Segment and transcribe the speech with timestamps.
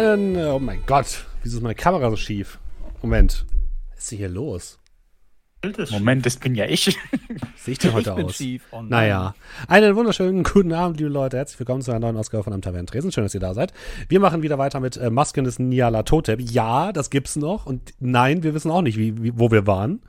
[0.00, 2.58] Einen, oh mein Gott, wieso ist meine Kamera so schief?
[3.02, 3.44] Moment,
[3.90, 4.78] was ist denn hier los?
[5.90, 6.84] Moment, das bin ja ich.
[7.56, 8.34] Sehe ich denn heute ich bin aus?
[8.34, 8.62] schief.
[8.70, 8.80] Oh.
[8.80, 9.34] Naja,
[9.68, 11.36] einen wunderschönen guten Abend, liebe Leute.
[11.36, 13.12] Herzlich willkommen zu einer neuen Ausgabe von Am Tavernentresen.
[13.12, 13.74] Schön, dass ihr da seid.
[14.08, 16.40] Wir machen wieder weiter mit äh, Masken des Niala Totep.
[16.40, 17.66] Ja, das gibt's noch.
[17.66, 20.00] Und nein, wir wissen auch nicht, wie, wie, wo wir waren.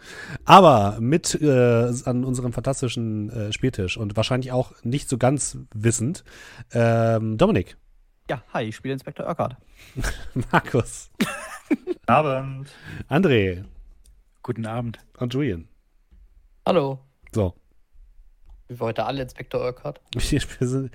[0.46, 6.24] Aber mit äh, an unserem fantastischen äh, Spieltisch und wahrscheinlich auch nicht so ganz wissend,
[6.72, 7.76] ähm, Dominik,
[8.32, 9.58] Ja, hi, ich spiele Inspektor Urquhart.
[10.54, 11.12] Markus,
[12.08, 12.72] Abend.
[13.10, 13.66] André
[14.42, 15.00] Guten Abend.
[15.18, 15.68] und Julian.
[16.66, 17.00] Hallo.
[17.34, 17.54] So,
[18.70, 20.00] Wir heute alle Inspektor Urquhart.
[20.14, 20.92] wir sind,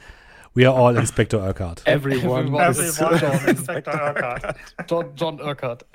[0.56, 1.82] we are all Inspector Urquhart.
[1.84, 4.54] Everyone, Everyone is is John Inspector
[4.88, 5.84] John, John Urquhart.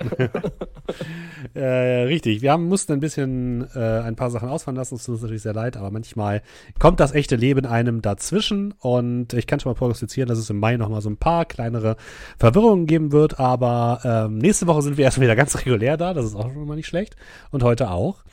[1.54, 5.14] Äh, richtig, wir haben, mussten ein bisschen äh, ein paar Sachen ausfahren lassen, es tut
[5.14, 6.42] uns natürlich sehr leid, aber manchmal
[6.78, 8.72] kommt das echte Leben einem dazwischen.
[8.78, 11.96] Und ich kann schon mal prognostizieren, dass es im Mai nochmal so ein paar kleinere
[12.38, 16.26] Verwirrungen geben wird, aber ähm, nächste Woche sind wir erstmal wieder ganz regulär da, das
[16.26, 17.16] ist auch schon mal nicht schlecht.
[17.50, 18.24] Und heute auch.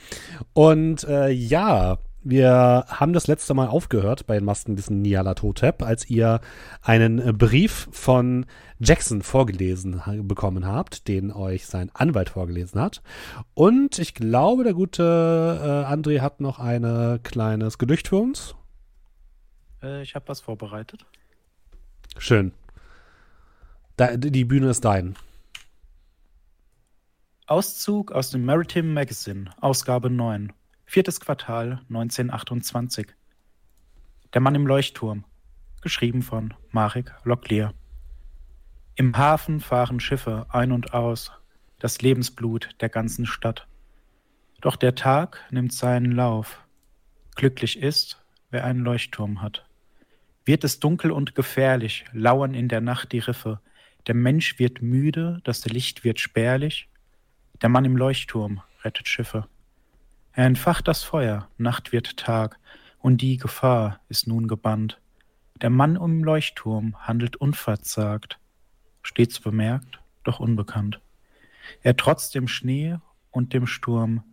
[0.54, 5.82] Und äh, ja, wir haben das letzte Mal aufgehört bei den Masken des Niala Totep,
[5.82, 6.42] als ihr
[6.82, 8.46] einen äh, Brief von
[8.80, 13.02] Jackson vorgelesen bekommen habt, den euch sein Anwalt vorgelesen hat.
[13.54, 18.56] Und ich glaube, der gute äh, André hat noch ein kleines Gedicht für uns.
[19.82, 21.06] Äh, ich habe was vorbereitet.
[22.18, 22.54] Schön.
[23.98, 25.16] Da, die Bühne ist dein.
[27.48, 30.54] Auszug aus dem Maritime Magazine, Ausgabe 9.
[30.92, 33.10] Viertes Quartal 1928.
[34.34, 35.24] Der Mann im Leuchtturm.
[35.84, 37.76] Geschrieben von Marek Locklear.
[38.96, 41.32] Im Hafen fahren Schiffe ein und aus,
[41.78, 43.68] das Lebensblut der ganzen Stadt.
[44.62, 46.66] Doch der Tag nimmt seinen Lauf.
[47.36, 49.68] Glücklich ist, wer einen Leuchtturm hat.
[50.44, 53.60] Wird es dunkel und gefährlich, lauern in der Nacht die Riffe.
[54.08, 56.90] Der Mensch wird müde, das Licht wird spärlich.
[57.62, 59.48] Der Mann im Leuchtturm rettet Schiffe.
[60.34, 62.60] Er entfacht das Feuer, Nacht wird Tag,
[63.00, 65.00] und die Gefahr ist nun gebannt.
[65.62, 68.40] Der Mann im Leuchtturm handelt unverzagt,
[69.02, 71.00] stets bemerkt, doch unbekannt.
[71.82, 72.98] Er trotzt dem Schnee
[73.32, 74.24] und dem Sturm,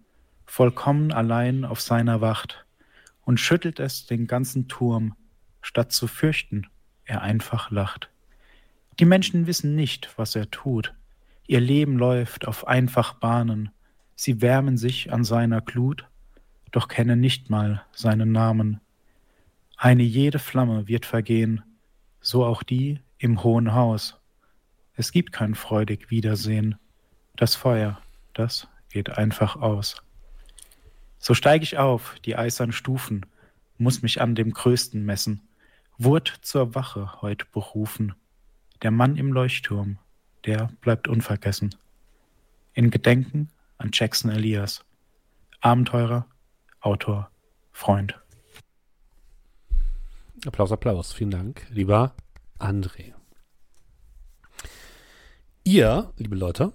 [0.44, 2.64] vollkommen allein auf seiner Wacht,
[3.22, 5.16] und schüttelt es den ganzen Turm,
[5.62, 6.68] statt zu fürchten,
[7.04, 8.10] er einfach lacht.
[9.00, 10.94] Die Menschen wissen nicht, was er tut,
[11.46, 13.70] ihr Leben läuft auf einfach Bahnen,
[14.16, 16.08] sie wärmen sich an seiner Glut,
[16.72, 18.80] doch kennen nicht mal seinen Namen.
[19.76, 21.62] Eine jede Flamme wird vergehen,
[22.20, 24.18] so auch die im hohen Haus.
[24.94, 26.76] Es gibt kein freudig Wiedersehen,
[27.36, 28.00] das Feuer,
[28.34, 30.02] das geht einfach aus.
[31.18, 33.26] So steig ich auf, die eisern Stufen,
[33.78, 35.42] muss mich an dem Größten messen,
[35.98, 38.14] Wurd zur Wache heut berufen,
[38.82, 39.98] der Mann im Leuchtturm,
[40.44, 41.74] der bleibt unvergessen.
[42.74, 44.84] In Gedenken an Jackson Elias,
[45.60, 46.26] Abenteurer,
[46.80, 47.30] Autor,
[47.72, 48.14] Freund.
[50.46, 51.12] Applaus, Applaus.
[51.12, 52.14] Vielen Dank, lieber
[52.58, 53.14] André.
[55.64, 56.72] Ihr, liebe Leute,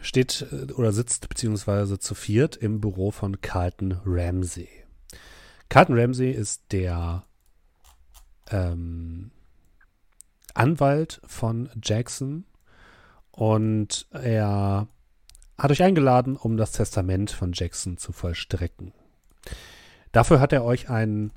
[0.00, 4.68] steht äh, oder sitzt beziehungsweise zu viert im Büro von Carlton Ramsey.
[5.68, 7.24] Carlton Ramsey ist der
[8.50, 9.30] ähm,
[10.54, 12.44] Anwalt von Jackson
[13.30, 14.88] und er
[15.60, 18.92] hat euch eingeladen, um das Testament von Jackson zu vollstrecken.
[20.10, 21.32] Dafür hat er euch einen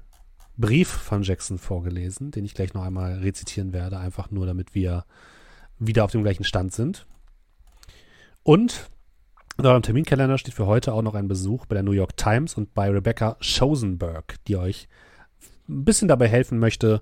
[0.55, 5.05] Brief von Jackson vorgelesen, den ich gleich noch einmal rezitieren werde, einfach nur damit wir
[5.77, 7.05] wieder auf dem gleichen Stand sind.
[8.43, 8.89] Und
[9.57, 12.55] in eurem Terminkalender steht für heute auch noch ein Besuch bei der New York Times
[12.55, 14.87] und bei Rebecca Schosenberg, die euch
[15.67, 17.01] ein bisschen dabei helfen möchte,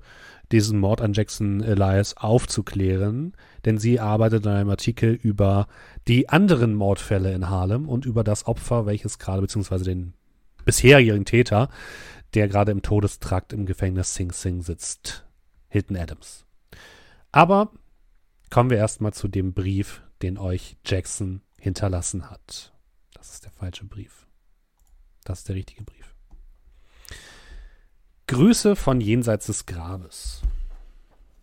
[0.51, 3.33] diesen Mord an Jackson Elias aufzuklären,
[3.65, 5.67] denn sie arbeitet an einem Artikel über
[6.07, 10.13] die anderen Mordfälle in Harlem und über das Opfer, welches gerade, beziehungsweise den
[10.65, 11.69] bisherigen Täter,
[12.33, 15.25] der gerade im Todestrakt im Gefängnis Sing Sing sitzt.
[15.69, 16.45] Hilton Adams.
[17.31, 17.71] Aber
[18.49, 22.73] kommen wir erstmal zu dem Brief, den euch Jackson hinterlassen hat.
[23.13, 24.27] Das ist der falsche Brief.
[25.23, 26.00] Das ist der richtige Brief.
[28.31, 30.41] Grüße von jenseits des Grabes.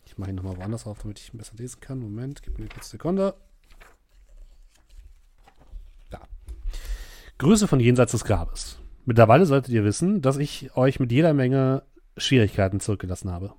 [0.07, 1.99] Ich mache ihn nochmal woanders auf, damit ich ihn besser lesen kann.
[1.99, 3.35] Moment, gib mir eine kurze Sekunde.
[6.09, 6.21] Da.
[7.37, 8.79] Grüße von jenseits des Grabes.
[9.05, 11.83] Mittlerweile solltet ihr wissen, dass ich euch mit jeder Menge
[12.17, 13.53] Schwierigkeiten zurückgelassen habe.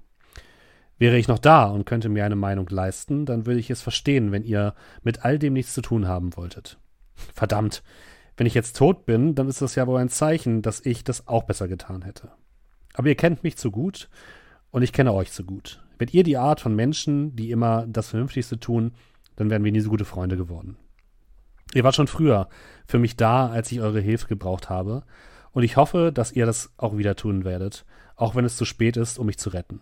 [0.97, 4.31] Wäre ich noch da und könnte mir eine Meinung leisten, dann würde ich es verstehen,
[4.31, 4.73] wenn ihr
[5.03, 6.79] mit all dem nichts zu tun haben wolltet.
[7.13, 7.83] Verdammt,
[8.37, 11.27] wenn ich jetzt tot bin, dann ist das ja wohl ein Zeichen, dass ich das
[11.27, 12.31] auch besser getan hätte.
[12.99, 14.09] Aber ihr kennt mich zu gut
[14.71, 15.81] und ich kenne euch zu gut.
[15.97, 18.91] Wenn ihr die Art von Menschen, die immer das Vernünftigste tun,
[19.37, 20.75] dann wären wir nie so gute Freunde geworden.
[21.73, 22.49] Ihr wart schon früher
[22.87, 25.03] für mich da, als ich eure Hilfe gebraucht habe.
[25.53, 27.85] Und ich hoffe, dass ihr das auch wieder tun werdet,
[28.17, 29.79] auch wenn es zu spät ist, um mich zu retten.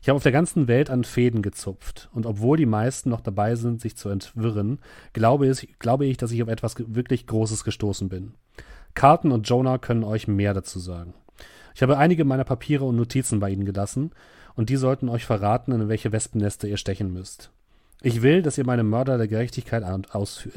[0.00, 3.56] Ich habe auf der ganzen Welt an Fäden gezupft, und obwohl die meisten noch dabei
[3.56, 4.78] sind, sich zu entwirren,
[5.12, 8.34] glaube ich, glaube ich dass ich auf etwas wirklich Großes gestoßen bin.
[8.94, 11.14] Carton und Jonah können euch mehr dazu sagen.
[11.74, 14.12] Ich habe einige meiner Papiere und Notizen bei ihnen gelassen,
[14.54, 17.50] und die sollten euch verraten, in welche Wespenneste ihr stechen müsst.
[18.00, 19.82] Ich will, dass ihr meine Mörder der Gerechtigkeit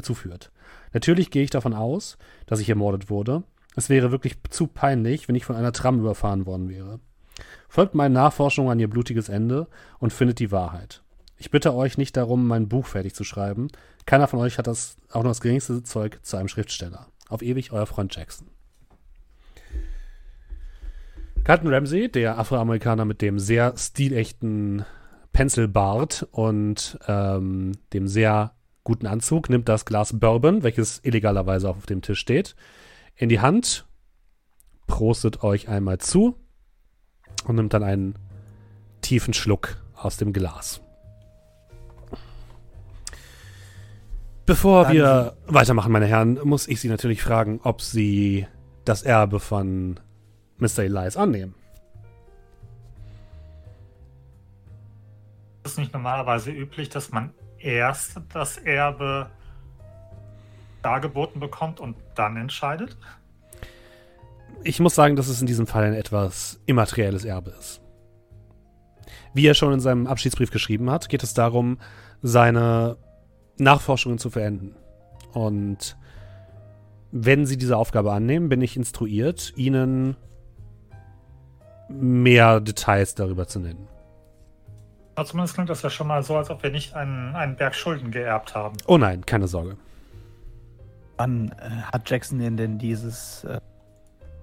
[0.01, 0.51] zuführt.
[0.93, 3.43] Natürlich gehe ich davon aus, dass ich ermordet wurde.
[3.75, 6.99] Es wäre wirklich zu peinlich, wenn ich von einer Tram überfahren worden wäre.
[7.69, 9.67] Folgt meinen Nachforschungen an ihr blutiges Ende
[9.99, 11.01] und findet die Wahrheit.
[11.37, 13.69] Ich bitte euch nicht darum, mein Buch fertig zu schreiben.
[14.05, 17.07] Keiner von euch hat das auch nur das geringste Zeug zu einem Schriftsteller.
[17.29, 18.47] Auf ewig, euer Freund Jackson.
[21.43, 24.85] Carlton Ramsey, der Afroamerikaner mit dem sehr stilechten
[25.31, 28.53] Pencilbart und ähm, dem sehr
[28.83, 32.55] guten Anzug, nimmt das Glas Bourbon, welches illegalerweise auf dem Tisch steht,
[33.15, 33.85] in die Hand,
[34.87, 36.37] prostet euch einmal zu
[37.45, 38.15] und nimmt dann einen
[39.01, 40.81] tiefen Schluck aus dem Glas.
[44.45, 48.47] Bevor dann wir weitermachen, meine Herren, muss ich Sie natürlich fragen, ob Sie
[48.85, 49.99] das Erbe von
[50.57, 50.83] Mr.
[50.83, 51.55] Elias annehmen.
[55.63, 59.29] Ist es nicht normalerweise üblich, dass man erst das Erbe
[60.81, 62.97] dargeboten bekommt und dann entscheidet?
[64.63, 67.81] ich muss sagen, dass es in diesem Fall ein etwas immaterielles Erbe ist.
[69.33, 71.77] Wie er schon in seinem Abschiedsbrief geschrieben hat, geht es darum,
[72.21, 72.97] seine
[73.57, 74.75] Nachforschungen zu verenden.
[75.33, 75.97] Und
[77.11, 80.17] wenn Sie diese Aufgabe annehmen, bin ich instruiert, Ihnen
[81.89, 83.87] mehr Details darüber zu nennen.
[85.15, 87.73] Aber zumindest klingt das ja schon mal so, als ob wir nicht einen, einen Berg
[87.73, 88.77] Schulden geerbt haben.
[88.85, 89.77] Oh nein, keine Sorge.
[91.17, 93.59] Wann äh, hat Jackson Ihnen denn dieses äh,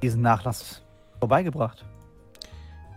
[0.02, 0.82] diesen Nachlass
[1.20, 1.84] vorbeigebracht?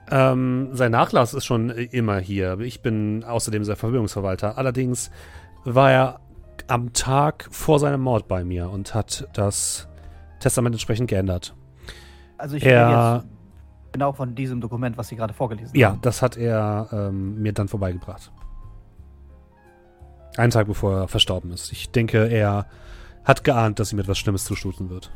[0.09, 2.59] Ähm, sein Nachlass ist schon immer hier.
[2.59, 4.57] Ich bin außerdem sein Vermögensverwalter.
[4.57, 5.11] Allerdings
[5.63, 6.19] war er
[6.67, 9.87] am Tag vor seinem Mord bei mir und hat das
[10.39, 11.55] Testament entsprechend geändert.
[12.37, 13.36] Also ich er, jetzt
[13.91, 15.79] genau von diesem Dokument, was Sie gerade vorgelesen haben.
[15.79, 18.31] Ja, das hat er ähm, mir dann vorbeigebracht.
[20.37, 21.71] Einen Tag bevor er verstorben ist.
[21.71, 22.67] Ich denke, er
[23.23, 25.11] hat geahnt, dass ihm etwas Schlimmes zustoßen wird.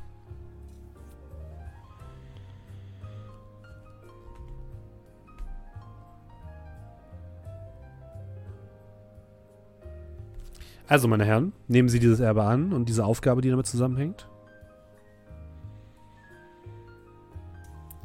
[10.88, 14.28] Also, meine Herren, nehmen Sie dieses Erbe an und diese Aufgabe, die damit zusammenhängt?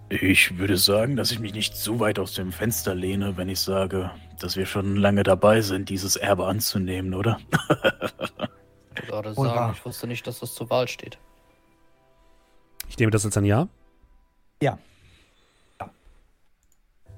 [0.09, 3.59] Ich würde sagen, dass ich mich nicht zu weit aus dem Fenster lehne, wenn ich
[3.59, 7.39] sage, dass wir schon lange dabei sind, dieses Erbe anzunehmen, oder?
[7.51, 11.19] ich würde gerade sagen, ich wusste nicht, dass das zur Wahl steht.
[12.89, 13.69] Ich nehme das als ein Ja?
[14.63, 14.79] Ja.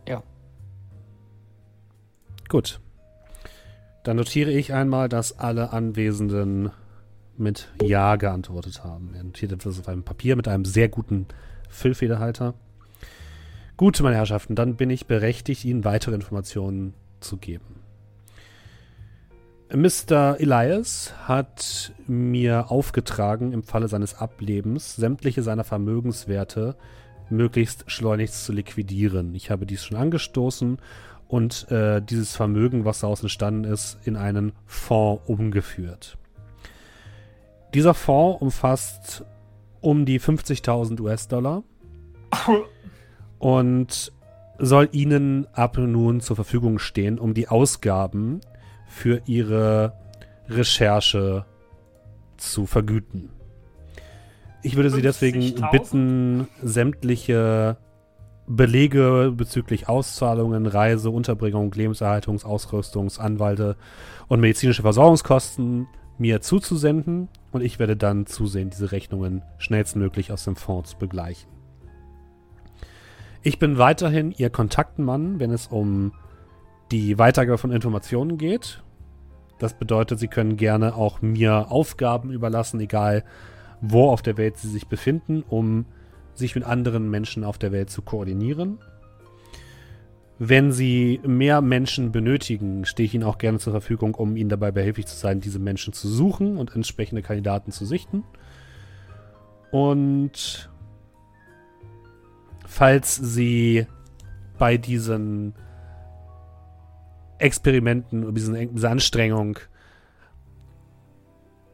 [0.08, 0.22] Ja.
[2.48, 2.80] Gut.
[4.02, 6.70] Dann notiere ich einmal, dass alle Anwesenden
[7.36, 9.12] mit Ja geantwortet haben.
[9.14, 11.26] Er notiert etwas auf einem Papier mit einem sehr guten
[11.68, 12.54] Füllfederhalter.
[13.78, 17.78] Gut, meine Herrschaften, dann bin ich berechtigt, Ihnen weitere Informationen zu geben.
[19.72, 20.40] Mr.
[20.40, 26.74] Elias hat mir aufgetragen, im Falle seines Ablebens sämtliche seiner Vermögenswerte
[27.30, 29.32] möglichst schleunigst zu liquidieren.
[29.36, 30.78] Ich habe dies schon angestoßen
[31.28, 36.18] und äh, dieses Vermögen, was daraus entstanden ist, in einen Fonds umgeführt.
[37.74, 39.24] Dieser Fonds umfasst
[39.80, 41.62] um die 50.000 US-Dollar
[43.38, 44.12] und
[44.58, 48.40] soll Ihnen ab nun zur Verfügung stehen, um die Ausgaben
[48.86, 49.92] für Ihre
[50.48, 51.44] Recherche
[52.36, 53.30] zu vergüten.
[54.62, 57.76] Ich würde Sie deswegen bitten, sämtliche
[58.48, 63.76] Belege bezüglich Auszahlungen, Reise, Unterbringung, Lebenserhaltungs-, Ausrüstungs-, Anwalte
[64.26, 70.56] und medizinische Versorgungskosten mir zuzusenden und ich werde dann zusehen, diese Rechnungen schnellstmöglich aus dem
[70.56, 71.57] Fonds zu begleichen.
[73.42, 76.12] Ich bin weiterhin Ihr Kontaktmann, wenn es um
[76.90, 78.82] die Weitergabe von Informationen geht.
[79.58, 83.24] Das bedeutet, Sie können gerne auch mir Aufgaben überlassen, egal
[83.80, 85.86] wo auf der Welt Sie sich befinden, um
[86.34, 88.78] sich mit anderen Menschen auf der Welt zu koordinieren.
[90.40, 94.70] Wenn Sie mehr Menschen benötigen, stehe ich Ihnen auch gerne zur Verfügung, um Ihnen dabei
[94.70, 98.22] behilflich zu sein, diese Menschen zu suchen und entsprechende Kandidaten zu sichten.
[99.70, 100.70] Und
[102.68, 103.86] falls Sie
[104.58, 105.54] bei diesen
[107.38, 109.58] Experimenten, diesen, dieser Anstrengung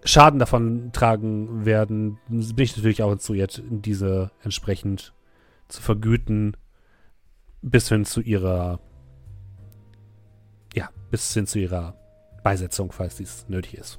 [0.07, 5.15] Schaden davon tragen werden, bin ich natürlich auch instruiert, diese entsprechend
[5.69, 6.57] zu vergüten,
[7.63, 8.81] bis hin zu ihrer,
[10.75, 11.97] ja, bis hin zu ihrer
[12.43, 13.99] Beisetzung, falls dies nötig ist.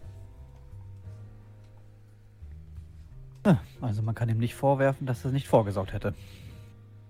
[3.81, 6.13] Also man kann ihm nicht vorwerfen, dass er nicht vorgesorgt hätte.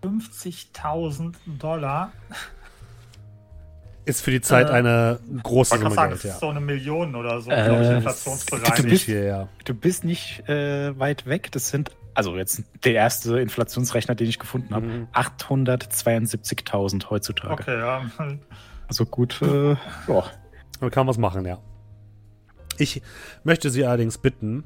[0.05, 2.11] 50.000 Dollar.
[4.05, 6.39] Ist für die Zeit Äh, eine große Summe sagen, Geld, das ist ja.
[6.39, 8.83] so eine Million oder so, Äh, glaube ich, du inflationsbereit.
[8.83, 9.47] bist- ja.
[9.63, 11.51] Du bist nicht äh, weit weg.
[11.51, 15.07] Das sind, also jetzt der erste Inflationsrechner, den ich gefunden habe, Mhm.
[15.13, 17.53] 872.000 heutzutage.
[17.53, 18.03] Okay, ja.
[18.87, 19.71] Also gut, äh,
[20.07, 20.23] ja.
[20.81, 21.57] Man kann was machen, ja.
[22.77, 23.01] Ich
[23.43, 24.65] möchte Sie allerdings bitten,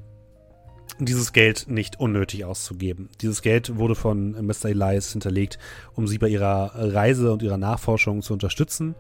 [0.98, 3.10] dieses Geld nicht unnötig auszugeben.
[3.22, 4.66] Dieses Geld wurde von Mr.
[4.66, 5.60] Elias hinterlegt,
[5.94, 8.96] um Sie bei Ihrer Reise und Ihrer Nachforschung zu unterstützen.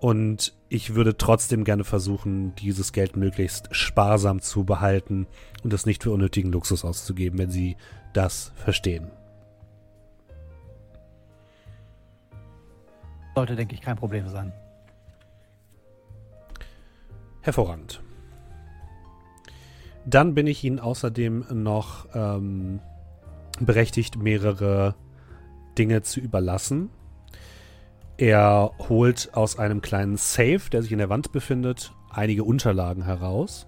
[0.00, 5.26] Und ich würde trotzdem gerne versuchen, dieses Geld möglichst sparsam zu behalten
[5.62, 7.76] und es nicht für unnötigen Luxus auszugeben, wenn Sie
[8.12, 9.10] das verstehen.
[13.34, 14.52] Sollte, denke ich, kein Problem sein.
[17.40, 18.03] Hervorragend.
[20.06, 22.80] Dann bin ich Ihnen außerdem noch ähm,
[23.60, 24.94] berechtigt, mehrere
[25.78, 26.90] Dinge zu überlassen.
[28.16, 33.66] Er holt aus einem kleinen Safe, der sich in der Wand befindet, einige Unterlagen heraus.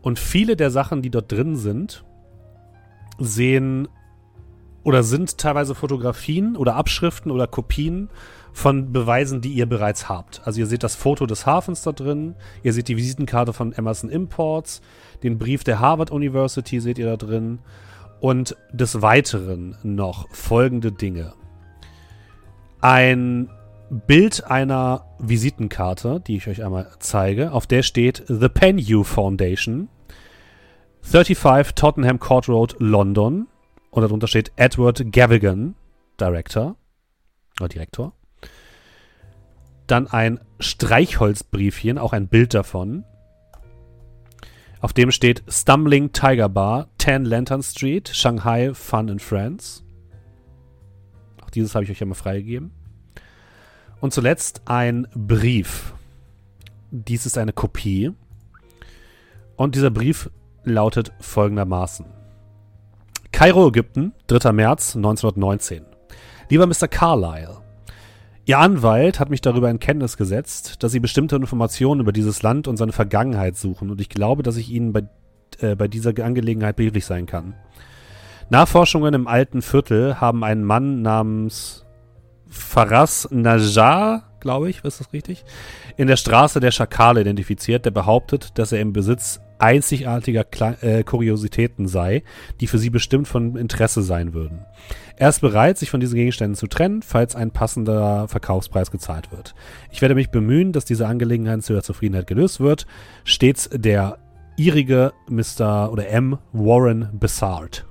[0.00, 2.04] Und viele der Sachen, die dort drin sind,
[3.18, 3.88] sehen
[4.84, 8.10] oder sind teilweise Fotografien oder Abschriften oder Kopien
[8.52, 10.40] von Beweisen, die ihr bereits habt.
[10.44, 14.08] Also ihr seht das Foto des Hafens da drin, ihr seht die Visitenkarte von Emerson
[14.08, 14.80] Imports,
[15.22, 17.60] den Brief der Harvard University seht ihr da drin
[18.20, 21.34] und des Weiteren noch folgende Dinge.
[22.80, 23.50] Ein
[23.90, 29.88] Bild einer Visitenkarte, die ich euch einmal zeige, auf der steht The Penn U Foundation,
[31.02, 33.48] 35 Tottenham Court Road, London.
[33.90, 35.74] Und darunter steht Edward Gavigan,
[36.20, 36.76] Director
[37.58, 38.12] oder Direktor.
[39.86, 43.04] Dann ein Streichholzbriefchen, auch ein Bild davon.
[44.80, 49.82] Auf dem steht Stumbling Tiger Bar, 10 Lantern Street, Shanghai Fun in France.
[51.42, 52.70] Auch dieses habe ich euch ja mal freigegeben.
[54.00, 55.94] Und zuletzt ein Brief.
[56.92, 58.12] Dies ist eine Kopie.
[59.56, 60.30] Und dieser Brief
[60.62, 62.06] lautet folgendermaßen.
[63.32, 64.52] Kairo, Ägypten, 3.
[64.52, 65.84] März 1919.
[66.50, 66.86] Lieber Mr.
[66.86, 67.58] Carlyle,
[68.48, 72.66] Ihr Anwalt hat mich darüber in Kenntnis gesetzt, dass Sie bestimmte Informationen über dieses Land
[72.66, 75.02] und seine Vergangenheit suchen und ich glaube, dass ich Ihnen bei,
[75.60, 77.52] äh, bei dieser Angelegenheit behilflich sein kann.
[78.48, 81.84] Nachforschungen im alten Viertel haben einen Mann namens
[82.48, 85.44] Faras Najjar, glaube ich, ist das richtig,
[85.98, 91.02] in der Straße der Schakale identifiziert, der behauptet, dass er im Besitz einzigartiger Kle äh,
[91.02, 92.22] Kuriositäten sei,
[92.60, 94.60] die für sie bestimmt von Interesse sein würden.
[95.16, 99.54] Er ist bereit, sich von diesen Gegenständen zu trennen, falls ein passender Verkaufspreis gezahlt wird.
[99.90, 102.86] Ich werde mich bemühen, dass diese Angelegenheit zu ihrer Zufriedenheit gelöst wird.
[103.24, 104.18] Stets der
[104.56, 105.90] ihrige Mr.
[105.90, 106.38] oder M.
[106.52, 107.84] Warren Bessard.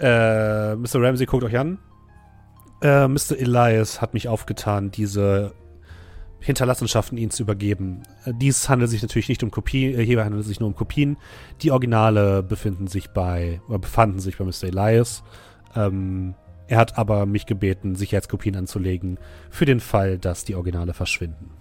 [0.00, 1.00] Äh, Mr.
[1.00, 1.78] Ramsey guckt euch an.
[2.84, 3.38] Äh, Mr.
[3.38, 5.54] Elias hat mich aufgetan, diese
[6.40, 8.02] Hinterlassenschaften ihnen zu übergeben.
[8.26, 10.76] Äh, dies handelt sich natürlich nicht um Kopien, äh, hierbei handelt es sich nur um
[10.76, 11.16] Kopien.
[11.62, 14.64] Die Originale befinden sich bei, oder befanden sich bei Mr.
[14.64, 15.24] Elias.
[15.74, 16.34] Ähm,
[16.66, 21.52] er hat aber mich gebeten, Sicherheitskopien anzulegen, für den Fall, dass die Originale verschwinden.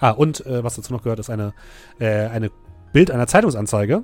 [0.00, 1.54] Ah, und äh, was dazu noch gehört, ist eine,
[2.00, 2.50] äh, eine
[2.92, 4.02] Bild einer Zeitungsanzeige.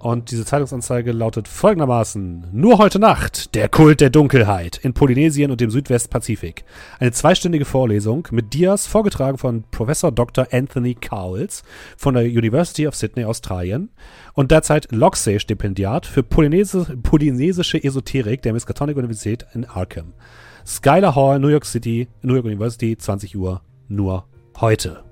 [0.00, 5.60] Und diese Zeitungsanzeige lautet folgendermaßen: Nur heute Nacht, der Kult der Dunkelheit in Polynesien und
[5.60, 6.64] dem Südwestpazifik.
[6.98, 10.46] Eine zweistündige Vorlesung mit Dias, vorgetragen von Professor Dr.
[10.52, 11.64] Anthony Cowles
[11.98, 13.90] von der University of Sydney, Australien
[14.32, 20.14] und derzeit Loxley-Stipendiat für Polynesi polynesische Esoterik der Miskatonic Universität in Arkham.
[20.64, 24.24] Skylar Hall, New York City, New York University, 20 Uhr, nur
[24.60, 25.09] heute.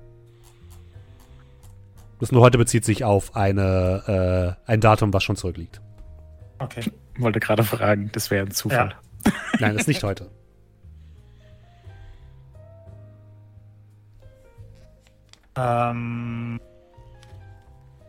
[2.19, 5.81] Das nur heute bezieht sich auf eine, äh, ein Datum, was schon zurückliegt.
[6.59, 6.83] Okay.
[7.17, 8.95] Wollte gerade fragen, das wäre ein Zufall.
[9.59, 10.29] Nein, ist nicht heute.
[15.57, 16.61] Ähm,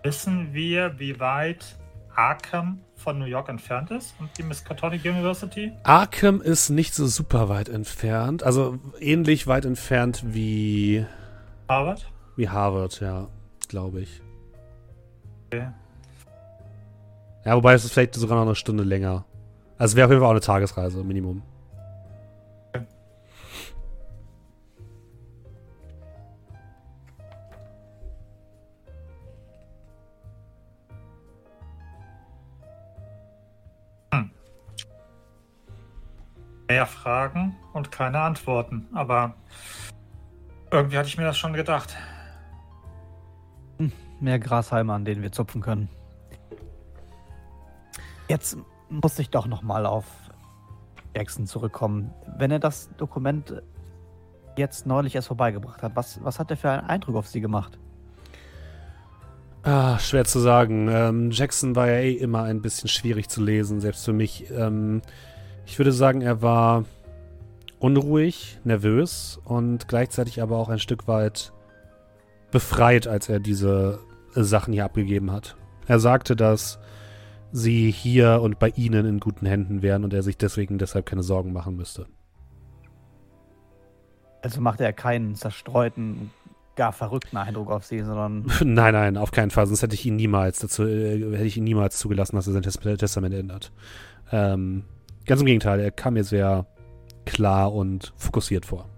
[0.04, 1.76] wissen wir, wie weit
[2.14, 5.72] Arkham von New York entfernt ist und die Miskatonic University?
[5.82, 8.44] Arkham ist nicht so super weit entfernt.
[8.44, 11.04] Also ähnlich weit entfernt wie,
[11.68, 12.06] Harvard?
[12.36, 13.26] wie Harvard, ja,
[13.70, 14.20] glaube ich.
[15.46, 15.68] Okay.
[17.44, 19.24] Ja, wobei es ist vielleicht sogar noch eine Stunde länger.
[19.78, 21.42] Also wäre auf jeden Fall auch eine Tagesreise, Minimum.
[34.12, 34.30] Hm.
[36.68, 39.34] Mehr Fragen und keine Antworten, aber
[40.70, 41.96] irgendwie hatte ich mir das schon gedacht.
[44.20, 45.88] Mehr Grashalme, an denen wir zupfen können.
[48.28, 48.56] Jetzt
[48.88, 50.04] muss ich doch noch mal auf
[51.14, 52.12] Jackson zurückkommen.
[52.38, 53.62] Wenn er das Dokument
[54.56, 57.78] jetzt neulich erst vorbeigebracht hat, was, was hat er für einen Eindruck auf Sie gemacht?
[59.62, 60.88] Ah, schwer zu sagen.
[60.88, 64.50] Ähm, Jackson war ja eh immer ein bisschen schwierig zu lesen, selbst für mich.
[64.50, 65.02] Ähm,
[65.66, 66.84] ich würde sagen, er war
[67.78, 71.52] unruhig, nervös und gleichzeitig aber auch ein Stück weit
[72.50, 74.00] befreit, als er diese
[74.34, 75.56] Sachen hier abgegeben hat.
[75.86, 76.78] Er sagte, dass
[77.52, 81.22] sie hier und bei ihnen in guten Händen wären und er sich deswegen deshalb keine
[81.22, 82.06] Sorgen machen müsste.
[84.42, 86.30] Also macht er keinen zerstreuten,
[86.76, 89.66] gar verrückten Eindruck auf Sie, sondern nein, nein, auf keinen Fall.
[89.66, 92.62] Sonst hätte ich ihn niemals dazu, äh, hätte ich ihn niemals zugelassen, dass er sein
[92.62, 93.72] Tes- Testament ändert.
[94.32, 94.84] Ähm,
[95.26, 96.66] ganz im Gegenteil, er kam mir sehr
[97.26, 98.88] klar und fokussiert vor.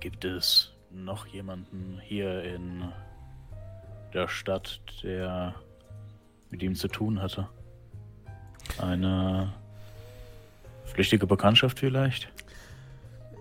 [0.00, 2.92] Gibt es noch jemanden hier in
[4.14, 5.54] der Stadt, der
[6.50, 7.48] mit ihm zu tun hatte?
[8.80, 9.52] Eine
[10.88, 12.28] flüchtige Bekanntschaft vielleicht?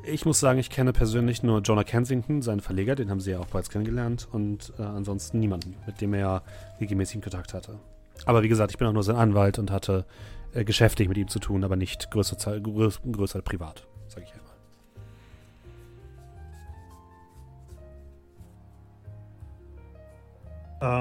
[0.10, 3.39] Ich muss sagen, ich kenne persönlich nur Jonah Kensington, seinen Verleger, den haben sie ja
[3.39, 6.43] auch bereits kennengelernt und äh, ansonsten niemanden, mit dem er
[6.79, 7.79] regelmäßig Kontakt hatte.
[8.25, 10.05] Aber wie gesagt, ich bin auch nur sein Anwalt und hatte
[10.53, 14.33] äh, geschäftlich mit ihm zu tun, aber nicht größer, Zahl- größ, größer privat, sage ich
[14.33, 14.47] einmal.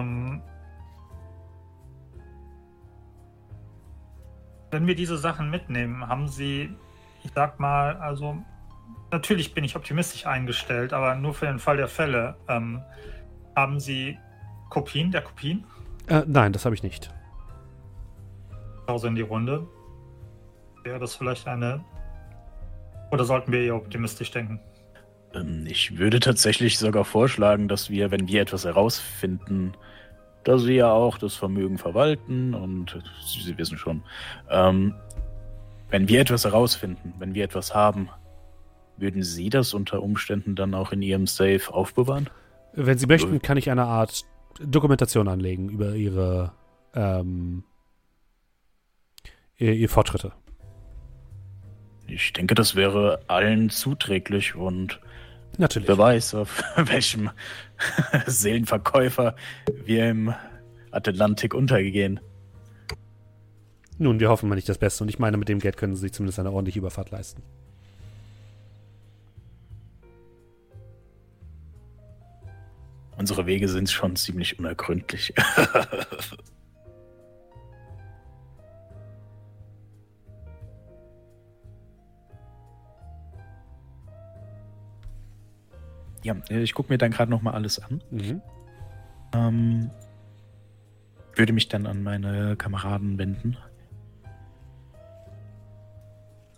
[0.01, 0.43] Ähm,
[4.71, 6.71] wenn wir diese Sachen mitnehmen, haben Sie,
[7.25, 8.37] ich sag mal, also
[9.11, 12.37] natürlich bin ich optimistisch eingestellt, aber nur für den Fall der Fälle.
[12.49, 12.83] Ähm,
[13.55, 14.19] haben Sie
[14.69, 15.65] Kopien der Kopien?
[16.09, 17.11] Äh, nein, das habe ich nicht.
[18.87, 19.67] Pause in die Runde.
[20.85, 21.85] Wäre das vielleicht eine.
[23.11, 24.61] Oder sollten wir eher optimistisch denken?
[25.35, 29.73] Ähm, ich würde tatsächlich sogar vorschlagen, dass wir, wenn wir etwas herausfinden,
[30.47, 34.03] da Sie ja auch das Vermögen verwalten und Sie, wissen schon,
[34.49, 34.95] ähm,
[35.91, 38.09] wenn wir etwas herausfinden, wenn wir etwas haben,
[38.97, 42.31] würden Sie das unter Umständen dann auch in Ihrem Safe aufbewahren?
[42.75, 44.23] Wenn Sie möchten, kann ich eine Art
[44.61, 46.53] Dokumentation anlegen über Ihre
[46.95, 47.65] ähm,
[49.59, 50.33] ihr, ihr Fortschritte.
[52.07, 55.01] Ich denke, das wäre allen zuträglich und
[55.59, 55.89] Natürlich.
[55.89, 57.31] wer weiß, auf welchem
[58.27, 59.37] Seelenverkäufer
[59.85, 60.35] wir im
[60.91, 62.21] Atlantik untergehen.
[63.99, 66.03] Nun, wir hoffen mal nicht das Beste und ich meine, mit dem Geld können Sie
[66.03, 67.43] sich zumindest eine ordentliche Überfahrt leisten.
[73.17, 75.33] Unsere Wege sind schon ziemlich unergründlich.
[86.27, 88.03] ja, äh, ich gucke mir dann gerade noch mal alles an.
[88.11, 88.43] Mhm.
[89.33, 89.91] Ähm,
[91.35, 93.57] würde mich dann an meine Kameraden wenden.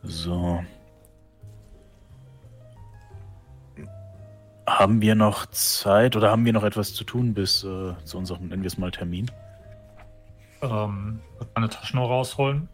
[0.02, 0.64] So.
[4.66, 8.48] Haben wir noch Zeit oder haben wir noch etwas zu tun bis äh, zu unserem,
[8.48, 9.30] nennen wir es mal, Termin?
[10.62, 11.20] Ähm,
[11.54, 12.68] meine Taschenuhr rausholen.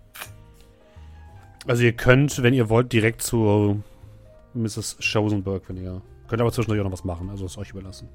[1.66, 3.82] Also ihr könnt, wenn ihr wollt, direkt zu
[4.54, 4.96] Mrs.
[5.00, 6.02] Schosenberg, wenn ihr.
[6.28, 8.08] Könnt aber zwischendurch auch noch was machen, also ist euch überlassen.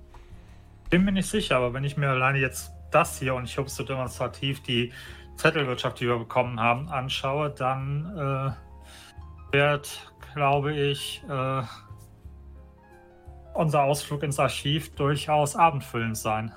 [0.89, 3.69] Bin mir nicht sicher, aber wenn ich mir alleine jetzt das hier und ich habe
[3.69, 4.91] so demonstrativ die
[5.36, 8.56] Zettelwirtschaft, die wir bekommen haben, anschaue, dann
[9.52, 11.62] äh, wird, glaube ich, äh,
[13.54, 16.52] unser Ausflug ins Archiv durchaus abendfüllend sein.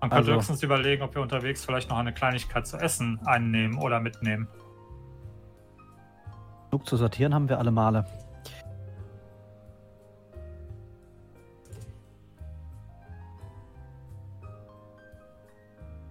[0.00, 3.78] Man könnte Also- höchstens überlegen, ob wir unterwegs vielleicht noch eine Kleinigkeit zu essen einnehmen
[3.78, 4.48] oder mitnehmen.
[6.70, 8.04] Genug zu sortieren haben wir alle Male.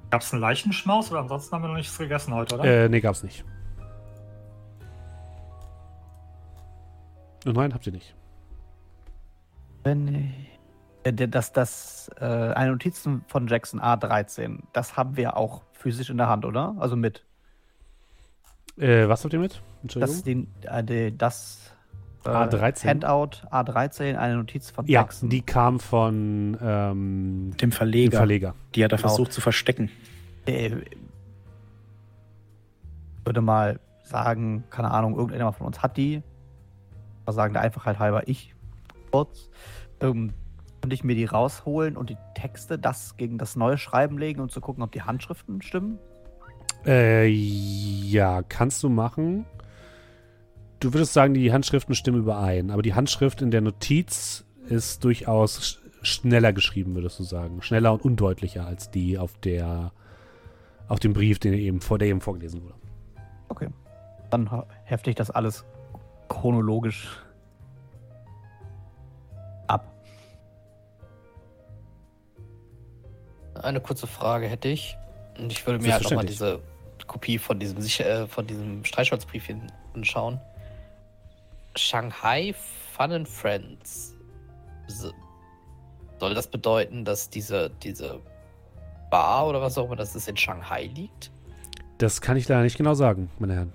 [0.10, 2.64] Gab es einen Leichenschmaus oder ansonsten haben wir noch nichts gegessen heute, oder?
[2.86, 3.44] Äh, nee, gab's nicht.
[7.46, 8.16] Oh Nein, habt ihr nicht.
[9.84, 10.34] Wenn
[11.04, 16.10] äh, der- das, das, äh, eine Notizen von Jackson A13, das haben wir auch physisch
[16.10, 16.76] in der Hand, oder?
[16.80, 17.24] Also mit.
[18.78, 19.54] Äh, was habt ihr mit?
[19.84, 20.16] Das, Entschuldigung.
[20.16, 21.74] ist die, äh, die, das
[22.28, 22.88] äh, A13.
[22.88, 25.30] Handout A13 eine Notiz von Ja, Jackson.
[25.30, 28.18] die kam von ähm, Dem dem Verleger.
[28.18, 28.56] Verleger.
[28.76, 29.10] Die hat er Genau.
[29.10, 29.90] versucht zu verstecken.
[30.46, 30.72] Äh,
[33.26, 36.22] würde mal sagen, keine Ahnung, irgendjemand von uns hat die.
[37.26, 38.54] Mal sagen, der Einfachheit halber ich.
[39.12, 39.50] Kurz.
[40.00, 40.34] Ähm,
[40.82, 44.52] könnte ich mir die rausholen und die Texte das gegen das neue Schreiben legen und
[44.52, 45.98] zu gucken, ob die Handschriften stimmen?
[46.86, 49.46] Äh, ja, kannst du machen.
[50.80, 55.64] Du würdest sagen, die Handschriften stimmen überein, aber die Handschrift in der Notiz ist durchaus
[55.64, 57.62] sch schneller geschrieben, würdest du sagen.
[57.64, 59.92] Schneller und undeutlicher als die auf der
[60.88, 62.76] auf dem Brief, den eben vor der eben vorgelesen wurde.
[63.50, 63.68] Okay.
[64.30, 64.50] Dann
[64.84, 65.66] hefte ich das alles
[66.30, 67.18] chronologisch
[69.68, 69.92] ab.
[73.56, 74.96] Eine kurze Frage hätte ich.
[75.40, 76.60] Und ich würde mir halt nochmal diese
[77.08, 80.40] Kopie von diesem, Sich- äh, von diesem Streichholzbrief hin- anschauen.
[81.78, 82.54] Shanghai
[82.98, 84.16] Fun and Friends.
[84.88, 88.20] Soll das bedeuten, dass diese, diese
[89.12, 91.32] Bar oder was auch immer das ist in Shanghai liegt?
[91.98, 93.74] Das kann ich leider nicht genau sagen, meine Herren.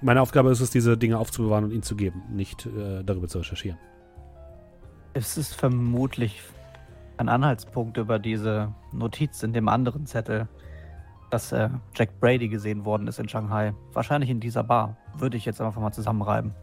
[0.00, 3.38] Meine Aufgabe ist es, diese Dinge aufzubewahren und ihnen zu geben, nicht äh, darüber zu
[3.38, 3.78] recherchieren.
[5.12, 6.40] Es ist vermutlich
[7.16, 10.48] ein Anhaltspunkt über diese Notiz in dem anderen Zettel,
[11.30, 13.74] dass äh, Jack Brady gesehen worden ist in Shanghai.
[13.92, 14.96] Wahrscheinlich in dieser Bar.
[15.16, 16.54] Würde ich jetzt einfach mal zusammenreiben.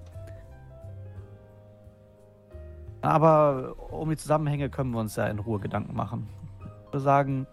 [3.01, 6.27] Aber um die Zusammenhänge können wir uns ja in Ruhe Gedanken machen.
[6.59, 7.47] Ich würde sagen,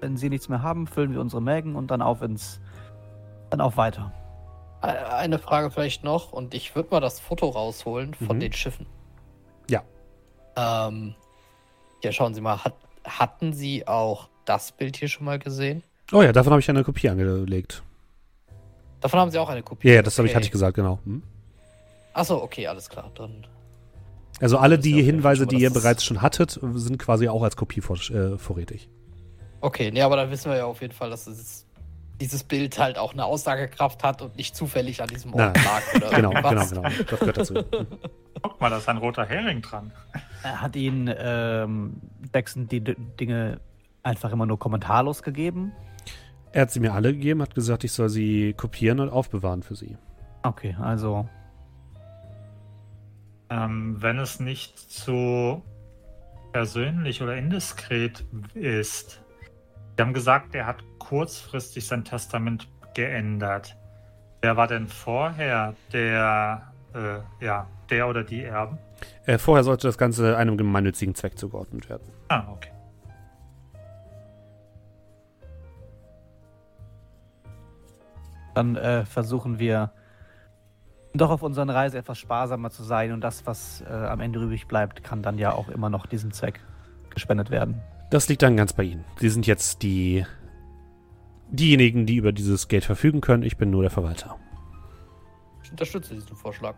[0.00, 2.60] wenn Sie nichts mehr haben, füllen wir unsere Mägen und dann auf ins.
[3.50, 4.12] dann auf weiter.
[4.80, 8.40] Eine Frage vielleicht noch und ich würde mal das Foto rausholen von Mhm.
[8.40, 8.86] den Schiffen.
[9.70, 9.82] Ja.
[10.56, 11.14] Ähm,
[12.02, 12.74] ja, schauen Sie mal, hat,
[13.06, 15.82] hatten Sie auch das Bild hier schon mal gesehen?
[16.12, 17.82] Oh ja, davon habe ich eine Kopie angelegt.
[19.00, 19.88] Davon haben Sie auch eine Kopie.
[19.88, 20.36] Ja, ja das habe ich, Okay.
[20.36, 20.98] hatte ich gesagt, genau.
[21.04, 21.22] Hm?
[22.12, 23.10] Achso, okay, alles klar.
[23.16, 23.46] Dann
[24.40, 27.56] Also alle ja die Fall Hinweise, die ihr bereits schon hattet, sind quasi auch als
[27.56, 28.88] Kopie vor, äh, vorrätig.
[29.60, 31.66] Okay, nee, aber dann wissen wir ja auf jeden Fall, dass es,
[32.20, 35.64] dieses Bild halt auch eine Aussagekraft hat und nicht zufällig an diesem Ort Nein.
[35.64, 36.70] lag oder Genau, genau, irgendwas.
[36.70, 36.88] genau.
[37.08, 37.54] Das gehört dazu.
[38.42, 39.92] Guck mal, da ist ein roter Hering dran.
[40.42, 41.94] Hat Ihnen ähm,
[42.34, 43.60] Jackson die D Dinge
[44.02, 45.72] einfach immer nur kommentarlos gegeben?
[46.52, 49.74] Er hat sie mir alle gegeben, hat gesagt, ich soll sie kopieren und aufbewahren für
[49.74, 49.96] sie.
[50.42, 51.28] Okay, also
[53.48, 55.62] Ähm, wenn es nicht zu
[56.52, 59.22] persönlich oder indiskret ist.
[59.96, 63.76] Sie haben gesagt, er hat kurzfristig sein Testament geändert.
[64.42, 68.78] Wer war denn vorher der, äh, ja, der oder die Erben?
[69.26, 72.08] Äh, vorher sollte das Ganze einem gemeinnützigen Zweck zugeordnet werden.
[72.28, 72.70] Ah, okay.
[78.54, 79.92] Dann äh, versuchen wir
[81.14, 84.66] doch auf unseren Reise etwas sparsamer zu sein und das, was äh, am Ende übrig
[84.66, 86.60] bleibt, kann dann ja auch immer noch diesem Zweck
[87.10, 87.82] gespendet werden.
[88.10, 89.04] Das liegt dann ganz bei Ihnen.
[89.18, 90.24] Sie sind jetzt die
[91.50, 93.42] diejenigen, die über dieses Geld verfügen können.
[93.42, 94.38] Ich bin nur der Verwalter.
[95.62, 96.74] Ich unterstütze diesen Vorschlag.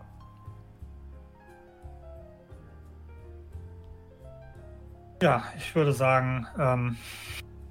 [5.22, 6.96] Ja, ich würde sagen, ähm,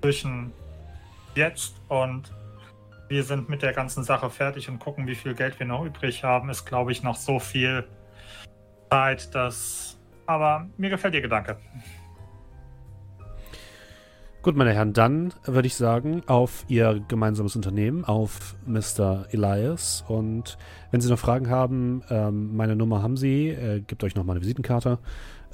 [0.02, 0.54] zwischen
[1.36, 2.34] jetzt und
[3.08, 6.24] wir sind mit der ganzen Sache fertig und gucken, wie viel Geld wir noch übrig
[6.24, 7.86] haben, ist, glaube ich, noch so viel
[8.90, 10.00] Zeit, dass.
[10.26, 11.58] Aber mir gefällt Ihr Gedanke.
[14.44, 19.26] Gut, meine Herren, dann würde ich sagen, auf Ihr gemeinsames Unternehmen, auf Mr.
[19.32, 20.04] Elias.
[20.08, 20.58] Und
[20.92, 24.34] wenn Sie noch Fragen haben, ähm, meine Nummer haben Sie, äh, gebt euch noch mal
[24.34, 25.00] eine Visitenkarte.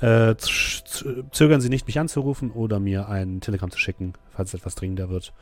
[0.02, 5.10] Äh, zögern Sie nicht, mich anzurufen oder mir ein Telegramm zu schicken, falls etwas dringender
[5.10, 5.34] wird.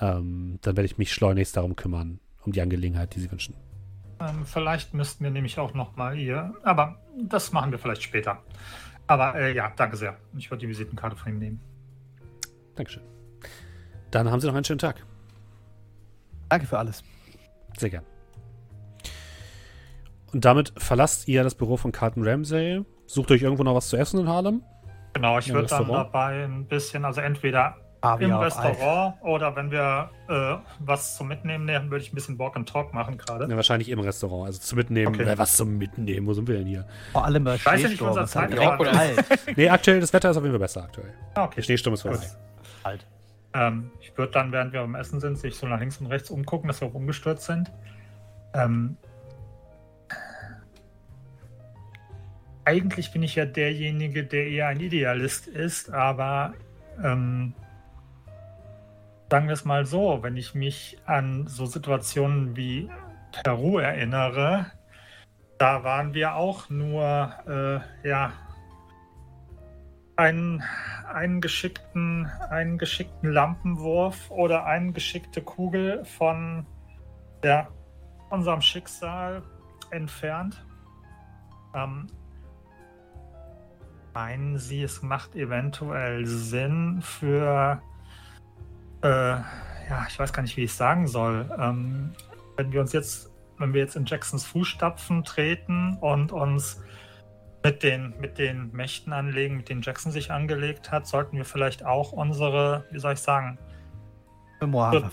[0.00, 3.54] Ähm, dann werde ich mich schleunigst darum kümmern, um die Angelegenheit, die Sie wünschen.
[4.20, 6.54] Ähm, vielleicht müssten wir nämlich auch noch mal Ihr.
[6.62, 8.42] Aber das machen wir vielleicht später.
[9.06, 10.16] Aber äh, ja, danke sehr.
[10.36, 11.60] Ich würde die Visitenkarte von ihm nehmen.
[12.74, 13.02] Dankeschön.
[14.10, 15.04] Dann haben Sie noch einen schönen Tag.
[16.48, 17.02] Danke für alles.
[17.76, 18.04] Sehr gern.
[20.32, 22.84] Und damit verlasst ihr das Büro von Carlton Ramsay.
[23.06, 24.62] Sucht euch irgendwo noch was zu essen in Harlem?
[25.12, 30.10] Genau, ich würde dann dabei ein bisschen, also entweder Kaviar im Restaurant oder wenn wir
[30.28, 33.48] äh, was zum Mitnehmen nehmen, würde ich ein bisschen Walk and Talk machen gerade.
[33.48, 34.46] Ja, wahrscheinlich im Restaurant.
[34.46, 35.14] Also zum Mitnehmen.
[35.14, 35.22] Okay.
[35.24, 36.26] Äh, was zum Mitnehmen?
[36.26, 36.86] Wo sind wir denn hier?
[37.12, 38.10] Vor allem bei Ich weiß ja nicht, Schneesturm.
[38.10, 39.56] unser ist halt.
[39.56, 41.12] Nee, aktuell, das Wetter ist auf jeden Fall besser aktuell.
[41.30, 41.62] Ah, Der okay.
[41.62, 42.18] Schneesturm ist vorbei.
[42.82, 43.06] Kalt.
[43.54, 46.28] Ähm, ich würde dann, während wir beim Essen sind, sich so nach links und rechts
[46.30, 47.70] umgucken, dass wir auch umgestürzt sind.
[48.52, 48.96] Ähm,
[52.64, 56.54] eigentlich bin ich ja derjenige, der eher ein Idealist ist, aber
[57.02, 57.52] ähm,
[59.34, 62.88] sagen wir es mal so, wenn ich mich an so Situationen wie
[63.42, 64.66] Peru erinnere,
[65.58, 68.32] Da waren wir auch nur, äh, ja,
[70.14, 70.62] einen,
[71.12, 76.64] einen, geschickten, einen geschickten Lampenwurf oder eine geschickte Kugel von
[77.42, 77.66] ja,
[78.30, 79.42] unserem Schicksal
[79.90, 80.64] entfernt.
[81.74, 82.06] Ähm,
[84.12, 87.82] meinen Sie, es macht eventuell Sinn für,
[89.04, 89.08] äh,
[89.88, 92.12] ja, ich weiß gar nicht, wie ich es sagen soll, ähm,
[92.56, 96.82] wenn wir uns jetzt, wenn wir jetzt in Jacksons Fußstapfen treten und uns
[97.62, 101.84] mit den, mit den Mächten anlegen, mit denen Jackson sich angelegt hat, sollten wir vielleicht
[101.84, 103.58] auch unsere, wie soll ich sagen,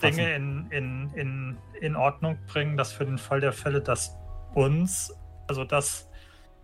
[0.02, 4.18] Dinge in, in, in, in Ordnung bringen, dass für den Fall der Fälle, dass
[4.54, 5.14] uns,
[5.48, 6.10] also dass,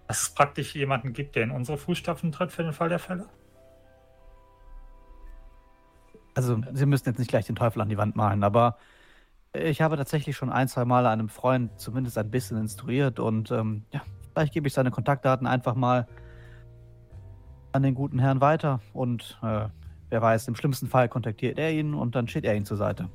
[0.07, 3.27] dass es praktisch jemanden gibt, der in unsere Fußstapfen tritt, für den Fall der Fälle?
[6.37, 8.77] Also, Sie müssen jetzt nicht gleich den Teufel an die Wand malen, aber
[9.53, 13.85] ich habe tatsächlich schon ein, zwei Mal einem Freund zumindest ein bisschen instruiert und ähm,
[13.91, 14.01] ja,
[14.37, 16.05] Vielleicht gebe ich seine Kontaktdaten einfach mal
[17.71, 19.67] an den guten Herrn weiter und äh,
[20.11, 23.09] wer weiß, im schlimmsten Fall kontaktiert er ihn und dann steht er ihm zur Seite.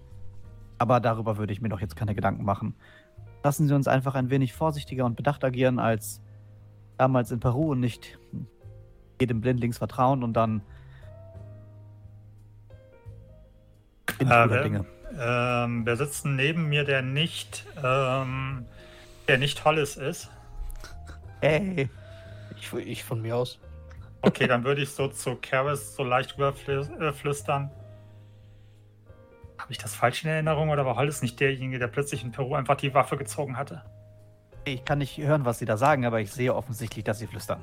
[0.79, 2.75] Aber darüber würde ich mir doch jetzt keine Gedanken machen.
[3.45, 6.21] Lassen Sie uns einfach ein wenig vorsichtiger und bedacht agieren als
[6.99, 8.19] damals in Peru und nicht
[9.21, 10.63] jedem blindlings vertrauen und dann
[14.23, 14.85] in äh, wer, Dinge.
[15.19, 18.67] Ähm, wer sitzt neben mir, der nicht, ähm,
[19.29, 20.31] der nicht Hollis ist?
[21.41, 21.89] Hey.
[22.57, 23.59] Ich, ich von mir aus.
[24.23, 27.65] Okay, dann würde ich so zu Karis so leicht rüberflüstern.
[27.65, 32.31] Äh, Habe ich das falsch in Erinnerung oder war Hollis nicht derjenige, der plötzlich in
[32.31, 33.83] Peru einfach die Waffe gezogen hatte?
[34.65, 37.61] Ich kann nicht hören, was Sie da sagen, aber ich sehe offensichtlich, dass Sie flüstern.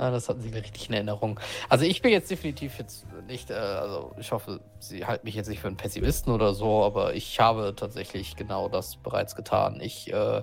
[0.00, 1.38] Ah, das hatten Sie richtig in Erinnerung.
[1.68, 5.48] Also ich bin jetzt definitiv jetzt nicht, äh, also ich hoffe, Sie halten mich jetzt
[5.48, 9.78] nicht für einen Pessimisten oder so, aber ich habe tatsächlich genau das bereits getan.
[9.82, 10.42] Ich äh,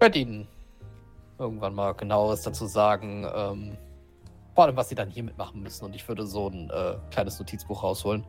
[0.00, 0.48] werde Ihnen
[1.38, 3.24] irgendwann mal genaueres dazu sagen.
[3.32, 3.78] Ähm,
[4.56, 5.84] vor allem, was Sie dann hier mitmachen müssen.
[5.84, 8.26] Und ich würde so ein äh, kleines Notizbuch rausholen.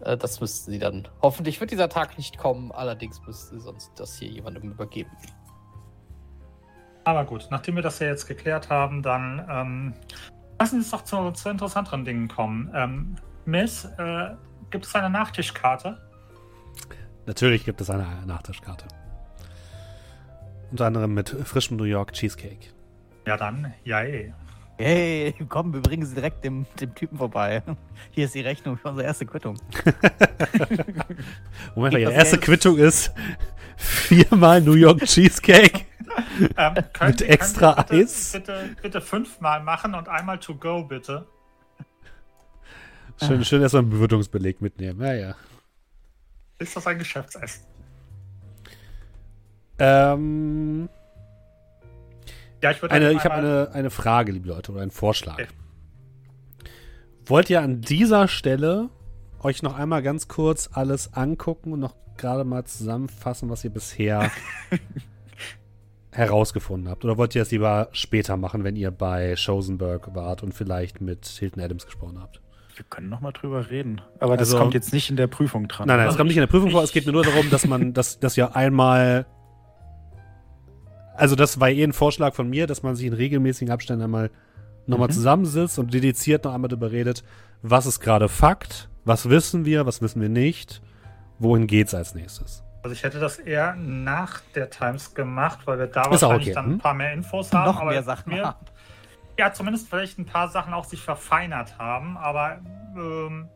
[0.00, 1.06] Äh, das müssten Sie dann.
[1.22, 2.72] Hoffentlich wird dieser Tag nicht kommen.
[2.72, 5.12] Allerdings müssten Sie sonst das hier jemandem übergeben.
[7.10, 9.94] Aber gut, nachdem wir das ja jetzt geklärt haben, dann ähm,
[10.60, 12.70] lassen Sie uns doch zu, zu interessanteren Dingen kommen.
[12.72, 14.30] Ähm, Miss, äh,
[14.70, 16.00] gibt es eine Nachtischkarte?
[17.26, 18.86] Natürlich gibt es eine Nachtischkarte.
[20.70, 22.68] Unter anderem mit frischem New York Cheesecake.
[23.26, 24.32] Ja, dann, ja, eh.
[24.78, 27.60] Hey, komm, wir bringen sie direkt dem, dem Typen vorbei.
[28.12, 29.56] Hier ist die Rechnung für unsere erste Quittung.
[31.74, 32.44] Moment mal, ihre erste Geld.
[32.44, 33.12] Quittung ist
[33.76, 35.89] viermal New York Cheesecake.
[36.56, 36.74] Ähm,
[37.06, 38.32] mit extra bitte, Eis.
[38.32, 41.26] Bitte, bitte fünfmal machen und einmal to go, bitte.
[43.22, 45.00] Schön, schön erstmal einen Bewirtungsbeleg mitnehmen.
[45.00, 45.34] Ja, ja.
[46.58, 47.64] Ist das ein Geschäftsessen?
[49.78, 50.88] Ähm,
[52.62, 55.34] ja, ich würde eine, Ich habe eine, eine Frage, liebe Leute, oder einen Vorschlag.
[55.34, 55.48] Okay.
[57.24, 58.90] Wollt ihr an dieser Stelle
[59.42, 64.30] euch noch einmal ganz kurz alles angucken und noch gerade mal zusammenfassen, was ihr bisher
[66.20, 67.04] herausgefunden habt?
[67.04, 71.26] Oder wollt ihr das lieber später machen, wenn ihr bei Chosenberg wart und vielleicht mit
[71.26, 72.40] Hilton Adams gesprochen habt?
[72.76, 74.00] Wir können noch mal drüber reden.
[74.20, 75.86] Aber das also, kommt jetzt nicht in der Prüfung dran.
[75.86, 76.82] Nein, nein, es kommt nicht in der Prüfung vor.
[76.82, 79.26] Es geht mir nur darum, dass man, dass, dass ihr einmal
[81.20, 84.30] also das war eh ein Vorschlag von mir, dass man sich in regelmäßigen Abständen einmal
[84.86, 85.12] nochmal mhm.
[85.12, 87.22] zusammensitzt und dediziert noch einmal darüber redet,
[87.60, 90.80] was ist gerade Fakt, was wissen wir, was wissen wir nicht,
[91.38, 92.64] wohin geht's als nächstes.
[92.82, 96.54] Also ich hätte das eher nach der Times gemacht, weil wir da ist wahrscheinlich okay.
[96.54, 96.78] dann ein hm?
[96.78, 97.66] paar mehr Infos haben.
[97.66, 98.56] Noch mehr Sachen wir,
[99.38, 102.60] Ja, zumindest vielleicht ein paar Sachen auch sich verfeinert haben, aber
[102.96, 103.48] ähm,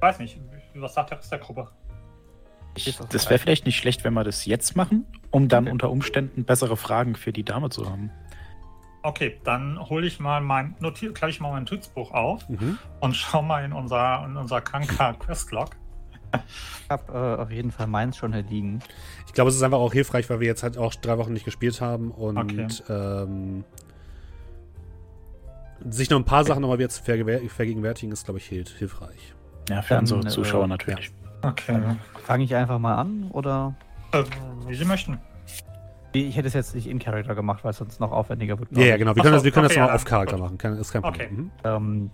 [0.00, 0.40] weiß nicht,
[0.74, 1.68] was sagt der Rest der Gruppe?
[2.76, 5.72] Ich, das wäre vielleicht nicht schlecht, wenn wir das jetzt machen, um dann okay.
[5.72, 8.10] unter Umständen bessere Fragen für die Dame zu haben.
[9.02, 12.78] Okay, dann hole ich mal mein, notiere gleich mal mein Notizbuch auf mhm.
[13.00, 15.76] und schau mal in unser, in unser Kanka Questlog.
[16.84, 18.80] Ich habe äh, auf jeden Fall meins schon hier liegen.
[19.26, 21.44] Ich glaube, es ist einfach auch hilfreich, weil wir jetzt halt auch drei Wochen nicht
[21.44, 22.66] gespielt haben und okay.
[22.88, 23.64] ähm,
[25.88, 29.34] sich noch ein paar Sachen nochmal jetzt vergegenwärtigen, ist, glaube ich, hilfreich.
[29.68, 31.12] Ja, für dann, unsere Zuschauer äh, natürlich.
[31.42, 31.48] Ja.
[31.50, 31.80] Okay.
[32.24, 33.74] Fange ich einfach mal an oder?
[34.12, 34.24] Äh,
[34.66, 35.18] wie Sie möchten.
[36.12, 38.70] Ich hätte es jetzt nicht in Character gemacht, weil es sonst noch aufwendiger wird.
[38.72, 39.16] Ja, ja, genau.
[39.16, 40.58] Wir können, so, das, wir können okay, das mal auf Charakter machen.
[40.58, 41.26] Kann, ist kein Problem.
[41.26, 41.36] Okay.
[41.36, 41.50] Mhm.
[41.64, 42.10] Ähm,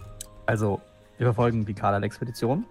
[0.46, 0.80] also,
[1.18, 2.64] wir verfolgen die Kadal-Expedition.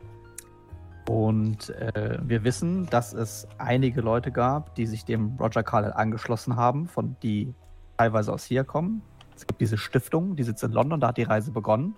[1.08, 6.56] Und äh, wir wissen, dass es einige Leute gab, die sich dem Roger Carlyle angeschlossen
[6.56, 7.54] haben, von die
[7.98, 9.02] teilweise aus hier kommen.
[9.36, 11.96] Es gibt diese Stiftung, die sitzt in London, da hat die Reise begonnen.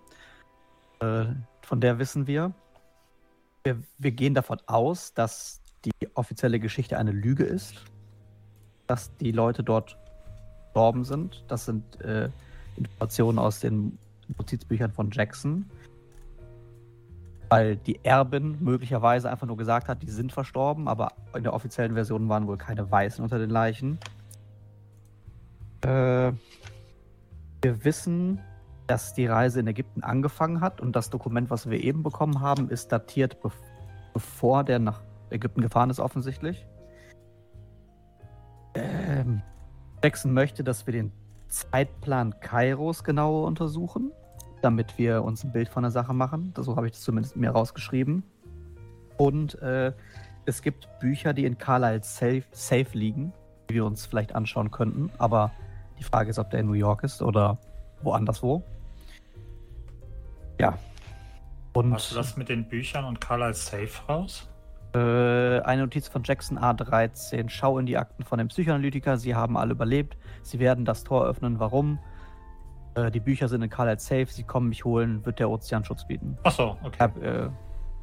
[1.00, 1.26] Äh,
[1.62, 2.54] von der wissen wir
[3.64, 7.86] wir, wir gehen davon aus, dass die offizielle Geschichte eine Lüge ist,
[8.88, 9.98] dass die Leute dort
[10.66, 11.44] gestorben sind.
[11.48, 12.30] Das sind äh,
[12.78, 13.98] Informationen aus den
[14.38, 15.70] Notizbüchern von Jackson.
[17.52, 21.96] Weil die Erbin möglicherweise einfach nur gesagt hat, die sind verstorben, aber in der offiziellen
[21.96, 24.00] Version waren wohl keine Weißen unter den Leichen.
[25.82, 26.32] Äh,
[27.62, 28.40] wir wissen,
[28.88, 32.70] dass die Reise in Ägypten angefangen hat und das Dokument, was wir eben bekommen haben,
[32.70, 33.54] ist datiert, bev
[34.14, 36.66] bevor der nach Ägypten gefahren ist, offensichtlich.
[38.76, 39.42] Ähm,
[40.02, 41.12] Jackson möchte, dass wir den
[41.50, 44.14] Zeitplan Kairos genauer untersuchen,
[44.62, 46.54] damit wir uns ein Bild von der Sache machen.
[46.58, 48.24] So habe ich das zumindest mir rausgeschrieben.
[49.18, 49.94] Und äh,
[50.46, 53.34] es gibt Bücher, die in Carlisle safe, safe liegen,
[53.70, 55.12] die wir uns vielleicht anschauen könnten.
[55.18, 55.52] Aber
[56.00, 57.58] die Frage ist, ob der in New York ist oder
[58.02, 58.64] woanders wo.
[60.60, 60.78] Ja.
[61.74, 64.48] Und Hast du das mit den Büchern und Carlisle Safe raus?
[64.94, 67.50] Äh, eine Notiz von Jackson A13.
[67.50, 69.18] Schau in die Akten von dem Psychoanalytiker.
[69.18, 70.18] Sie haben alle überlebt.
[70.42, 71.60] Sie werden das Tor öffnen.
[71.60, 72.00] Warum?
[72.96, 74.28] Äh, die Bücher sind in Carlisle safe.
[74.28, 75.26] Sie kommen mich holen.
[75.26, 76.38] Wird der Ozeanschutz bieten.
[76.44, 77.00] Achso, Ich okay.
[77.00, 77.54] habe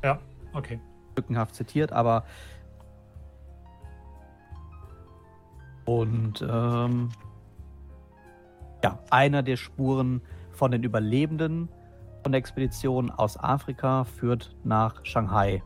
[0.02, 0.18] äh, Ja,
[0.52, 0.80] okay.
[1.16, 2.24] lückenhaft zitiert, aber.
[5.84, 7.08] Und ähm,
[8.84, 10.20] ja, einer der Spuren
[10.52, 11.68] von den Überlebenden
[12.22, 15.62] von der Expedition aus Afrika führt nach Shanghai.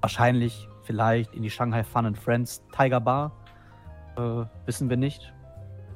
[0.00, 3.32] Wahrscheinlich, vielleicht in die Shanghai Fun and Friends Tiger Bar.
[4.16, 5.32] Äh, wissen wir nicht.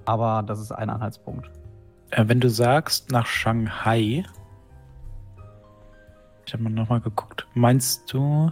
[0.04, 1.50] Aber das ist ein Anhaltspunkt.
[2.10, 4.24] Äh, wenn du sagst nach Shanghai,
[6.46, 8.50] ich habe mal nochmal geguckt, meinst du.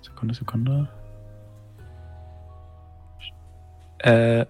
[0.00, 0.88] Sekunde, Sekunde.
[3.98, 4.46] Äh.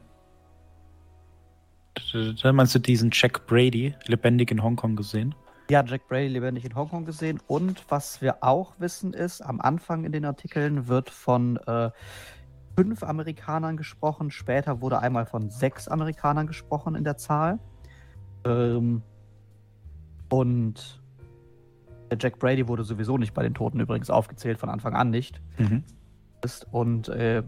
[2.53, 5.35] Meinst du diesen Jack Brady lebendig in Hongkong gesehen?
[5.71, 7.41] Ja, Jack Brady lebendig in Hongkong gesehen.
[7.47, 11.91] Und was wir auch wissen ist, am Anfang in den Artikeln wird von äh,
[12.77, 14.31] fünf Amerikanern gesprochen.
[14.31, 17.59] Später wurde einmal von sechs Amerikanern gesprochen in der Zahl.
[18.45, 19.03] Ähm,
[20.31, 21.01] und
[22.11, 25.41] der Jack Brady wurde sowieso nicht bei den Toten übrigens aufgezählt, von Anfang an nicht.
[25.59, 25.85] Mhm.
[26.43, 26.67] Ist.
[26.73, 27.43] Und äh,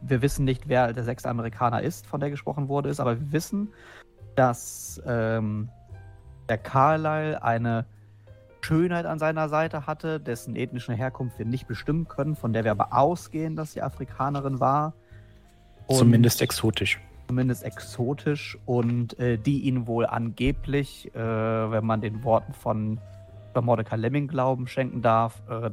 [0.00, 3.32] wir wissen nicht, wer der sechste Amerikaner ist, von der gesprochen wurde, ist, aber wir
[3.32, 3.68] wissen,
[4.36, 5.68] dass ähm,
[6.48, 7.86] der Carlyle eine
[8.60, 12.72] Schönheit an seiner Seite hatte, dessen ethnische Herkunft wir nicht bestimmen können, von der wir
[12.72, 14.94] aber ausgehen, dass sie Afrikanerin war.
[15.86, 17.00] Und Zumindest exotisch.
[17.28, 23.00] zumindest exotisch und äh, die ihn wohl angeblich, äh, wenn man den Worten von
[23.60, 25.70] Mordecai Lemming Glauben schenken darf, äh,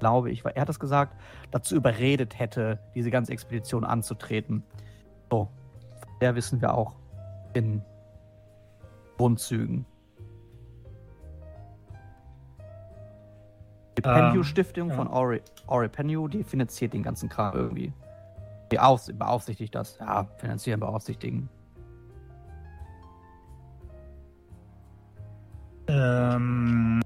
[0.00, 1.16] glaube ich, weil er hat es gesagt,
[1.50, 4.62] dazu überredet hätte, diese ganze Expedition anzutreten.
[5.30, 5.48] So,
[6.20, 6.94] der wissen wir auch
[7.54, 7.80] in
[9.16, 9.86] Grundzügen.
[13.96, 14.94] Die Ähm, Penhew-Stiftung ja.
[14.94, 17.92] von Ori, Ori Penhew, die finanziert den ganzen Kram irgendwie.
[18.72, 19.98] Die aus, beaufsichtigt das.
[20.00, 21.48] Ja, finanzieren, beaufsichtigen.
[25.86, 27.00] Ähm,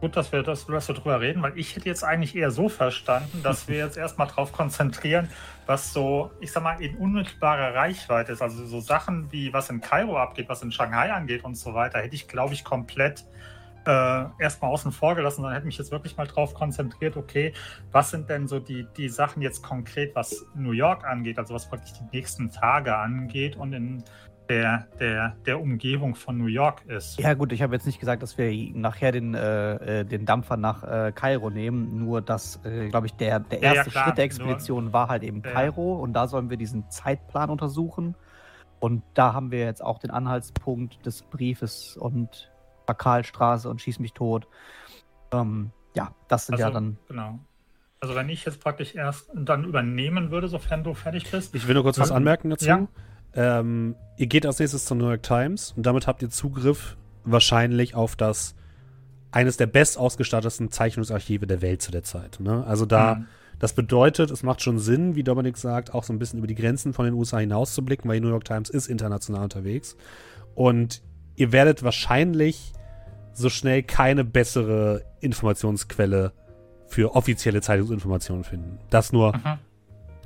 [0.00, 2.68] gut, dass wir, das, dass wir drüber reden, weil ich hätte jetzt eigentlich eher so
[2.68, 5.28] verstanden, dass wir jetzt erstmal drauf konzentrieren,
[5.66, 8.42] was so, ich sag mal, in unmittelbarer Reichweite ist.
[8.42, 11.98] Also so Sachen wie was in Kairo abgeht, was in Shanghai angeht und so weiter,
[12.00, 13.24] hätte ich, glaube ich, komplett
[13.86, 15.42] äh, erstmal außen vor gelassen.
[15.42, 17.52] Dann hätte mich jetzt wirklich mal drauf konzentriert, okay,
[17.90, 21.68] was sind denn so die, die Sachen jetzt konkret, was New York angeht, also was
[21.68, 24.04] praktisch die nächsten Tage angeht und in
[24.48, 27.18] der, der, der Umgebung von New York ist.
[27.18, 30.56] Ja, gut, ich habe jetzt nicht gesagt, dass wir nachher den, äh, äh, den Dampfer
[30.56, 34.04] nach äh, Kairo nehmen, nur dass, äh, glaube ich, der, der Ja, ja, erste klar,
[34.04, 35.54] Schritt der Expedition war halt eben Ja, ja.
[35.54, 38.14] Kairo und da sollen wir diesen Zeitplan untersuchen.
[38.80, 42.51] Und da haben wir jetzt auch den Anhaltspunkt des Briefes und
[42.92, 44.46] Bakalstraße und Schieß mich tot.
[45.32, 46.98] Ähm, ja, das sind ja Also, dann.
[47.08, 47.38] Genau.
[48.00, 51.54] Also wenn ich jetzt praktisch erst dann übernehmen würde, sofern du fertig bist.
[51.54, 52.66] Ich will nur kurz was anmerken dazu.
[52.66, 52.86] ja.
[53.34, 57.94] Ähm, ihr geht als nächstes zur New York Times und damit habt ihr Zugriff wahrscheinlich
[57.94, 58.54] auf das
[59.30, 62.40] eines der best ausgestattetsten Zeichnungsarchive der Welt zu der Zeit.
[62.40, 62.62] Ne?
[62.66, 63.26] Also da, Mhm.
[63.58, 66.54] das bedeutet, es macht schon Sinn, wie Dominik sagt, auch so ein bisschen über die
[66.56, 69.96] Grenzen von den USA hinaus zu blicken, weil die New York Times ist international unterwegs.
[70.54, 71.00] Und
[71.36, 72.74] ihr werdet wahrscheinlich
[73.32, 76.32] so schnell keine bessere Informationsquelle
[76.86, 78.78] für offizielle Zeitungsinformationen finden.
[78.90, 79.58] Das nur Mhm.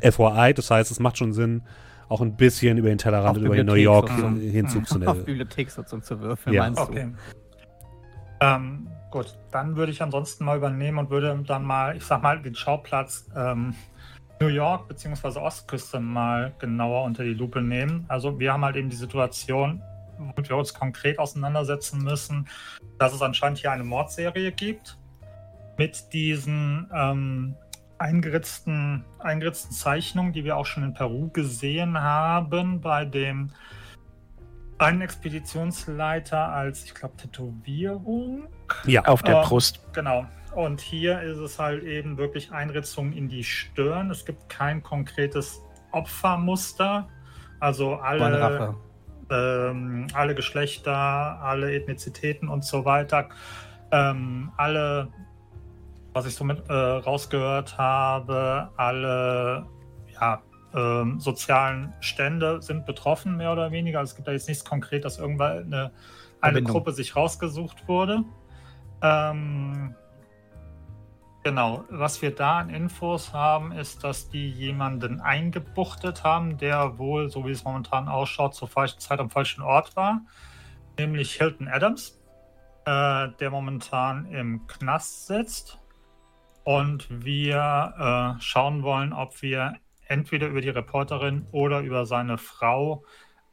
[0.03, 1.63] FYI, das heißt, es macht schon Sinn,
[2.09, 4.51] auch ein bisschen über den Tellerrand und über New York Bibliotheksnutzung.
[4.51, 4.79] Hin zu
[5.11, 6.63] Auf zu Bibliotheksnutzung zu würfeln, Ja.
[6.63, 7.09] meinst Okay.
[8.41, 12.41] Ähm, gut, dann würde ich ansonsten mal übernehmen und würde dann mal, ich sag mal,
[12.41, 13.75] den Schauplatz ähm,
[14.41, 15.39] New York bzw.
[15.39, 18.05] Ostküste mal genauer unter die Lupe nehmen.
[18.09, 19.83] Also wir haben halt eben die Situation,
[20.19, 22.49] womit wir uns konkret auseinandersetzen müssen,
[22.99, 24.99] dass es anscheinend hier eine Mordserie gibt
[25.79, 27.55] mit diesen ähm,
[27.99, 33.51] eingeritzten, eingeritzten Zeichnung, die wir auch schon in Peru gesehen haben, bei dem
[34.79, 38.49] einen Expeditionsleiter als, ich glaube, Tätowierung.
[38.85, 39.81] Ja, Auf der Ähm, Brust.
[39.95, 40.27] Genau.
[40.55, 44.11] Und hier ist es halt eben wirklich Einritzung in die Stirn.
[44.11, 45.61] Es gibt kein konkretes
[45.93, 47.09] Opfermuster.
[47.61, 48.75] Also alle, Rache.
[49.31, 53.29] Ähm, alle Geschlechter, alle Ethnizitäten und so weiter.
[53.91, 55.09] Ähm, alle,
[56.13, 59.67] was ich so mit äh, rausgehört habe, alle
[60.13, 60.43] ja,
[60.75, 64.01] ähm, sozialen Stände sind betroffen, mehr oder weniger.
[64.01, 65.93] Also es gibt da jetzt nichts konkret, dass irgendwann eine,
[66.41, 66.63] eine.
[66.63, 68.25] Gruppe sich rausgesucht wurde.
[69.03, 69.95] Ähm,
[71.47, 77.31] genau, was wir da an Infos haben, ist, dass die jemanden eingebuchtet haben, der wohl,
[77.31, 80.23] so wie es momentan ausschaut, zur falschen Zeit am falschen Ort war,
[80.99, 82.21] nämlich Hilton Adams,
[82.85, 85.79] äh, der momentan im Knast sitzt.
[86.65, 89.75] Und wir äh, schauen wollen, ob wir
[90.09, 93.05] entweder über die Reporterin oder über seine Frau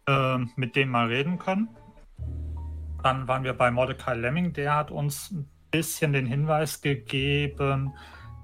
[0.08, 1.70] äh, mit dem mal reden können.
[3.04, 7.94] Dann waren wir bei Mordecai Lemming, der hat uns ein bisschen den Hinweis gegeben,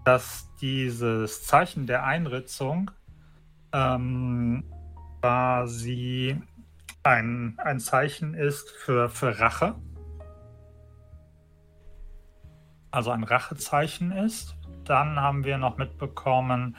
[0.04, 2.90] dass dieses Zeichen der Einritzung
[3.72, 4.64] ähm,
[5.22, 6.42] quasi
[7.04, 9.76] ein, ein Zeichen ist für, für Rache.
[12.92, 14.56] Also ein Rachezeichen ist.
[14.84, 16.76] Dann haben wir noch mitbekommen,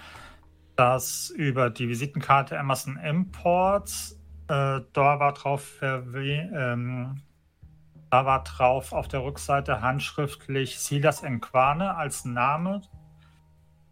[0.74, 7.22] dass über die Visitenkarte Emerson Imports äh, da war drauf ähm,
[8.10, 12.82] da war drauf auf der Rückseite handschriftlich Silas Enquane als Name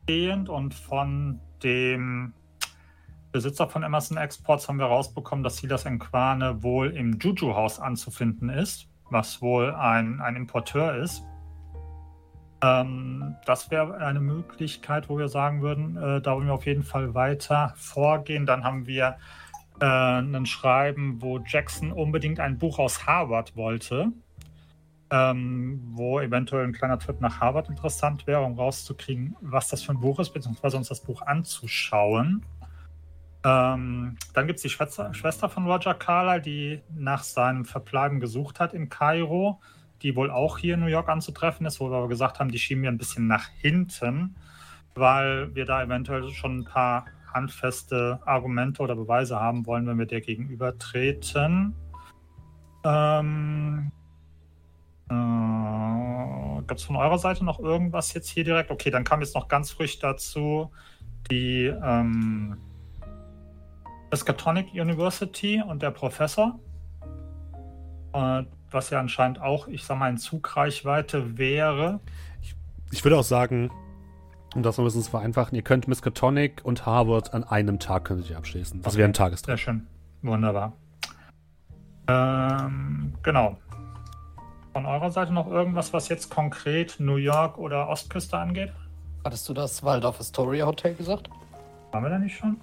[0.02, 2.32] stehend und von dem
[3.30, 8.88] Besitzer von Emerson Exports haben wir rausbekommen, dass Silas Enquane wohl im Juju-Haus anzufinden ist,
[9.10, 11.22] was wohl ein, ein Importeur ist.
[12.62, 16.82] Ähm, das wäre eine Möglichkeit, wo wir sagen würden, äh, da wollen wir auf jeden
[16.82, 18.46] Fall weiter vorgehen.
[18.46, 19.18] Dann haben wir
[19.80, 24.12] äh, ein Schreiben, wo Jackson unbedingt ein Buch aus Harvard wollte,
[25.10, 29.92] ähm, wo eventuell ein kleiner Trip nach Harvard interessant wäre, um rauszukriegen, was das für
[29.92, 32.44] ein Buch ist, beziehungsweise uns das Buch anzuschauen.
[33.44, 38.58] Ähm, dann gibt es die Schwester, Schwester von Roger Carlyle, die nach seinem Verbleiben gesucht
[38.58, 39.60] hat in Kairo,
[40.02, 42.58] die wohl auch hier in New York anzutreffen ist, wo wir aber gesagt haben, die
[42.58, 44.36] schieben wir ein bisschen nach hinten,
[44.94, 50.06] weil wir da eventuell schon ein paar handfeste Argumente oder Beweise haben wollen, wenn wir
[50.06, 51.74] der gegenübertreten.
[52.84, 53.92] Ähm,
[55.10, 58.70] äh, Gibt es von eurer Seite noch irgendwas jetzt hier direkt?
[58.70, 60.70] Okay, dann kam jetzt noch ganz frisch dazu
[61.30, 62.56] die ähm,
[64.10, 66.58] Miskatonic University und der Professor.
[68.12, 72.00] Äh, was ja anscheinend auch, ich sag mal, in Zugreichweite wäre.
[72.90, 73.70] Ich würde auch sagen,
[74.54, 78.04] um das noch ein bisschen zu vereinfachen, ihr könnt Miskatonic und Harvard an einem Tag
[78.06, 78.82] könntet ihr abschließen.
[78.82, 78.98] Das Okay.
[79.00, 79.58] wäre ein Sehr Tagestrip.
[79.58, 79.86] schön.
[80.22, 80.72] Wunderbar.
[82.08, 83.56] Ähm, genau.
[84.72, 88.72] Von eurer Seite noch irgendwas, was jetzt konkret New York oder Ostküste angeht?
[89.24, 91.28] Hattest du das Waldorf Astoria Hotel gesagt?
[91.92, 92.56] Waren wir da nicht schon?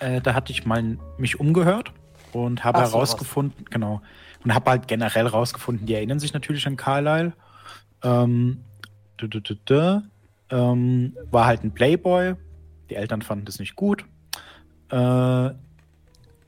[0.00, 1.92] Äh, da hatte ich mal mich umgehört
[2.32, 4.00] und habe Ach so, herausgefunden, genau,
[4.44, 7.32] und habe halt generell herausgefunden, die erinnern sich natürlich an Carlyle.
[8.02, 8.64] Ähm,
[9.20, 10.00] dü, dü, dü,
[10.50, 12.34] ähm, war halt ein Playboy.
[12.88, 14.04] Die Eltern fanden das nicht gut.
[14.90, 15.50] Äh,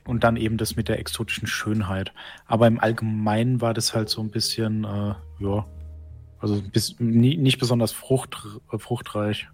[0.05, 2.13] und dann eben das mit der exotischen Schönheit.
[2.45, 5.65] Aber im Allgemeinen war das halt so ein bisschen, äh, ja,
[6.39, 8.37] also bis, nie, nicht besonders frucht,
[8.71, 9.47] äh, fruchtreich.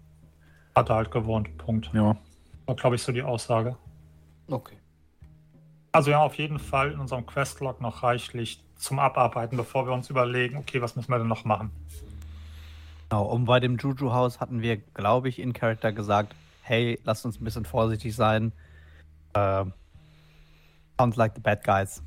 [0.74, 1.56] Hat er halt gewohnt.
[1.56, 1.90] Punkt.
[1.94, 2.16] Ja.
[2.66, 3.76] War, glaube ich, so die Aussage.
[4.48, 4.76] Okay.
[5.92, 9.92] Also wir haben auf jeden Fall in unserem Questlog noch reichlich zum Abarbeiten, bevor wir
[9.92, 11.70] uns überlegen, okay, was müssen wir denn noch machen?
[13.10, 16.32] Genau, und bei dem Juju-Haus hatten wir, glaube ich, in Character gesagt,
[16.62, 18.52] hey, lasst uns ein bisschen vorsichtig sein.
[19.34, 19.64] Äh,
[20.96, 22.04] sounds like the bad guys.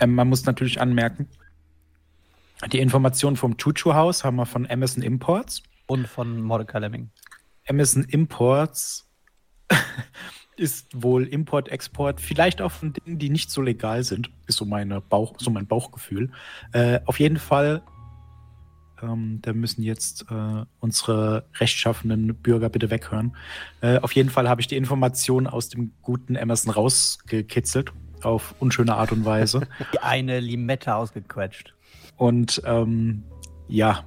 [0.00, 1.28] Ähm, man muss natürlich anmerken,
[2.72, 5.62] die Informationen vom Chuchu-Haus haben wir von Amazon Imports.
[5.86, 7.10] Und von Mordecai Lemming.
[7.68, 9.06] Amazon Imports
[10.56, 14.64] ist wohl Import, Export, vielleicht auch von Dingen, die nicht so legal sind, ist so,
[14.64, 16.30] meine Bauch, so mein Bauchgefühl.
[16.72, 17.82] Äh, auf jeden Fall,
[19.02, 23.36] ähm, da müssen jetzt äh, unsere rechtschaffenen Bürger bitte weghören.
[23.80, 27.92] Äh, auf jeden Fall habe ich die Informationen aus dem guten Amazon rausgekitzelt,
[28.22, 29.66] auf unschöne Art und Weise.
[29.92, 31.74] Die eine Limette ausgequetscht.
[32.16, 33.22] Und ähm,
[33.68, 34.04] ja,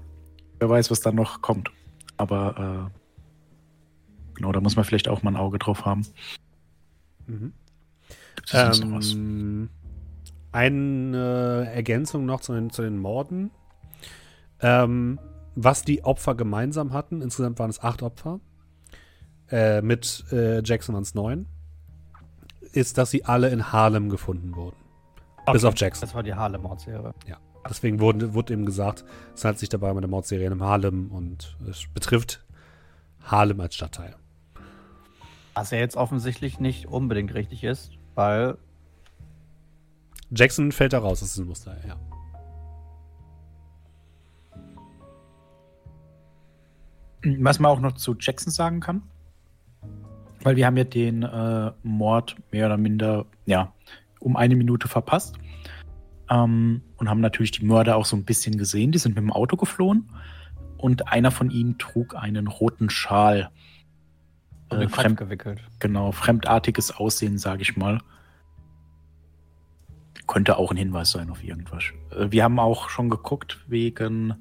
[0.60, 1.72] wer weiß, was da noch kommt.
[2.18, 6.06] Aber äh, genau, da muss man vielleicht auch mal ein Auge drauf haben.
[7.28, 7.54] Mhm.
[8.52, 9.70] Ähm,
[10.52, 13.52] eine Ergänzung noch zu den, zu den Morden.
[14.64, 15.20] Ähm,
[15.56, 18.40] was die Opfer gemeinsam hatten, insgesamt waren es acht Opfer.
[19.52, 21.46] äh, mit äh, Jackson waren es neun,
[22.72, 24.78] ist, dass sie alle in Harlem gefunden wurden.
[25.52, 26.08] Bis auf Jackson.
[26.08, 27.14] Das war die Harlem-Mordserie.
[27.70, 29.06] Deswegen wurde, wurde eben gesagt,
[29.36, 32.44] es handelt sich dabei um eine Mordserie in Harlem und es betrifft
[33.22, 34.16] Harlem als Stadtteil.
[35.54, 38.58] Was ja jetzt offensichtlich nicht unbedingt richtig ist, weil
[40.32, 41.96] Jackson fällt da raus, das ist ein Muster, ja.
[47.24, 49.02] Was man auch noch zu Jackson sagen kann,
[50.44, 53.74] weil wir haben ja den äh, Mord mehr oder minder, ja,
[54.20, 55.38] um eine Minute verpasst.
[56.30, 58.92] Ähm, und haben natürlich die Mörder auch so ein bisschen gesehen.
[58.92, 60.10] Die sind mit dem Auto geflohen.
[60.78, 63.50] Und einer von ihnen trug einen roten Schal.
[64.70, 65.62] Äh, fremd, gewickelt.
[65.80, 68.00] genau, fremdartiges Aussehen, sage ich mal.
[70.28, 71.84] Könnte auch ein Hinweis sein auf irgendwas.
[72.12, 74.34] Äh, wir haben auch schon geguckt wegen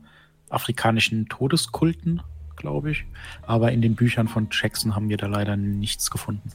[0.51, 2.23] afrikanischen Todeskulten,
[2.63, 3.05] glaube ich.
[3.43, 6.51] Aber in den Büchern von Jackson haben wir da leider nichts gefunden.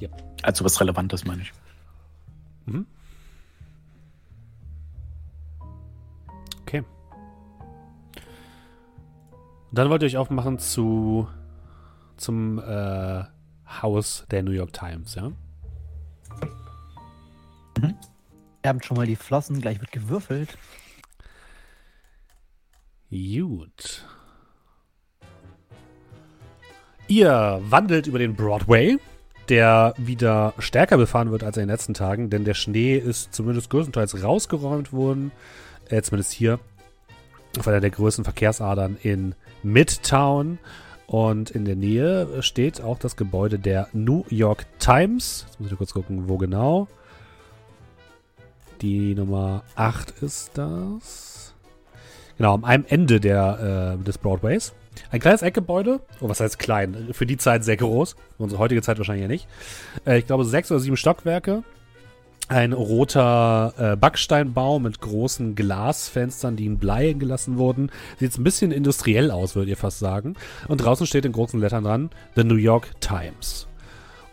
[0.00, 0.08] Ja.
[0.42, 1.52] Also was Relevantes, meine ich.
[2.66, 2.86] Mhm.
[6.62, 6.82] Okay.
[9.70, 11.28] Dann wollt ihr euch aufmachen zu
[12.16, 13.24] zum äh,
[13.82, 15.30] Haus der New York Times, ja?
[18.62, 20.58] Wir haben schon mal die Flossen, gleich wird gewürfelt.
[23.10, 24.04] Gut.
[27.10, 28.96] Ihr wandelt über den Broadway,
[29.48, 33.68] der wieder stärker befahren wird als in den letzten Tagen, denn der Schnee ist zumindest
[33.68, 35.32] größtenteils rausgeräumt worden.
[35.88, 36.60] Äh, zumindest hier
[37.58, 39.34] auf einer der größten Verkehrsadern in
[39.64, 40.60] Midtown.
[41.08, 45.46] Und in der Nähe steht auch das Gebäude der New York Times.
[45.48, 46.86] Jetzt muss ich kurz gucken, wo genau.
[48.82, 51.54] Die Nummer 8 ist das.
[52.36, 54.74] Genau, am einem Ende der, äh, des Broadways.
[55.10, 56.00] Ein kleines Eckgebäude.
[56.20, 57.08] Oh, was heißt klein?
[57.12, 58.14] Für die Zeit sehr groß.
[58.36, 59.48] Für unsere heutige Zeit wahrscheinlich ja nicht.
[60.06, 61.62] Äh, ich glaube, sechs oder sieben Stockwerke.
[62.48, 67.90] Ein roter äh, Backsteinbau mit großen Glasfenstern, die in Blei gelassen wurden.
[68.18, 70.34] Sieht ein bisschen industriell aus, würdet ihr fast sagen.
[70.66, 73.68] Und draußen steht in großen Lettern dran: The New York Times.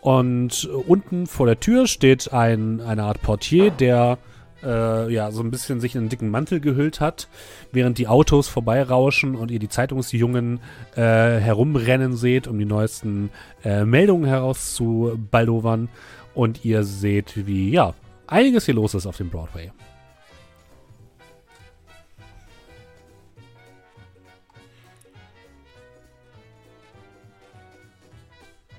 [0.00, 4.18] Und äh, unten vor der Tür steht ein, eine Art Portier, der
[4.62, 7.28] äh, ja so ein bisschen sich in einen dicken Mantel gehüllt hat,
[7.72, 10.60] während die Autos vorbeirauschen und ihr die Zeitungsjungen
[10.96, 13.30] äh, herumrennen seht, um die neuesten
[13.64, 15.88] äh, Meldungen herauszubaldowern.
[16.34, 17.94] Und ihr seht, wie ja
[18.26, 19.72] einiges hier los ist auf dem Broadway.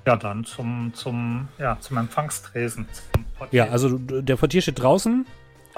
[0.09, 2.87] Ja, dann zum, zum, ja, zum Empfangstresen.
[3.13, 3.25] Zum.
[3.51, 5.25] Ja, also der Portier steht draußen.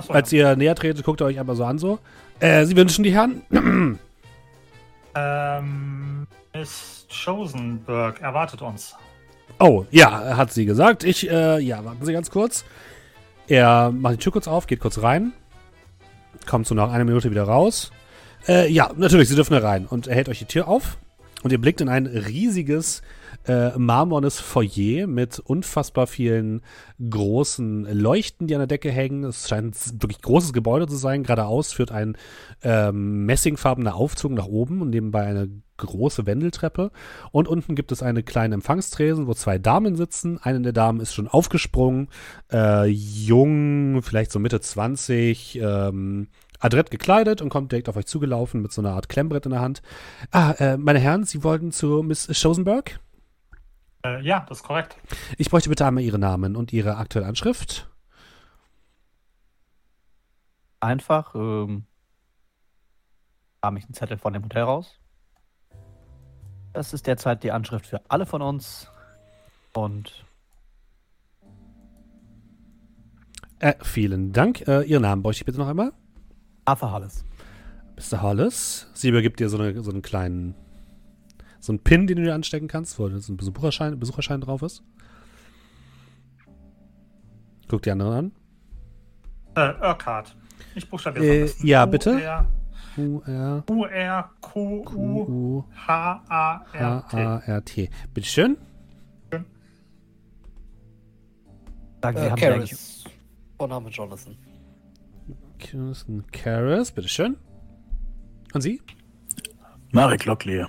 [0.02, 2.00] Achso, Als ihr näher tretet, guckt er euch einmal so an so.
[2.40, 3.44] Äh, Sie wünschen die Herren?
[5.16, 8.96] ähm, Miss Chosenberg erwartet uns.
[9.60, 11.04] Oh, ja, hat sie gesagt.
[11.04, 12.66] Ich, äh, ja, warten Sie ganz kurz.
[13.48, 15.34] Er macht die Tür kurz auf, geht kurz rein.
[16.48, 17.92] Kommt so nach einer Minute wieder raus.
[18.48, 19.86] Äh, ja, natürlich, Sie dürfen da rein.
[19.86, 20.98] Und er hält euch die Tür auf.
[21.44, 23.04] Und ihr blickt in ein riesiges,
[23.48, 26.62] äh, marmornes Foyer mit unfassbar vielen
[27.10, 29.24] großen Leuchten, die an der Decke hängen.
[29.24, 31.24] Es scheint ein wirklich großes Gebäude zu sein.
[31.24, 32.18] Geradeaus führt ein
[32.64, 36.92] ähm, messingfarbener Aufzug nach oben und nebenbei eine große Wendeltreppe.
[37.32, 40.38] Und unten gibt es eine kleine Empfangstresen, wo zwei Damen sitzen.
[40.42, 42.08] Eine der Damen ist schon aufgesprungen,
[42.52, 46.28] äh, jung, vielleicht so Mitte 20, ähm,
[46.60, 49.62] adrett gekleidet und kommt direkt auf euch zugelaufen mit so einer Art Klemmbrett in der
[49.62, 49.82] Hand.
[50.30, 53.00] Ah, äh, meine Herren, Sie wollten zu Miss Schosenberg?
[54.06, 54.98] Äh, ja, das ist korrekt.
[55.38, 57.90] Ich bräuchte bitte einmal Ihre Namen und Ihre aktuelle Anschrift.
[60.80, 61.86] Einfach, ähm,
[63.62, 65.00] nahm ich einen Zettel von dem Hotel raus.
[66.74, 68.90] Das ist derzeit die Anschrift für alle von uns.
[69.74, 70.26] Und
[73.60, 74.68] Äh, vielen Dank.
[74.68, 75.94] Äh, Ihren Namen bräuchte ich bitte noch einmal.
[76.66, 77.24] Arthur Halles.
[77.96, 78.24] Mr.
[78.24, 78.88] Hollis.
[78.94, 80.56] Sie übergibt dir so, eine, so einen kleinen,
[81.62, 84.84] so einen Pin, den du dir anstecken kannst, wo so ein Besucherschein, Besucherschein drauf ist.
[87.70, 88.32] Guck die anderen an.
[89.56, 90.36] Äh, Urquhart.
[90.76, 91.68] Ich buchstabiere Äh, besten.
[91.68, 92.46] ja, bitte.
[92.98, 97.18] U-R- U, R, Q, U, U-R-Q-U-H-A-R-T.
[97.18, 97.90] H-A-R-T.
[98.14, 98.58] Bitteschön.
[102.02, 103.04] Sagen Sie, Äh, haben Sie eigentlich Karis.
[103.58, 104.36] Vorname Jonathan.
[105.60, 106.92] Kirsten Karras.
[106.92, 107.38] Bitteschön.
[108.54, 108.82] Und Sie?
[109.92, 110.68] Marek Locklear.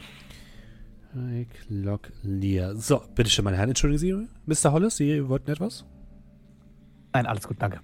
[1.69, 2.75] Locklear.
[2.77, 3.71] So, bitteschön, meine Herren.
[3.71, 4.73] Entschuldigen Sie, Mr.
[4.73, 5.85] Hollis, Sie wollten etwas?
[7.13, 7.81] Nein, alles gut, danke.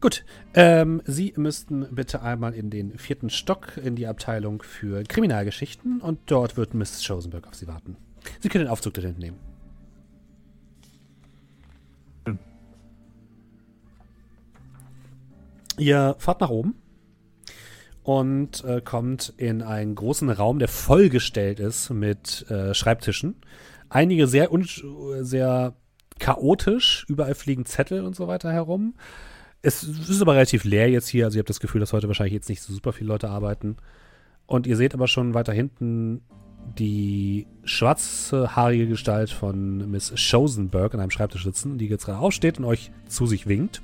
[0.00, 6.00] Gut, ähm, Sie müssten bitte einmal in den vierten Stock in die Abteilung für Kriminalgeschichten
[6.00, 7.96] und dort wird Miss Chosenberg auf Sie warten.
[8.40, 9.38] Sie können den Aufzug da hinten nehmen.
[15.78, 16.74] Ihr fahrt nach oben
[18.06, 23.34] und äh, kommt in einen großen Raum, der vollgestellt ist mit äh, Schreibtischen.
[23.88, 24.48] Einige sehr,
[25.22, 25.74] sehr
[26.20, 28.94] chaotisch, überall fliegen Zettel und so weiter herum.
[29.60, 32.34] Es ist aber relativ leer jetzt hier, also ihr habt das Gefühl, dass heute wahrscheinlich
[32.34, 33.76] jetzt nicht so super viele Leute arbeiten.
[34.46, 36.22] Und ihr seht aber schon weiter hinten
[36.78, 42.58] die schwarze haarige Gestalt von Miss Schosenberg an einem Schreibtisch sitzen, die jetzt gerade aufsteht
[42.58, 43.82] und euch zu sich winkt.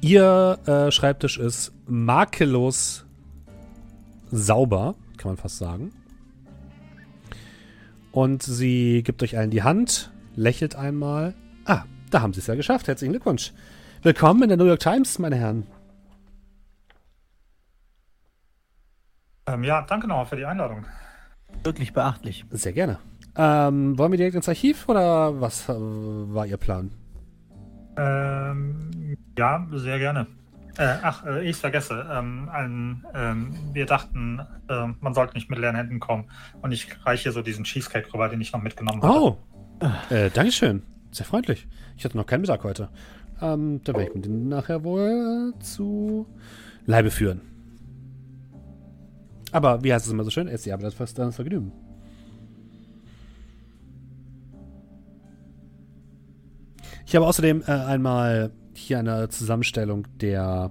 [0.00, 3.06] Ihr äh, Schreibtisch ist makellos
[4.32, 5.92] sauber, kann man fast sagen.
[8.10, 11.34] Und sie gibt euch allen die Hand, lächelt einmal.
[11.64, 12.88] Ah, da haben sie es ja geschafft.
[12.88, 13.52] Herzlichen Glückwunsch.
[14.02, 15.66] Willkommen in der New York Times, meine Herren.
[19.46, 20.86] Ähm, ja, danke nochmal für die Einladung.
[21.62, 22.44] Wirklich beachtlich.
[22.50, 22.98] Sehr gerne.
[23.36, 26.90] Ähm, wollen wir direkt ins Archiv oder was äh, war Ihr Plan?
[27.96, 30.26] Ähm, ja, sehr gerne.
[30.78, 32.06] Äh, ach, äh, ich vergesse.
[32.10, 36.30] Ähm, ein, ähm, wir dachten, äh, man sollte nicht mit leeren Händen kommen.
[36.62, 39.18] Und ich reiche so diesen Cheesecake rüber, den ich noch mitgenommen habe.
[39.18, 39.36] Oh,
[40.10, 40.82] äh, Dankeschön.
[41.10, 41.68] Sehr freundlich.
[41.96, 42.88] Ich hatte noch keinen Mittag heute.
[43.40, 46.26] Ähm, da werde ich mir den nachher wohl zu
[46.86, 47.42] Leibe führen.
[49.50, 50.48] Aber wie heißt es immer so schön?
[50.48, 51.72] Esst die Arbeit fast dann Vergnügen.
[57.04, 60.70] Ich habe außerdem äh, einmal hier eine Zusammenstellung der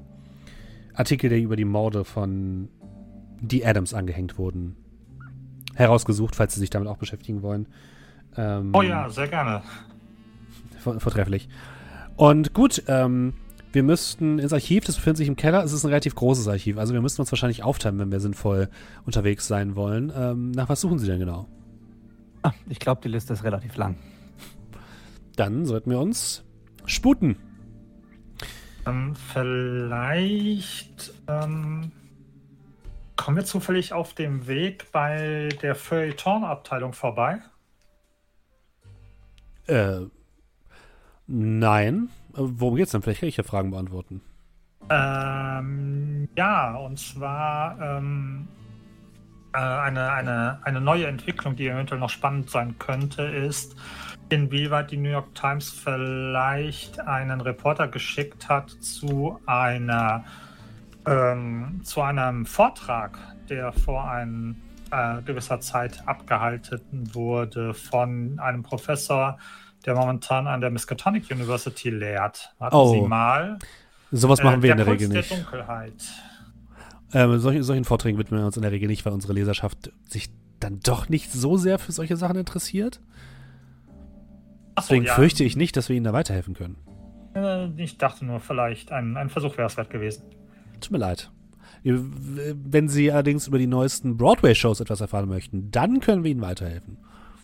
[0.93, 2.69] Artikel, die über die Morde von
[3.39, 4.75] die Adams angehängt wurden,
[5.75, 7.67] herausgesucht, falls Sie sich damit auch beschäftigen wollen.
[8.37, 9.61] Ähm, Oh ja, sehr gerne.
[10.79, 11.49] vor- Vortrefflich.
[12.17, 13.33] Und gut, ähm,
[13.73, 15.63] wir müssten ins Archiv, das befindet sich im Keller.
[15.63, 18.69] Es ist ein relativ großes Archiv, also wir müssten uns wahrscheinlich aufteilen, wenn wir sinnvoll
[19.05, 20.11] unterwegs sein wollen.
[20.15, 21.47] Ähm, nach was suchen Sie denn genau?
[22.43, 23.95] Ah, ich glaube, die Liste ist relativ lang.
[25.35, 26.43] Dann sollten wir uns
[26.85, 27.37] sputen.
[28.85, 31.91] Ähm, vielleicht ähm,
[33.15, 37.39] kommen wir zufällig auf dem Weg bei der Feuilleton-Abteilung vorbei.
[39.67, 40.01] Äh,
[41.27, 42.09] nein.
[42.33, 43.01] Äh, Worum geht's denn?
[43.01, 44.21] Vielleicht kann ich ja Fragen beantworten.
[44.89, 48.47] Ähm, ja, und zwar ähm,
[49.53, 53.75] äh, eine, eine, eine neue Entwicklung, die eventuell noch spannend sein könnte, ist,
[54.31, 60.23] inwieweit die New York Times vielleicht einen Reporter geschickt hat zu einer
[61.05, 63.17] ähm, zu einem Vortrag,
[63.49, 64.61] der vor ein,
[64.91, 69.37] äh, gewisser Zeit abgehalten wurde von einem Professor,
[69.85, 72.53] der momentan an der Miskatonic University lehrt.
[72.59, 72.91] Warten Oh.
[72.93, 73.57] Sie mal.
[74.11, 75.31] Sowas machen Äh, wir in der der Regel der nicht.
[75.31, 75.93] Dunkelheit.
[77.13, 80.29] Ähm, solchen, solchen Vorträgen widmen wir uns in der Regel nicht, weil unsere Leserschaft sich
[80.59, 83.01] dann doch nicht so sehr für solche Sachen interessiert.
[84.75, 85.15] Ach so, Deswegen ja.
[85.15, 86.77] fürchte ich nicht, dass wir Ihnen da weiterhelfen können.
[87.35, 90.23] Äh, Ich dachte nur, vielleicht ein, ein Versuch wäre es wert gewesen.
[90.79, 91.31] Tut mir leid.
[91.83, 96.97] Wenn Sie allerdings über die neuesten Broadway-Shows etwas erfahren möchten, dann können wir Ihnen weiterhelfen.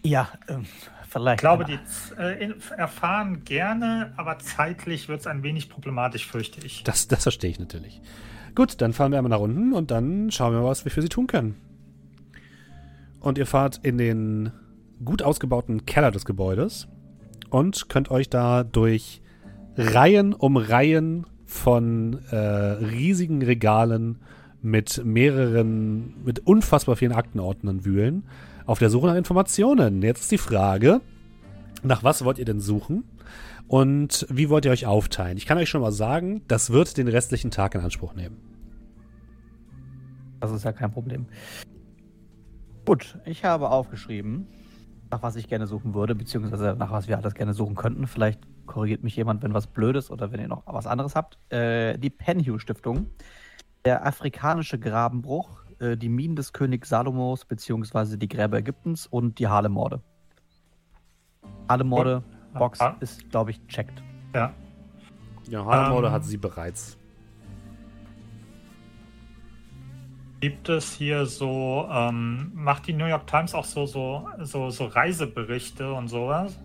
[0.04, 0.66] Ja, ähm,
[1.10, 1.40] vielleicht.
[1.40, 1.80] Ich glaube, die
[2.22, 6.84] äh, erfahren gerne, aber zeitlich wird es ein wenig problematisch, fürchte ich.
[6.84, 8.00] Das, das verstehe ich natürlich.
[8.54, 11.02] Gut, dann fahren wir einmal nach unten und dann schauen wir mal, was wir für
[11.02, 11.56] Sie tun können.
[13.20, 14.52] Und ihr fahrt in den
[15.04, 16.88] gut ausgebauten Keller des Gebäudes
[17.50, 19.22] und könnt euch da durch
[19.76, 24.20] Reihen um Reihen von äh, riesigen Regalen
[24.62, 28.24] mit mehreren, mit unfassbar vielen Aktenordnern wühlen,
[28.66, 30.02] auf der Suche nach Informationen.
[30.02, 31.02] Jetzt ist die Frage,
[31.84, 33.04] nach was wollt ihr denn suchen?
[33.68, 35.38] Und wie wollt ihr euch aufteilen?
[35.38, 38.38] Ich kann euch schon mal sagen, das wird den restlichen Tag in Anspruch nehmen.
[40.40, 41.26] Das ist ja kein Problem.
[42.86, 44.48] Gut, ich habe aufgeschrieben,
[45.10, 48.08] nach was ich gerne suchen würde, beziehungsweise nach was wir alles gerne suchen könnten.
[48.08, 51.38] Vielleicht korrigiert mich jemand, wenn was Blödes oder wenn ihr noch was anderes habt.
[51.52, 53.08] Äh, die Penhue Stiftung,
[53.86, 59.48] der afrikanische Grabenbruch, äh, die Minen des Königs Salomos, beziehungsweise die Gräber Ägyptens und die
[59.48, 60.02] Harlem-Morde.
[61.70, 64.04] Harlem-Morde, Box ist, glaube ich, checkt.
[64.34, 64.54] Ja.
[65.50, 66.97] Ja, Harlem Ähm, hat sie bereits.
[70.40, 74.86] Gibt es hier so, ähm, macht die New York Times auch so, so, so, so
[74.86, 76.60] Reiseberichte und sowas?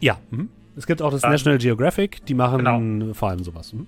[0.00, 0.50] Ja, mhm.
[0.76, 3.14] es gibt auch das Dann- National Geographic, die machen Genau.
[3.14, 3.72] vor allem sowas.
[3.72, 3.86] Mhm.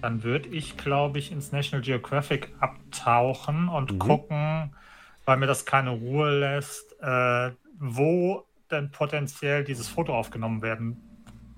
[0.00, 3.98] Dann würde ich, glaube ich, ins National Geographic abtauchen und Mhm.
[3.98, 4.70] gucken,
[5.24, 10.96] weil mir das keine Ruhe lässt, äh, wo denn potenziell dieses Foto aufgenommen werden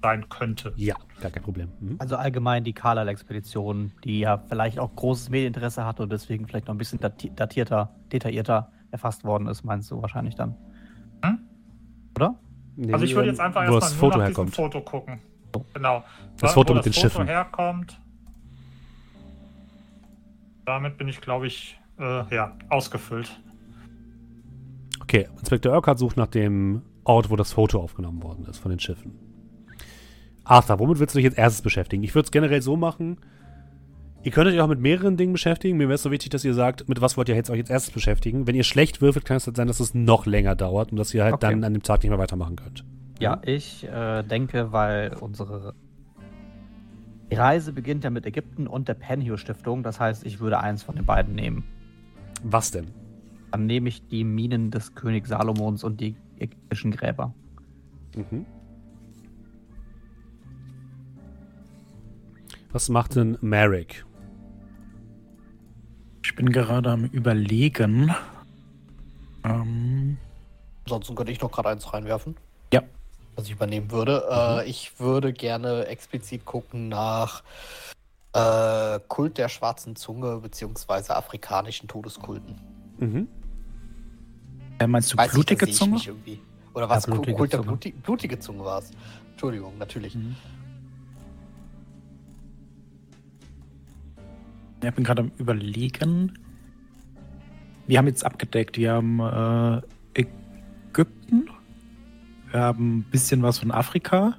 [0.04, 0.74] sein könnte.
[0.76, 1.70] Ja, gar kein Problem.
[1.80, 1.96] Mhm.
[1.98, 6.74] Also allgemein die Carlisle-Expedition, die ja vielleicht auch großes Medieninteresse hatte und deswegen vielleicht noch
[6.74, 10.56] ein bisschen dati datierter, detaillierter erfasst worden ist, meinst du wahrscheinlich dann?
[12.16, 12.38] Oder?
[12.92, 14.50] Also ich würde jetzt einfach wo erstmal das nur Foto nach herkommt.
[14.50, 15.20] diesem Foto gucken.
[15.72, 16.04] Genau.
[16.38, 17.26] Das Foto wo mit den das Foto Schiffen.
[17.26, 18.00] herkommt.
[20.66, 23.40] Damit bin ich, glaube ich, äh, ja, ausgefüllt.
[25.00, 28.80] Okay, Inspektor Urquhart sucht nach dem Ort, wo das Foto aufgenommen worden ist von den
[28.80, 29.23] Schiffen.
[30.44, 32.02] Arthur, womit willst du dich jetzt erstes beschäftigen?
[32.02, 33.18] Ich würde es generell so machen.
[34.22, 35.76] Ihr könnt euch auch mit mehreren Dingen beschäftigen.
[35.76, 37.70] Mir wäre es so wichtig, dass ihr sagt, mit was wollt ihr jetzt euch jetzt
[37.70, 38.46] erstes beschäftigen.
[38.46, 41.12] Wenn ihr schlecht würfelt, kann es halt sein, dass es noch länger dauert und dass
[41.12, 41.50] ihr halt Okay.
[41.50, 42.84] dann an dem Tag nicht mehr weitermachen könnt.
[43.20, 45.74] Ja, ich äh, denke, weil unsere
[47.30, 49.82] Reise beginnt ja mit Ägypten und der Penhue Stiftung.
[49.82, 51.64] Das heißt, ich würde eins von den beiden nehmen.
[52.42, 52.86] Was denn?
[53.50, 57.34] Dann nehme ich die Minen des Königs Salomons und die ägyptischen Gräber.
[58.16, 58.46] Mhm.
[62.74, 64.04] Was macht denn Merrick?
[66.24, 68.12] Ich bin gerade am Überlegen.
[69.44, 70.18] Ähm,
[70.84, 72.36] Ansonsten könnte ich noch gerade eins reinwerfen.
[72.72, 72.82] Ja.
[73.36, 74.24] Was ich übernehmen würde.
[74.28, 77.44] Äh, ich würde gerne explizit gucken nach
[78.32, 82.56] äh, Kult der schwarzen Zunge beziehungsweise afrikanischen Todeskulten.
[82.98, 83.28] Mhm.
[84.80, 85.92] äh, meinst du Weiß blutige ich Zunge?
[85.92, 86.40] mich irgendwie.
[86.74, 87.06] Oder was?
[87.06, 87.78] Ja, blutige Kult der Zunge.
[88.02, 88.90] blutige Zunge war es.
[89.30, 90.16] Entschuldigung, natürlich.
[90.16, 90.34] Mhm.
[94.88, 96.38] Ich bin gerade am Überlegen.
[97.86, 98.76] Wir haben jetzt abgedeckt.
[98.78, 99.80] Wir haben äh,
[100.14, 101.48] Ägypten.
[102.50, 104.36] Wir haben ein bisschen was von Afrika.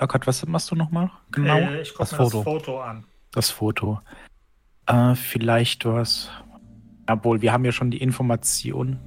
[0.00, 1.10] Oh Gott, was machst du nochmal?
[1.30, 1.56] Genau.
[1.58, 2.38] Äh, ich gucke Das Foto.
[2.38, 3.04] das Foto an.
[3.32, 4.00] Das Foto.
[4.86, 6.30] Äh, vielleicht was.
[7.06, 8.98] Obwohl, wir haben ja schon die Information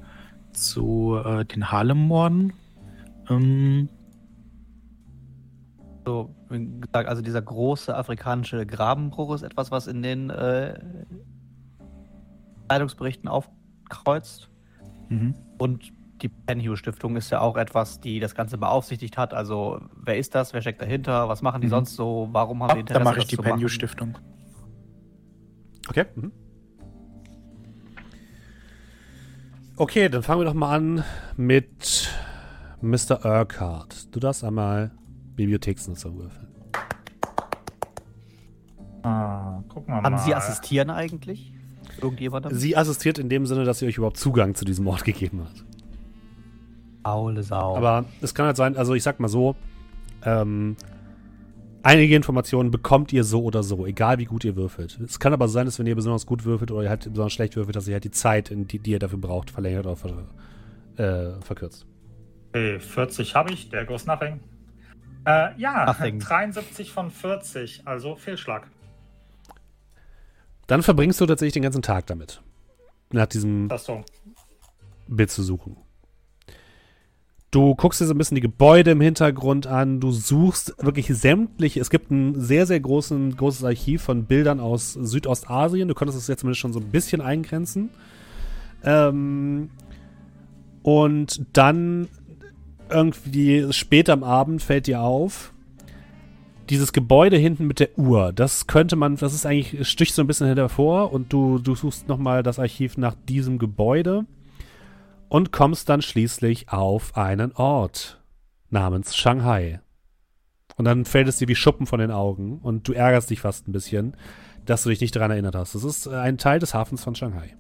[0.51, 2.53] zu äh, den Harlem-Morden.
[3.29, 3.89] Ähm,
[6.05, 10.79] So, gesagt, also dieser große afrikanische Grabenbruch ist etwas, was in den äh,
[12.69, 14.49] Zeitungsberichten aufkreuzt.
[15.09, 15.35] mhm.
[15.57, 15.91] Und
[16.21, 19.33] die Penhue Stiftung ist ja auch etwas, die das Ganze beaufsichtigt hat.
[19.35, 20.51] Also, wer ist das?
[20.53, 21.29] Wer steckt dahinter?
[21.29, 21.71] Was machen die Mhm.
[21.71, 22.29] sonst so?
[22.31, 22.99] Warum haben die Ah, Interesse?
[22.99, 23.37] da mache ich das die?
[23.37, 24.17] Penhue-Stiftung.
[25.89, 26.05] Okay.
[26.15, 26.31] Mhm.
[29.77, 31.03] Okay, dann fangen wir doch mal an
[31.35, 32.09] mit
[32.81, 33.23] Mr.
[33.23, 34.13] Urquhart.
[34.15, 34.91] Du darfst einmal
[35.37, 36.47] Bibliotheksnutzer würfeln.
[39.03, 40.19] Ah, gucken wir Haben mal.
[40.19, 41.53] Sie assistieren eigentlich?
[42.01, 42.53] Irgendjemandem?
[42.53, 45.63] Sie assistiert in dem Sinne, dass sie euch überhaupt Zugang zu diesem Ort gegeben hat.
[47.03, 47.77] Faule Sau.
[47.77, 49.55] Aber es kann halt sein, also ich sag mal so,
[50.25, 50.75] ähm,
[51.81, 54.99] einige Informationen bekommt ihr so oder so, egal wie gut ihr würfelt.
[54.99, 57.55] Es kann aber sein, dass wenn ihr besonders gut würfelt oder ihr halt besonders schlecht
[57.55, 60.27] würfelt, dass ihr halt die Zeit, in die, die ihr dafür braucht, verlängert oder ver,
[60.97, 61.85] äh, verkürzt.
[62.49, 64.41] Okay, 40 habe ich, der goes nothing.
[65.27, 66.19] Äh, ja, Nothing.
[66.19, 68.67] 73 von 40, also Fehlschlag.
[70.67, 72.41] Dann verbringst du tatsächlich den ganzen Tag damit,
[73.11, 74.05] nach diesem so.
[75.09, 75.75] Bild zu suchen.
[77.51, 81.81] Du guckst dir so ein bisschen die Gebäude im Hintergrund an, du suchst wirklich sämtliche,
[81.81, 86.27] es gibt ein sehr, sehr großen, großes Archiv von Bildern aus Südostasien, du konntest es
[86.27, 87.89] jetzt zumindest schon so ein bisschen eingrenzen.
[88.81, 89.71] Ähm,
[90.83, 92.07] und dann
[92.89, 95.53] irgendwie später am Abend fällt dir auf,
[96.69, 100.27] dieses Gebäude hinten mit der Uhr, das könnte man, das ist eigentlich, sticht so ein
[100.27, 104.25] bisschen hervor und du, du suchst nochmal das Archiv nach diesem Gebäude
[105.29, 108.21] und kommst dann schließlich auf einen Ort
[108.69, 109.79] namens Shanghai.
[110.75, 113.67] Und dann fällt es dir wie Schuppen von den Augen und du ärgerst dich fast
[113.67, 114.15] ein bisschen,
[114.65, 115.73] dass du dich nicht daran erinnert hast.
[115.73, 117.55] Das ist ein Teil des Hafens von Shanghai.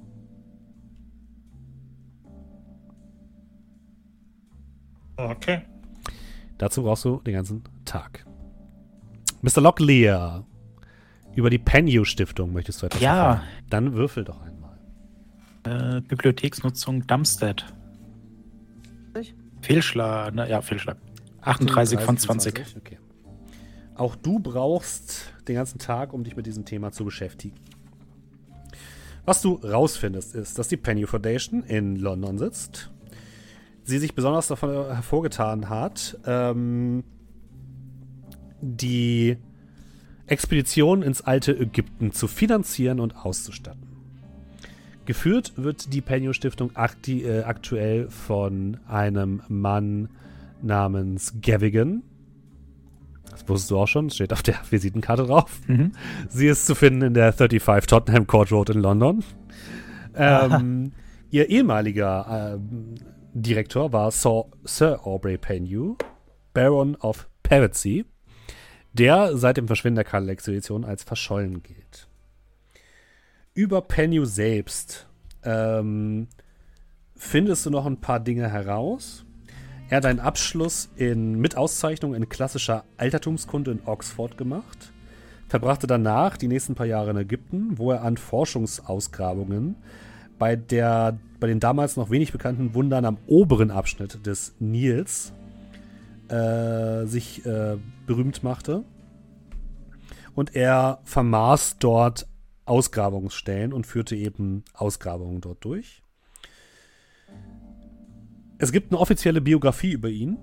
[5.17, 5.61] Okay.
[6.57, 8.25] Dazu brauchst du den ganzen Tag.
[9.41, 9.61] Mr.
[9.61, 10.45] Locklear,
[11.35, 13.15] über die Penhue Stiftung möchtest du etwas Ja.
[13.31, 13.47] erfahren.
[13.69, 14.77] Dann würfel doch einmal.
[15.65, 17.65] Äh, Bibliotheksnutzung Dumpstead.
[19.61, 20.97] Fehlschlag, ne, ja, Fehlschlag.
[21.41, 22.77] 38 von 20.
[22.77, 22.97] Okay.
[23.95, 27.55] Auch du brauchst den ganzen Tag, um dich mit diesem Thema zu beschäftigen.
[29.25, 32.91] Was du rausfindest, ist, dass die Penny Foundation in London sitzt.
[33.87, 37.05] Sie sich besonders davon hervorgetan hat, ähm,
[38.61, 39.37] die
[40.25, 43.87] Expedition ins alte Ägypten zu finanzieren und auszustatten.
[45.05, 50.09] Geführt wird die Penny Stiftung akti- äh, aktuell von einem Mann
[50.61, 52.03] namens Gavigan.
[53.31, 55.61] Das wusstest du auch schon, steht auf der Visitenkarte drauf.
[55.67, 55.93] Mhm.
[56.27, 59.23] Sie ist zu finden in der 35 Tottenham Court Road in London.
[60.19, 60.93] Ähm,
[61.29, 62.95] ihr ehemaliger ähm,
[63.41, 65.95] Direktor war Sir, Aubrey Penhew,
[66.53, 68.05] Baron of Pevensey,
[68.93, 72.07] der seit dem Verschwinden der Karl-Expedition als verschollen gilt.
[73.53, 75.07] Über Penhew selbst
[75.43, 76.27] ähm,
[77.15, 79.25] findest du noch ein paar Dinge heraus.
[79.89, 84.91] Er hat einen Abschluss in, mit Auszeichnung in klassischer Altertumskunde in Oxford gemacht,
[85.47, 89.75] verbrachte danach die nächsten paar Jahre in Ägypten, wo er an Forschungsausgrabungen
[90.37, 95.33] bei, der, bei den damals noch wenig bekannten Wundern am oberen Abschnitt des Nils
[96.29, 98.83] äh, sich äh, berühmt machte.
[100.35, 102.27] Und er vermaß dort
[102.65, 106.03] Ausgrabungsstellen und führte eben Ausgrabungen dort durch.
[108.59, 110.37] Es gibt eine offizielle Biografie über ihn.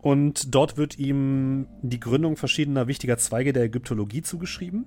[0.00, 4.86] Und dort wird ihm die Gründung verschiedener wichtiger Zweige der Ägyptologie zugeschrieben.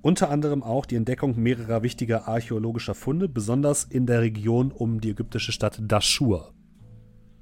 [0.00, 5.10] Unter anderem auch die Entdeckung mehrerer wichtiger archäologischer Funde, besonders in der Region um die
[5.10, 6.52] ägyptische Stadt Dashur.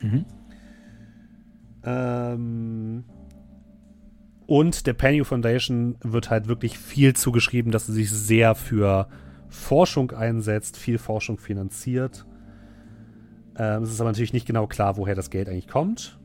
[0.03, 0.25] Mhm.
[1.85, 3.05] Ähm
[4.47, 9.09] und der Penny Foundation wird halt wirklich viel zugeschrieben, dass sie sich sehr für
[9.49, 12.27] Forschung einsetzt, viel Forschung finanziert.
[13.59, 16.19] Ähm, es ist aber natürlich nicht genau klar, woher das Geld eigentlich kommt.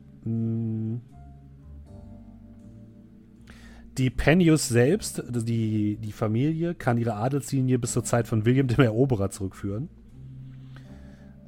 [3.98, 8.66] Die Pennius selbst, also die, die Familie, kann ihre Adelslinie bis zur Zeit von William
[8.66, 9.88] dem Eroberer zurückführen.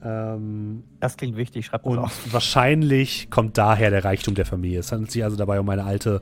[0.03, 2.33] Ähm, Das klingt wichtig, schreibt und auf.
[2.33, 4.81] wahrscheinlich kommt daher der Reichtum der Familie.
[4.81, 6.21] Es handelt sich also dabei um eine alte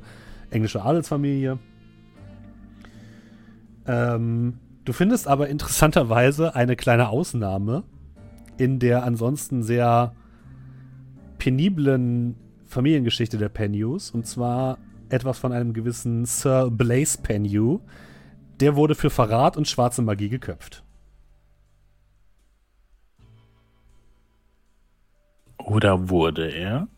[0.50, 1.58] englische Adelsfamilie.
[3.86, 7.82] Ähm, du findest aber interessanterweise eine kleine Ausnahme
[8.58, 10.14] in der ansonsten sehr
[11.38, 14.12] peniblen Familiengeschichte der Pennews.
[14.12, 14.78] Und zwar
[15.12, 17.80] etwas von einem gewissen Sir Blaise Pennew.
[18.60, 20.82] Der wurde für Verrat und schwarze Magie geköpft.
[25.58, 26.88] Oder wurde er?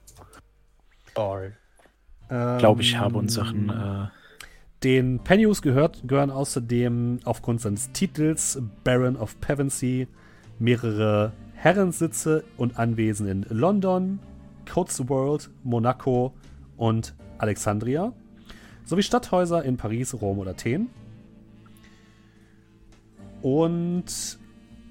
[2.30, 3.68] Ähm, Glaube ich, habe uns Sachen.
[3.68, 4.08] Äh,
[4.82, 10.08] Den Pennews gehört, gehören außerdem aufgrund seines Titels Baron of Pevensey
[10.58, 14.18] mehrere Herrensitze und Anwesen in London,
[14.70, 16.34] Cotswold, Monaco
[16.76, 17.14] und
[17.44, 18.12] Alexandria,
[18.84, 20.88] sowie Stadthäuser in Paris, Rom und Athen.
[23.42, 24.38] Und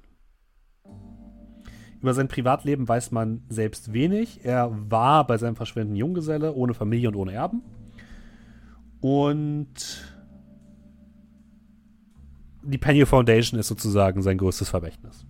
[2.02, 4.46] Über sein Privatleben weiß man selbst wenig.
[4.46, 7.62] Er war bei seinem Verschwinden Junggeselle, ohne Familie und ohne Erben.
[9.02, 10.19] Und
[12.70, 15.26] die Penny Foundation ist sozusagen sein größtes Vermächtnis.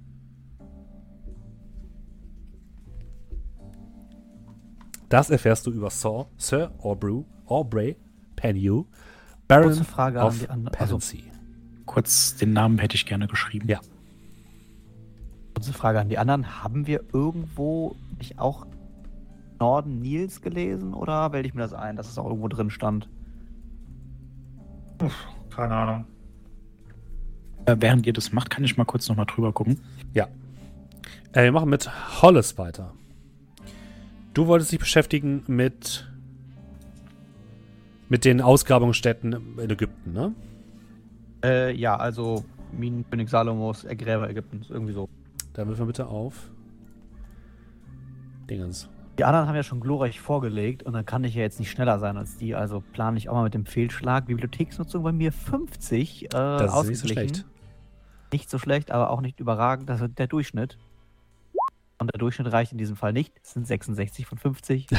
[5.09, 7.97] Das erfährst du über Sir, Sir Aubrey, Aubrey
[8.35, 8.85] Pennew,
[9.47, 10.75] Baron Kurze Frage an of die anderen.
[10.77, 10.99] Also,
[11.85, 13.67] kurz den Namen hätte ich gerne geschrieben.
[13.67, 13.79] Ja.
[15.55, 16.63] kurze Frage an die anderen.
[16.63, 18.67] Haben wir irgendwo nicht auch
[19.59, 23.09] Norden Nils gelesen oder wähle ich mir das ein, dass es auch irgendwo drin stand?
[25.49, 26.05] Keine Ahnung.
[27.69, 29.79] Äh, während ihr das macht, kann ich mal kurz nochmal drüber gucken.
[31.31, 31.89] Äh, wir machen mit
[32.21, 32.93] Hollis weiter.
[34.33, 36.07] Du wolltest dich beschäftigen mit
[38.09, 40.33] mit den Ausgrabungsstätten in Ägypten, ne?
[41.43, 45.07] Äh, ja, also Minenkönig Salomos, Ergräber Ägyptens, irgendwie so.
[45.53, 46.49] Da würfeln wir bitte auf.
[48.49, 48.89] Dingens.
[49.19, 51.99] Die anderen haben ja schon glorreich vorgelegt und dann kann ich ja jetzt nicht schneller
[51.99, 54.25] sein als die, also plane ich auch mal mit dem Fehlschlag.
[54.25, 57.35] Bibliotheksnutzung bei mir 50 äh, Das ist nicht so ausgeglichen.
[57.35, 57.45] schlecht.
[58.31, 59.89] Nicht so schlecht, aber auch nicht überragend.
[59.89, 60.77] Das ist der Durchschnitt.
[61.97, 63.33] Und der Durchschnitt reicht in diesem Fall nicht.
[63.43, 64.87] Es sind 66 von 50.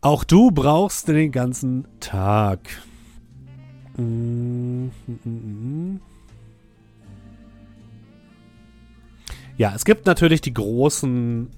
[0.00, 2.60] Auch du brauchst den ganzen Tag.
[3.96, 4.88] Mm.
[9.56, 11.48] Ja, es gibt natürlich die großen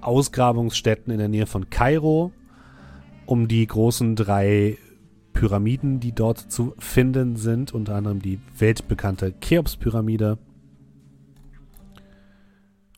[0.00, 2.32] Ausgrabungsstätten in der Nähe von Kairo,
[3.26, 4.78] um die großen drei
[5.38, 10.36] Pyramiden, die dort zu finden sind, unter anderem die weltbekannte Cheops-Pyramide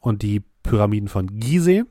[0.01, 1.85] und die Pyramiden von Gizeh.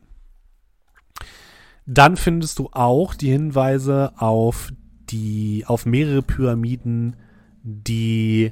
[1.86, 4.74] Dann findest du auch die Hinweise auf
[5.12, 7.16] die auf mehrere Pyramiden,
[7.62, 8.52] die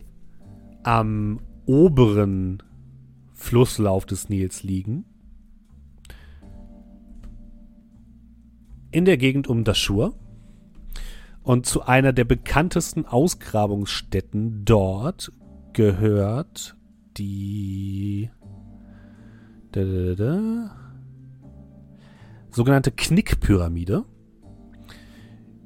[0.83, 2.61] am oberen
[3.33, 5.03] Flusslauf des Nils liegen.
[8.91, 10.13] In der Gegend um Dashur.
[11.47, 15.31] Und zu einer der bekanntesten Ausgrabungsstätten dort
[15.71, 16.75] gehört
[17.17, 18.29] die
[19.71, 20.71] da, da, da,
[22.51, 24.03] sogenannte Knickpyramide.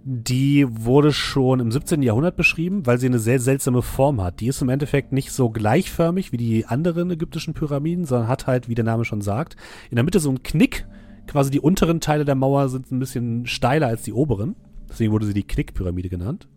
[0.03, 2.03] die wurde schon im 17.
[2.03, 4.39] Jahrhundert beschrieben, weil sie eine sehr seltsame Form hat.
[4.39, 8.69] Die ist im Endeffekt nicht so gleichförmig wie die anderen ägyptischen Pyramiden, sondern hat halt,
[8.69, 9.55] wie der Name schon sagt,
[9.89, 10.85] in der Mitte so einen Knick.
[11.25, 14.55] Quasi die unteren Teile der Mauer sind ein bisschen steiler als die oberen.
[14.91, 16.47] Deswegen wurde sie die Knickpyramide genannt.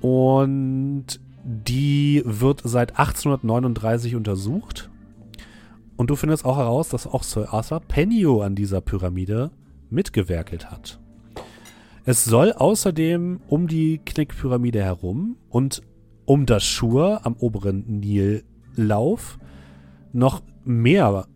[0.00, 4.88] Und die wird seit 1839 untersucht.
[5.96, 9.50] Und du findest auch heraus, dass auch Sir Arthur Penio an dieser Pyramide
[9.90, 11.00] mitgewerkelt hat.
[12.04, 15.82] Es soll außerdem um die Knickpyramide herum und
[16.26, 19.38] um das Schur am oberen Nillauf
[20.12, 21.26] noch mehr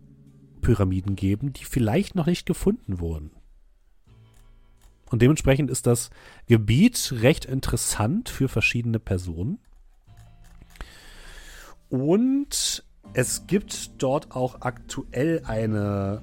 [0.61, 3.31] Pyramiden geben, die vielleicht noch nicht gefunden wurden.
[5.09, 6.09] Und dementsprechend ist das
[6.47, 9.59] Gebiet recht interessant für verschiedene Personen.
[11.89, 12.83] Und
[13.13, 16.21] es gibt dort auch aktuell eine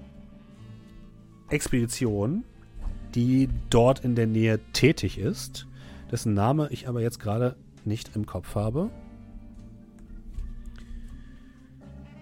[1.51, 2.45] Expedition,
[3.14, 5.66] die dort in der Nähe tätig ist,
[6.11, 8.91] dessen Name ich aber jetzt gerade nicht im Kopf habe.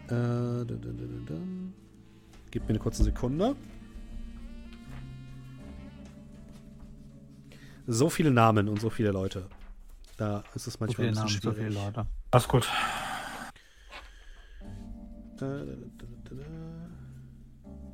[0.06, 0.90] Äh, da, da,
[1.26, 1.34] da,
[2.50, 3.56] Gib mir eine kurze Sekunde.
[7.86, 9.46] So viele Namen und so viele Leute.
[10.16, 11.74] Da ist es manchmal so ein bisschen Namen, so schwierig.
[11.74, 12.06] viele Leute.
[12.30, 12.70] Alles gut.
[15.36, 16.42] Da, da, da, da, da.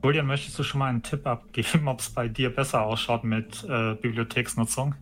[0.03, 3.65] Julian, möchtest du schon mal einen Tipp abgeben, ob es bei dir besser ausschaut mit
[3.69, 4.95] äh, Bibliotheksnutzung?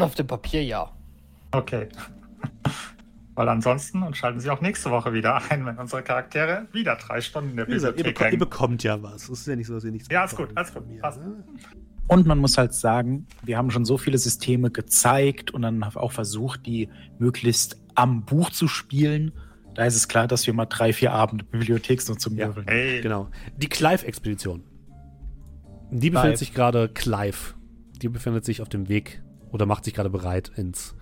[0.00, 0.90] Auf dem Papier ja.
[1.52, 1.88] Okay.
[3.34, 7.20] Weil ansonsten und schalten Sie auch nächste Woche wieder ein, wenn unsere Charaktere wieder drei
[7.20, 9.24] Stunden in der Wie gesagt, ihr, Bibliothek beko ihr bekommt ja was.
[9.24, 10.92] Es ist ja nicht so, dass ihr nichts Ja, ist bekommt gut, alles von gut,
[10.92, 11.20] mir, passt.
[11.20, 11.44] ne?
[12.06, 16.12] Und man muss halt sagen, wir haben schon so viele Systeme gezeigt und dann auch
[16.12, 16.88] versucht, die
[17.18, 19.32] möglichst am Buch zu spielen.
[19.74, 22.46] Da ist es klar, dass wir mal drei, vier Abende Bibliotheksnutzung Ja.
[22.48, 22.66] würfeln.
[22.68, 23.28] Hey, Genau.
[23.56, 24.62] Die Clive-Expedition.
[25.90, 26.36] Die befindet Clive.
[26.38, 27.54] sich gerade, Clive,
[28.02, 30.94] die befindet sich auf dem Weg oder macht sich gerade bereit, ins,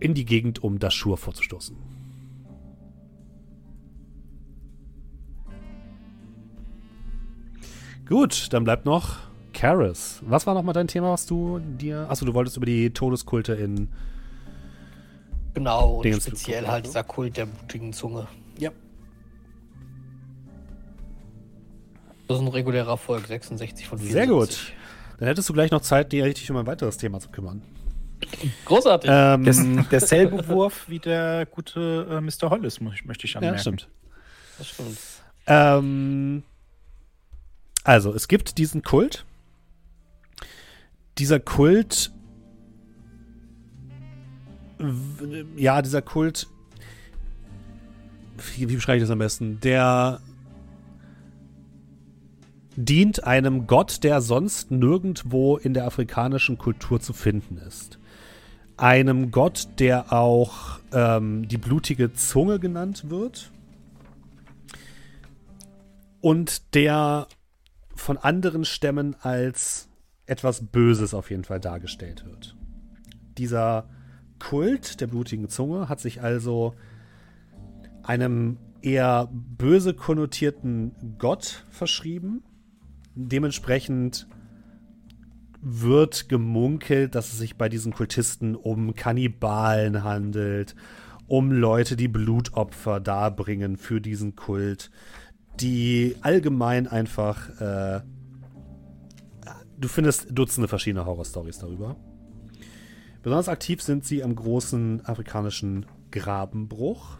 [0.00, 1.76] in die Gegend, um das Schur vorzustoßen.
[8.08, 9.18] Gut, dann bleibt noch
[9.56, 10.20] Karis.
[10.22, 12.06] Was war nochmal dein Thema, was du dir.
[12.10, 13.88] Achso, du wolltest über die Todeskulte in.
[15.54, 18.26] Genau, und Dingens- speziell halt dieser Kult der blutigen Zunge.
[18.58, 18.70] Ja.
[22.28, 24.12] Das ist ein regulärer Folge, 66 von 74.
[24.12, 24.72] Sehr gut.
[25.18, 27.62] Dann hättest du gleich noch Zeit, dir dich um ein weiteres Thema zu kümmern.
[28.64, 29.08] Großartig.
[29.12, 32.50] Ähm, Das, derselbe Wurf wie der gute äh, Mr.
[32.50, 33.60] Hollis, ich- möchte ich ja, anmerken.
[33.60, 33.88] stimmt.
[34.58, 34.98] Das stimmt.
[35.46, 36.42] Ähm,
[37.84, 39.24] also, es gibt diesen Kult.
[41.18, 42.12] Dieser Kult.
[45.56, 46.48] Ja, dieser Kult.
[48.54, 49.60] Wie, wie beschreibe ich das am besten?
[49.60, 50.20] Der
[52.76, 57.98] dient einem Gott, der sonst nirgendwo in der afrikanischen Kultur zu finden ist.
[58.76, 63.50] Einem Gott, der auch ähm, die blutige Zunge genannt wird
[66.20, 67.28] und der
[67.94, 69.88] von anderen Stämmen als
[70.26, 72.56] etwas Böses auf jeden Fall dargestellt wird.
[73.38, 73.88] Dieser
[74.38, 76.74] Kult der blutigen Zunge hat sich also
[78.02, 82.42] einem eher böse konnotierten Gott verschrieben.
[83.14, 84.26] Dementsprechend
[85.60, 90.76] wird gemunkelt, dass es sich bei diesen Kultisten um Kannibalen handelt,
[91.26, 94.90] um Leute, die Blutopfer darbringen für diesen Kult,
[95.58, 97.60] die allgemein einfach.
[97.60, 98.00] Äh,
[99.78, 101.96] du findest Dutzende verschiedene Horrorstories darüber.
[103.22, 107.18] Besonders aktiv sind sie am großen afrikanischen Grabenbruch.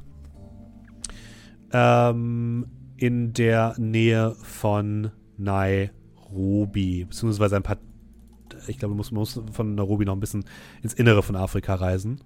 [1.73, 7.79] Ähm, in der Nähe von Nairobi, beziehungsweise ein paar.
[8.69, 10.45] Ich glaube, man muss, man muss von Nairobi noch ein bisschen
[10.83, 12.21] ins Innere von Afrika reisen.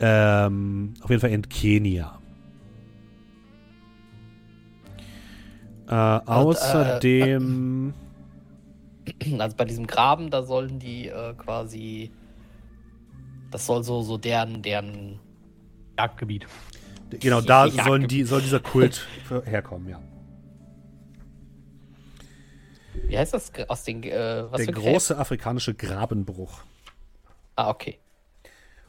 [0.00, 2.18] Ähm, auf jeden Fall in Kenia.
[5.88, 7.94] Äh, außerdem.
[9.38, 12.10] Also bei diesem Graben, da sollen die äh, quasi.
[13.50, 15.18] Das soll so, so deren, deren.
[15.98, 16.46] Jagdgebiet.
[17.10, 19.06] genau, da Ja, sollen die, soll dieser Kult
[19.44, 20.00] herkommen, ja.
[23.08, 24.02] Wie heißt das aus den.
[24.02, 24.92] Äh, was Der für Gräben?
[24.92, 26.60] große afrikanische Grabenbruch.
[27.54, 27.98] Ah, okay.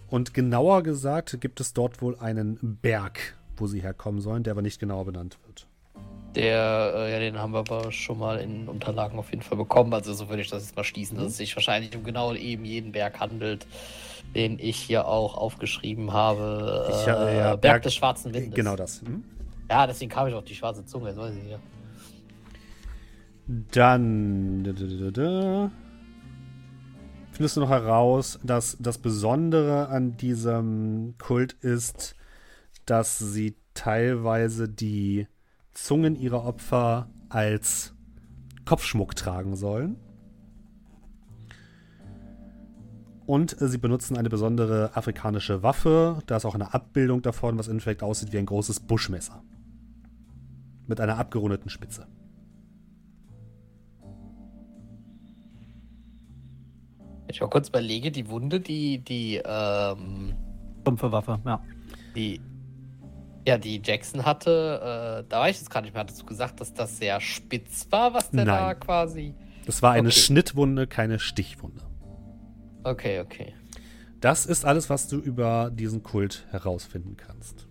[0.10, 4.62] Und genauer gesagt gibt es dort wohl einen Berg, wo sie herkommen sollen, der aber
[4.62, 5.67] nicht genauer benannt wird.
[6.36, 9.94] Der, äh, ja, den haben wir aber schon mal in Unterlagen auf jeden Fall bekommen.
[9.94, 11.22] Also so würde ich das jetzt mal schließen, Mhm.
[11.24, 13.66] dass es sich wahrscheinlich um genau eben jeden Berg handelt,
[14.36, 16.88] den ich hier auch aufgeschrieben habe.
[16.92, 18.54] Ich, äh, äh, ja, Berg, Berg- des schwarzen Windes.
[18.54, 19.02] Genau das.
[19.02, 19.24] Hm?
[19.70, 21.60] Ja, deswegen kam ich auf die schwarze Zunge, jetzt weiß ich ja.
[23.72, 25.72] Dann da, da, da, da.
[27.32, 32.16] findest du noch heraus, dass das Besondere an diesem Kult ist,
[32.86, 35.28] dass sie teilweise die
[35.84, 37.94] Zungen ihrer Opfer als
[38.66, 39.96] Kopfschmuck tragen sollen.
[43.28, 46.20] Und äh, sie benutzen eine besondere afrikanische Waffe.
[46.26, 49.44] Da ist auch eine Abbildung davon, was in Endeffekt aussieht wie ein großes Buschmesser.
[50.88, 52.08] Mit einer abgerundeten Spitze.
[57.28, 60.34] Ich mal kurz überlege, die Wunde, die, die, ähm,
[60.84, 61.62] Dumpfe Waffe, ja.
[62.16, 62.42] die,
[63.48, 66.60] ja, die Jackson hatte, äh, da weiß ich jetzt gar nicht mehr, hattest du gesagt,
[66.60, 68.80] dass das sehr spitz war, was der da Nein.
[68.80, 69.34] quasi.
[69.66, 70.20] Das war eine Okay.
[70.20, 71.82] Schnittwunde, keine Stichwunde.
[72.84, 73.54] Okay, okay.
[74.20, 77.68] Das ist alles, was du über diesen Kult herausfinden kannst.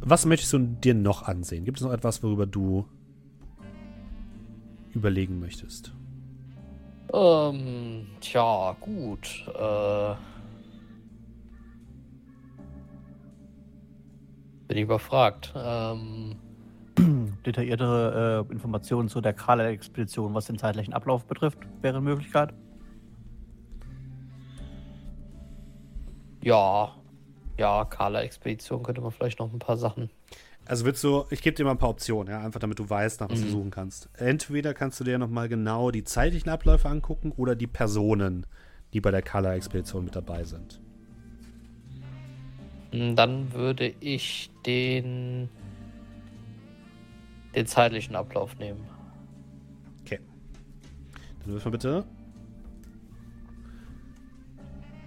[0.00, 1.64] Was möchtest du dir noch ansehen?
[1.64, 2.86] Gibt es noch etwas, worüber du
[4.92, 5.92] überlegen möchtest?
[7.12, 9.44] Ähm, tja, gut.
[9.48, 10.14] Äh,
[14.68, 15.52] bin überfragt.
[15.56, 16.36] Ähm,
[17.44, 22.54] Detailliertere äh, Informationen zu der Kala-Expedition, was den zeitlichen Ablauf betrifft, wäre eine Möglichkeit.
[26.42, 26.94] ja,
[27.58, 30.10] ja, Kala-Expedition könnte man vielleicht noch ein paar Sachen.
[30.66, 33.20] Also willst du, ich gebe dir mal ein paar Optionen, ja, einfach damit du weißt,
[33.20, 33.50] nach was du Mhm.
[33.50, 34.08] suchen kannst.
[34.14, 38.46] Entweder kannst du dir nochmal genau die zeitlichen Abläufe angucken oder die Personen,
[38.92, 40.80] die bei der Kala-Expedition mit dabei sind.
[42.94, 45.48] Hm, Dann würde ich den,
[47.54, 48.86] den zeitlichen Ablauf nehmen.
[50.02, 50.20] Okay.
[51.40, 52.04] Dann wirf mal bitte.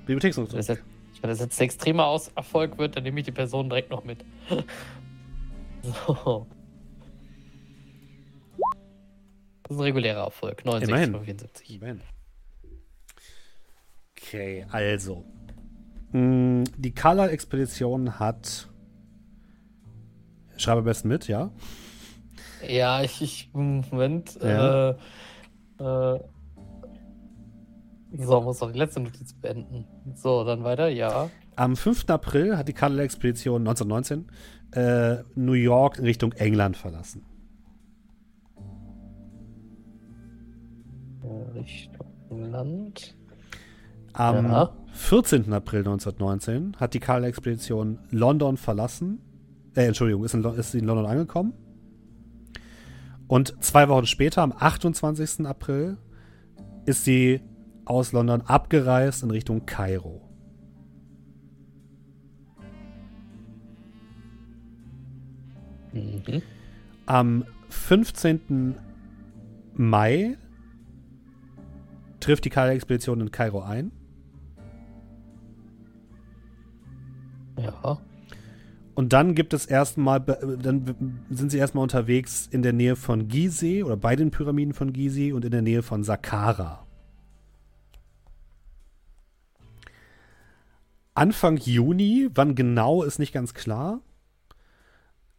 [0.06, 0.54] Bibliotheksnutzung.
[0.54, 0.84] Wenn das jetzt,
[1.22, 4.04] wenn das jetzt ein extremer Aus Erfolg wird, dann nehme ich die Person direkt noch
[4.04, 4.24] mit.
[5.82, 6.46] so.
[9.64, 10.64] Das ist ein regulärer Erfolg.
[10.66, 11.12] 69 Immerhin.
[11.14, 11.76] von 74.
[11.76, 12.02] Immerhin.
[14.12, 15.26] Okay, also.
[16.18, 18.68] Mm, Die Kala-Expedition hat.
[20.58, 21.52] Schreibe am besten mit, ja?
[22.68, 24.40] Ja, ich, ich Moment.
[24.42, 24.90] Ja.
[24.90, 24.96] Äh,
[25.80, 26.20] äh,
[28.18, 29.86] so, muss noch die letzte Notiz beenden.
[30.16, 31.30] So, dann weiter, ja.
[31.56, 32.10] Am 5.
[32.10, 34.28] April hat die Kala-Expedition 1919
[34.72, 37.24] äh, New York in Richtung England verlassen.
[41.22, 43.16] Äh, Richtung Land.
[44.18, 44.72] Am Ja.
[44.94, 45.54] 14.
[45.54, 49.20] April 1919 hat die Kala-Expedition London verlassen.
[49.76, 51.54] Äh, Entschuldigung, ist in, ist in London angekommen.
[53.28, 55.46] Und zwei Wochen später, am 28.
[55.46, 55.98] April,
[56.86, 57.42] ist sie
[57.86, 60.28] aus London abgereist in Richtung Kairo.
[65.94, 66.42] Mhm.
[67.06, 68.76] Am 15.
[69.76, 70.38] Mai
[72.20, 73.92] trifft die Kala-Expedition in Kairo ein.
[77.58, 78.00] Ja.
[78.96, 80.96] Und dann gibt es erstmal, dann
[81.30, 85.34] sind sie erstmal unterwegs in der Nähe von Gizeh oder bei den Pyramiden von Gizeh
[85.34, 86.88] und in der Nähe von Saqqara.
[91.14, 94.02] Anfang Juni, wann genau ist nicht ganz klar,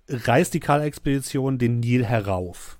[0.09, 2.79] reist die Kala-Expedition den Nil herauf.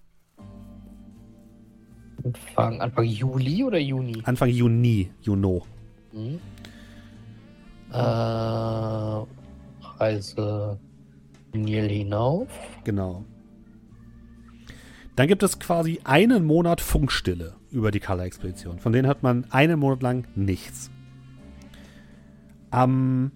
[2.25, 4.23] Anfang, Anfang Juli oder Juni?
[4.25, 5.65] Anfang Juni, Juno.
[6.13, 6.41] Mhm.
[7.93, 9.25] Äh,
[9.99, 10.79] Reise
[11.53, 12.49] Nil hinauf.
[12.85, 13.25] Genau.
[15.17, 18.79] Dann gibt es quasi einen Monat Funkstille über die Kala-Expedition.
[18.79, 20.91] Von denen hört man einen Monat lang nichts.
[22.71, 23.33] Am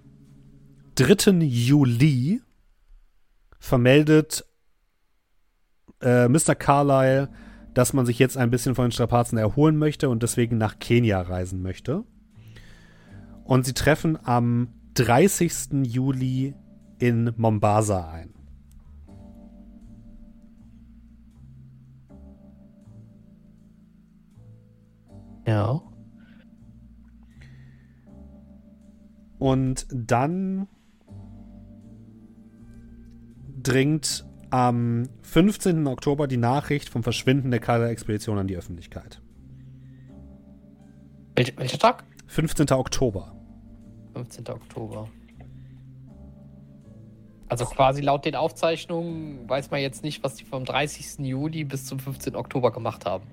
[0.95, 1.39] 3.
[1.41, 2.41] Juli
[3.59, 4.45] vermeldet
[6.01, 6.55] äh, Mr.
[6.55, 7.29] Carlyle,
[7.75, 11.21] dass man sich jetzt ein bisschen von den Strapazen erholen möchte und deswegen nach Kenia
[11.21, 12.05] reisen möchte.
[13.45, 15.85] Und sie treffen am 30.
[15.85, 16.55] Juli
[16.99, 18.33] in Mombasa ein.
[25.47, 25.83] Ja.
[29.39, 30.69] Und dann
[33.61, 35.87] dringt am 15.
[35.87, 39.21] Oktober die Nachricht vom Verschwinden der Kala-Expedition an die Öffentlichkeit.
[41.35, 42.05] Welch, welcher Tag?
[42.33, 42.71] 15.
[42.71, 43.31] Oktober.
[44.15, 44.49] 15.
[44.49, 45.07] Oktober.
[47.47, 51.27] Also quasi laut den Aufzeichnungen weiß man jetzt nicht, was die vom 30.
[51.27, 52.35] Juli bis zum 15.
[52.35, 53.25] Oktober gemacht haben.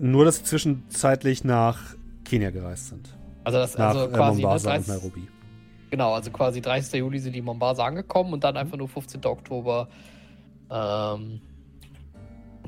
[0.00, 1.78] Nur, dass sie zwischenzeitlich nach
[2.24, 3.16] Kenia gereist sind.
[3.44, 5.02] Also das Nach also äh, quasi ne, Mombasa und 30,
[10.72, 11.40] ähm,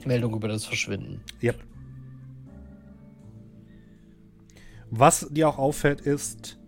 [0.05, 1.21] Meldung über das Verschwinden.
[1.43, 1.70] Yep.
[4.91, 6.59] Was dir auch auffällt, ist,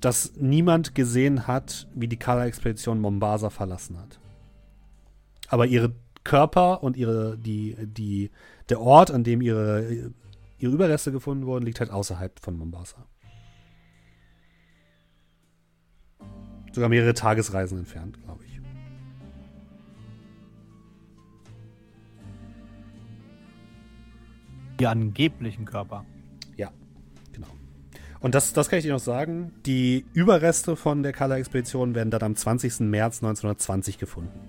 [0.00, 4.20] dass niemand gesehen hat, wie die Kala-Expedition Mombasa verlassen hat.
[5.48, 8.30] Aber ihre Körper und ihre, die, die,
[8.68, 10.12] der Ort, an dem ihre,
[10.58, 13.06] ihre Überreste gefunden wurden, liegt halt außerhalb von Mombasa.
[16.72, 18.60] Sogar mehrere Tagesreisen entfernt, glaube ich.
[24.80, 26.04] Die angeblichen Körper.
[28.24, 29.52] Und das, das kann ich dir noch sagen.
[29.66, 32.80] Die Überreste von der Kala-Expedition werden dann am 20.
[32.80, 34.40] März 1920 gefunden.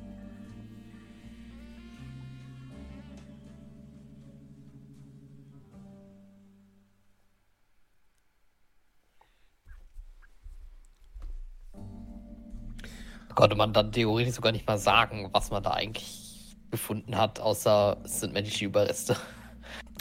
[13.35, 17.97] Konnte man dann theoretisch sogar nicht mal sagen, was man da eigentlich gefunden hat, außer
[18.05, 19.17] es sind menschliche Überreste.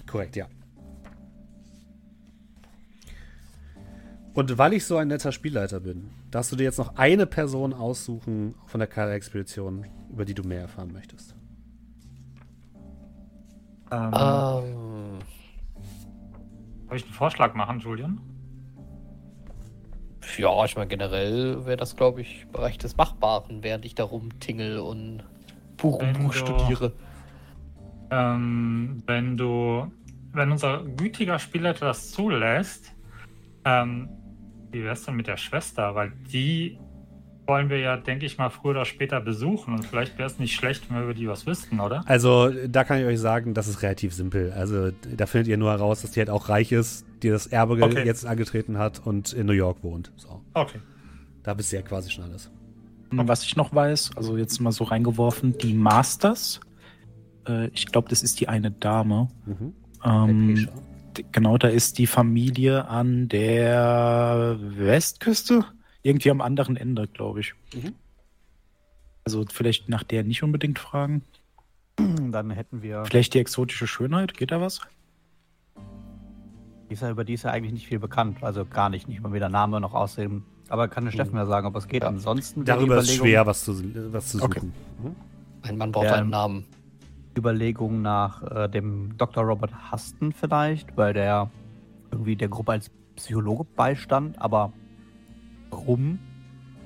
[0.07, 0.47] Korrekt, ja.
[4.35, 7.73] Und weil ich so ein netter Spielleiter bin, darfst du dir jetzt noch eine Person
[7.73, 11.37] aussuchen von der Kara-Expedition, über die du mehr erfahren möchtest.
[13.93, 15.19] Ähm, Ähm,
[16.89, 18.21] Soll ich einen Vorschlag machen, Julian?
[20.37, 24.79] ja, ich meine, generell wäre das, glaube ich, Bereich des Machbaren, während ich da rumtingel
[24.79, 25.23] und
[25.77, 26.93] Buch um Wenn Buch studiere.
[28.11, 29.93] Ähm, wenn du,
[30.33, 32.93] wenn unser gütiger Spielleiter das zulässt,
[33.65, 34.09] ähm,
[34.75, 35.95] wie wär's denn mit der Schwester?
[35.95, 36.79] Weil die
[37.47, 40.55] wollen wir ja, denke ich mal, früher oder später besuchen und vielleicht wäre es nicht
[40.55, 42.03] schlecht, wenn wir über die was wüssten, oder?
[42.07, 44.53] Also, da kann ich euch sagen, das ist relativ simpel.
[44.53, 47.75] Also, da findet ihr nur heraus, dass die halt auch reich ist, die das Erbe
[47.83, 48.05] Okay.
[48.05, 50.11] jetzt angetreten hat und in New York wohnt.
[50.17, 50.81] So, Okay.
[51.43, 52.51] da bist du ja quasi schon alles.
[53.11, 56.61] Was ich noch weiß, also jetzt mal so reingeworfen, die Masters.
[57.47, 59.29] Äh, ich glaube, das ist die eine Dame.
[59.45, 59.75] Mhm.
[60.03, 60.69] Ähm,
[61.33, 65.65] genau, da ist die Familie an der Westküste.
[66.03, 67.55] Irgendwie am anderen Ende, glaube ich.
[67.75, 67.95] Mhm.
[69.25, 71.23] Also vielleicht nach der nicht unbedingt fragen.
[71.97, 73.05] Dann hätten wir.
[73.07, 74.81] Vielleicht die exotische Schönheit, geht da was?
[76.91, 78.43] Die ist ja, über die ist ja eigentlich nicht viel bekannt.
[78.43, 80.45] Also gar nicht, nicht mal weder Name noch Aussehen.
[80.69, 82.03] Aber kann der Steffen ja sagen, ob es geht.
[82.03, 82.09] Ja.
[82.09, 83.73] Ansonsten Darüber ist schwer, was zu,
[84.13, 84.61] was zu Okay.
[84.61, 84.73] suchen.
[85.03, 85.17] Mhm.
[85.63, 86.65] Ein Mann braucht Ähm, einen Namen.
[87.37, 89.45] Überlegung nach äh, dem Dr.
[89.45, 91.51] Robert Huston vielleicht, weil der
[92.11, 94.73] irgendwie der Gruppe als Psychologe beistand, aber
[95.71, 96.19] warum?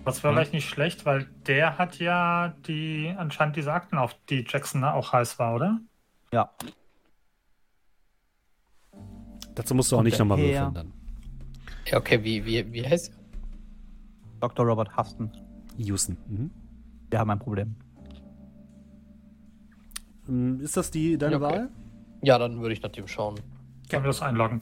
[0.05, 4.45] Das wäre vielleicht nicht schlecht, weil der hat ja die anscheinend diese Akten, auf die
[4.49, 5.81] Jackson auch heiß war, oder?
[6.33, 6.51] Ja,
[9.59, 10.93] Dazu musst du auch Und nicht nochmal würfeln dann.
[11.85, 13.19] Ja, okay, wie, wie, wie heißt er?
[14.39, 14.65] Dr.
[14.65, 15.33] Robert Huston.
[15.77, 16.17] Houston.
[16.29, 16.51] Mhm.
[17.11, 17.75] Wir haben ein Problem.
[20.29, 21.45] Ähm, Ist das die deine Okay.
[21.45, 21.69] Wahl?
[22.23, 23.37] Ja, dann würde ich nach dem schauen.
[23.89, 24.61] Können wir das einloggen?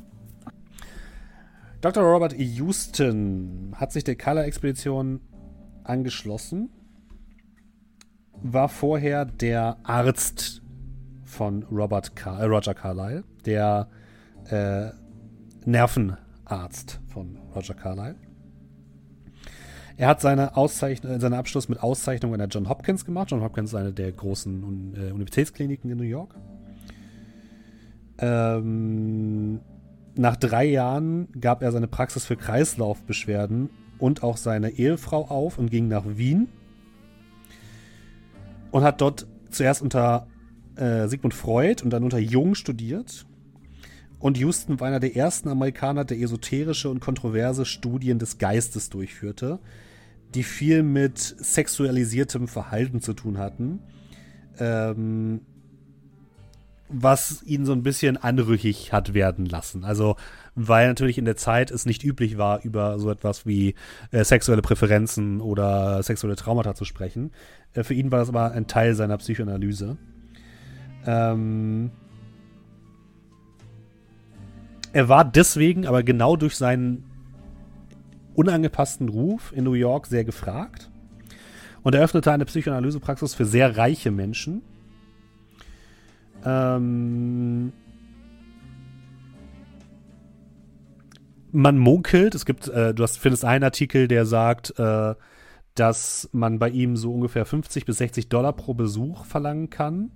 [1.81, 2.03] Dr.
[2.03, 2.43] Robert E.
[2.43, 5.21] Houston hat sich der Color-Expedition
[5.85, 6.71] angeschlossen,
[8.33, 10.63] war vorher der Arzt
[11.25, 13.89] von Robert Car äh, Roger Carlyle, der
[14.49, 14.91] äh,
[15.65, 18.17] Nervenarzt von Roger Carlyle.
[19.99, 23.31] Er hat seine, Auszeichnung, äh, seinen Abschluss mit Auszeichnung an der John Hopkins gemacht.
[23.31, 26.35] John Hopkins ist eine der großen äh, Universitätskliniken in New York.
[28.19, 29.61] Ähm,
[30.15, 35.71] nach drei Jahren gab er seine Praxis für Kreislaufbeschwerden und auch seine Ehefrau auf und
[35.71, 36.49] ging nach Wien
[38.71, 40.27] und hat dort zuerst unter
[40.77, 43.27] äh, Sigmund Freud und dann unter Jung studiert.
[44.19, 49.59] Und Houston war einer der ersten Amerikaner, der esoterische und kontroverse Studien des Geistes durchführte,
[50.35, 53.81] die viel mit sexualisiertem Verhalten zu tun hatten.
[54.59, 55.41] Ähm,
[56.89, 59.85] was ihn so ein bisschen anrüchig hat werden lassen.
[59.85, 60.17] Also,
[60.55, 63.75] weil natürlich in der Zeit es nicht üblich war, über so etwas wie
[64.13, 67.33] äh, sexuelle Präferenzen oder sexuelle Traumata zu sprechen.
[67.75, 69.97] Äh, für ihn war das aber ein Teil seiner Psychoanalyse.
[71.07, 71.91] Ähm,
[74.93, 77.05] er war deswegen, aber genau durch seinen
[78.37, 80.91] unangepassten Ruf in New York sehr gefragt
[81.83, 84.63] und eröffnete eine Psychoanalysepraxis für sehr reiche Menschen.
[86.45, 87.73] Ähm,
[91.53, 95.15] man munkelt, es gibt, äh, du hast, findest einen Artikel, der sagt, äh,
[95.75, 100.11] dass man bei ihm so ungefähr 50 bis 60 Dollar pro Besuch verlangen kann.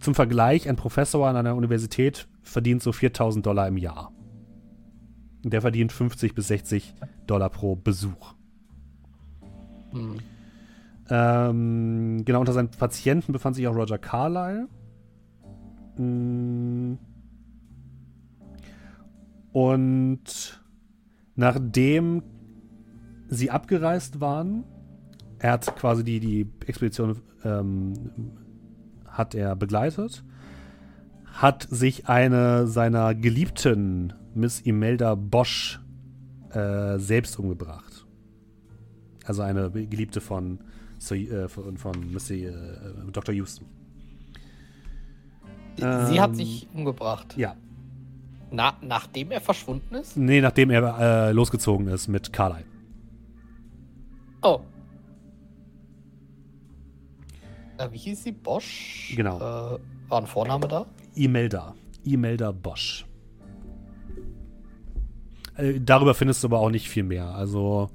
[0.00, 4.12] Zum Vergleich, ein Professor an einer Universität verdient so 4000 Dollar im Jahr.
[5.44, 6.94] Der verdient 50 bis 60
[7.26, 8.34] Dollar pro Besuch.
[9.92, 10.16] Hm.
[11.10, 14.68] Ähm, genau, unter seinen Patienten befand sich auch Roger Carlyle.
[15.96, 16.94] Mm.
[19.52, 20.62] Und
[21.34, 22.22] nachdem
[23.28, 24.64] sie abgereist waren,
[25.38, 27.94] er hat quasi die, die Expedition ähm,
[29.06, 30.24] hat er begleitet,
[31.40, 35.80] hat sich eine seiner Geliebten, Miss Imelda Bosch,
[36.50, 38.06] äh, selbst umgebracht.
[39.24, 40.58] Also eine Geliebte von,
[41.10, 42.52] äh, von, von Miss, äh,
[43.12, 43.34] Dr.
[43.34, 43.66] Houston.
[45.76, 47.36] Sie hat Ähm, sich umgebracht.
[47.36, 47.54] Ja,
[48.50, 50.16] Na, nachdem er verschwunden ist?
[50.16, 50.98] nee, nachdem er
[51.28, 52.64] äh, losgezogen ist mit Carlyle.
[54.42, 54.58] Oh.
[57.78, 58.32] Äh, wie hieß sie?
[58.32, 59.12] Bosch?
[59.16, 59.38] Genau.
[59.38, 60.86] War ein Vorname da?
[61.18, 61.74] Imelda.
[62.04, 63.06] Imelda Bosch.
[65.56, 67.34] Äh, darüber findest du aber auch nicht viel mehr.
[67.34, 67.90] Also,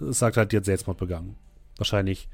[0.00, 1.36] es sagt halt, die hat Selbstmord begangen.
[1.76, 2.28] Wahrscheinlich,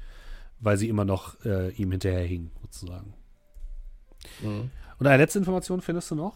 [0.59, 3.13] weil sie immer noch äh, ihm hinterher hing, sozusagen.
[4.41, 4.69] Mhm.
[4.99, 6.35] Und eine letzte Information findest du noch.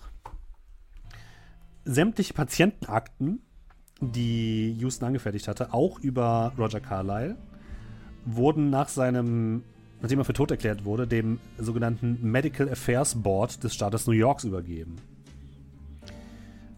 [1.86, 3.42] Sämtliche Patientenakten,
[4.02, 7.38] die Houston angefertigt hatte, auch über Roger Carlyle,
[8.26, 9.64] wurden nach seinem,
[10.02, 14.44] nachdem er für tot erklärt wurde, dem sogenannten Medical Affairs Board des Staates New Yorks
[14.44, 14.98] übergeben.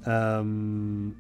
[0.06, 1.16] Ähm,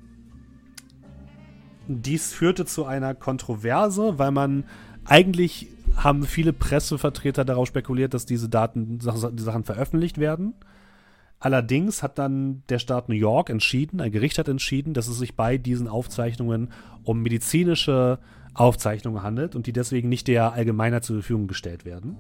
[1.88, 4.64] dies führte zu einer Kontroverse, weil man
[5.06, 10.54] eigentlich haben viele Pressevertreter darauf spekuliert, dass diese Daten, die Sachen veröffentlicht werden.
[11.40, 15.36] Allerdings hat dann der Staat New York entschieden, ein Gericht hat entschieden, dass es sich
[15.36, 16.70] bei diesen Aufzeichnungen
[17.04, 18.20] um medizinische
[18.60, 22.18] Aufzeichnungen handelt und die deswegen nicht der Allgemeinheit zur Verfügung gestellt werden.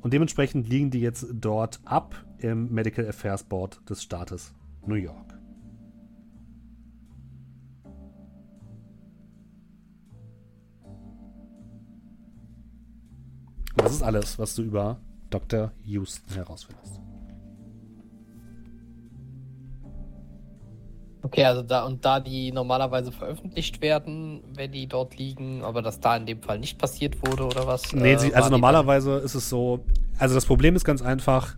[0.00, 4.54] Und dementsprechend liegen die jetzt dort ab im Medical Affairs Board des Staates
[4.86, 5.34] New York.
[13.76, 15.00] Das ist alles, was du über
[15.30, 15.72] Dr.
[15.84, 17.00] Houston herausfindest.
[21.24, 25.98] Okay, also da und da die normalerweise veröffentlicht werden, wenn die dort liegen, aber das
[25.98, 27.94] da in dem Fall nicht passiert wurde oder was?
[27.94, 29.86] Nee, äh, also normalerweise ist es so,
[30.18, 31.56] also das Problem ist ganz einfach,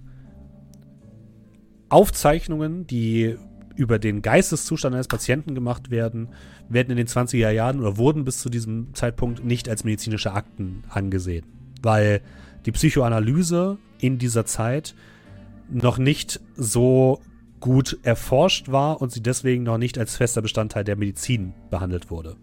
[1.88, 3.36] Aufzeichnungen, die
[3.74, 6.28] über den Geisteszustand eines Patienten gemacht werden,
[6.68, 10.84] werden in den 20er Jahren oder wurden bis zu diesem Zeitpunkt nicht als medizinische Akten
[10.90, 11.44] angesehen,
[11.82, 12.20] weil
[12.66, 14.94] die Psychoanalyse in dieser Zeit
[15.68, 17.20] noch nicht so
[17.60, 22.36] gut erforscht war und sie deswegen noch nicht als fester Bestandteil der Medizin behandelt wurde.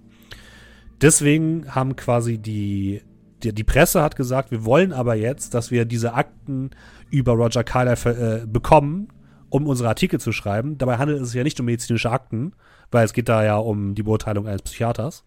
[1.02, 3.02] Deswegen haben quasi die,
[3.44, 6.72] die, die Presse hat gesagt, wir wollen aber jetzt, dass wir diese Akten
[7.10, 9.10] über Roger Carlyle äh, bekommen,
[9.49, 10.77] um unsere Artikel zu schreiben.
[10.77, 12.53] Dabei handelt es sich ja nicht um medizinische Akten,
[12.90, 15.26] weil es geht da ja um die Beurteilung eines Psychiaters.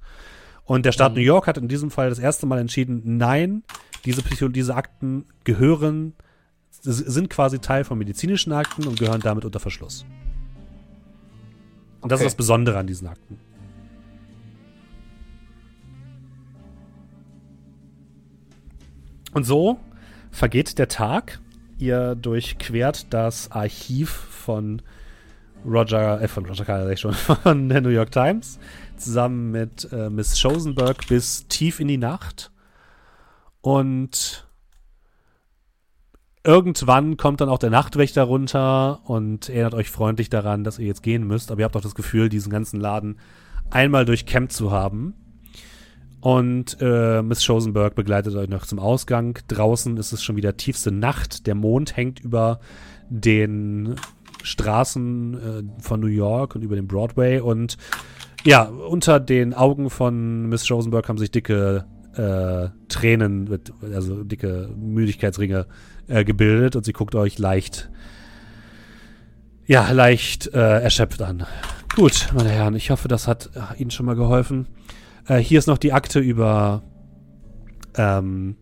[0.65, 1.19] Und der Staat Mhm.
[1.19, 3.63] New York hat in diesem Fall das erste Mal entschieden, nein,
[4.05, 6.15] diese, Psycho diese Akten gehören,
[6.87, 10.05] sind quasi Teil von medizinischen Akten und gehören damit unter Verschluss.
[12.01, 12.27] Und das Okay.
[12.27, 13.39] ist das Besondere an diesen Akten.
[19.33, 19.79] Und so
[20.31, 21.41] vergeht der Tag.
[21.79, 24.81] Ihr durchquert das Archiv von
[25.67, 28.59] Roger, äh, von Roger ich schon, von der New York Times,
[28.97, 32.51] zusammen mit äh, Miss Chosenberg bis tief in die Nacht.
[33.61, 34.46] Und
[36.47, 41.03] irgendwann kommt dann auch der Nachtwächter runter und erinnert euch freundlich daran, dass ihr jetzt
[41.03, 41.51] gehen müsst.
[41.51, 43.19] Aber ihr habt auch das Gefühl, diesen ganzen Laden
[43.71, 45.15] einmal durchkämmt zu haben.
[46.21, 49.39] Und äh, Miss Chosenberg begleitet euch noch zum Ausgang.
[49.49, 51.47] Draußen ist es schon wieder tiefste Nacht.
[51.47, 52.61] Der Mond hängt über
[53.09, 53.97] den
[54.43, 57.41] Straßen äh, von New York und über den Broadway.
[57.41, 57.77] Und
[58.45, 61.85] ja, unter den Augen von Miss Chosenberg haben sich dicke
[62.17, 65.67] äh, Tränen, mit- also dicke Müdigkeitsringe
[66.09, 66.77] äh, gebildet.
[66.77, 67.91] Und sie guckt euch leicht,
[69.67, 71.45] ja, leicht äh, erschöpft an.
[71.95, 74.67] Gut, meine Herren, ich hoffe, das hat äh, Ihnen schon mal geholfen.
[75.27, 76.83] Äh, hier ist noch die Akte über
[77.97, 78.57] ähm,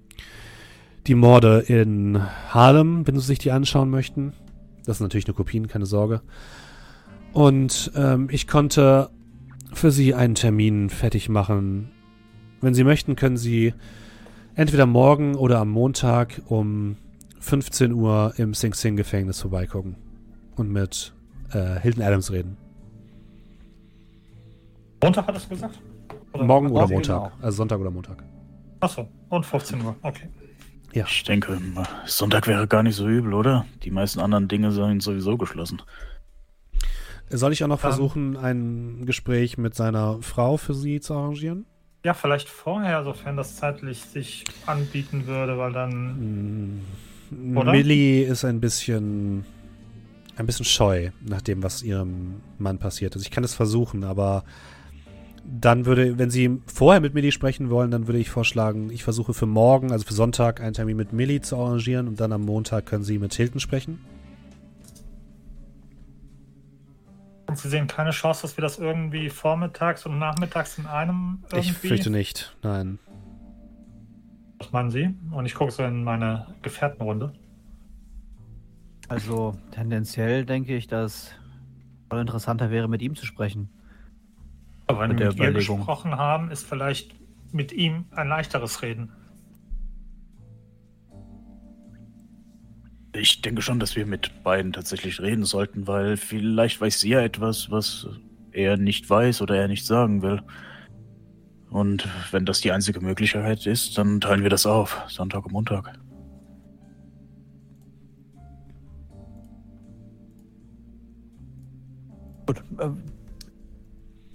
[1.07, 4.33] die Morde in Harlem, wenn Sie sich die anschauen möchten.
[4.87, 6.23] Das sind natürlich nur Kopien, keine Sorge.
[7.33, 9.11] Und ähm, ich konnte
[9.73, 11.91] für Sie einen Termin fertig machen.
[12.65, 13.75] Wenn Sie möchten, können Sie
[14.55, 16.97] entweder morgen oder am Montag um
[17.41, 19.97] 15 Uhr im Sing Sing Gefängnis vorbeigucken
[20.57, 21.13] und mit
[21.53, 22.57] äh, Hilton Adams reden.
[25.03, 25.79] Montag hattest du gesagt?
[26.33, 27.03] Oder- Morgen oder Montag.
[27.33, 27.33] genau.
[27.43, 28.25] Also Sonntag oder Montag.
[28.81, 30.29] Achso, und 15 Uhr, okay.
[30.95, 31.05] Ja.
[31.07, 31.59] Ich denke,
[32.07, 33.67] Sonntag wäre gar nicht so übel, oder?
[33.83, 35.83] Die meisten anderen Dinge sind sowieso geschlossen.
[37.29, 37.91] Soll ich auch noch Ähm.
[37.91, 41.67] versuchen, ein Gespräch mit seiner Frau für Sie zu arrangieren?
[42.05, 46.81] Ja, vielleicht vorher, sofern das zeitlich sich anbieten würde, weil dann.
[47.31, 47.73] Mm, Oder?
[47.73, 49.45] Millie ist ein bisschen
[50.37, 53.23] ein bisschen scheu nach dem, was ihrem Mann passiert ist.
[53.23, 54.45] Ich kann es versuchen, aber
[55.45, 59.35] dann würde, wenn Sie vorher mit Millie sprechen wollen, dann würde ich vorschlagen, ich versuche
[59.35, 62.87] für morgen, also für Sonntag, einen Termin mit Millie zu arrangieren und dann am Montag
[62.87, 63.99] können Sie mit Hilton sprechen.
[67.55, 71.59] Und Sie sehen keine Chance, dass wir das irgendwie vormittags und nachmittags in einem irgendwie.
[71.61, 72.99] Ich fürchte nicht, nein.
[74.59, 75.15] Was meinen Sie?
[75.31, 77.33] Und ich gucke so in meine Gefährtenrunde.
[79.07, 81.31] Also tendenziell denke ich, dass
[82.11, 83.69] voll interessanter wäre, mit ihm zu sprechen.
[84.89, 87.15] Aber wenn wir mit ihr gesprochen haben, ist vielleicht
[87.53, 89.13] mit ihm ein leichteres Reden.
[93.15, 97.21] Ich denke schon, dass wir mit beiden tatsächlich reden sollten, weil vielleicht weiß sie ja
[97.21, 98.09] etwas, was
[98.51, 100.43] er nicht weiß oder er nicht sagen will.
[101.71, 105.01] Und wenn das die einzige Möglichkeit ist, dann teilen wir das auf.
[105.09, 105.93] Sonntag und Montag.
[112.47, 112.63] Gut.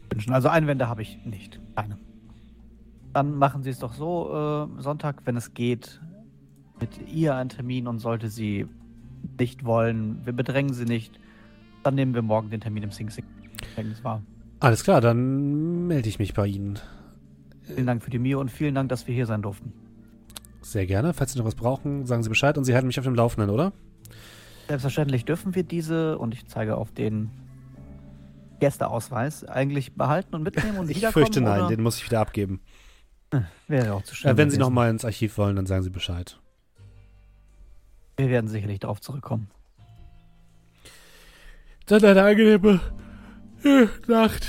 [0.09, 0.33] Wünschen.
[0.33, 1.59] also Einwände habe ich nicht.
[1.75, 1.97] Keine.
[3.13, 6.01] Dann machen Sie es doch so, äh, Sonntag, wenn es geht,
[6.81, 8.67] mit ihr einen Termin und sollte sie
[9.37, 11.19] nicht wollen, wir bedrängen sie nicht,
[11.83, 13.25] dann nehmen wir morgen den Termin im Sing Sing.
[13.57, 14.21] Gefängnis wahr.
[14.59, 16.79] Alles klar, dann melde ich mich bei Ihnen.
[17.61, 19.73] Vielen Dank für die Mio und vielen Dank, dass wir hier sein durften.
[20.61, 21.13] Sehr gerne.
[21.13, 23.49] Falls Sie noch was brauchen, sagen Sie Bescheid und Sie halten mich auf dem Laufenden,
[23.49, 23.71] oder?
[24.67, 27.31] Selbstverständlich dürfen wir diese, und ich zeige auf den
[28.59, 31.69] Gästeausweis, eigentlich behalten und mitnehmen und Ich fürchte nein, oder?
[31.69, 32.61] den muss ich wieder abgeben.
[33.67, 34.31] Wäre auch zu schön.
[34.31, 34.67] Äh, wenn Sie gewesen.
[34.67, 36.39] nochmal ins Archiv wollen, dann sagen Sie Bescheid.
[38.19, 39.49] Wir werden sicherlich darauf zurückkommen.
[41.85, 42.81] Dann eine angenehme
[43.63, 44.45] äh, Nacht.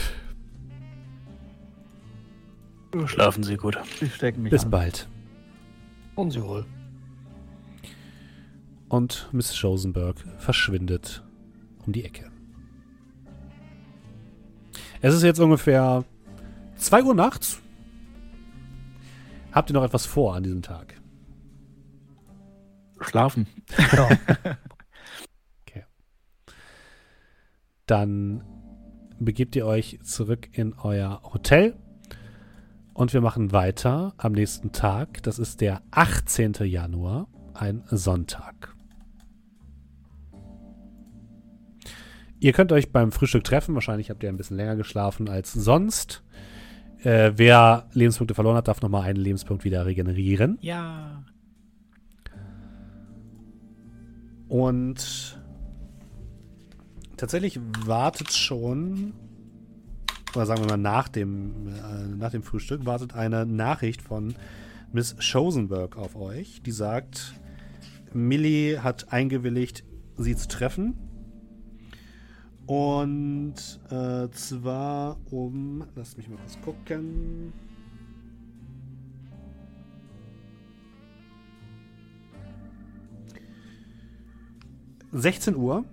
[3.06, 3.78] Schlafen Sie gut.
[4.00, 4.72] Sie stecken mich Bis an.
[4.72, 5.08] bald.
[6.16, 6.66] Und sie wohl.
[8.88, 11.22] Und Miss Schosenberg verschwindet
[11.86, 12.28] um die Ecke.
[15.00, 16.04] Es ist jetzt ungefähr
[16.74, 17.62] 2 Uhr nachts.
[19.52, 20.99] Habt ihr noch etwas vor an diesem Tag?
[23.00, 23.46] Schlafen.
[27.90, 28.44] Dann
[29.18, 31.74] begebt ihr euch zurück in euer Hotel.
[32.94, 35.24] Und wir machen weiter am nächsten Tag.
[35.24, 36.52] Das ist der 18.
[36.60, 38.76] Januar, ein Sonntag.
[42.38, 43.74] Ihr könnt euch beim Frühstück treffen.
[43.74, 46.22] Wahrscheinlich habt ihr ein bisschen länger geschlafen als sonst.
[47.02, 50.58] Äh, wer Lebenspunkte verloren hat, darf nochmal einen Lebenspunkt wieder regenerieren.
[50.60, 51.24] Ja.
[54.50, 55.40] Und
[57.16, 59.14] tatsächlich wartet schon,
[60.34, 64.34] oder sagen wir mal nach dem, äh, nach dem Frühstück, wartet eine Nachricht von
[64.92, 67.34] Miss Schosenberg auf euch, die sagt,
[68.12, 69.84] Millie hat eingewilligt,
[70.16, 70.98] sie zu treffen.
[72.66, 73.54] Und
[73.88, 77.52] äh, zwar um, lasst mich mal kurz gucken.
[85.12, 85.84] ...16 Uhr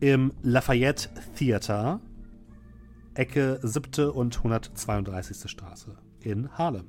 [0.00, 2.00] im Lafayette Theater,
[3.14, 4.10] Ecke 7.
[4.10, 5.50] und 132.
[5.50, 6.86] Straße in Harlem.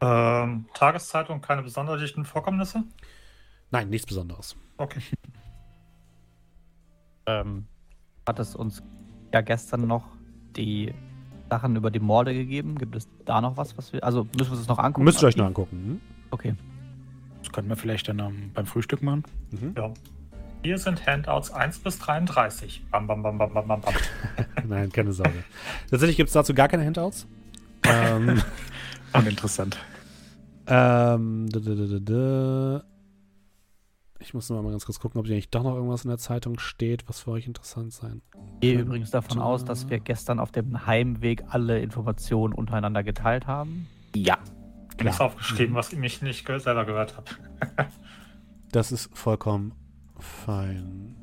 [0.00, 2.84] Ähm, Tageszeitung, keine besonders dichten Vorkommnisse?
[3.70, 4.56] Nein, nichts Besonderes.
[4.76, 5.00] Okay.
[7.26, 7.66] Ähm,
[8.26, 8.82] hat es uns
[9.34, 10.17] ja gestern noch
[10.56, 10.92] die
[11.50, 12.76] Sachen über die Morde gegeben?
[12.78, 14.02] Gibt es da noch was, was wir.
[14.04, 15.04] Also müssen wir uns das noch angucken?
[15.04, 16.00] Müsst ihr euch nur angucken.
[16.30, 16.54] Okay.
[17.42, 19.22] Das könnten wir vielleicht dann ähm, beim Frühstück machen.
[19.58, 19.68] Hm?
[19.68, 19.74] Mhm.
[19.76, 19.90] Ja.
[20.64, 22.82] Hier sind Handouts 1 bis 33.
[22.90, 23.94] Bam, bam, bam, bam, bam, bam, bam.
[24.68, 25.44] Nein, keine Sorge.
[25.88, 27.26] Tatsächlich gibt es dazu gar keine Handouts.
[27.84, 28.42] ähm,
[29.12, 29.78] Uninteressant.
[30.66, 32.84] ähm, da, da, da, da, da.
[34.20, 36.18] Ich muss noch mal ganz kurz gucken, ob hier nicht doch noch irgendwas in der
[36.18, 38.20] Zeitung steht, was für euch interessant sein
[38.54, 43.46] Ich gehe übrigens davon aus, dass wir gestern auf dem Heimweg alle Informationen untereinander geteilt
[43.46, 43.86] haben.
[44.16, 44.38] Ja.
[45.00, 47.26] Nichts aufgeschrieben, was ich mich nicht selber gehört habe.
[48.70, 49.72] Das ist vollkommen
[50.18, 51.14] fein.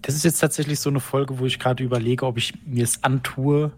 [0.00, 3.02] Das ist jetzt tatsächlich so eine Folge, wo ich gerade überlege, ob ich mir es
[3.02, 3.72] antue,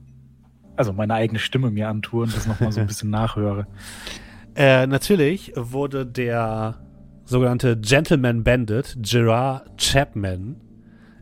[0.77, 3.67] also meine eigene Stimme mir antue und das nochmal so ein bisschen nachhöre.
[4.57, 6.79] Äh, natürlich wurde der
[7.27, 10.57] sogenannte Gentleman Bandit Gerard Chapman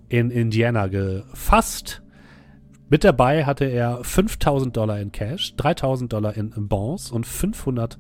[0.09, 2.01] in Indiana gefasst.
[2.89, 7.99] Mit dabei hatte er 5000 Dollar in Cash, 3000 Dollar in Bonds und 500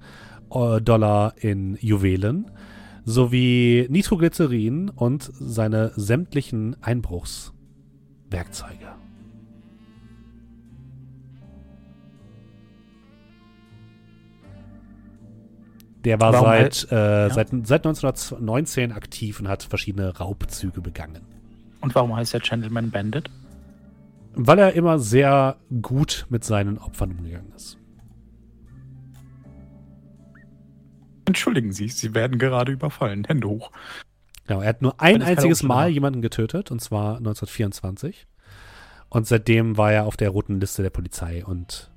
[0.53, 2.53] äh, Dollar in Juwelen
[3.05, 9.04] sowie Nitroglycerin und seine sämtlichen Einbruchswerkzeuge.
[16.05, 17.31] Der war Warum seit, äh, ja.
[17.31, 21.23] seit, seit 1919 aktiv und hat verschiedene Raubzüge begangen.
[21.81, 23.31] Und warum heißt er Gentleman Bandit?
[24.35, 27.79] Weil er immer sehr gut mit seinen Opfern umgegangen ist.
[31.27, 33.25] Entschuldigen Sie, Sie werden gerade überfallen.
[33.25, 33.71] Hände hoch.
[34.47, 38.27] Genau, er hat nur ein einziges Mal jemanden getötet, und zwar 1924.
[39.09, 41.91] Und seitdem war er auf der roten Liste der Polizei und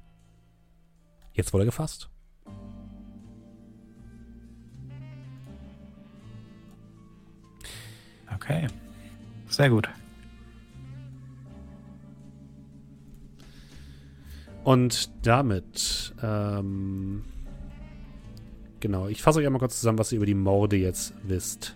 [1.34, 2.10] jetzt wurde er gefasst.
[8.48, 8.68] Okay.
[9.50, 9.90] Sehr gut.
[14.64, 17.26] Und damit, ähm,
[18.80, 21.76] genau, ich fasse euch einmal kurz zusammen, was ihr über die Morde jetzt wisst.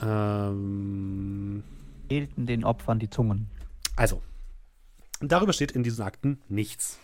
[0.00, 1.64] Ähm,
[2.08, 3.48] Fehlten den Opfern die Zungen.
[3.96, 4.22] Also,
[5.20, 7.00] darüber steht in diesen Akten nichts.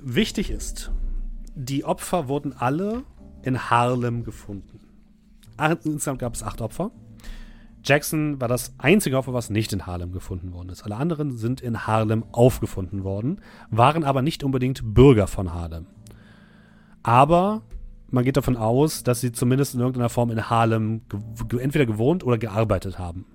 [0.00, 0.92] Wichtig ist,
[1.56, 3.02] die Opfer wurden alle
[3.42, 4.83] in Harlem gefunden.
[5.58, 6.90] Insgesamt gab es acht Opfer.
[7.84, 10.84] Jackson war das einzige Opfer, was nicht in Harlem gefunden worden ist.
[10.84, 13.40] Alle anderen sind in Harlem aufgefunden worden,
[13.70, 15.86] waren aber nicht unbedingt Bürger von Harlem.
[17.02, 17.62] Aber
[18.10, 21.02] man geht davon aus, dass sie zumindest in irgendeiner Form in Harlem
[21.48, 23.26] ge entweder gewohnt oder gearbeitet haben.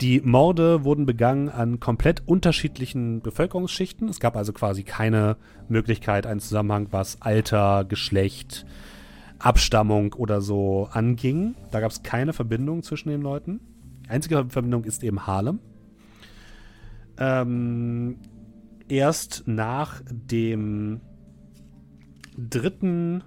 [0.00, 4.08] Die Morde wurden begangen an komplett unterschiedlichen Bevölkerungsschichten.
[4.08, 5.36] Es gab also quasi keine
[5.68, 8.64] Möglichkeit, einen Zusammenhang, was Alter, Geschlecht,
[9.40, 11.54] Abstammung oder so anging.
[11.70, 13.60] Da gab es keine Verbindung zwischen den Leuten.
[14.04, 15.58] Die einzige Verbindung ist eben Harlem.
[17.18, 18.16] Ähm,
[18.88, 21.00] erst nach dem
[22.36, 23.22] dritten,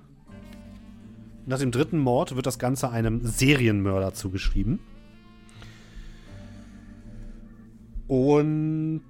[1.46, 4.80] nach dem dritten Mord wird das Ganze einem Serienmörder zugeschrieben.
[8.08, 9.02] Und.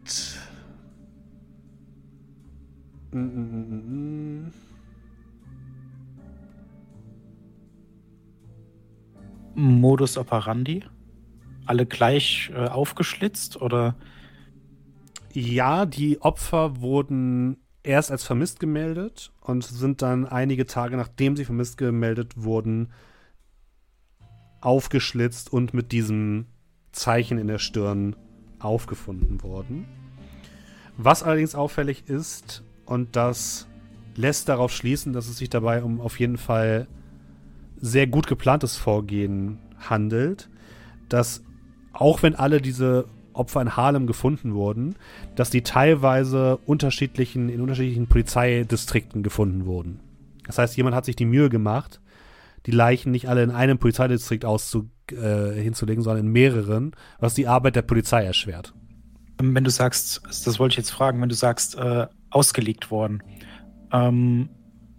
[9.55, 10.83] Modus operandi?
[11.65, 13.95] Alle gleich äh, aufgeschlitzt oder?
[15.33, 21.45] Ja, die Opfer wurden erst als vermisst gemeldet und sind dann einige Tage nachdem sie
[21.45, 22.89] vermisst gemeldet wurden
[24.63, 26.45] aufgeschlitzt und mit diesem
[26.91, 28.15] Zeichen in der Stirn
[28.59, 29.85] aufgefunden worden.
[30.95, 33.67] Was allerdings auffällig ist, und das
[34.15, 36.87] lässt darauf schließen, dass es sich dabei um auf jeden Fall
[37.79, 40.49] sehr gut geplantes Vorgehen handelt,
[41.09, 41.43] dass
[41.91, 44.95] auch wenn alle diese Opfer in Harlem gefunden wurden,
[45.35, 49.99] dass die teilweise unterschiedlichen, in unterschiedlichen Polizeidistrikten gefunden wurden.
[50.45, 51.99] Das heißt, jemand hat sich die Mühe gemacht,
[52.65, 57.47] die Leichen nicht alle in einem Polizeidistrikt auszu, äh, hinzulegen, sondern in mehreren, was die
[57.47, 58.73] Arbeit der Polizei erschwert.
[59.39, 63.21] Ähm, Wenn du sagst, das wollte ich jetzt fragen, wenn du sagst, äh, ausgelegt worden,
[63.91, 64.49] ähm,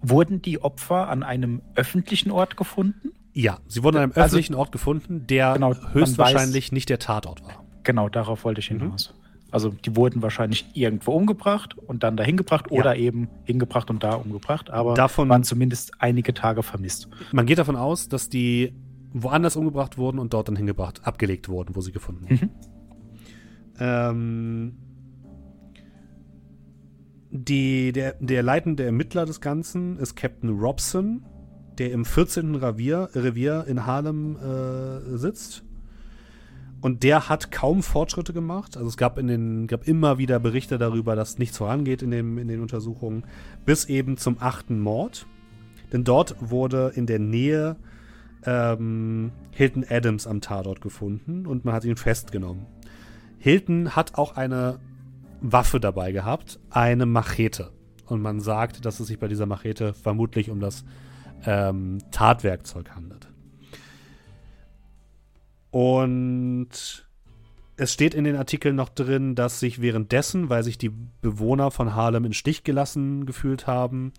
[0.09, 3.11] wurden die Opfer an einem öffentlichen Ort gefunden?
[3.33, 7.43] Ja, sie wurden an einem Also- öffentlichen Ort gefunden, der Genau, höchstwahrscheinlich nicht der Tatort
[7.45, 7.65] war.
[7.83, 8.81] Genau, darauf wollte ich Mhm.
[8.81, 9.15] hinaus.
[9.51, 12.79] Also die wurden wahrscheinlich irgendwo umgebracht und dann dahin gebracht Ja.
[12.81, 17.09] oder eben hingebracht und da umgebracht, aber Davon- waren zumindest einige Tage vermisst.
[17.33, 18.75] Man geht davon aus, dass die
[19.13, 22.51] woanders umgebracht wurden und dort dann hingebracht, abgelegt wurden, wo sie gefunden wurden.
[22.51, 22.51] Mhm.
[23.79, 24.77] Ähm,
[27.37, 31.25] die, der, der leitende Ermittler des Ganzen ist Captain Robson,
[31.79, 32.55] der im 14.
[32.55, 35.65] Revier, Revier in Harlem äh, sitzt.
[36.81, 38.77] Und der hat kaum Fortschritte gemacht.
[38.77, 42.39] Also es gab, in den, gab immer wieder Berichte darüber, dass nichts vorangeht in, dem,
[42.39, 43.25] in den Untersuchungen,
[43.65, 45.27] bis eben zum achten Mord.
[45.93, 47.75] Denn dort wurde in der Nähe
[48.47, 52.67] ähm, Hilton Adams am Tatort gefunden und man hat ihn festgenommen.
[53.39, 54.79] Hilton hat auch eine
[55.53, 57.71] Waffe dabei gehabt, eine Machete.
[58.07, 60.85] Und man sagt, dass es sich bei dieser Machete vermutlich um das
[61.45, 63.29] ähm, Tatwerkzeug handelt.
[65.71, 67.07] Und
[67.77, 71.95] es steht in den Artikeln noch drin, dass sich währenddessen, weil sich die Bewohner von
[71.95, 74.13] Harlem in Stich gelassen gefühlt haben,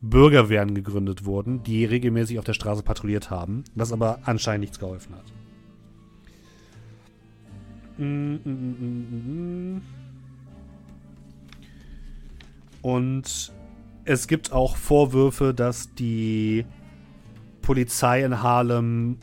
[0.00, 5.14] Bürgerwehren gegründet wurden, die regelmäßig auf der Straße patrouilliert haben, was aber anscheinend nichts geholfen
[5.14, 5.32] hat.
[7.96, 9.97] Mm, mm, mm, mm, mm.
[12.82, 13.52] Und
[14.04, 16.64] es gibt auch Vorwürfe, dass die
[17.60, 19.18] Polizei in Harlem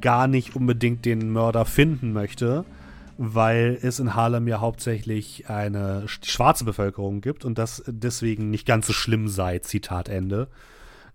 [0.00, 2.64] gar nicht unbedingt den Mörder finden möchte,
[3.18, 8.66] weil es in Harlem ja hauptsächlich eine sch- schwarze Bevölkerung gibt und das deswegen nicht
[8.66, 10.48] ganz so schlimm sei, Zitat Ende.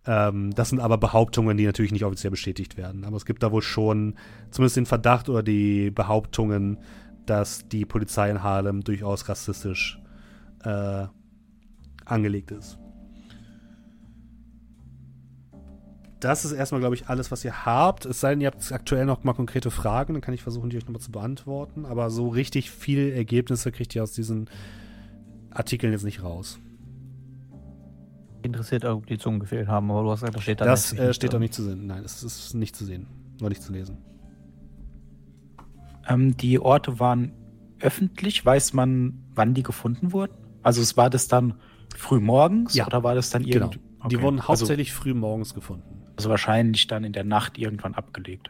[0.05, 3.05] Ähm, das sind aber Behauptungen, die natürlich nicht offiziell bestätigt werden.
[3.05, 4.15] Aber es gibt da wohl schon
[4.51, 6.77] zumindest den Verdacht oder die Behauptungen,
[7.25, 9.99] dass die Polizei in Harlem durchaus rassistisch
[10.63, 11.07] äh,
[12.11, 12.77] angelegt ist.
[16.19, 18.05] Das ist erstmal, glaube ich, alles, was ihr habt.
[18.05, 20.77] Es sei denn, ihr habt aktuell noch mal konkrete Fragen, dann kann ich versuchen, die
[20.77, 21.85] euch nochmal zu beantworten.
[21.85, 24.49] Aber so richtig viele Ergebnisse kriegt ihr aus diesen
[25.51, 26.59] Artikeln jetzt nicht raus.
[28.41, 31.01] Interessiert, ob die Zungen gefehlt haben, aber du hast gesagt, das steht da Das nicht
[31.01, 31.85] äh, steht auch nicht zu sehen.
[31.85, 33.07] Nein, es ist nicht zu sehen.
[33.39, 33.97] Nur nicht zu lesen.
[36.07, 37.33] Ähm, die Orte waren
[37.79, 38.43] öffentlich.
[38.43, 40.33] Weiß man, wann die gefunden wurden?
[40.63, 41.55] Also es war das dann
[41.95, 43.65] früh morgens Ja, oder war das dann Genau.
[43.67, 43.79] irgendwie?
[44.09, 44.21] Die Okay.
[44.25, 46.03] wurden also, hauptsächlich früh morgens gefunden.
[46.15, 48.49] also wahrscheinlich dann in der Nacht irgendwann abgelegt.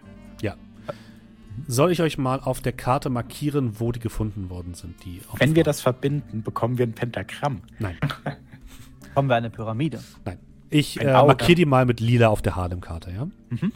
[1.65, 5.03] Soll ich euch mal auf der Karte markieren, wo die gefunden worden sind?
[5.03, 7.61] Die Wenn wir das verbinden, bekommen wir ein Pentagramm.
[7.80, 7.97] Nein,
[9.15, 9.99] Kommen wir eine Pyramide.
[10.23, 10.38] nein.
[10.69, 13.26] Ich äh, markiere die mal mit lila auf der Harlem-Karte, ja?
[13.49, 13.72] Mhm.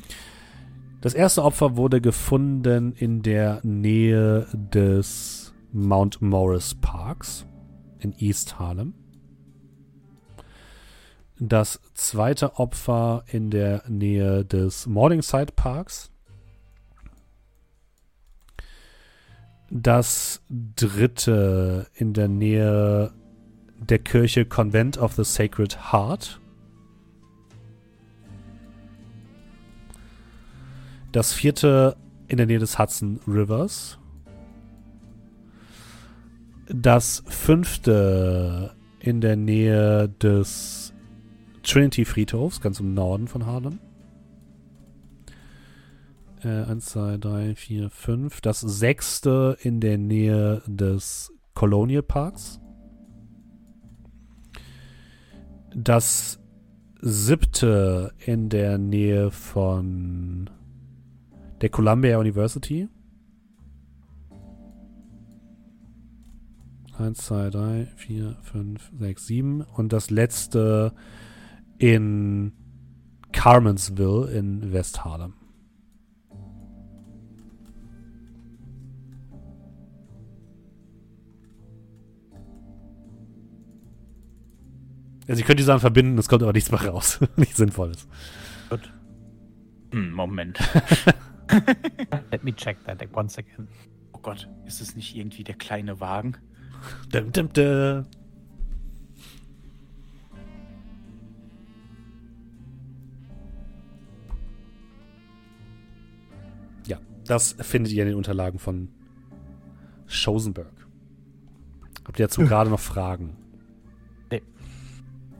[1.01, 7.47] Das erste Opfer wurde gefunden in der Nähe des Mount Morris Parks
[7.97, 8.93] in East Harlem.
[11.43, 16.11] Das zweite Opfer in der Nähe des Morningside Parks.
[19.72, 20.43] Das
[20.76, 23.11] dritte in der Nähe
[23.80, 26.39] der Kirche Convent of the Sacred Heart.
[31.11, 31.97] Das vierte
[32.27, 33.97] in der Nähe des Hudson Rivers.
[36.68, 40.80] Das fünfte in der Nähe des
[41.63, 43.79] Trinity Friedhofs, ganz im Norden von Harlem.
[46.43, 48.41] Äh, eins, zwei, drei, vier, fünf.
[48.41, 52.59] Das sechste in der Nähe des Colonial Parks.
[55.75, 56.39] Das
[56.99, 60.49] siebte in der Nähe von
[61.61, 62.89] der Columbia University.
[66.97, 69.61] Eins, zwei, drei, vier, fünf, sechs, sieben.
[69.61, 70.93] Und das letzte
[71.81, 72.53] in
[73.31, 75.33] Carmensville in West Harlem.
[85.27, 87.19] Also ihr könnt die Sachen verbinden, es kommt aber nichts mehr raus.
[87.35, 88.07] nichts Sinnvolles.
[89.91, 90.59] Hm, Moment.
[92.31, 93.67] Let me check that once again.
[94.13, 96.37] Oh Gott, ist es nicht irgendwie der kleine Wagen?
[97.11, 98.05] Dum, dum, dum.
[107.26, 108.89] Das findet ihr in den Unterlagen von
[110.07, 110.73] Schosenberg.
[112.06, 113.38] Habt ihr dazu gerade noch Fragen?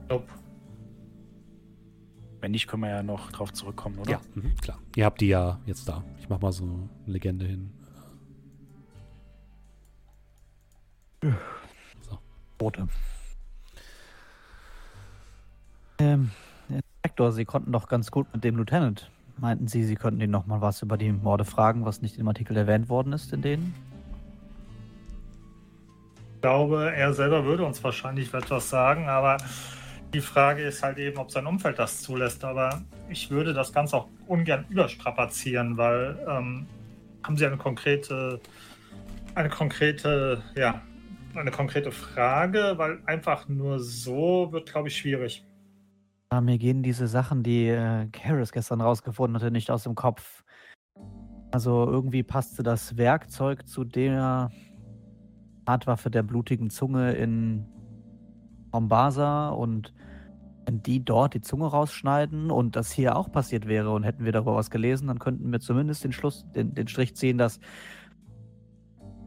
[0.10, 0.28] Nope.
[2.42, 4.12] Wenn nicht, können wir ja noch drauf zurückkommen, oder?
[4.12, 4.80] Ja, mhm, klar.
[4.96, 6.04] Ihr habt die ja jetzt da.
[6.20, 7.72] Ich mach mal so eine Legende hin.
[12.58, 12.88] Boote.
[16.00, 16.32] Ähm,
[16.68, 19.10] Inspektor, Sie konnten doch ganz gut mit dem Lieutenant.
[19.42, 22.28] Meinten Sie, Sie könnten ihn noch mal was über die Morde fragen, was nicht im
[22.28, 23.74] Artikel erwähnt worden ist in denen?
[26.36, 29.38] Ich glaube, er selber würde uns wahrscheinlich etwas sagen, aber
[30.14, 32.44] die Frage ist halt eben, ob sein Umfeld das zulässt.
[32.44, 36.68] Aber ich würde das Ganze auch ungern überstrapazieren, weil ähm,
[37.24, 38.40] haben Sie eine konkrete,
[39.34, 40.84] eine konkrete, ja,
[41.34, 45.44] eine konkrete Frage, weil einfach nur so wird, glaube ich, schwierig.
[46.34, 50.46] Ja, mir gehen diese Sachen, die äh, gestern rausgefunden hatte, nicht aus dem Kopf.
[51.52, 54.50] Also irgendwie passte das Werkzeug zu der
[55.68, 57.66] Hartwaffe der blutigen Zunge in
[58.72, 59.94] Mombasa und
[60.66, 64.32] wenn die dort die Zunge rausschneiden und das hier auch passiert wäre und hätten wir
[64.32, 67.60] darüber was gelesen, dann könnten wir zumindest den Schluss, den, den Strich ziehen, dass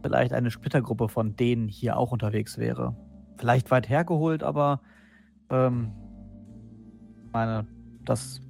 [0.03, 2.97] vielleicht eine Splittergruppe von denen hier auch unterwegs wäre.
[3.37, 4.81] Vielleicht weit hergeholt, aber
[5.51, 5.93] ähm,
[7.35, 7.66] meine,
[8.05, 8.40] das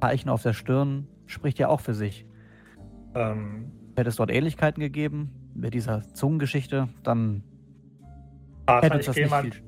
[0.00, 2.24] Zeichen auf der Stirn spricht ja auch für sich.
[3.14, 7.42] Ähm, Hätte es dort Ähnlichkeiten gegeben mit dieser Zungengeschichte, dann
[8.66, 9.62] Vater, hätte uns ich das gehe nicht mal, viel.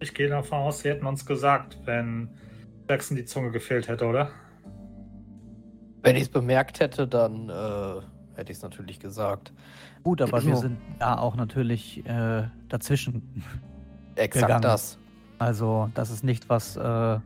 [0.00, 2.28] ich gehe davon aus, Sie hätten uns gesagt, wenn
[2.88, 4.30] Jackson die Zunge gefehlt hätte, oder?
[6.02, 8.00] Wenn ich es bemerkt hätte, dann äh,
[8.36, 9.52] hätte ich es natürlich gesagt.
[10.02, 13.44] Gut, aber wir sind ja auch natürlich äh, dazwischen.
[14.14, 14.62] Exakt Gegangen.
[14.62, 14.98] das.
[15.38, 16.76] Also, das ist nicht was.
[16.76, 17.18] Äh,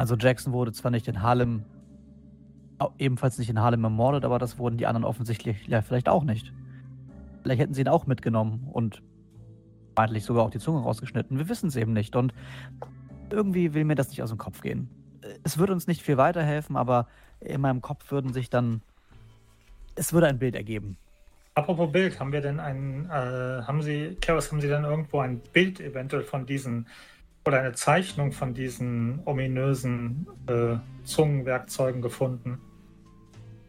[0.00, 1.62] also, Jackson wurde zwar nicht in Harlem,
[2.96, 6.54] ebenfalls nicht in Harlem ermordet, aber das wurden die anderen offensichtlich ja, vielleicht auch nicht.
[7.42, 9.02] Vielleicht hätten sie ihn auch mitgenommen und
[9.94, 11.36] meintlich sogar auch die Zunge rausgeschnitten.
[11.36, 12.16] Wir wissen es eben nicht.
[12.16, 12.32] Und
[13.28, 14.88] irgendwie will mir das nicht aus dem Kopf gehen.
[15.44, 17.06] Es würde uns nicht viel weiterhelfen, aber
[17.38, 18.80] in meinem Kopf würden sich dann.
[19.96, 20.96] Es würde ein Bild ergeben.
[21.54, 23.12] Apropos Bild, haben wir denn ein, äh,
[23.66, 26.86] haben Sie, Keros, haben Sie denn irgendwo ein Bild eventuell von diesen
[27.46, 32.60] oder eine Zeichnung von diesen ominösen äh, Zungenwerkzeugen gefunden?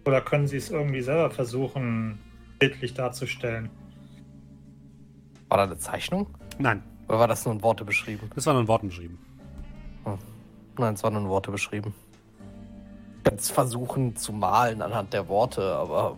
[0.05, 2.19] Oder können Sie es irgendwie selber versuchen,
[2.59, 3.69] bildlich darzustellen?
[5.49, 6.27] War da eine Zeichnung?
[6.57, 8.29] Nein, Oder war das nur in Worte beschrieben?
[8.35, 9.19] das war nur in Worten beschrieben.
[10.77, 11.93] Nein, es war nur in Worte beschrieben.
[13.17, 16.17] Ich kann es versuchen zu malen anhand der Worte, aber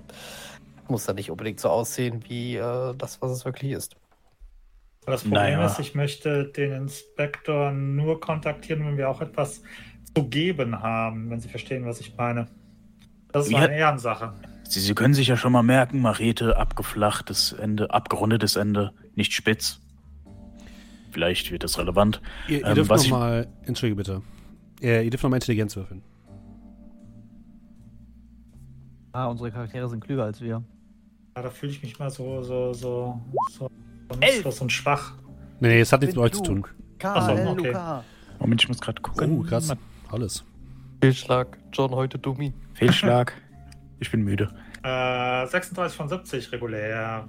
[0.87, 3.95] muss ja nicht unbedingt so aussehen wie äh, das, was es wirklich ist.
[5.05, 5.65] Das Problem Naja.
[5.65, 9.61] ist, ich möchte den Inspektor nur kontaktieren, wenn wir auch etwas
[10.15, 12.47] zu geben haben, wenn Sie verstehen, was ich meine.
[13.31, 13.59] Das ist Ja.
[13.59, 14.33] eine Ehrensache.
[14.63, 19.81] Sie, Sie können sich ja schon mal merken, Machete, abgeflachtes Ende, abgerundetes Ende, nicht spitz.
[21.11, 22.21] Vielleicht wird das relevant.
[22.47, 24.21] Ihr, ihr Ähm, dürft ich- nochmal, entschuldige bitte,
[24.79, 26.01] ihr, ihr dürft nochmal Intelligenz würfeln.
[29.11, 30.63] Ah, unsere Charaktere sind klüger als wir.
[31.35, 33.21] Ja, da fühle ich mich mal so, so, so,
[33.51, 33.69] so
[34.21, 34.35] Elf.
[34.37, 35.13] nutzlos und schwach.
[35.59, 36.61] Nee, nee, es hat nichts mit euch zu tun.
[36.63, 36.75] klug.
[37.03, 37.67] Ach so, okay.
[37.67, 38.03] Luca.
[38.39, 39.39] Moment, ich muss gerade gucken.
[39.39, 39.73] Oh, krass.
[40.11, 40.43] Alles.
[41.01, 42.53] Fehlschlag, John heute Dummi.
[42.73, 43.33] Fehlschlag.
[43.99, 44.53] Ich bin müde.
[44.83, 47.27] Äh, 36 von 70 regulär.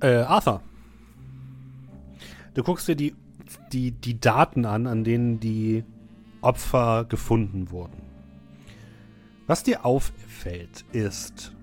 [0.00, 0.60] Äh, Arthur.
[2.54, 3.14] Du guckst dir die,
[3.72, 5.84] die, die Daten an, an denen die
[6.42, 8.02] Opfer gefunden wurden.
[9.46, 11.54] Was dir auffällt, ist,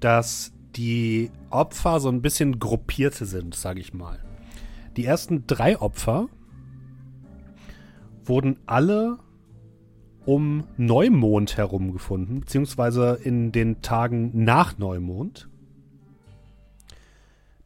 [0.00, 4.18] dass die Opfer so ein bisschen gruppierte sind, sage ich mal.
[4.96, 6.28] Die ersten drei Opfer
[8.24, 9.18] wurden alle
[10.26, 15.48] um Neumond herum gefunden, beziehungsweise in den Tagen nach Neumond.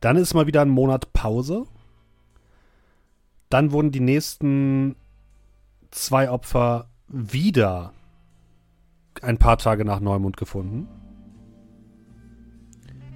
[0.01, 1.67] Dann ist mal wieder ein Monat Pause.
[3.49, 4.97] Dann wurden die nächsten
[5.91, 7.93] zwei Opfer wieder
[9.23, 10.89] ein paar Tage nach Neumond gefunden.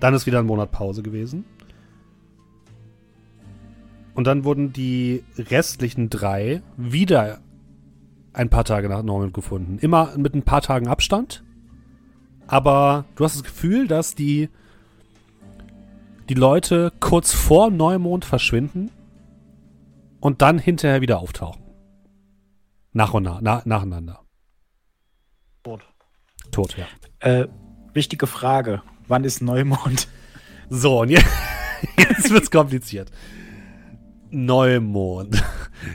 [0.00, 1.44] Dann ist wieder ein Monat Pause gewesen.
[4.14, 7.40] Und dann wurden die restlichen drei wieder
[8.32, 9.78] ein paar Tage nach Neumond gefunden.
[9.80, 11.44] Immer mit ein paar Tagen Abstand.
[12.46, 14.48] Aber du hast das Gefühl, dass die
[16.28, 18.90] die Leute kurz vor Neumond verschwinden
[20.20, 21.62] und dann hinterher wieder auftauchen.
[22.92, 24.20] Nach und nach, na, nacheinander.
[25.62, 25.82] Tot.
[26.50, 26.86] Tot, ja.
[27.20, 27.48] Äh,
[27.92, 28.82] wichtige Frage.
[29.08, 30.06] Wann ist Neumond?
[30.70, 31.26] So, und jetzt,
[31.98, 33.10] jetzt wird's kompliziert.
[34.30, 35.42] Neumond.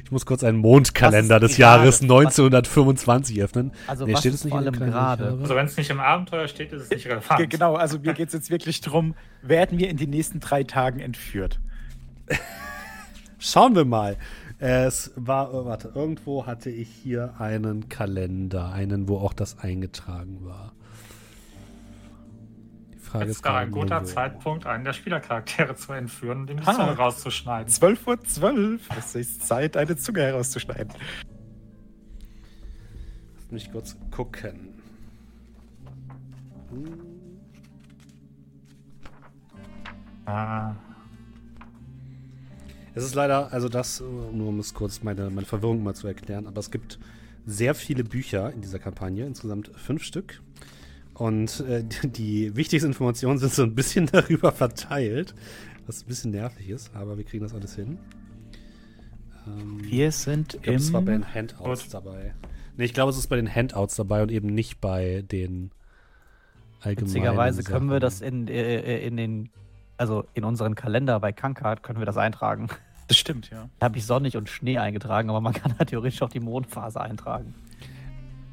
[0.04, 1.58] Ich muss kurz einen Mondkalender des?
[1.58, 3.72] Jahres 1925 öffnen.
[3.86, 5.38] Also Nee, was steht es nicht vor allem gerade?
[5.40, 7.38] Also wenn es nicht im Abenteuer steht, ist es nicht relevant.
[7.38, 9.14] Ge- Genau, also mir geht es jetzt wirklich darum,
[9.44, 11.60] werden wir in den nächsten drei Tagen entführt?
[13.40, 14.18] Schauen wir mal.
[14.60, 20.40] Es war, oh, warte, irgendwo hatte ich hier einen Kalender, einen, wo auch das eingetragen
[20.42, 20.72] war.
[23.14, 24.04] Frage Jetzt ist gerade ein guter.
[24.04, 26.74] Zeitpunkt, einen der Spielercharaktere zu entführen und ihm die Ah.
[26.74, 27.68] Zunge rauszuschneiden.
[27.72, 28.90] 12 Uhr 12.
[28.98, 30.92] Es ist Zeit, eine Zunge herauszuschneiden.
[33.36, 34.70] Lass mich kurz gucken.
[40.26, 40.74] Ah,
[42.96, 46.46] Es ist leider, also das, nur um es kurz meine, meine Verwirrung mal zu erklären,
[46.48, 47.00] aber es gibt
[47.46, 50.42] sehr viele Bücher in dieser Kampagne, insgesamt fünf Stück.
[51.14, 55.34] Und äh, die, wichtigsten Informationen sind so ein bisschen darüber verteilt,
[55.86, 58.00] was ein bisschen nervig ist, aber wir kriegen das alles hin.
[59.48, 61.34] Ähm, Wir sind ich glaube, es war bei den im...
[61.34, 61.94] Handouts Gut.
[61.94, 62.34] dabei.
[62.78, 65.72] Nee, ich glaube, es ist bei den Handouts dabei und eben nicht bei den
[66.82, 68.02] allgemeinen Witzigerweise können wir Sachen.
[68.02, 69.50] das in, äh, in den,
[69.98, 72.68] also in unseren Kalender bei Kankart können wir das eintragen.
[73.10, 73.70] Das stimmt, ja.
[73.80, 77.02] Da habe ich Sonnig und Schnee eingetragen, aber man kann da theoretisch auch die Mondphase
[77.02, 77.54] eintragen.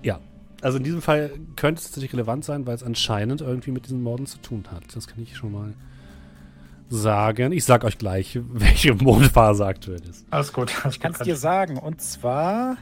[0.02, 0.18] Ja,
[0.60, 4.02] also in diesem Fall könnte es tatsächlich relevant sein, weil es anscheinend irgendwie mit diesen
[4.02, 4.84] Morden zu tun hat.
[4.94, 5.74] Das kann ich schon mal
[6.88, 7.52] sagen.
[7.52, 10.26] Ich sag euch gleich, welche Mondphase aktuell ist.
[10.30, 10.72] alles gut.
[10.88, 12.76] Ich kann es dir sagen, und zwar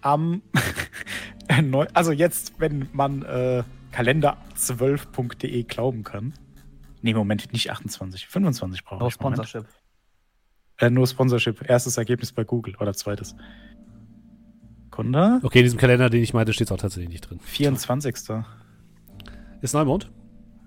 [0.00, 0.42] am...
[1.94, 3.62] also jetzt, wenn man äh,
[3.92, 6.34] kalender12.de glauben kann.
[7.02, 9.20] Nee, Moment, nicht 28, 25 brauche No ich.
[9.20, 9.46] Moment.
[9.46, 9.68] Sponsorship.
[10.78, 11.68] Äh, nur Sponsorship.
[11.68, 13.36] Erstes Ergebnis bei Google oder zweites.
[14.96, 15.40] Kunde?
[15.42, 17.38] Okay, in diesem Kalender, den ich meinte, steht es auch tatsächlich nicht drin.
[17.42, 18.14] 24.
[19.60, 20.10] Ist Neumond?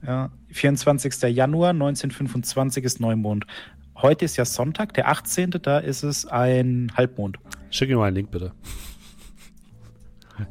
[0.06, 1.20] Ja, 24.
[1.36, 3.48] Januar 1925 ist Neumond.
[3.96, 5.50] Heute ist ja Sonntag, der 18.
[5.64, 7.40] Da ist es ein Halbmond.
[7.72, 8.54] Schick mir mal einen Link, bitte.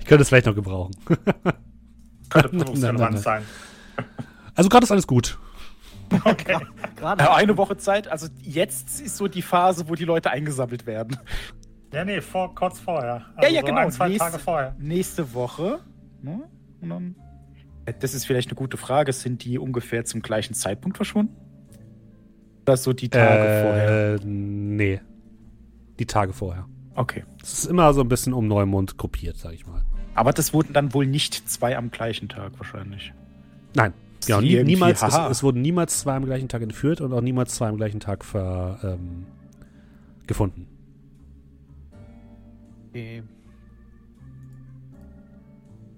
[0.01, 0.93] Ich könnte es vielleicht noch gebrauchen.
[2.31, 3.23] Könnte Nein, nein, berufsrelevant nein.
[3.23, 3.43] sein.
[4.57, 5.39] Also gerade ist alles gut.
[6.25, 6.59] Okay.
[6.97, 10.87] Gerade Ja, eine Woche Zeit, also jetzt ist so die Phase, wo die Leute eingesammelt
[10.87, 11.17] werden.
[11.93, 13.23] Ja, nee, vor, kurz vorher.
[13.43, 13.79] Ja, ja, so genau.
[13.81, 14.77] Ein, zwei Nächste- Tage vorher.
[14.79, 15.81] Nächste Woche.
[16.23, 16.43] Ne?
[16.81, 17.15] Und dann,
[18.01, 19.13] das ist vielleicht eine gute Frage.
[19.13, 21.35] Sind die ungefähr zum gleichen Zeitpunkt verschwunden?
[22.63, 24.15] Oder so die Tage vorher?
[24.15, 25.01] Äh, nee.
[25.99, 26.67] Die Tage vorher.
[26.95, 27.25] Okay.
[27.43, 29.83] Es ist immer so ein bisschen um Neumond gruppiert, sag ich mal.
[30.15, 33.13] Aber das wurden dann wohl nicht zwei am gleichen Tag wahrscheinlich.
[33.75, 33.95] Nein.
[34.27, 37.55] Genau, nie, niemals, es, es wurden niemals zwei am gleichen Tag entführt und auch niemals
[37.55, 39.27] zwei am gleichen Tag ver, ähm,
[40.27, 40.67] gefunden.
[42.89, 43.23] Okay.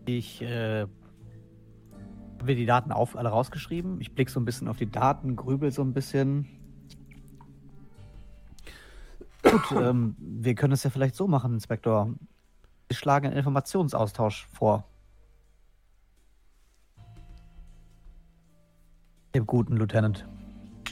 [0.06, 4.00] Ich äh, habe mir die Daten auf, alle rausgeschrieben.
[4.00, 6.46] Ich blicke so ein bisschen auf die Daten, grübel so ein bisschen.
[9.42, 12.12] Gut, ähm, wir können es ja vielleicht so machen, Inspektor.
[12.88, 14.84] Wir schlagen einen Informationsaustausch vor.
[19.34, 20.26] Dem guten Lieutenant.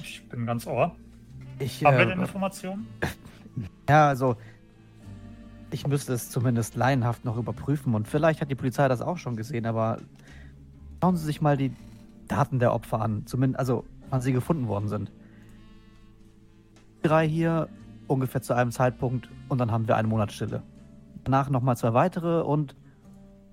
[0.00, 0.94] Ich bin ganz ohr.
[1.58, 2.86] Ich, Haben wir äh, denn Informationen?
[3.88, 4.36] Ja, also
[5.70, 9.36] ich müsste es zumindest laienhaft noch überprüfen und vielleicht hat die Polizei das auch schon
[9.36, 9.98] gesehen, aber
[11.00, 11.72] schauen Sie sich mal die
[12.26, 15.12] Daten der Opfer an, zumindest also wann sie gefunden worden sind.
[17.02, 17.68] Drei hier
[18.06, 20.62] ungefähr zu einem Zeitpunkt und dann haben wir einen Monat Stille.
[21.24, 22.74] Danach nochmal zwei weitere und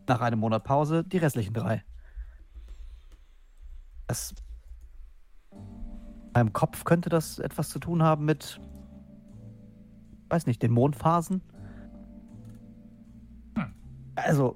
[0.07, 1.83] nach einem Monat Pause die restlichen drei.
[4.07, 4.33] Das
[6.33, 8.59] meinem Kopf könnte das etwas zu tun haben mit
[10.29, 11.41] weiß nicht, den Mondphasen.
[14.15, 14.55] Also,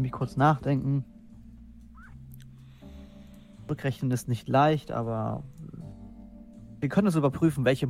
[0.00, 1.04] mich kurz nachdenken.
[3.68, 5.44] Rückrechnen ist nicht leicht, aber
[6.80, 7.86] wir können es überprüfen, welche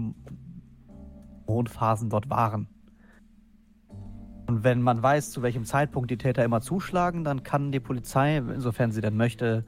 [1.47, 2.69] Mondphasen dort waren.
[4.47, 8.39] Und wenn man weiß, zu welchem Zeitpunkt die Täter immer zuschlagen, dann kann die Polizei,
[8.39, 9.65] insofern sie denn möchte,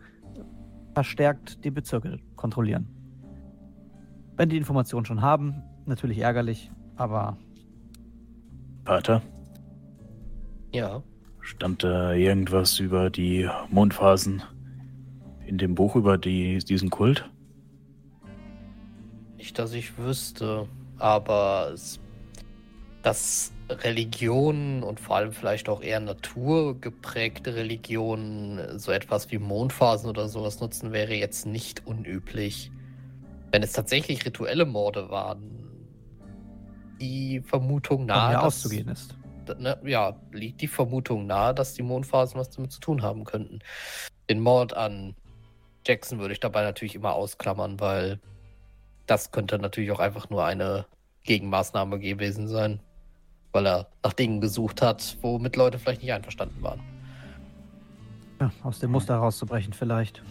[0.92, 2.88] verstärkt die Bezirke kontrollieren.
[4.36, 7.38] Wenn die Informationen schon haben, natürlich ärgerlich, aber
[8.84, 9.22] Pater,
[10.72, 11.02] Ja.
[11.40, 14.42] stand da irgendwas über die Mondphasen
[15.46, 17.28] in dem Buch über die, diesen Kult?
[19.36, 20.68] Nicht, dass ich wüsste,
[20.98, 22.00] aber es,
[23.02, 30.28] dass Religionen und vor allem vielleicht auch eher naturgeprägte Religionen so etwas wie Mondphasen oder
[30.28, 32.70] sowas nutzen, wäre jetzt nicht unüblich.
[33.50, 35.61] Wenn es tatsächlich rituelle Morde waren,
[37.02, 39.14] die Vermutung nahe, dass- auszugehen ist.
[39.58, 43.58] ne, ja, liegt die Vermutung nahe, dass die Mondphasen was damit zu tun haben könnten.
[44.30, 45.14] Den Mord an
[45.84, 48.20] Jackson würde ich dabei natürlich immer ausklammern, weil
[49.06, 50.86] das könnte natürlich auch einfach nur eine
[51.24, 52.78] Gegenmaßnahme gewesen sein,
[53.50, 56.80] weil er nach Dingen gesucht hat, womit Leute vielleicht nicht einverstanden waren.
[58.40, 60.22] Ja, aus dem Muster rauszubrechen vielleicht.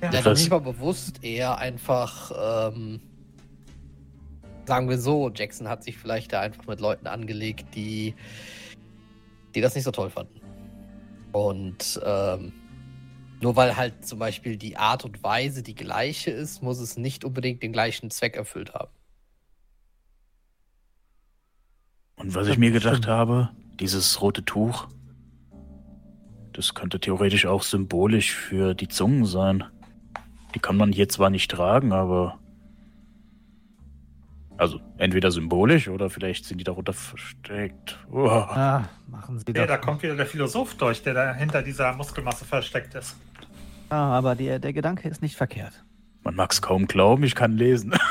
[0.00, 2.32] Ja, Das- nicht mal bewusst, eher einfach,
[2.72, 3.00] ähm,
[4.66, 8.14] sagen wir so, Jackson hat sich vielleicht da einfach mit Leuten angelegt, die,
[9.54, 10.40] die das nicht so toll fanden.
[11.32, 12.52] Und ähm,
[13.40, 17.24] nur weil halt zum Beispiel die Art und Weise die gleiche ist, muss es nicht
[17.24, 18.92] unbedingt den gleichen Zweck erfüllt haben.
[22.16, 24.86] Und was ich mir gedacht habe, dieses rote Tuch,
[26.52, 29.64] das könnte theoretisch auch symbolisch für die Zungen sein.
[30.54, 32.38] Die kann man hier zwar nicht tragen, aber.
[34.58, 37.98] Also entweder symbolisch oder vielleicht sind die darunter versteckt.
[38.10, 38.28] Oh.
[38.28, 39.66] Ah, machen Sie Nee, das.
[39.66, 43.16] da kommt wieder der Philosoph durch, der da hinter dieser Muskelmasse versteckt ist.
[43.90, 45.84] Ja, aber die, der Gedanke ist nicht verkehrt.
[46.22, 47.92] Man mag es kaum glauben, ich kann lesen.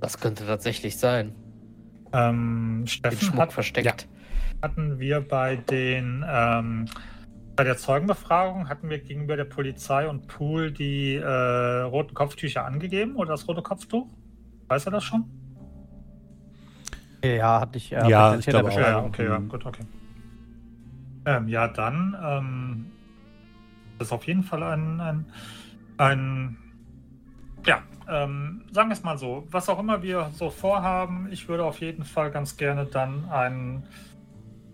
[0.00, 1.34] Das könnte tatsächlich sein.
[2.12, 4.08] Ähm, Den Steffen Schmuck hat, versteckt.
[4.62, 6.86] hatten wir bei den ähm,
[7.58, 13.16] bei der Zeugenbefragung hatten wir gegenüber der Polizei und Pool die äh, roten Kopftücher angegeben
[13.16, 14.06] oder das rote Kopftuch?
[14.68, 15.24] Weiß er das schon?
[17.24, 17.90] Ja, hatte ich.
[17.90, 18.78] äh, Ja, ich glaube auch.
[18.78, 19.48] Ja, okay, ja, Mhm.
[19.48, 19.82] gut, okay.
[21.26, 22.86] Ähm, ja, dann ähm,
[23.98, 25.26] das ist auf jeden Fall ein, ein,
[25.96, 26.56] ein
[27.66, 31.64] ja, ähm, sagen wir es mal so, was auch immer wir so vorhaben, ich würde
[31.64, 33.82] auf jeden Fall ganz gerne dann einen,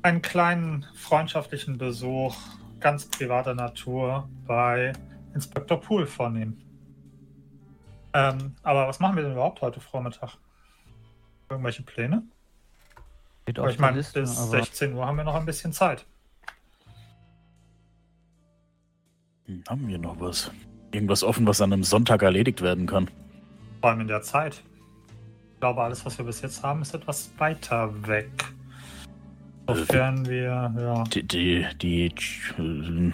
[0.03, 2.37] einen kleinen freundschaftlichen Besuch
[2.85, 4.93] ganz privater Natur bei
[5.33, 6.61] Inspektor Pool vornehmen.
[8.13, 10.37] Ähm, aber was machen wir denn überhaupt heute Vormittag?
[11.49, 12.23] Irgendwelche Pläne?
[13.49, 16.05] Aber auf ich meine, Liste, bis aber 16 Uhr haben wir noch ein bisschen Zeit.
[19.47, 20.51] Hm, Haben wir noch was?
[20.93, 23.11] Irgendwas offen, was an einem Sonntag erledigt werden kann.
[23.81, 24.63] Vor allem in der Zeit.
[25.55, 28.31] Ich glaube, alles, was wir bis jetzt haben, ist etwas weiter weg.
[29.67, 31.05] Sofern wir, ja.
[31.05, 32.07] Die, die, die,
[32.59, 33.13] äh,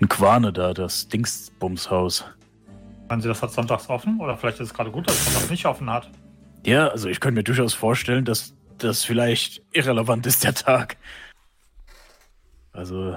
[0.00, 2.24] ein Quane da, das Dingsbumshaus.
[3.08, 4.20] Meinen Sie, das hat sonntags offen?
[4.20, 6.10] Oder vielleicht ist es gerade gut, dass es sonntags nicht offen hat?
[6.64, 10.96] Ja, also ich könnte mir durchaus vorstellen, dass das vielleicht irrelevant ist, der Tag.
[12.72, 13.16] Also,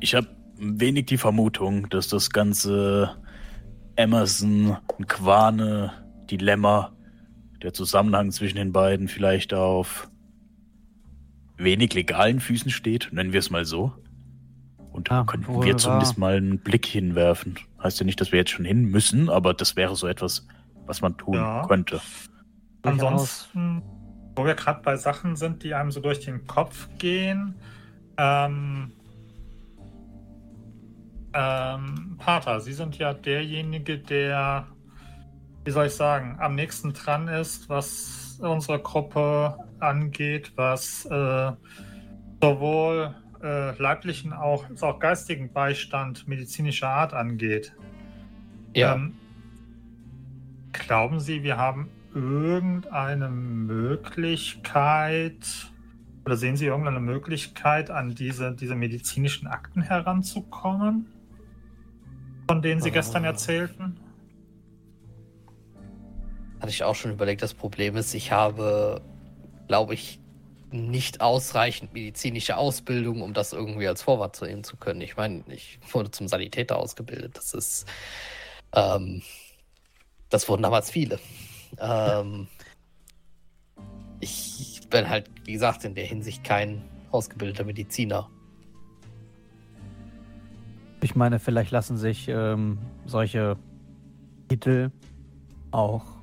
[0.00, 3.16] ich habe wenig die Vermutung, dass das ganze
[3.96, 5.92] Emerson, Quane,
[6.30, 6.92] Dilemma,
[7.62, 10.10] der Zusammenhang zwischen den beiden vielleicht auf
[11.56, 13.92] wenig legalen Füßen steht, nennen wir es mal so.
[14.92, 16.20] Und da Ja, könnten wohl wir zumindest wahr.
[16.20, 17.58] mal einen Blick hinwerfen.
[17.82, 20.46] Heißt ja nicht, dass wir jetzt schon hin müssen, aber das wäre so etwas,
[20.86, 21.66] was man tun Ja.
[21.68, 22.00] könnte.
[22.82, 23.82] Ansonsten,
[24.34, 27.54] wo wir gerade bei Sachen sind, die einem so durch den Kopf gehen,
[28.16, 28.92] ähm,
[31.32, 34.66] ähm, Pater, Sie sind ja derjenige, der,
[35.64, 41.52] wie soll ich sagen, am nächsten dran ist, was unsere Gruppe angeht, was äh,
[42.42, 47.72] sowohl äh, leiblichen auch, als auch geistigen Beistand medizinischer Art angeht.
[48.74, 49.14] Ja, Ähm,
[50.72, 55.34] glauben Sie, wir haben irgendeine Möglichkeit
[56.24, 61.06] oder sehen Sie irgendeine Möglichkeit, an diese, diese medizinischen Akten heranzukommen,
[62.48, 63.28] von denen Sie gestern Ah.
[63.28, 63.98] erzählten?
[66.60, 67.42] Hatte ich auch schon überlegt.
[67.42, 69.00] Das Problem ist, ich habe,
[69.66, 70.20] glaube ich,
[70.72, 75.00] nicht ausreichend medizinische Ausbildung, um das irgendwie als Vorwart zu nehmen zu können.
[75.00, 77.36] Ich meine, ich wurde zum Sanitäter ausgebildet.
[77.36, 77.86] Das ist,
[78.74, 79.22] ähm,
[80.28, 81.18] das wurden damals viele.
[81.78, 82.46] Ähm,
[84.20, 88.28] ich bin halt, wie gesagt, in der Hinsicht kein ausgebildeter Mediziner.
[91.02, 93.56] Ich meine, vielleicht lassen sich ähm, solche
[94.48, 94.90] Titel
[95.70, 96.19] auch.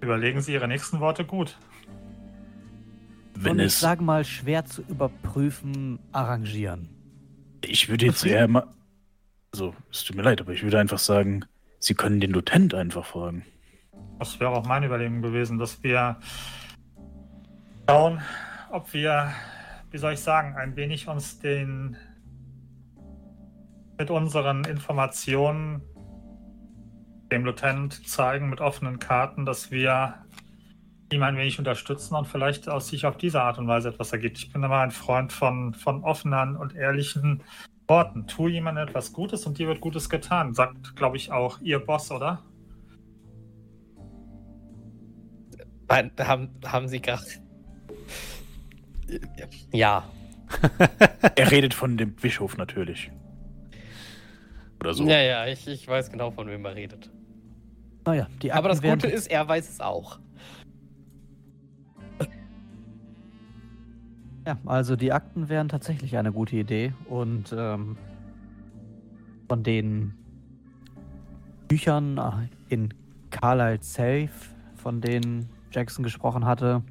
[0.00, 1.58] Überlegen Sie Ihre nächsten Worte gut.
[3.34, 3.80] Wenn und ich es.
[3.80, 6.88] sage mal, schwer zu überprüfen, arrangieren.
[7.64, 8.66] Ich würde jetzt eher mal.
[9.52, 11.44] Also, es tut mir leid, aber ich würde einfach sagen,
[11.78, 13.44] Sie können den Lieutenant einfach fragen.
[14.18, 16.18] Das wäre auch meine Überlegung gewesen, dass wir
[17.88, 18.20] schauen,
[18.70, 19.32] ob wir,
[19.90, 21.96] wie soll ich sagen, ein wenig uns den
[23.98, 25.82] mit unseren Informationen
[27.30, 30.14] dem Lieutenant zeigen mit offenen Karten, dass wir
[31.12, 34.38] ihm ein wenig unterstützen und vielleicht aus sich auf diese Art und Weise etwas ergibt.
[34.38, 37.42] Ich bin immer ein Freund von, von offenen und ehrlichen
[37.88, 38.26] Worten.
[38.26, 42.10] Tu jemandem etwas Gutes und dir wird Gutes getan, sagt, glaube ich, auch Ihr Boss,
[42.10, 42.44] oder?
[45.88, 47.24] Haben, haben Sie gerade.
[49.72, 50.04] Ja,
[51.36, 53.10] Er redet von dem Bischof natürlich.
[54.80, 55.04] Oder so.
[55.06, 57.10] ja, ja, ich, ich weiß genau, von wem er redet.
[58.04, 60.18] Naja, die Akten Aber das Gute ist, er weiß es auch.
[64.46, 67.96] Ja, also die Akten wären tatsächlich eine gute Idee und ähm,
[69.48, 70.14] von den
[71.68, 72.94] Büchern äh, in
[73.30, 74.30] Carlisle Safe,
[74.76, 76.82] von denen Jackson gesprochen hatte,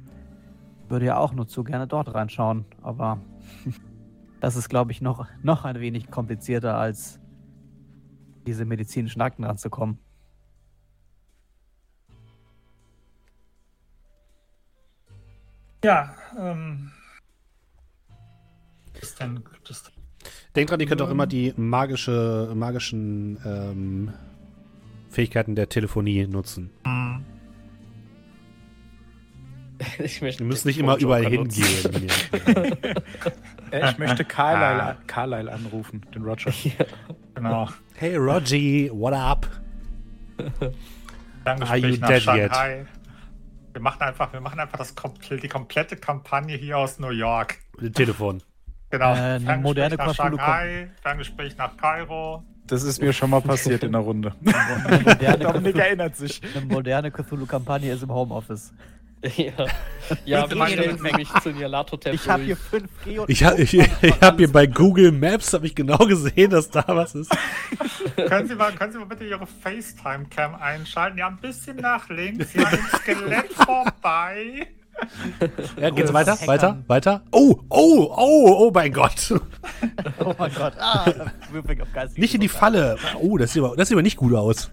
[0.88, 2.64] würde ja auch nur zu gerne dort reinschauen.
[2.82, 3.20] Aber
[4.40, 7.20] das ist, glaube ich, noch, noch ein wenig komplizierter, als
[8.46, 9.98] diese medizinischen Akten ranzukommen.
[15.82, 16.92] Ja, ähm.
[19.00, 19.90] Ist denn, gibt es
[20.54, 21.12] Denkt dran, ihr könnt auch Mhm.
[21.12, 24.12] immer die magische, magischen ähm,
[25.08, 26.70] Fähigkeiten der Telefonie nutzen.
[26.84, 27.24] hm,
[30.04, 31.64] Ich möchte Ihr müsst nicht immer überall hingehen.
[33.72, 36.52] ich möchte Carlyle, Carlyle anrufen, den Roger.
[36.64, 36.84] Ja.
[37.34, 37.68] genau.
[37.94, 39.48] hey Rogie, what up?
[41.44, 42.86] Dann Are you dead Shanghai.
[43.72, 44.94] Wir machen einfach, wir machen einfach das,
[45.30, 47.58] die komplette Kampagne hier aus New York.
[47.76, 48.42] Mit dem Telefon.
[48.90, 49.14] Genau.
[49.14, 52.42] Äh, eine moderne nach Shanghai, Ferngespräch nach Kairo.
[52.66, 54.34] Das ist mir schon mal passiert in der Runde.
[54.44, 56.40] Eine moderne, Dominik erinnert sich.
[56.54, 58.72] eine moderne Cthulhu-Kampagne ist im Homeoffice.
[59.36, 59.52] Ja,
[60.24, 62.56] ja Ich habe hier?
[62.56, 66.50] 5G und Ich habe ich, ich hab hier bei Google Maps habe ich genau gesehen,
[66.50, 67.30] dass da was ist.
[68.16, 71.18] können, Sie mal, können Sie mal bitte Ihre FaceTime-Cam einschalten?
[71.18, 72.54] Ja, ein bisschen nach links.
[72.54, 74.68] Haben ein Skelett vorbei.
[75.80, 76.48] Ja, geht's Oh, weiter, Hackern.
[76.48, 77.22] weiter, weiter.
[77.30, 79.32] Oh, oh, oh, oh mein Gott.
[80.18, 80.74] Oh mein Gott.
[80.78, 81.10] Ah.
[82.16, 82.98] Nicht in die Falle.
[83.20, 84.70] Oh, das sieht aber, das sieht aber nicht gut aus.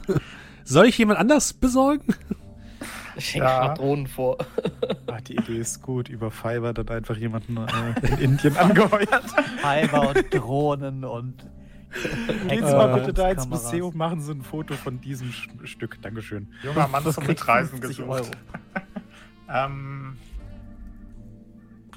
[0.64, 2.14] Soll ich jemand anders besorgen?
[3.18, 3.74] Ich hänge Ja.
[3.74, 4.38] Drohnen vor.
[5.08, 6.08] Ah, die Idee ist gut.
[6.10, 9.24] Über Fiverr dann einfach jemanden äh, in Indien angeheuert.
[9.62, 11.46] Fiber und Drohnen und
[12.50, 13.64] Gehen Sie Äh, mal bitte da ins Kameras.
[13.64, 16.00] Museum, machen Sie ein Foto von diesem Sch- Stück.
[16.02, 16.48] Dankeschön.
[16.62, 18.10] Junger Mann Das zum kriegt Mitreisen 50 gesucht.
[18.10, 18.28] Euro.
[19.50, 20.18] Ähm,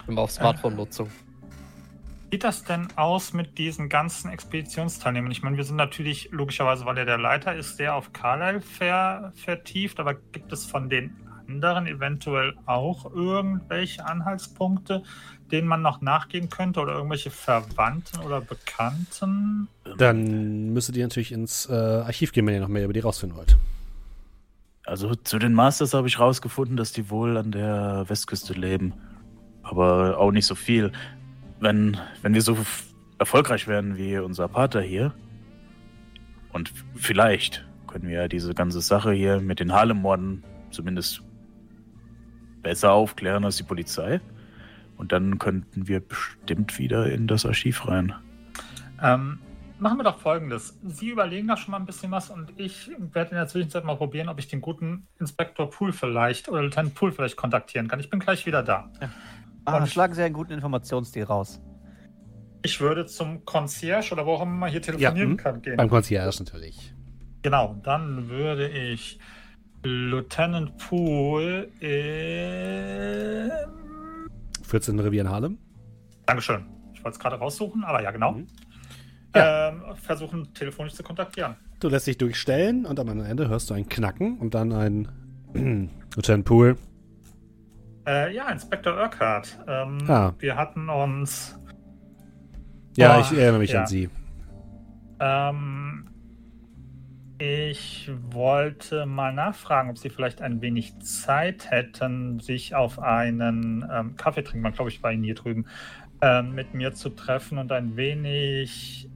[0.06, 1.08] Immer auf Smartphone-Nutzung.
[2.30, 5.32] Sieht das denn aus mit diesen ganzen Expeditionsteilnehmern?
[5.32, 9.32] Ich meine, wir sind natürlich, logischerweise, weil er der Leiter ist, sehr auf Carlyle ver
[9.34, 11.16] vertieft, aber gibt es von den
[11.48, 15.02] anderen eventuell auch irgendwelche Anhaltspunkte,
[15.50, 19.68] denen man noch nachgehen könnte oder irgendwelche Verwandten oder Bekannten?
[19.98, 23.36] Dann müsstet ihr natürlich ins äh, Archiv gehen, wenn ihr noch mehr über die rausfinden
[23.36, 23.56] wollt.
[24.84, 28.94] Also zu den Masters habe ich rausgefunden, dass die wohl an der Westküste leben.
[29.62, 30.92] Aber auch nicht so viel.
[31.60, 32.56] Wenn, wenn wir so
[33.18, 35.12] erfolgreich werden wie unser Pater hier,
[36.52, 41.22] und vielleicht können wir ja diese ganze Sache hier mit den Harlem-Morden zumindest
[42.62, 44.20] besser aufklären als die Polizei.
[44.96, 48.14] Und dann könnten wir bestimmt wieder in das Archiv rein.
[49.02, 49.38] Ähm,
[49.78, 50.78] machen wir doch folgendes.
[50.84, 53.96] Sie überlegen da schon mal ein bisschen was und ich werde in der Zwischenzeit mal
[53.96, 57.98] probieren, ob ich den guten Inspektor Pool vielleicht oder Lieutenant Pool vielleicht kontaktieren kann.
[57.98, 58.90] Ich bin gleich wieder da.
[59.00, 59.08] Ah,
[59.78, 61.60] Und- schlagen Sie einen guten Informationsstil raus.
[62.62, 65.36] Ich würde zum Concierge oder wo auch immer man hier telefonieren hm.
[65.38, 65.76] kann gehen.
[65.76, 66.94] Beim Concierge natürlich.
[67.42, 69.18] Genau, dann würde ich
[69.82, 73.50] Lieutenant Pool in...
[74.62, 75.58] 14 Revier in Harlem.
[76.26, 76.66] Dankeschön.
[76.92, 78.32] Ich wollte es gerade raussuchen, aber ja, genau.
[78.32, 78.46] Mhm.
[79.32, 81.56] Ähm, versuchen telefonisch zu kontaktieren.
[81.78, 85.08] Du lässt dich durchstellen und am Ende hörst du ein Knacken und dann ein
[86.14, 86.76] Lieutenant Pool.
[88.06, 89.58] Äh, ja, Inspektor Urquhart.
[89.68, 90.34] Ähm, Ah.
[90.38, 91.58] Wir hatten uns
[92.96, 93.80] Ja, Boah, ich erinnere mich ja.
[93.80, 94.08] an sie.
[95.20, 96.08] Ähm,
[97.38, 104.16] ich wollte mal nachfragen, ob Sie vielleicht ein wenig Zeit hätten, sich auf einen ähm,
[104.16, 105.66] Kaffee trinken, man glaube ich bei Ihnen hier drüben,
[106.20, 109.08] ähm, mit mir zu treffen und ein wenig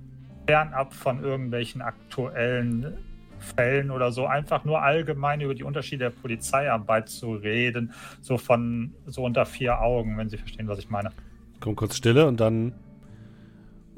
[0.47, 2.97] fernab von irgendwelchen aktuellen
[3.45, 8.95] Fällen oder so, einfach nur allgemein über die Unterschiede der Polizeiarbeit zu reden, so von
[9.07, 11.11] so unter vier Augen, wenn Sie verstehen, was ich meine.
[11.61, 12.73] Kommt kurz Stille und dann.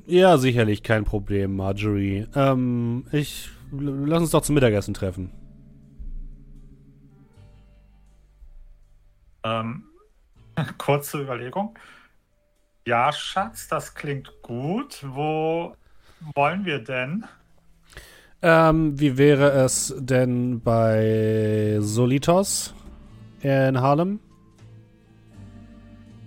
[0.07, 2.27] Ja, sicherlich kein Problem, Marjorie.
[2.35, 3.51] Ähm, ich.
[3.73, 5.33] Lass uns doch zum Mittagessen treffen.
[9.43, 9.85] Ähm,
[10.79, 11.77] kurze Überlegung.
[12.87, 15.05] Ja, Schatz, das klingt gut.
[15.05, 15.75] Wo
[16.35, 17.25] wollen wir denn?
[18.43, 22.75] Ähm, wie wäre es denn bei Solitos
[23.41, 24.21] in Harlem?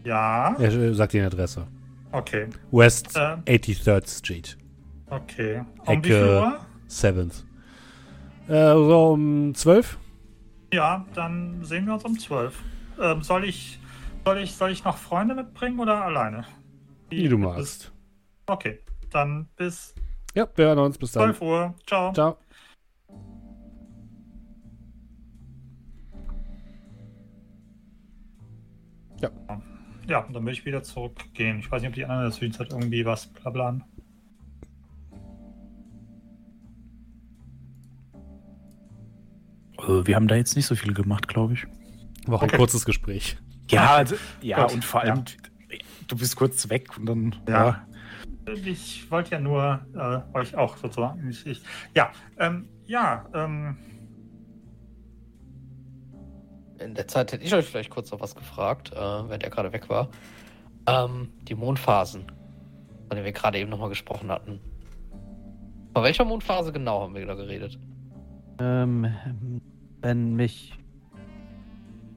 [0.03, 1.67] Ja, Er äh, sagt die Adresse.
[2.11, 2.47] okay.
[2.71, 4.57] West Ähm, 83rd Street.
[5.09, 5.61] okay.
[5.85, 6.59] Um Ecke- wie viel Uhr?
[6.89, 7.43] 7th.
[8.47, 9.97] Äh, so um 12?
[10.73, 12.59] Ja, dann sehen wir uns um 12.
[12.99, 13.79] Ähm, soll ich,
[14.25, 16.45] soll ich, soll ich noch Freunde mitbringen oder alleine?
[17.09, 17.91] Wie du magst.
[18.47, 18.79] Okay,
[19.11, 19.93] dann bis
[20.35, 20.97] Ja, wir hören uns.
[20.97, 21.33] Bis dann.
[21.35, 21.75] 12 Uhr.
[21.85, 22.13] Ciao.
[22.13, 22.37] Ciao.
[30.07, 31.59] Ja, dann will ich wieder zurückgehen.
[31.59, 33.83] Ich weiß nicht, ob die anderen in der Zwischenzeit irgendwie was blablern.
[39.77, 41.65] Äh, Wir haben da jetzt nicht so viel gemacht, glaube ich.
[42.25, 42.57] War auch ein Okay.
[42.57, 43.37] kurzes Gespräch.
[43.69, 45.23] Ja, also, ja und vor allem,
[46.07, 47.35] du bist kurz weg und dann.
[47.47, 47.85] Ja.
[48.53, 51.29] Ich wollte ja nur äh, euch auch sozusagen.
[51.29, 51.61] Ich, ich,
[51.95, 53.77] ja, ähm, ja, ähm,
[56.79, 59.73] In der Zeit hätte ich euch vielleicht kurz noch was gefragt, äh, wenn der gerade
[59.73, 60.09] weg war.
[60.87, 62.27] Ähm, die Mondphasen,
[63.07, 64.59] von denen wir gerade eben nochmal gesprochen hatten.
[65.93, 67.77] Von welcher Mondphase genau haben wir da geredet?
[68.59, 69.07] Ähm,
[70.01, 70.77] wenn mich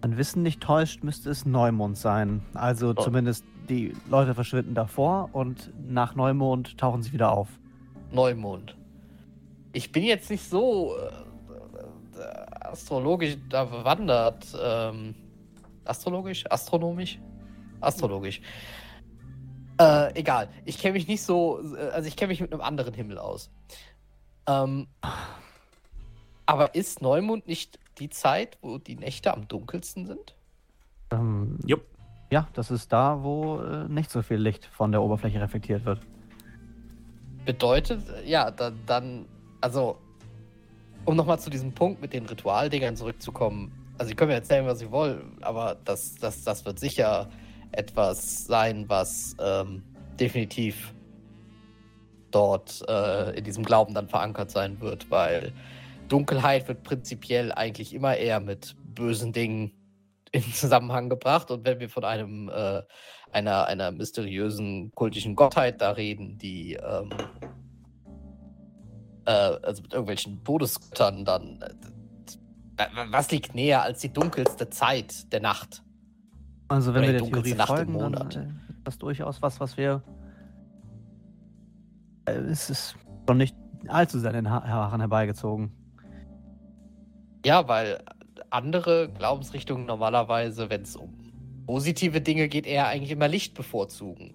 [0.01, 2.43] mein Wissen nicht täuscht, müsste es Neumond sein.
[2.55, 2.95] Also Oh.
[2.95, 7.49] zumindest die Leute verschwinden davor und nach Neumond tauchen sie wieder auf.
[8.11, 8.77] Neumond.
[9.73, 12.23] Ich bin jetzt nicht so äh, äh,
[12.61, 14.47] astrologisch da bewandert.
[14.63, 15.15] Ähm,
[15.85, 16.45] astrologisch?
[16.51, 17.19] Astronomisch?
[17.81, 18.41] Astrologisch.
[19.81, 20.49] Äh, egal.
[20.65, 21.61] Ich kenne mich nicht so.
[21.75, 23.51] äh, Also, ich kenne mich mit einem anderen Himmel aus.
[24.47, 24.89] Ähm,
[26.47, 30.35] aber ist Neumond nicht die Zeit, wo die Nächte am dunkelsten sind?
[31.11, 31.87] Ähm, Jupp.
[32.33, 36.01] Ja, das ist da, wo äh, nicht so viel Licht von der Oberfläche reflektiert wird.
[37.45, 39.27] Bedeutet, ja, da, dann,
[39.61, 39.99] also,
[41.05, 43.71] um nochmal zu diesem Punkt mit den Ritualdingern zurückzukommen.
[43.99, 47.29] Also, ich können mir erzählen, was Sie wollen, aber das, das, das wird sicher
[47.71, 49.83] etwas sein, was ähm,
[50.19, 50.95] definitiv
[52.31, 55.53] dort äh, in diesem Glauben dann verankert sein wird, weil
[56.09, 59.73] Dunkelheit wird prinzipiell eigentlich immer eher mit bösen Dingen
[60.33, 61.51] in Zusammenhang gebracht.
[61.51, 62.83] Und wenn wir von einem äh,
[63.31, 67.11] einer, einer mysteriösen kultischen Gottheit da reden, die ähm,
[69.27, 71.61] äh, also mit irgendwelchen Todesgöttern, dann.
[71.63, 75.85] Äh, was liegt näher als die dunkelste Zeit der Nacht?
[76.69, 78.37] Also wenn Oder wir der Theorie Nacht im folgen, dann Monat.
[78.37, 80.03] äh, ist das durchaus was, was wir...
[82.25, 82.97] Äh, es ist
[83.29, 83.55] schon nicht
[83.89, 85.73] allzu sehr in den Ha- Haaren herbeigezogen.
[87.45, 87.99] Ja, weil
[88.53, 91.15] andere Glaubensrichtungen normalerweise, wenn es um
[91.67, 94.35] positive Dinge geht, eher eigentlich immer Licht bevorzugen.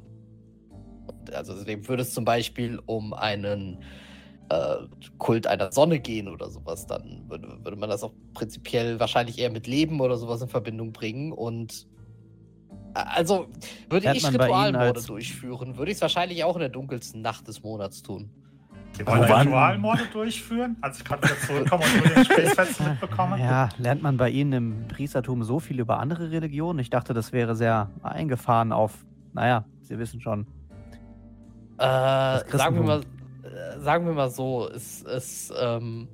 [1.05, 3.83] Und also dem würde es zum Beispiel um einen
[4.49, 4.77] äh,
[5.17, 9.51] Kult einer Sonne gehen oder sowas, dann würde, würde man das auch prinzipiell wahrscheinlich eher
[9.51, 11.31] mit Leben oder sowas in Verbindung bringen.
[11.31, 11.87] Und
[12.93, 13.47] also
[13.89, 17.61] würde Lernt ich Ritualmorde durchführen, würde ich es wahrscheinlich auch in der dunkelsten Nacht des
[17.61, 18.29] Monats tun.
[18.97, 22.85] Wir wollen Wo waren- Ritualmorde durchführen, als ich gerade wieder zurückkomme und nur den Gesprächsfetzen
[22.89, 23.39] mitbekomme.
[23.39, 26.79] Ja, lernt man bei Ihnen im Priestertum so viel über andere Religionen?
[26.79, 30.47] Ich dachte, das wäre sehr eingefahren auf, naja, Sie wissen schon.
[31.77, 33.01] Äh, sagen wir mal,
[33.43, 36.07] äh, sagen wir mal so, es, es, ähm,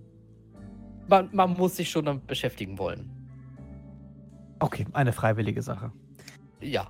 [1.07, 3.09] man, man muss sich schon damit beschäftigen wollen.
[4.59, 5.91] Okay, eine freiwillige Sache.
[6.61, 6.87] Ja.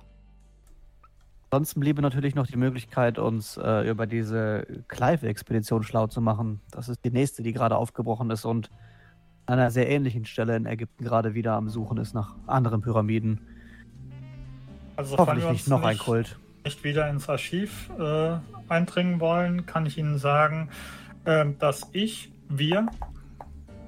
[1.54, 6.60] Ansonsten bliebe natürlich noch die Möglichkeit, uns äh, über diese Clive-Expedition schlau zu machen.
[6.72, 8.70] Das ist die nächste, die gerade aufgebrochen ist und
[9.46, 13.46] an einer sehr ähnlichen Stelle in Ägypten gerade wieder am Suchen ist nach anderen Pyramiden.
[14.96, 16.40] Also, Hoffentlich nicht noch ein Kult.
[16.64, 18.36] nicht wieder ins Archiv äh,
[18.68, 20.70] eindringen wollen, kann ich Ihnen sagen,
[21.24, 22.88] ähm, dass ich, wir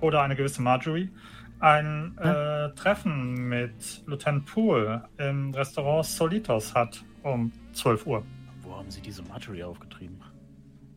[0.00, 1.10] oder eine gewisse Marjorie
[1.58, 8.24] ein äh, Treffen mit Lieutenant Poole im Restaurant Solitos hat um 12 Uhr.
[8.62, 10.20] Wo haben Sie diese Marjorie aufgetrieben?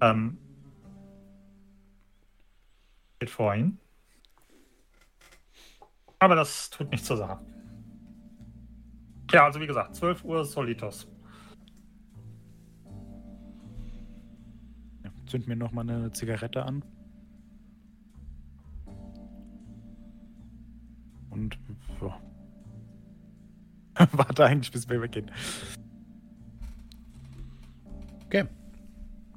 [0.01, 0.38] Ähm,
[3.19, 3.80] geht vor Ihnen.
[6.19, 7.39] Aber das tut nichts zur Sache.
[9.31, 11.07] Ja, also wie gesagt, 12 Uhr Solitos.
[15.03, 16.84] Ja, zünd mir noch mal eine Zigarette an.
[21.30, 21.60] Und
[22.01, 22.19] ja.
[24.11, 25.31] Warte eigentlich, bis wir weggehen.
[28.30, 28.45] Okay.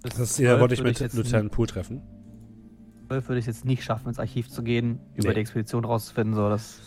[0.02, 1.96] Das ihr 12 wollte ich mit jetzt Lieutenant Poole treffen.
[1.96, 5.34] nicht- 12 würde ich es jetzt nicht schaffen, ins Archiv zu gehen, über Nee.
[5.34, 6.34] die Expedition rauszufinden.
[6.34, 6.80] So, das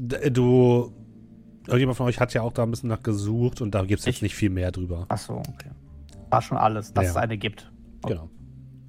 [0.00, 0.92] D- Du.
[1.66, 4.06] Irgendjemand von euch hat ja auch da ein bisschen nach gesucht und da gibt es
[4.06, 4.22] jetzt Ich?
[4.22, 5.06] nicht viel mehr drüber.
[5.08, 5.70] Ach so, okay.
[6.30, 7.10] War schon alles, dass Ja.
[7.10, 7.70] es eine gibt.
[8.06, 8.28] Genau.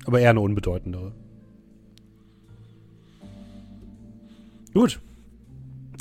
[0.06, 1.14] Aber eher eine unbedeutendere.
[4.74, 5.00] Gut.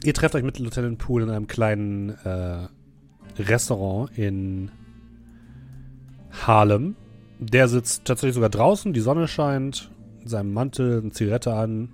[0.04, 2.66] Ihr trefft euch mit Lieutenant Poole in einem kleinen äh,
[3.38, 4.70] Restaurant in
[6.46, 6.96] Harlem.
[7.38, 9.90] Der sitzt tatsächlich sogar draußen, die Sonne scheint,
[10.22, 11.92] in seinem Mantel, eine Zigarette an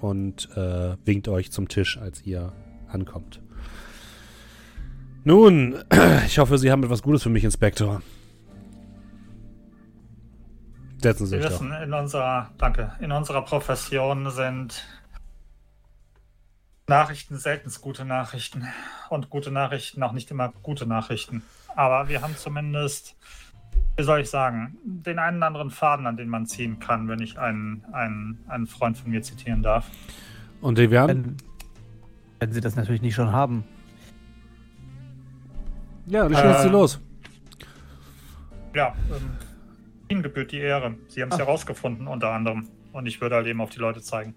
[0.00, 2.52] und äh, winkt euch zum Tisch, als ihr
[2.88, 3.40] ankommt.
[5.24, 5.84] Nun,
[6.26, 8.02] ich hoffe, Sie haben etwas Gutes für mich, Inspektor.
[11.00, 11.52] Setzen Sie Sie sich doch.
[11.52, 14.84] wissen, in unserer, danke, in unserer Profession sind
[16.88, 18.68] Nachrichten selten gute Nachrichten
[19.08, 21.42] und gute Nachrichten auch nicht immer gute Nachrichten.
[21.74, 23.16] Aber wir haben zumindest,
[23.96, 27.20] wie soll ich sagen, den einen oder anderen Faden, an den man ziehen kann, wenn
[27.20, 29.90] ich einen, einen, einen Freund von mir zitieren darf.
[30.60, 31.24] Und die werden.
[31.24, 31.36] Wenn,
[32.40, 33.64] wenn sie das natürlich nicht schon haben.
[36.06, 37.00] Ja, wie schnell ist sie Äh, los?
[38.74, 39.30] Ja, ähm,
[40.08, 40.94] Ihnen gebührt die Ehre.
[41.08, 41.40] Sie haben es Ach.
[41.40, 42.68] herausgefunden, unter anderem.
[42.92, 44.34] Und ich würde halt eben auf die Leute zeigen.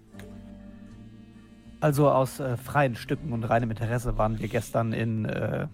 [1.80, 5.68] Also aus äh, freien Stücken und reinem Interesse waren wir gestern in äh,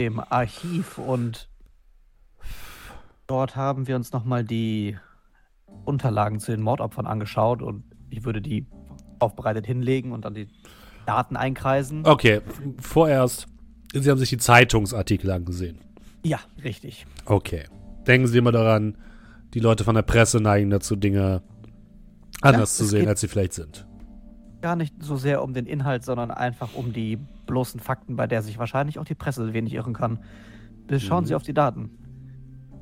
[0.00, 1.48] dem Archiv und
[3.28, 4.96] dort haben wir uns nochmal die
[5.84, 8.66] Unterlagen zu den Mordopfern angeschaut und ich würde die
[9.20, 10.48] aufbereitet hinlegen und dann die
[11.06, 12.04] Daten einkreisen.
[12.04, 12.40] Okay,
[12.80, 13.46] vorerst.
[13.94, 15.78] Sie haben sich die Zeitungsartikel angesehen.
[16.24, 17.06] Ja, richtig.
[17.26, 17.64] Okay.
[18.06, 18.96] Denken Sie immer daran,
[19.54, 21.42] die Leute von der Presse neigen dazu, Dinge
[22.40, 23.86] anders Ja, zu sehen, als sie vielleicht sind.
[24.60, 28.42] Gar nicht so sehr um den Inhalt, sondern einfach um die bloßen Fakten, bei der
[28.42, 30.18] sich wahrscheinlich auch die Presse wenig irren kann.
[30.98, 31.28] Schauen Mhm.
[31.28, 31.90] Sie auf die Daten.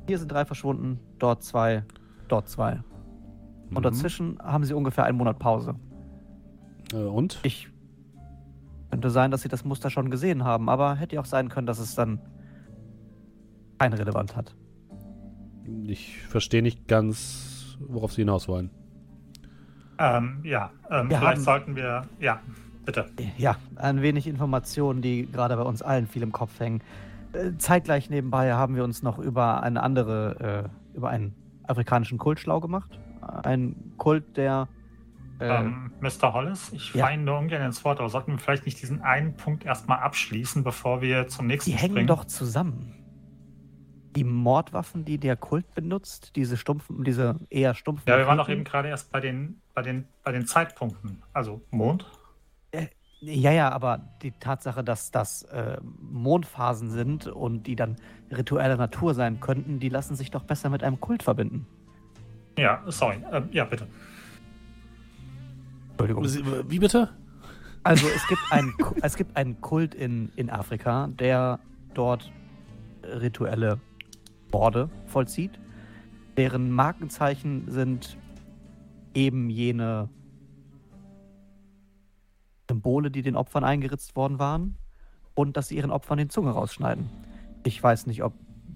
[0.07, 1.83] Hier sind drei verschwunden, dort zwei,
[2.29, 2.81] dort zwei.
[3.69, 3.81] Und Mhm.
[3.83, 5.75] dazwischen haben Sie ungefähr einen Monat Pause.
[6.93, 7.39] Äh, und?
[7.43, 7.67] Ich
[8.89, 11.79] könnte sein, dass Sie das Muster schon gesehen haben, aber hätte auch sein können, dass
[11.79, 12.19] es dann
[13.77, 14.55] keine Relevanz hat.
[15.85, 18.69] Ich verstehe nicht ganz, worauf Sie hinaus wollen.
[19.99, 22.05] Ähm, ja, ähm, vielleicht haben- sollten wir.
[22.21, 22.39] Ja,
[22.85, 23.07] bitte.
[23.37, 26.81] Ja, ein wenig Informationen, die gerade bei uns allen viel im Kopf hängen.
[27.57, 32.59] Zeitgleich nebenbei haben wir uns noch über eine andere, äh, über einen afrikanischen Kult schlau
[32.59, 32.99] gemacht.
[33.21, 34.67] Ein Kult, der
[35.39, 36.33] äh, Ähm, Mr.
[36.33, 37.01] Hollis, ich ja.
[37.01, 39.99] fahre Ihnen nur ungern ins Wort, aber sollten wir vielleicht nicht diesen einen Punkt erstmal
[39.99, 42.07] abschließen, bevor wir zum nächsten die hängen springen?
[42.07, 42.93] doch zusammen.
[44.15, 48.09] die Mordwaffen, die der Kult benutzt, diese stumpfen, diese eher stumpfen.
[48.09, 51.21] Ja, wir waren doch eben gerade erst bei den, bei den, bei den Zeitpunkten.
[51.33, 52.07] Also Mond.
[53.19, 57.95] Ja, ja, aber die Tatsache, dass das äh, Mondphasen sind und die dann
[58.31, 61.65] ritueller Natur sein könnten, die lassen sich doch besser mit einem Kult verbinden.
[62.57, 63.17] Ja, sorry.
[63.31, 63.87] Ähm, ja, bitte.
[65.91, 66.69] Entschuldigung.
[66.69, 67.09] Wie bitte?
[67.83, 71.59] Also es gibt einen, es gibt einen Kult in, in Afrika, der
[71.93, 72.31] dort
[73.03, 73.79] rituelle
[74.51, 75.59] Morde vollzieht.
[76.35, 78.17] Deren Markenzeichen sind
[79.13, 80.09] eben jene
[82.69, 84.77] Symbole, die den Opfern eingeritzt worden waren
[85.35, 87.09] und dass sie ihren Opfern die Zunge rausschneiden.
[87.63, 88.33] Ich weiß nicht, ob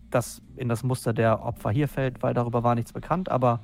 [0.10, 3.62] das in das Muster der Opfer hier fällt, weil darüber war nichts bekannt, aber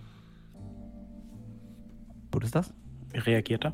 [2.31, 2.73] tut es das?
[3.11, 3.73] Wie reagiert er?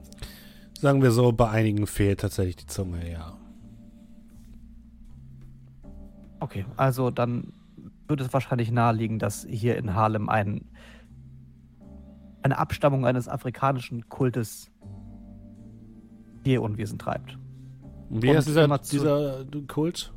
[0.79, 3.37] Sagen wir so, bei einigen fehlt tatsächlich die Zunge, ja.
[6.39, 7.53] Okay, also dann
[8.07, 10.65] würde es wahrscheinlich naheliegen, dass hier in Harlem ein,
[12.41, 14.69] eine Abstammung eines afrikanischen Kultes
[16.43, 17.37] hier Unwesen treibt.
[18.09, 20.13] Wie Und heißt dieser, dieser Kult?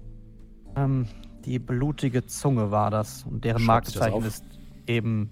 [0.76, 1.06] Ähm,
[1.44, 4.44] die blutige Zunge war das und deren Schreibt Markenzeichen ist
[4.86, 5.30] eben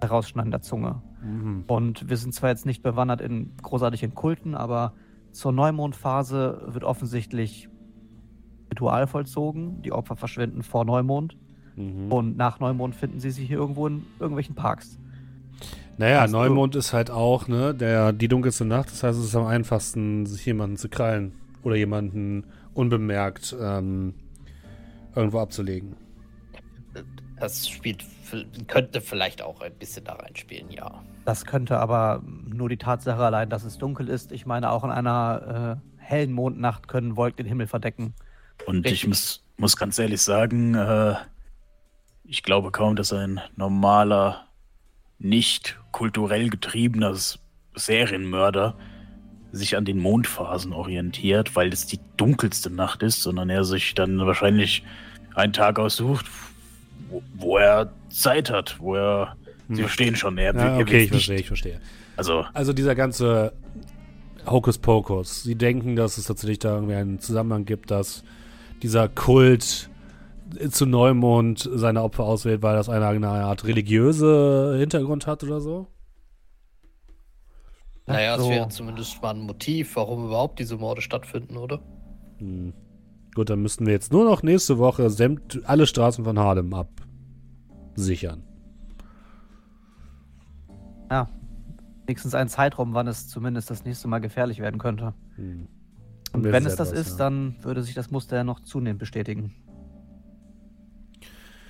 [0.00, 1.02] Herausschneiden der Zunge.
[1.22, 1.64] Mhm.
[1.66, 4.94] Und wir sind zwar jetzt nicht bewandert in großartig in Kulten, aber
[5.32, 7.68] zur Neumondphase wird offensichtlich
[8.70, 9.82] Ritual vollzogen.
[9.82, 11.36] Die Opfer verschwinden vor Neumond
[11.76, 12.12] Mhm.
[12.12, 14.98] und nach Neumond finden sie sich hier irgendwo in irgendwelchen Parks.
[15.96, 18.90] Naja, du- Neumond ist halt auch, ne, der, die dunkelste Nacht.
[18.90, 21.32] Das heißt, es ist am einfachsten, sich jemanden zu krallen.
[21.62, 22.44] Oder jemanden
[22.74, 24.12] unbemerkt ähm,
[25.14, 25.96] irgendwo abzulegen.
[27.40, 28.04] Das spielt,
[28.66, 31.02] könnte vielleicht auch ein bisschen da reinspielen, ja.
[31.24, 34.30] Das könnte aber nur die Tatsache allein, dass es dunkel ist.
[34.30, 38.14] Ich meine, auch in einer äh, hellen Mondnacht können Wolken den Himmel verdecken.
[38.66, 39.08] Und ich Richtig.
[39.08, 41.14] muss, muss ganz ehrlich sagen, äh,
[42.24, 44.46] ich glaube kaum, dass ein normaler,
[45.18, 47.14] nicht kulturell getriebener
[47.76, 48.74] Serienmörder
[49.52, 54.18] sich an den Mondphasen orientiert, weil es die dunkelste Nacht ist, sondern er sich dann
[54.18, 54.82] wahrscheinlich
[55.36, 56.26] einen Tag aussucht,
[57.08, 59.36] wo, wo er Zeit hat, wo er,
[59.68, 59.82] Sie Hm.
[59.82, 61.80] verstehen schon, er, Ja, er okay, ich verstehe, ich verstehe.
[62.16, 63.52] also Also dieser ganze
[64.46, 65.44] Hokuspokus.
[65.44, 68.24] Sie denken, dass es tatsächlich da irgendwie einen Zusammenhang gibt, dass
[68.82, 69.88] dieser Kult
[70.70, 75.88] zu Neumond seine Opfer auswählt, weil das eine, eine Art religiöse Hintergrund hat oder so?
[78.06, 78.50] Naja, es so.
[78.50, 81.80] wäre zumindest mal ein Motiv, warum überhaupt diese Morde stattfinden, oder?
[82.38, 82.74] Hm.
[83.34, 86.72] Gut, dann müssten wir jetzt nur noch nächste Woche sämt alle Straßen von Harlem
[87.94, 88.44] absichern.
[91.10, 91.28] Ja,
[92.06, 95.14] wenigstens ein Zeitraum, wann es zumindest das nächste Mal gefährlich werden könnte.
[95.36, 95.68] Hm.
[96.32, 97.24] Und Das wenn es das etwas, ist, ja.
[97.24, 99.54] dann würde sich das Muster ja noch zunehmend bestätigen.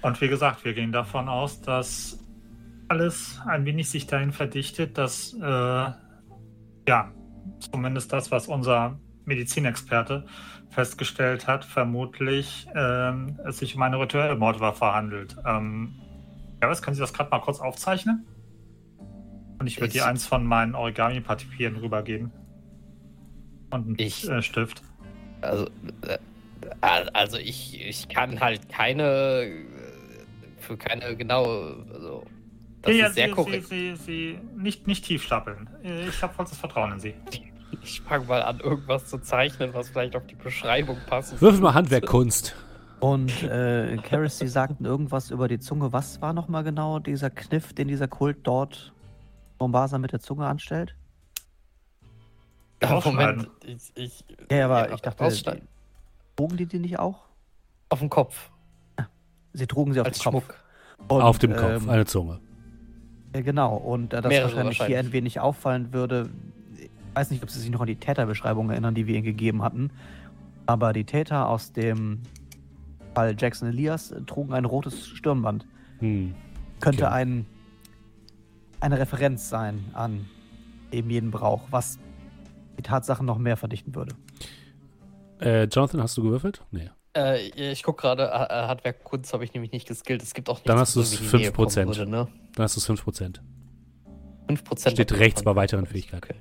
[0.04, 2.18] Und wie gesagt, wir gehen davon aus, dass
[2.88, 5.40] alles ein wenig sich dahin verdichtet, dass äh,
[6.86, 7.10] ja,
[7.72, 10.26] zumindest das, was unser Medizinexperte
[10.68, 15.36] festgestellt hat, vermutlich ähm, es sich um eine rituelle Mordwaffe handelt.
[15.46, 15.94] Ähm,
[16.60, 18.26] ja, was können Sie das gerade mal kurz aufzeichnen?
[19.58, 22.30] Und ich würde dir eins von meinen Origami-Papieren rübergeben.
[23.70, 24.82] Und einen Ich- äh, Stift.
[25.40, 25.66] Also,
[26.02, 26.18] äh,
[27.14, 29.64] also ich, ich kann halt keine, äh,
[30.64, 32.24] für keine genaue, also,
[32.82, 33.66] das Ja, ist sehr Sie, korrekt.
[33.68, 35.68] Sie, Sie, Sie nicht, nicht tief stapeln.
[36.08, 37.14] Ich habe vollstes Vertrauen in Sie.
[37.82, 41.40] Ich fange mal an, irgendwas zu zeichnen, was vielleicht auf die Beschreibung passt.
[41.40, 42.54] Würfel mal Handwerkkunst.
[43.00, 45.92] Und äh, Karis, Sie sagten irgendwas über die Zunge.
[45.92, 48.92] Was war nochmal genau dieser Kniff, den dieser Kult dort
[49.58, 50.94] Mombasa mit der Zunge anstellt?
[52.82, 53.00] Ja.
[53.04, 55.62] Moment, ich, ich, Ja, ja, aber Ja, ich dachte, die-
[56.36, 57.20] trugen die die nicht auch?
[57.88, 58.50] auf dem Kopf,
[59.54, 60.44] Sie trugen sie auf als dem Kopf.
[60.44, 60.64] Schmuck.
[61.08, 62.40] Und, Auf dem Kopf, ähm, eine Zunge.
[63.32, 63.76] Genau.
[63.76, 65.06] Und äh, das Mehrere wahrscheinlich, hier wahrscheinlich.
[65.08, 66.30] ein wenig auffallen würde.
[66.78, 69.62] Ich weiß nicht, ob Sie sich noch an die Täterbeschreibung erinnern, die wir Ihnen gegeben
[69.62, 69.90] hatten.
[70.66, 72.22] Aber die Täter aus dem
[73.14, 75.66] Fall Jackson Elias äh, trugen ein rotes Stirnband.
[75.98, 76.34] Hm.
[76.80, 77.12] Könnte Okay.
[77.14, 77.46] ein,
[78.80, 80.26] eine Referenz sein an
[80.92, 81.98] eben jeden Brauch, was
[82.78, 84.14] die Tatsachen noch mehr verdichten würde.
[85.40, 86.62] Äh, Jonathan, hast du gewürfelt?
[86.70, 86.90] Nee.
[87.16, 90.22] Äh, ich gucke gerade, äh, Handwerk Kunst habe ich nämlich nicht geskillt.
[90.22, 91.86] Es gibt auch nichts, Dann hast du es irgendwie näher kommen 5%.
[91.86, 92.28] Würde, ne?
[92.54, 93.40] Dann hast du es 5%.
[94.48, 95.86] 5% Steht rechts bei weiteren.
[95.86, 96.24] Fähigkeiten.
[96.24, 96.34] Okay.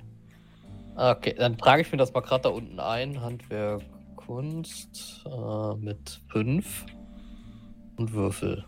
[0.96, 3.20] Okay, dann trage ich mir das mal gerade da unten ein.
[3.20, 3.82] Handwerk
[4.16, 6.86] Kunst äh, mit 5
[7.96, 8.64] und Würfel.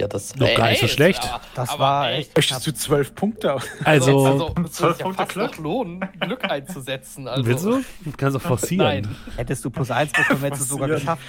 [0.00, 1.22] Ja, das Doch gar nicht so schlecht.
[1.24, 3.56] aber- Das aber, war echt möchtest du zwölf Punkte?
[3.84, 5.50] Also, also, es zwölf ist ja Punkte fast Glück?
[5.52, 7.28] noch lohnen, Glück einzusetzen.
[7.28, 7.82] Also, willst du?
[8.04, 8.86] Du kannst doch forcieren.
[9.02, 9.16] Nein.
[9.36, 11.22] Hättest du plus eins bekommen, hättest du es sogar geschafft.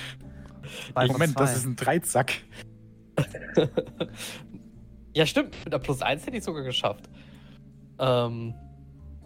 [0.94, 2.34] Von Moment, das ist ein Dreizack.
[5.14, 5.56] ja, stimmt.
[5.66, 7.10] Mit der Plus 1 hätte ich sogar geschafft.
[8.00, 8.54] Ähm,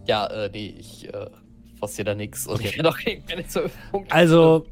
[0.07, 1.27] ja, äh, nee, ich äh,
[1.79, 2.47] forciere da nichts.
[2.47, 4.13] Und ich werde auch keine 12 Punkte.
[4.13, 4.65] Also,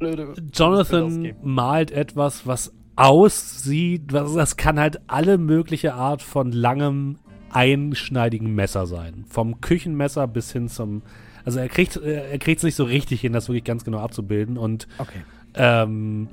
[0.52, 7.18] Jonathan malt etwas, was aussieht, was, das kann halt alle mögliche Art von langem,
[7.50, 9.24] einschneidigen Messer sein.
[9.28, 11.02] Vom Küchenmesser bis hin zum.
[11.44, 13.98] Also er kriegt äh, er kriegt es nicht so richtig hin, das wirklich ganz genau
[13.98, 14.56] abzubilden.
[14.58, 15.22] Und Okay.
[15.54, 16.28] ähm,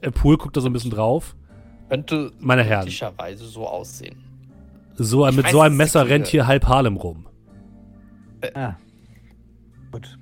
[0.00, 1.36] äh, Pool guckt da so ein bisschen drauf.
[1.88, 4.16] Könnte Meine Herren, möglicherweise so aussehen.
[4.96, 7.26] so, Ich mit weiß, so einem Messer rennt hier halb Harlem rum.
[8.54, 8.76] Ja.
[9.90, 10.18] Gut.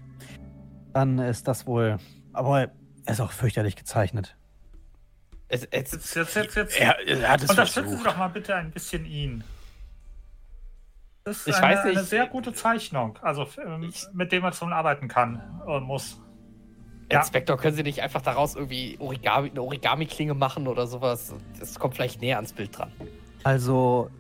[0.92, 1.96] Dann ist das wohl.
[2.32, 2.70] Aber er
[3.12, 4.36] ist auch fürchterlich gezeichnet.
[5.48, 6.80] Es, es, Jetzt, jetzt, jetzt, jetzt.
[6.80, 8.06] Er, er hat es Unterstützen Sie versucht.
[8.06, 9.44] doch mal bitte ein bisschen ihn.
[11.24, 11.96] Das ist Ich eine, weiß nicht.
[11.98, 16.20] eine sehr gute Zeichnung, also ähm, Ich- mit dem man schon arbeiten kann und muss.
[17.10, 17.20] Ja.
[17.20, 21.32] Inspektor, können Sie nicht einfach daraus irgendwie Origami, eine Origami-Klinge machen oder sowas?
[21.60, 22.90] Das kommt vielleicht näher ans Bild dran.
[23.44, 24.10] Also.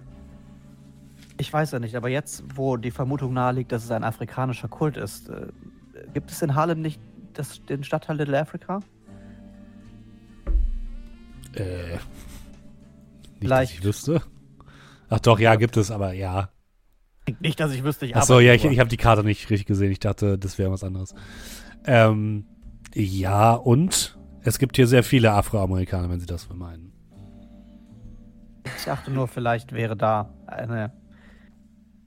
[1.38, 4.96] Ich weiß ja nicht, aber jetzt, wo die Vermutung naheliegt, dass es ein afrikanischer Kult
[4.96, 5.48] ist, äh,
[6.14, 6.98] gibt es in Harlem nicht
[7.34, 8.80] das, den Stadtteil Little Africa?
[11.56, 11.92] Äh.
[11.92, 12.00] Nicht,
[13.40, 14.22] Vielleicht- dass ich wüsste.
[15.08, 16.50] Ach doch, ja, gibt es, aber ja.
[17.40, 19.90] Nicht, dass ich wüsste, ich Achso, ja, ich, ich habe die Karte nicht richtig gesehen.
[19.90, 21.14] Ich dachte, das wäre was anderes.
[21.84, 22.46] Ähm,
[22.94, 26.92] ja, und es gibt hier sehr viele Afroamerikaner, wenn Sie das meinen.
[28.78, 30.92] Ich dachte nur, vielleicht wäre da eine.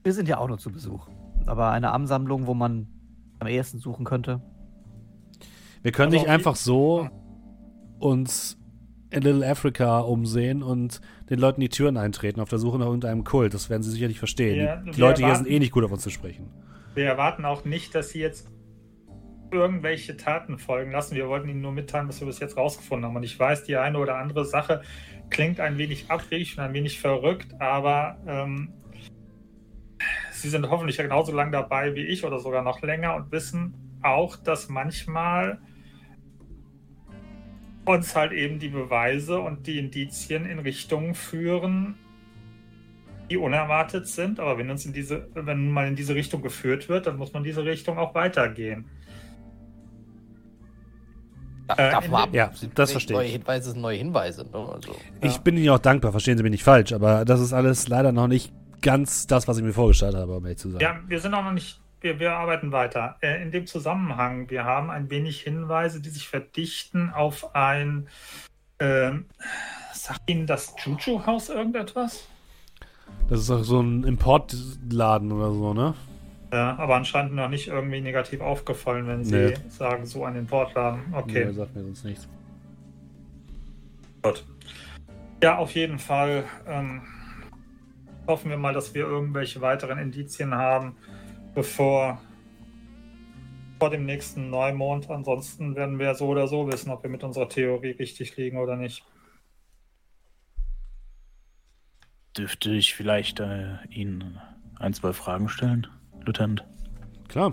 [0.02, 1.08] Wir sind ja auch nur zu Besuch.
[1.46, 2.88] Aber eine Ansammlung, wo man
[3.38, 4.42] am ehesten suchen könnte.
[5.82, 7.08] Wir können Also nicht einfach so
[7.98, 8.58] uns
[9.10, 13.24] in Little Africa umsehen und den Leuten die Türen eintreten auf der Suche nach irgendeinem
[13.24, 13.54] Kult.
[13.54, 14.64] Das werden Sie sicherlich verstehen.
[14.64, 16.48] Ja, die Leute hier erwarten- sind eh nicht gut auf uns zu sprechen.
[16.94, 18.48] Wir erwarten auch nicht, dass Sie jetzt
[19.52, 21.16] irgendwelche Taten folgen lassen.
[21.16, 23.16] Wir wollten Ihnen nur mitteilen, was wir bis jetzt rausgefunden haben.
[23.16, 24.82] Und ich weiß, die eine oder andere Sache
[25.28, 28.72] klingt ein wenig abwegig und ein wenig verrückt, aber ähm,
[30.32, 34.36] Sie sind hoffentlich genauso lang dabei wie ich oder sogar noch länger und wissen auch,
[34.36, 35.60] dass manchmal
[37.90, 41.94] uns halt eben die Beweise und die Indizien in Richtungen führen,
[43.30, 44.40] die unerwartet sind.
[44.40, 47.44] Aber wenn uns in diese, wenn man in diese Richtung geführt wird, dann muss man
[47.44, 48.84] diese Richtung auch weitergehen.
[51.76, 53.32] Äh, mal dem- ab, Ja, das neue verstehe ich.
[53.32, 54.42] Hinweise sind neue Hinweise.
[54.44, 54.50] Ne?
[54.58, 55.40] Also, Ich Ja.
[55.40, 58.26] bin Ihnen auch dankbar, verstehen Sie mich nicht falsch, aber das ist alles leider noch
[58.26, 58.52] nicht
[58.82, 60.80] ganz das, was ich mir vorgestellt habe, um ehrlich zu sein.
[60.80, 63.16] Ja, wir sind auch noch nicht, wir, wir arbeiten weiter.
[63.20, 68.08] Äh, in dem Zusammenhang, wir haben ein wenig Hinweise, die sich verdichten auf ein,
[68.78, 69.26] ähm,
[69.92, 72.26] sagt Ihnen das Juju-Haus irgendetwas?
[73.28, 75.94] Das ist auch so ein Importladen oder so, ne?
[76.52, 79.54] Ja, aber anscheinend noch nicht irgendwie negativ aufgefallen, wenn Sie Nee.
[79.68, 81.00] sagen, so ein Importladen.
[81.12, 81.44] Okay.
[81.46, 82.28] Nee, sagt mir sonst nichts.
[84.22, 84.44] Gut.
[85.42, 86.44] Ja, auf jeden Fall.
[86.66, 87.02] Ähm,
[88.26, 90.96] hoffen wir mal, dass wir irgendwelche weiteren Indizien haben,
[91.60, 92.18] bevor
[93.78, 95.10] vor dem nächsten Neumond.
[95.10, 98.76] Ansonsten werden wir so oder so wissen, ob wir mit unserer Theorie richtig liegen oder
[98.76, 99.04] nicht.
[102.34, 104.40] Dürfte ich vielleicht äh, Ihnen
[104.78, 105.86] ein, zwei Fragen stellen,
[106.24, 106.64] Lieutenant?
[107.28, 107.52] Klar.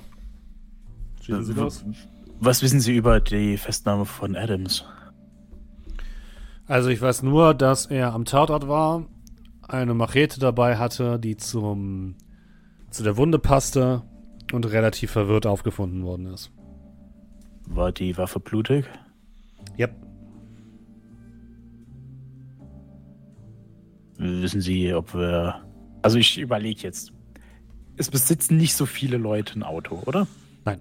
[1.21, 1.83] Schießen Sie W- los.
[2.39, 4.85] Was wissen Sie über die Festnahme von Adams?
[6.65, 9.05] Also ich weiß nur, dass er am Tatort war,
[9.67, 12.15] eine Machete dabei hatte, die zum
[12.89, 14.03] zu der Wunde passte
[14.53, 16.51] und relativ verwirrt aufgefunden worden ist.
[17.67, 18.85] War die Waffe blutig?
[19.77, 19.93] Yep.
[24.17, 25.61] Wissen Sie, ob wir.
[26.01, 27.11] Also ich überlege jetzt.
[27.97, 30.27] Es besitzen nicht so viele Leute ein Auto, oder?
[30.65, 30.79] Nein.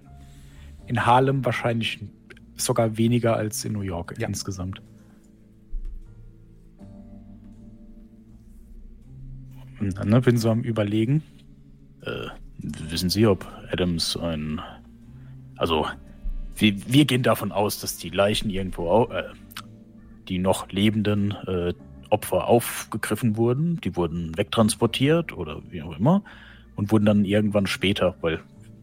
[0.85, 1.99] In Harlem wahrscheinlich
[2.55, 4.27] sogar weniger als in New York Ja.
[4.27, 4.81] insgesamt.
[9.79, 11.21] Und dann, ne, bin so am überlegen.
[12.07, 12.29] Äh,
[12.59, 14.61] wissen Sie, ob Adams ein.
[15.57, 15.87] Also,
[16.55, 19.23] wir, wir gehen davon aus, dass die Leichen irgendwo, äh,
[20.27, 21.73] die noch lebenden äh,
[22.09, 23.79] Opfer aufgegriffen wurden.
[23.81, 26.23] Die wurden wegtransportiert oder wie auch immer
[26.75, 28.39] und wurden dann irgendwann später, weil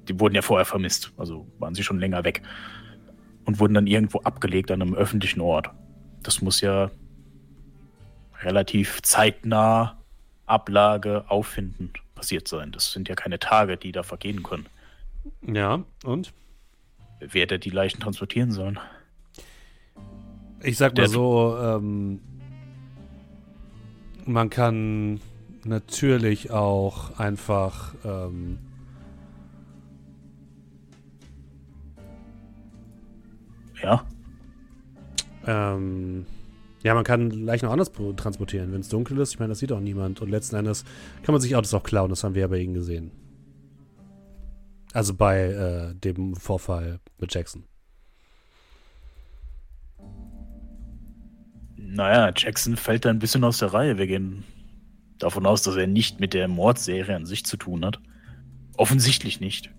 [0.08, 2.42] die wurden ja vorher vermisst, also waren sie schon länger weg
[3.46, 5.70] und wurden dann irgendwo abgelegt an einem öffentlichen Ort.
[6.22, 6.90] Das muss ja
[8.42, 9.98] relativ zeitnah
[10.46, 11.92] Ablage, Auffinden
[12.24, 12.72] passiert sein.
[12.72, 14.64] Das sind ja keine Tage, die da vergehen können.
[15.46, 16.32] Ja, und?
[17.20, 18.78] Wer hätte die Leichen transportieren sollen?
[20.62, 22.20] Ich sag mal Der- so, ähm,
[24.24, 25.20] man kann
[25.64, 28.58] natürlich auch einfach ähm,
[33.82, 34.02] Ja,
[35.46, 36.24] Ähm,
[36.84, 38.70] ja, man kann Leichen auch anders transportieren.
[38.72, 40.20] Wenn es dunkel ist, ich meine, das sieht auch niemand.
[40.20, 40.84] Und letzten Endes
[41.22, 42.10] kann man sich Autos auch klauen.
[42.10, 43.10] Das haben wir ja bei ihnen gesehen.
[44.92, 47.64] Also bei äh, dem Vorfall mit Jackson.
[51.76, 53.96] Naja, Jackson fällt da ein bisschen aus der Reihe.
[53.96, 54.44] Wir gehen
[55.18, 57.98] davon aus, dass er nicht mit der Mordserie an sich zu tun hat.
[58.76, 59.70] Offensichtlich nicht.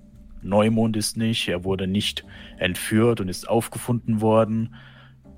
[0.41, 2.25] Neumond ist nicht, er wurde nicht
[2.57, 4.75] entführt und ist aufgefunden worden.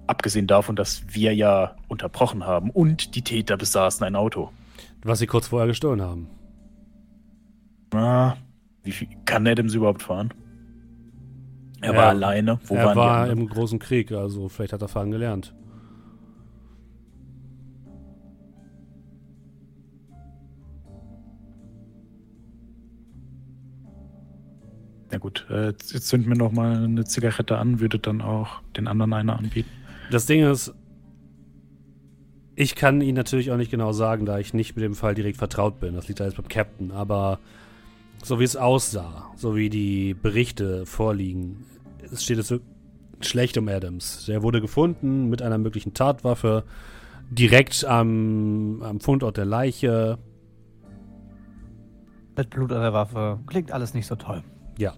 [0.08, 4.52] Abgesehen davon, dass wir ja unterbrochen haben und die Täter besaßen ein Auto.
[5.04, 6.28] Was sie kurz vorher gestohlen haben.
[7.94, 8.36] Ah,
[8.84, 10.34] wie viel kann Adams überhaupt fahren?
[11.82, 12.60] Er Ja, war alleine.
[12.66, 15.54] Wo er war im großen Krieg, also vielleicht hat er fahren gelernt.
[25.12, 28.62] Ja gut, äh, jetzt jetzt zünden wir noch mal eine Zigarette an, würde dann auch
[28.76, 29.70] den anderen eine anbieten.
[30.10, 30.74] Das Ding ist,
[32.56, 35.38] ich kann Ihnen natürlich auch nicht genau sagen, da ich nicht mit dem Fall direkt
[35.38, 35.94] vertraut bin.
[35.94, 36.92] Das liegt alles beim Captain.
[36.92, 37.40] Aber
[38.24, 41.66] so wie es aussah, so wie die Berichte vorliegen,
[42.12, 42.54] es steht es
[43.22, 44.26] schlecht um Adams.
[44.26, 46.64] Der wurde gefunden mit einer möglichen Tatwaffe,
[47.30, 50.18] direkt am, am Fundort der Leiche.
[52.36, 53.40] Mit Blut an der Waffe.
[53.48, 54.44] Klingt alles nicht so toll.
[54.78, 54.94] Ja,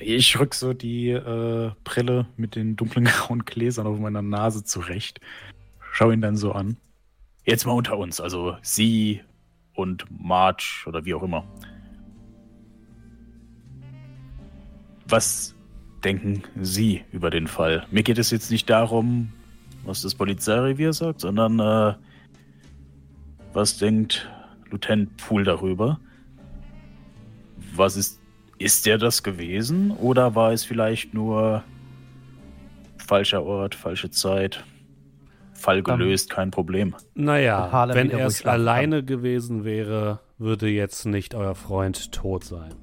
[0.00, 5.20] Ich rück so die äh, Brille mit den dunklen grauen Gläsern auf meiner Nase zurecht.
[5.92, 6.76] Schau ihn dann so an.
[7.44, 9.20] Jetzt mal unter uns, also Sie
[9.74, 11.44] und Marge oder wie auch immer.
[15.06, 15.54] Was
[16.04, 17.86] denken Sie über den Fall?
[17.90, 19.32] Mir geht es jetzt nicht darum,
[19.84, 21.94] was das Polizeirevier sagt, sondern äh,
[23.52, 24.30] was denkt
[24.70, 25.98] Lieutenant Poole darüber?
[27.74, 28.19] Was ist,
[28.60, 31.64] ist der das gewesen oder war es vielleicht nur
[32.98, 34.64] falscher Ort, falsche Zeit?
[35.54, 36.94] Fall gelöst, kein Problem.
[37.14, 42.74] naja, wenn er es alleine gewesen wäre, würde jetzt nicht euer Freund tot sein.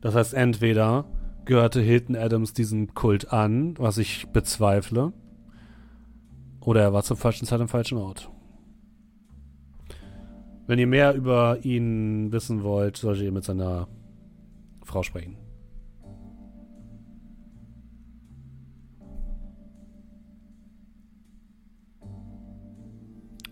[0.00, 1.04] Das heißt, entweder
[1.44, 5.12] gehörte Hilton Adams diesem Kult an, was ich bezweifle,
[6.60, 8.30] oder er war zur falschen Zeit am falschen Ort.
[10.66, 13.88] Wenn ihr mehr über ihn wissen wollt, solltet ihr mit seiner
[14.88, 15.36] Frau sprechen.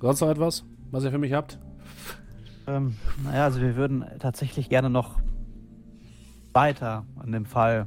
[0.01, 1.59] Sonst noch etwas, was ihr für mich habt?
[2.67, 5.21] Ähm, naja, also wir würden tatsächlich gerne noch
[6.53, 7.87] weiter an dem Fall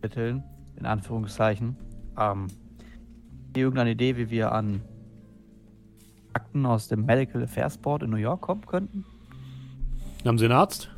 [0.00, 0.44] ermitteln,
[0.76, 1.76] in Anführungszeichen.
[2.18, 2.48] Ähm,
[3.46, 4.82] habt ihr irgendeine Idee, wie wir an
[6.32, 9.04] Akten aus dem Medical Affairs Board in New York kommen könnten?
[10.24, 10.90] Haben Sie einen Arzt?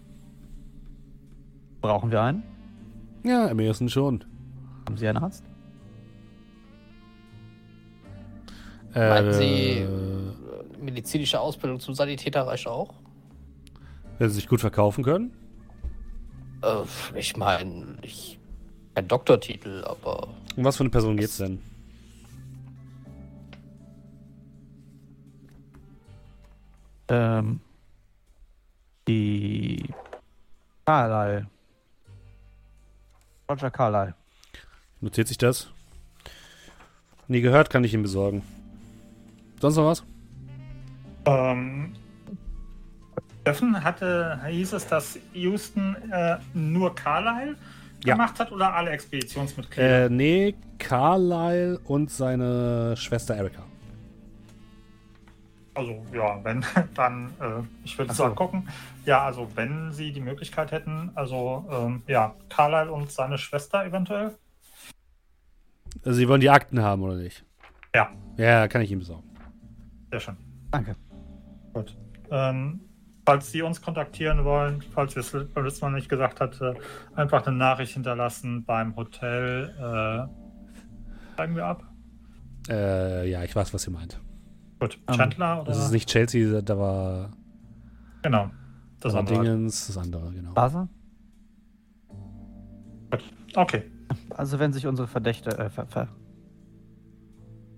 [1.81, 2.43] Brauchen wir einen?
[3.24, 4.24] Ja, im ersten schon.
[4.86, 5.44] Haben Sie einen Arzt?
[8.94, 9.44] Meinen Sie,
[9.78, 10.32] Äh, äh,
[10.81, 12.94] medizinische Ausbildung zum Sanitäter reicht auch?
[14.19, 15.32] wenn Sie sich gut verkaufen können?
[16.62, 16.82] Äh,
[17.19, 18.39] ich meine, ich.
[18.94, 20.28] Kein Doktortitel, aber.
[20.57, 21.61] Um was für eine Person geht's denn?
[27.09, 27.61] Ähm,
[29.09, 29.82] die
[30.85, 31.47] Carlyle.
[33.51, 34.14] Roger Carlyle.
[35.01, 35.68] Notiert sich das?
[37.27, 38.43] Nie gehört, kann ich ihm besorgen.
[39.60, 40.05] Sonst noch was?
[41.24, 41.93] Ähm,
[43.40, 47.56] Steffen hatte, hieß es, dass Houston äh, nur Carlyle
[48.05, 48.14] Ja.
[48.14, 50.06] gemacht hat oder alle Expeditionsmitglieder?
[50.06, 53.62] Äh, nee, Carlyle und seine Schwester Erika.
[55.81, 56.62] Also ja, wenn,
[56.94, 58.28] dann, äh, ich würde es so.
[58.28, 58.35] so.
[58.35, 58.69] gucken.
[59.07, 64.36] Ja, also wenn sie die Möglichkeit hätten, also ähm, ja, Carlyle und seine Schwester eventuell.
[66.05, 67.44] Also, Sie wollen die Akten haben, oder nicht?
[67.94, 68.11] Ja.
[68.36, 69.24] Ja, kann ich ihm besorgen.
[70.11, 70.36] Sehr schön.
[70.70, 70.97] Danke.
[71.73, 71.97] Gut.
[72.31, 72.81] Ähm,
[73.24, 76.77] falls Sie uns kontaktieren wollen, falls wir es beim letzten Mal nicht gesagt hatte,
[77.15, 79.70] einfach eine Nachricht hinterlassen beim Hotel.
[79.78, 81.85] Äh, steigen wir ab.
[82.69, 84.20] Äh, ja, ich weiß, was ihr meint.
[84.81, 84.98] Gut.
[85.09, 85.70] Ähm, Chandler oder?
[85.70, 87.31] Das ist nicht Chelsea, da war,
[88.23, 88.51] Genau.
[89.01, 89.43] das andere.
[89.43, 90.52] Dingens, das andere, genau.
[90.52, 90.89] Basa?
[93.55, 93.85] Okay.
[94.31, 96.09] Also wenn sich unsere Verdächte, äh, ver, ver,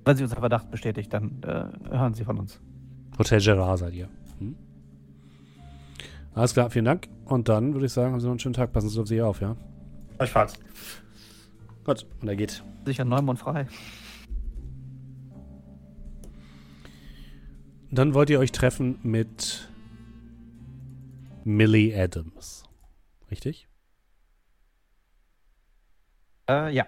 [0.05, 2.61] wenn sich unser Verdacht bestätigt, dann äh, hören Sie von uns.
[3.19, 4.09] Hotel Gerard seid ihr.
[4.39, 4.57] Hm?
[6.35, 7.09] Alles klar, vielen Dank.
[7.27, 8.73] Und dann würde ich sagen, haben Sie noch einen schönen Tag.
[8.73, 9.57] Passen Sie auf sich auf, ja?
[10.17, 10.59] Gleichfalls.
[11.85, 12.63] Gut, und er geht.
[12.85, 13.67] Sicher Neumond frei.
[17.93, 19.69] Dann wollt ihr euch treffen mit
[21.45, 22.65] Millie Adams.
[23.31, 23.69] Richtig?
[26.49, 26.87] Äh, ja.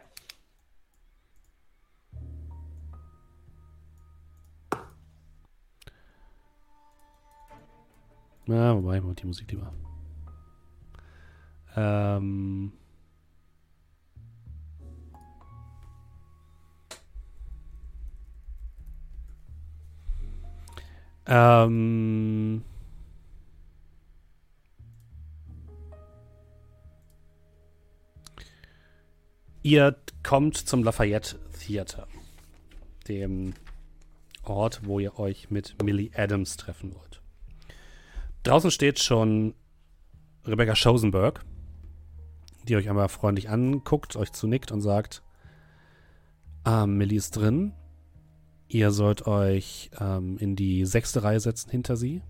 [8.47, 9.74] Na, wobei, macht die Musik lieber.
[11.76, 12.72] Ähm.
[21.26, 22.62] Ähm.
[29.62, 32.06] Ihr kommt zum Lafayette Theater,
[33.09, 33.55] dem
[34.42, 37.22] Ort, wo ihr euch mit Millie Adams treffen wollt.
[38.42, 39.55] Draußen steht schon
[40.44, 41.40] Rebecca Schosenberg,
[42.68, 45.22] die euch einmal freundlich anguckt, euch zunickt und sagt,
[46.64, 47.72] ah, Millie ist drin.
[48.74, 52.22] Ihr sollt euch ähm, in die sechste Reihe setzen hinter sie.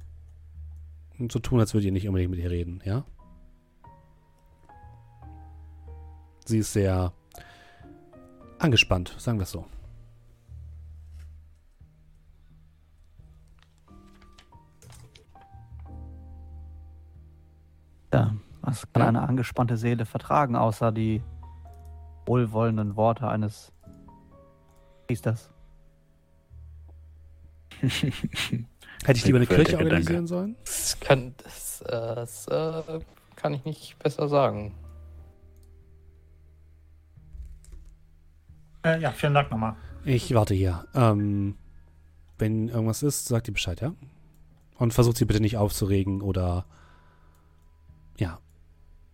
[1.18, 3.06] Und so tun, als würdet ihr nicht unbedingt mit ihr reden, ja?
[6.44, 7.14] Sie ist sehr
[8.58, 9.64] angespannt, sagen wir es so.
[18.12, 19.08] Ja, was kann Ja.
[19.08, 21.22] eine angespannte Seele vertragen, außer die
[22.26, 23.72] wohlwollenden Worte eines
[25.06, 25.53] Priesters?
[29.04, 29.84] Hätte ich lieber eine Kirche Gedanke.
[29.84, 30.56] organisieren sollen?
[30.64, 33.00] Das kann, das, äh, das äh,
[33.36, 34.74] kann ich nicht besser sagen.
[38.84, 39.76] Äh, ja, vielen Dank nochmal.
[40.04, 40.86] Ich warte hier.
[40.94, 41.56] Ähm,
[42.38, 43.94] wenn irgendwas ist, sagt ihr Bescheid, ja?
[44.78, 46.66] Und versucht sie bitte nicht aufzuregen oder
[48.18, 48.38] ja,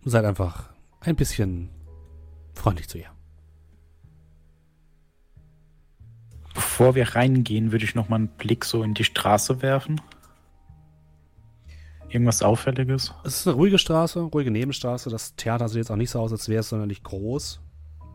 [0.04, 0.70] seid einfach
[1.00, 1.70] ein bisschen
[2.54, 3.10] freundlich zu ihr.
[6.80, 10.00] Bevor wir reingehen, würde ich noch mal einen Blick so in die Straße werfen.
[12.08, 13.12] Irgendwas Auffälliges?
[13.22, 15.10] Es ist eine ruhige Straße, ruhige Nebenstraße.
[15.10, 17.60] Das Theater sieht jetzt auch nicht so aus, als wäre es sonderlich groß.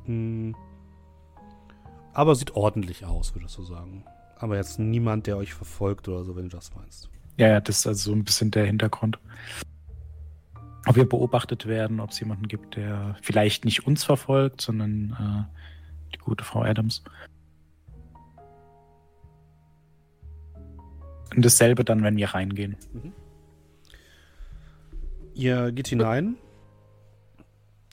[0.06, 0.56] Hm.
[2.14, 4.04] Aber sieht ordentlich aus, würdest du sagen.
[4.40, 7.08] Aber jetzt niemand, der euch verfolgt oder so, wenn du das meinst.
[7.38, 9.20] Ja, ja, das ist also so ein bisschen der Hintergrund.
[10.88, 15.12] Ob wir beobachtet werden, ob es jemanden gibt, der vielleicht nicht uns verfolgt, sondern
[15.52, 17.04] äh, die gute Frau Adams.
[21.34, 22.76] Und dasselbe dann, wenn wir reingehen.
[25.34, 26.36] Ihr geht hinein.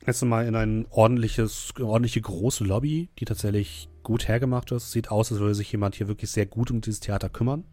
[0.07, 4.91] Jetzt mal in ein ordentliches, ordentliche große Lobby, die tatsächlich gut hergemacht ist.
[4.91, 7.65] Sieht aus, als würde sich jemand hier wirklich sehr gut um dieses Theater kümmern.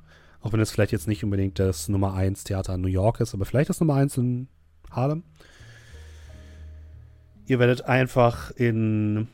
[0.41, 3.33] Auch wenn es vielleicht jetzt nicht unbedingt das Nummer 1 Theater in New York ist,
[3.33, 4.47] aber vielleicht das Nummer 1 in
[4.91, 5.23] Harlem.
[7.45, 9.27] Ihr werdet einfach in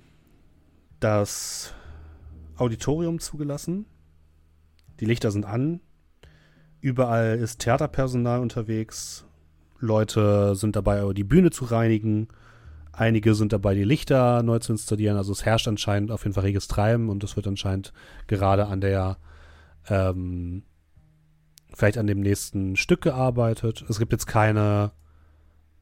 [1.00, 1.74] das
[2.56, 3.86] Auditorium zugelassen.
[5.00, 5.82] Die Lichter sind an.
[6.82, 9.26] Überall ist Theaterpersonal unterwegs.
[9.80, 12.28] Leute sind dabei, die Bühne zu reinigen.
[12.92, 15.18] Einige sind dabei, die Lichter neu zu installieren.
[15.18, 17.92] Also es herrscht anscheinend auf jeden Fall reges Treiben und es wird anscheinend
[18.28, 19.18] gerade an der,
[19.90, 20.64] ähm,
[21.74, 23.84] vielleicht an dem nächsten Stück gearbeitet.
[23.90, 24.92] Es gibt jetzt keine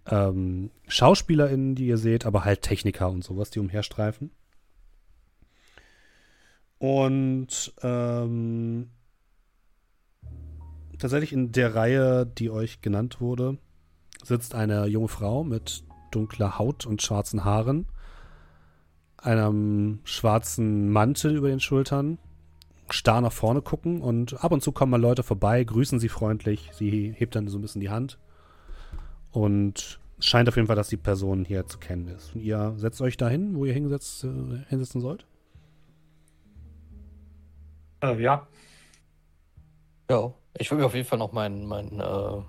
[0.09, 4.31] ähm, SchauspielerInnen, die ihr seht, aber halt Techniker und sowas, die umherstreifen.
[6.79, 8.89] Und ähm,
[11.03, 13.57] tatsächlich in der Reihe, die euch genannt wurde,
[14.23, 17.87] sitzt eine junge Frau mit dunkler Haut und schwarzen Haaren,
[19.17, 22.19] einem schwarzen Mantel über den Schultern,
[22.89, 26.69] starr nach vorne gucken und ab und zu kommen mal Leute vorbei, grüßen sie freundlich,
[26.71, 28.17] sie hebt dann so ein bisschen die Hand
[29.31, 32.33] und scheint auf jeden Fall, dass die Person hier zu kennen ist.
[32.33, 35.25] Und ihr setzt euch dahin, wo ihr hingesetzt, äh, hinsetzen sollt?
[38.01, 38.47] Äh, ja,
[40.09, 42.41] Ja, ich will mir auf jeden Fall noch mein, mein äh,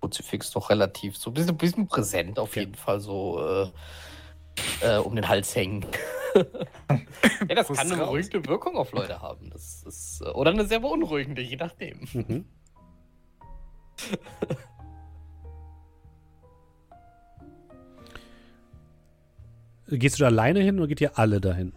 [0.00, 2.62] Kruzifix noch relativ so ein bisschen, bisschen präsent auf Ja.
[2.62, 5.86] jeden Fall so äh, äh, um den Hals hängen.
[6.34, 9.50] ja, das kann eine beruhigende Wirkung auf Leute haben.
[9.50, 12.08] Das ist, äh, oder eine sehr beunruhigende, je nachdem.
[12.12, 12.44] Mhm.
[19.88, 21.72] Gehst du da alleine hin oder geht ihr alle dahin?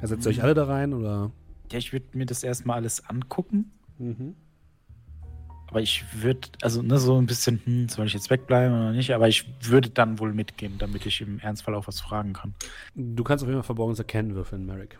[0.00, 1.30] Also setzt ihr euch alle da rein oder?
[1.72, 3.72] Ja, ich würde mir das erstmal alles angucken.
[3.98, 4.36] Mhm.
[5.68, 9.12] Aber ich würde, also ne, so ein bisschen, hm, soll ich jetzt wegbleiben oder nicht?
[9.12, 12.54] Aber ich würde dann wohl mitgehen, damit ich im Ernstfall auch was fragen kann.
[12.94, 14.98] Du kannst auf jeden Fall Verborgenes erkennen würfeln, Merrick.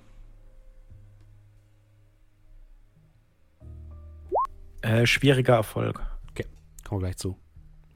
[4.82, 6.02] Äh, schwieriger Erfolg.
[6.84, 7.36] Kommen wir gleich zu.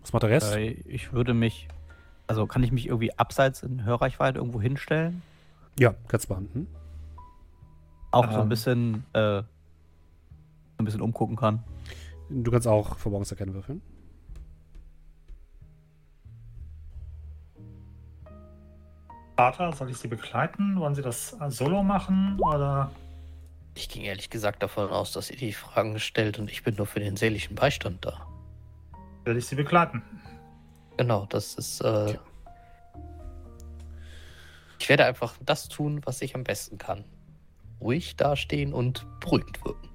[0.01, 0.57] Was macht der Rest?
[0.57, 1.69] Äh, ich würde mich,
[2.27, 5.23] also kann ich mich irgendwie abseits in Hörreichweite irgendwo hinstellen?
[5.79, 6.67] Ja, kannst du behandeln.
[8.11, 8.41] Auch so Ähm.
[8.43, 9.43] ein bisschen, äh,
[10.79, 11.63] ein bisschen umgucken kann.
[12.31, 13.83] Du kannst auch Verborgenes erkennen würfeln.
[19.37, 20.79] Vater, soll ich Sie begleiten?
[20.81, 22.39] Wollen Sie das solo machen?
[22.41, 22.91] Oder
[23.75, 26.87] Ich ging ehrlich gesagt davon aus, dass ihr die Fragen stellt und ich bin nur
[26.87, 28.27] für den seelischen Beistand da.
[29.25, 30.03] Werde ich Sie begleiten.
[30.97, 31.81] Genau, das ist.
[31.83, 32.19] Äh,
[34.81, 37.05] ich werde einfach das tun, was ich am besten kann.
[37.81, 39.89] Ruhig dastehen und beruhigend wirken.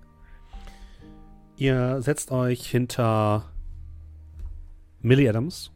[1.58, 3.50] Ihr setzt euch hinter
[5.02, 5.72] Millie Adams,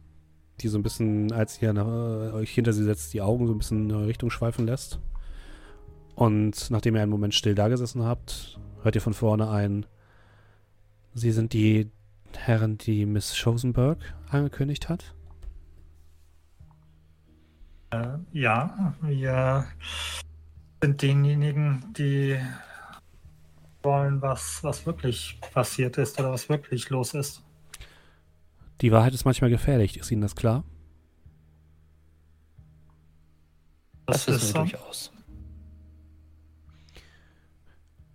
[0.60, 3.54] die so ein bisschen, als ihr nach, äh, euch hinter sie setzt, die Augen so
[3.54, 5.00] ein bisschen in eure Richtung schweifen lässt.
[6.14, 9.86] Und nachdem ihr einen Moment still dagesessen habt, hört ihr von vorne ein,
[11.14, 11.90] Sie sind die
[12.36, 13.98] Herren, die Miss Schosenberg
[14.30, 15.14] angekündigt hat?
[17.90, 19.66] Äh, ja, wir
[20.82, 22.38] sind diejenigen, die
[23.82, 27.42] wollen, was, was wirklich passiert ist oder was wirklich los ist.
[28.80, 30.64] Die Wahrheit ist manchmal gefährlich, ist Ihnen das klar?
[34.06, 34.58] Das, Das ist so.
[34.58, 35.12] durchaus.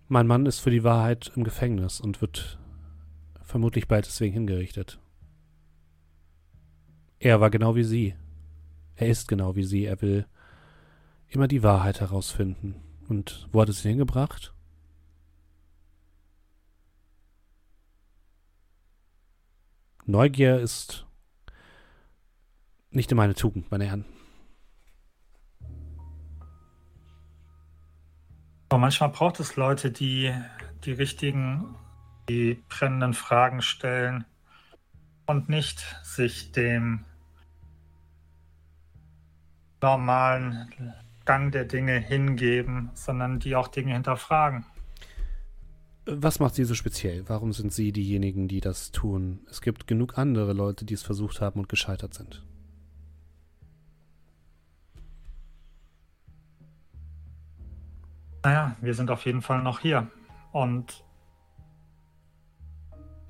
[0.08, 2.58] Mein Mann ist für die Wahrheit im Gefängnis und wird
[3.42, 4.98] vermutlich bald deswegen hingerichtet.
[7.18, 8.14] Er war genau wie Sie.
[8.96, 9.84] Er ist genau wie Sie.
[9.84, 10.26] Er will
[11.36, 12.82] immer die Wahrheit herausfinden.
[13.08, 14.54] Und wo hat es ihn hingebracht?
[20.06, 21.06] Neugier ist
[22.90, 24.04] nicht immer eine Tugend, meine Herren.
[28.68, 30.34] Aber manchmal braucht es Leute, die
[30.84, 31.74] die richtigen,
[32.28, 34.24] die brennenden Fragen stellen
[35.26, 37.04] und nicht sich dem
[39.80, 44.66] normalen Gang der Dinge hingeben, sondern die auch Dinge hinterfragen.
[46.06, 47.24] Was macht Sie so speziell?
[47.28, 49.40] Warum sind Sie diejenigen, die das tun?
[49.50, 52.44] Es gibt genug andere Leute, die es versucht haben und gescheitert sind.
[58.42, 60.10] Naja, wir sind auf jeden Fall noch hier.
[60.52, 61.02] Und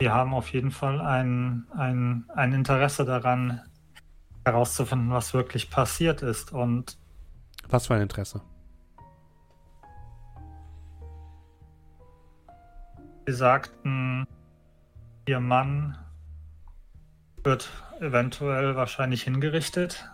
[0.00, 3.60] wir haben auf jeden Fall ein, ein, ein Interesse daran,
[4.44, 6.52] herauszufinden, was wirklich passiert ist.
[6.52, 6.98] Und
[7.68, 8.42] Was für ein Interesse?
[13.26, 14.26] Sie sagten,
[15.26, 15.96] Ihr Mann
[17.42, 17.70] wird
[18.00, 20.08] eventuell wahrscheinlich hingerichtet,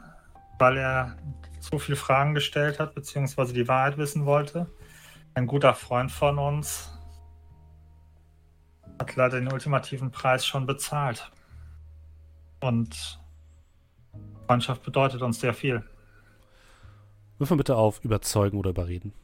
[0.59, 1.17] weil er
[1.61, 4.71] zu viele Fragen gestellt hat, beziehungsweise die Wahrheit wissen wollte.
[5.35, 6.97] Ein guter Freund von uns
[9.01, 11.31] hat leider den ultimativen Preis schon bezahlt.
[12.61, 13.21] Und
[14.47, 15.85] Freundschaft bedeutet uns sehr viel.
[17.41, 19.15] Wirf mal bitte auf überzeugen oder überreden.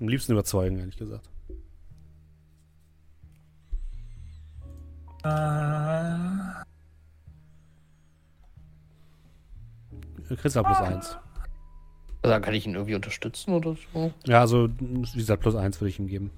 [0.00, 1.30] Am liebsten überzeugen, ehrlich gesagt.
[5.22, 6.18] Äh,
[10.34, 11.16] Chris hat plus eins.
[12.22, 14.12] Also, kann ich ihn irgendwie unterstützen oder so?
[14.24, 16.32] Ja, also, wie gesagt, plus eins würde ich ihm geben.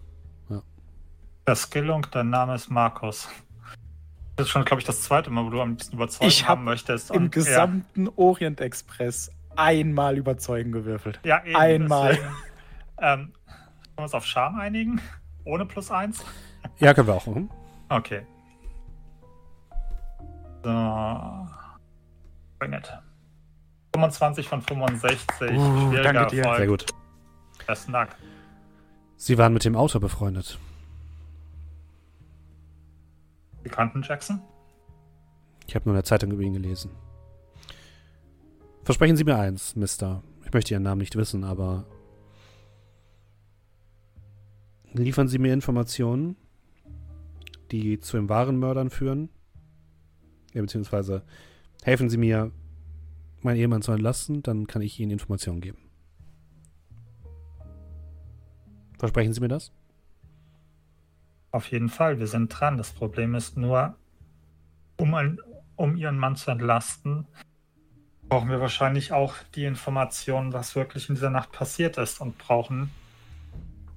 [1.47, 3.31] das Skillung, dein Name ist Markus.
[4.37, 6.59] Das ist schon, glaube ich, das zweite Mal, wo du am liebsten überzeugen Ich hab
[6.59, 7.13] haben möchtest.
[7.13, 11.21] Im gesamten Orient Express einmal überzeugen gewürfelt.
[11.25, 12.11] Ja, eben, Einmal.
[12.11, 12.35] deswegen.
[12.99, 15.01] Ähm, können wir uns auf Charme einigen?
[15.45, 16.25] Ohne plus eins?
[16.79, 17.27] Ja, können wir auch.
[17.27, 17.51] Mhm.
[17.89, 18.23] Okay.
[20.63, 21.49] So.
[22.59, 22.93] Bring it.
[23.95, 25.51] 25 von 65.
[25.53, 26.43] Uh, Schwieriger danke dir.
[26.43, 26.57] Erfolg.
[26.59, 26.87] Sehr gut.
[27.67, 28.17] Das ist nackt.
[29.17, 30.59] Sie waren mit dem Autor befreundet.
[33.63, 34.41] Sie kannten Jackson?
[35.67, 36.91] Ich habe nur in der Zeitung über ihn gelesen.
[38.87, 40.23] Versprechen Sie mir eins, Mister.
[40.45, 41.87] Ich möchte Ihren Namen nicht wissen, aber
[44.93, 46.37] liefern Sie mir Informationen,
[47.73, 49.29] die zu den wahren Mördern führen.
[50.55, 51.25] Ja, beziehungsweise
[51.83, 52.53] helfen Sie mir,
[53.41, 55.79] meinen Ehemann zu entlasten, dann kann ich Ihnen Informationen geben.
[59.01, 59.73] Versprechen Sie mir das?
[61.51, 62.79] Auf jeden Fall, wir sind dran.
[62.79, 63.97] Das Problem ist nur,
[64.97, 65.41] um, ein,
[65.75, 67.27] um ihren Mann zu entlasten,
[68.29, 72.91] brauchen wir wahrscheinlich auch die Informationen, was wirklich in dieser Nacht passiert ist und brauchen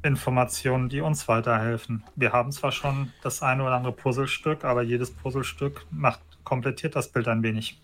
[0.03, 2.03] Informationen, die uns weiterhelfen.
[2.15, 7.11] Wir haben zwar schon das eine oder andere Puzzlestück, aber jedes Puzzlestück macht, komplettiert das
[7.11, 7.81] Bild ein wenig.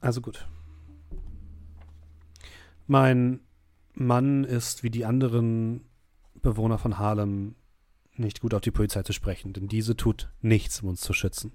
[0.00, 0.46] Also gut.
[2.86, 3.40] Mein
[3.94, 5.88] Mann ist wie die anderen
[6.34, 7.54] Bewohner von Harlem
[8.16, 11.52] nicht gut auf die Polizei zu sprechen, denn diese tut nichts, um uns zu schützen.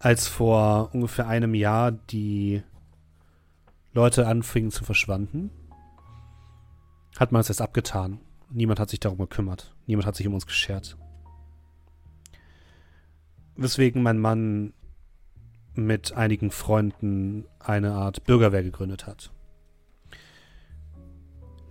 [0.00, 2.62] Als vor ungefähr einem Jahr die
[3.92, 5.50] Leute anfingen zu verschwanden,
[7.18, 8.18] hat man es erst abgetan.
[8.48, 9.76] Niemand hat sich darum gekümmert.
[9.86, 10.96] Niemand hat sich um uns geschert.
[13.56, 14.72] Weswegen mein Mann
[15.74, 19.30] mit einigen Freunden eine Art Bürgerwehr gegründet hat.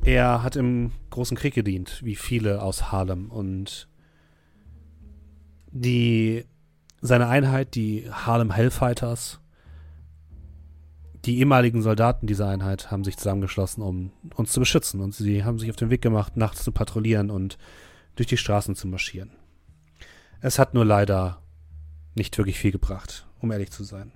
[0.04, 3.32] Er hat im Großen Krieg gedient, wie viele aus Harlem.
[3.32, 3.90] Und
[5.72, 6.46] die,
[7.02, 9.40] seine Einheit, die Harlem Hellfighters,
[11.26, 15.02] die ehemaligen Soldaten dieser Einheit haben sich zusammengeschlossen, um uns zu beschützen.
[15.02, 17.58] Und sie haben sich auf den Weg gemacht, nachts zu patrouillieren und
[18.16, 19.32] durch die Straßen zu marschieren.
[20.42, 21.42] Es hat nur leider
[22.16, 24.14] nicht wirklich viel gebracht, um ehrlich zu sein.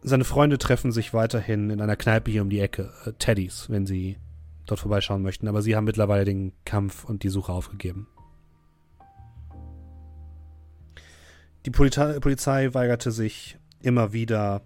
[0.00, 3.84] Seine Freunde treffen sich weiterhin in einer Kneipe hier um die Ecke, äh, Teddys, wenn
[3.84, 4.16] sie
[4.64, 8.08] dort vorbeischauen möchten, aber sie haben mittlerweile den Kampf und die Suche aufgegeben.
[11.68, 14.62] Die Polizei, Polizei weigerte sich immer wieder,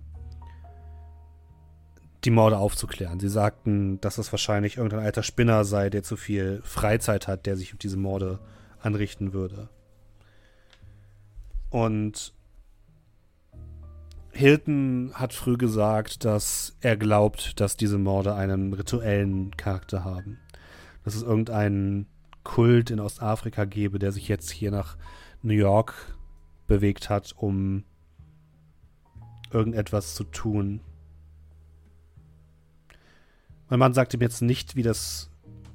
[2.23, 3.19] die Morde aufzuklären.
[3.19, 7.57] Sie sagten, dass es wahrscheinlich irgendein alter Spinner sei, der zu viel Freizeit hat, der
[7.57, 8.39] sich auf diese Morde
[8.81, 9.69] anrichten würde.
[11.71, 12.35] Und
[14.31, 20.39] Hilton hat früh gesagt, dass er glaubt, dass diese Morde einen rituellen Charakter haben.
[21.03, 22.07] Dass es irgendeinen
[22.45, 24.97] Kult in Ostafrika gebe, der sich jetzt hier nach
[25.43, 26.15] New York
[26.75, 27.85] bewegt hat, um
[29.51, 30.81] irgendetwas zu tun.
[33.69, 35.31] Mein Mann sagte mir jetzt nicht, wie das,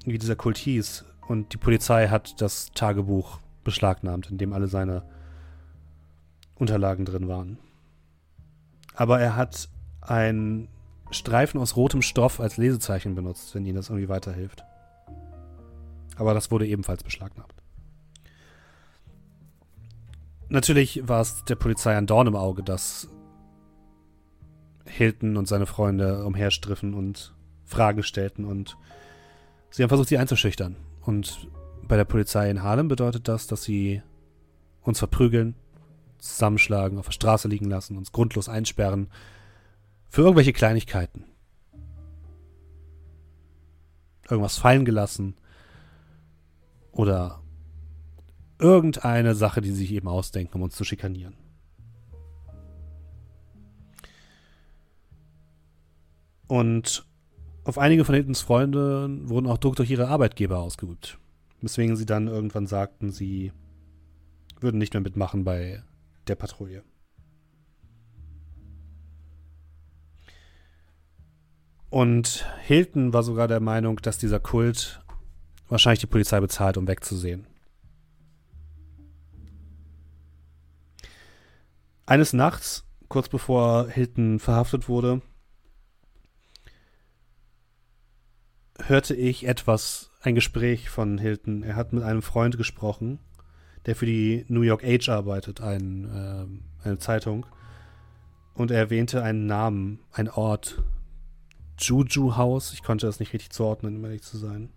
[0.05, 1.05] wie dieser Kult hieß.
[1.27, 5.03] Und die Polizei hat das Tagebuch beschlagnahmt, in dem alle seine
[6.55, 7.59] Unterlagen drin waren
[8.97, 9.69] aber er hat
[10.01, 10.67] einen
[11.11, 14.65] Streifen aus rotem Stoff als Lesezeichen benutzt, wenn Ihnen das irgendwie weiterhilft.
[16.17, 17.53] Aber das wurde ebenfalls beschlagnahmt.
[20.49, 23.09] Natürlich war es der Polizei ein Dorn im Auge, dass
[24.85, 27.35] Hilton und seine Freunde umherstriffen und
[27.65, 28.77] Fragen stellten und
[29.69, 30.77] sie haben versucht, sie einzuschüchtern.
[31.01, 31.49] Und
[31.87, 34.01] bei der Polizei in Harlem bedeutet das, dass sie
[34.81, 35.55] uns verprügeln,
[36.19, 39.09] zusammenschlagen, auf der Straße liegen lassen, uns grundlos einsperren.
[40.09, 41.25] Für irgendwelche Kleinigkeiten.
[44.29, 45.35] Irgendwas fallen gelassen.
[46.91, 47.41] Oder
[48.59, 51.35] irgendeine Sache, die sie sich eben ausdenken, um uns zu schikanieren.
[56.47, 57.05] Und
[57.65, 61.19] auf einige von Hiltons Freunde wurden auch Druck durch ihre Arbeitgeber ausgeübt.
[61.61, 63.51] Weswegen sie dann irgendwann sagten, sie
[64.59, 65.83] würden nicht mehr mitmachen bei
[66.27, 66.83] der Patrouille.
[71.89, 75.01] Und Hilton war sogar der Meinung, dass dieser Kult
[75.69, 77.47] wahrscheinlich die Polizei bezahlt, um wegzusehen.
[82.07, 85.21] Eines Nachts, kurz bevor Hilton verhaftet wurde,
[88.79, 91.61] hörte ich etwas, ein Gespräch von Hilton.
[91.61, 93.19] Er hat mit einem Freund gesprochen
[93.87, 96.05] der für die New York Age arbeitet, ein,
[96.83, 97.45] äh, eine Zeitung.
[98.53, 100.83] Und er erwähnte einen Namen, ein Ort.
[101.79, 102.73] Juju House.
[102.73, 104.69] Ich konnte das nicht richtig zuordnen, um ehrlich zu sein.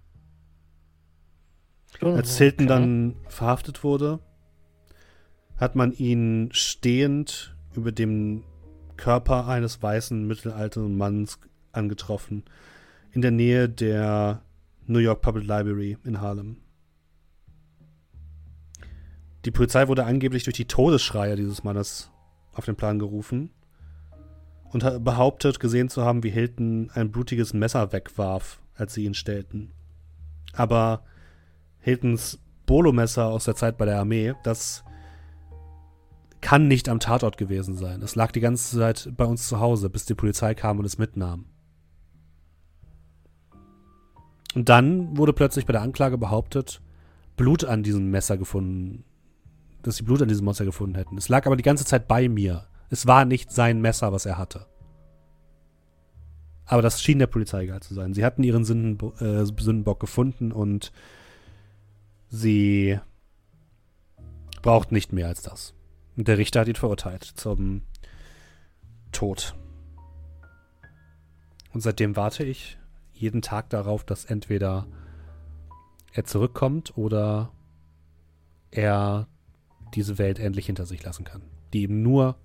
[2.02, 2.68] Oh, Als Hilton okay.
[2.68, 4.20] dann verhaftet wurde,
[5.60, 8.42] hat man ihn stehend über dem
[8.96, 11.38] Körper eines weißen mittelalternden Manns
[11.72, 12.44] angetroffen.
[13.12, 14.42] In der Nähe der
[14.86, 16.56] New York Public Library in Harlem.
[19.44, 22.10] Die Polizei wurde angeblich durch die Todesschreie dieses Mannes
[22.52, 23.50] auf den Plan gerufen
[24.70, 29.72] und behauptet, gesehen zu haben, wie Hilton ein blutiges Messer wegwarf, als sie ihn stellten.
[30.52, 31.04] Aber
[31.78, 34.84] Hiltons Bolomesser aus der Zeit bei der Armee, das
[36.40, 38.02] kann nicht am Tatort gewesen sein.
[38.02, 40.98] Es lag die ganze Zeit bei uns zu Hause, bis die Polizei kam und es
[40.98, 41.46] mitnahm.
[44.54, 46.80] Und dann wurde plötzlich bei der Anklage behauptet,
[47.36, 49.04] Blut an diesem Messer gefunden
[49.82, 51.16] dass sie Blut an diesem Monster gefunden hätten.
[51.16, 52.66] Es lag aber die ganze Zeit bei mir.
[52.90, 54.66] Es war nicht sein Messer, was er hatte.
[56.66, 58.14] Aber das schien der Polizei egal zu sein.
[58.14, 60.92] Sie hatten ihren Sündenbo äh, Sündenbock gefunden und
[62.28, 62.98] sie
[64.62, 65.74] brauchten nicht mehr als das.
[66.20, 67.80] Und der Richter hat ihn verurteilt zum
[69.10, 69.54] Tod.
[71.72, 72.76] Und seitdem warte ich
[73.14, 74.86] jeden Tag darauf, dass entweder
[76.12, 77.50] er zurückkommt oder
[78.70, 79.28] er
[79.94, 81.40] diese Welt endlich hinter sich lassen kann.
[81.72, 82.36] Die ihm nur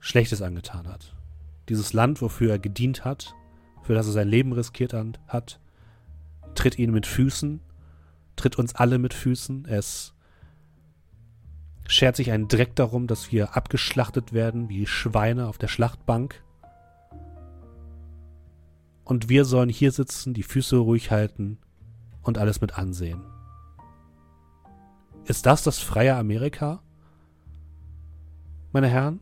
[0.00, 1.14] Schlechtes angetan hat.
[1.68, 3.34] Dieses Land, wofür er gedient hat,
[3.82, 4.94] für das er sein Leben riskiert
[5.28, 5.60] hat,
[6.54, 7.60] tritt ihn mit Füßen,
[8.36, 9.66] tritt uns alle mit Füßen.
[9.66, 10.13] Es
[11.86, 16.42] schert sich einen Dreck darum, dass wir abgeschlachtet werden wie Schweine auf der Schlachtbank.
[19.04, 21.58] Und wir sollen hier sitzen, die Füße ruhig halten
[22.22, 23.22] und alles mit ansehen.
[25.26, 26.82] Ist das das freie Amerika?
[28.72, 29.20] Meine Herren?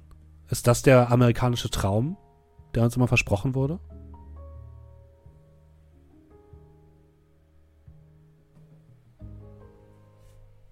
[0.49, 2.17] Ist das der amerikanische Traum?
[2.75, 3.79] der uns immer versprochen wurde?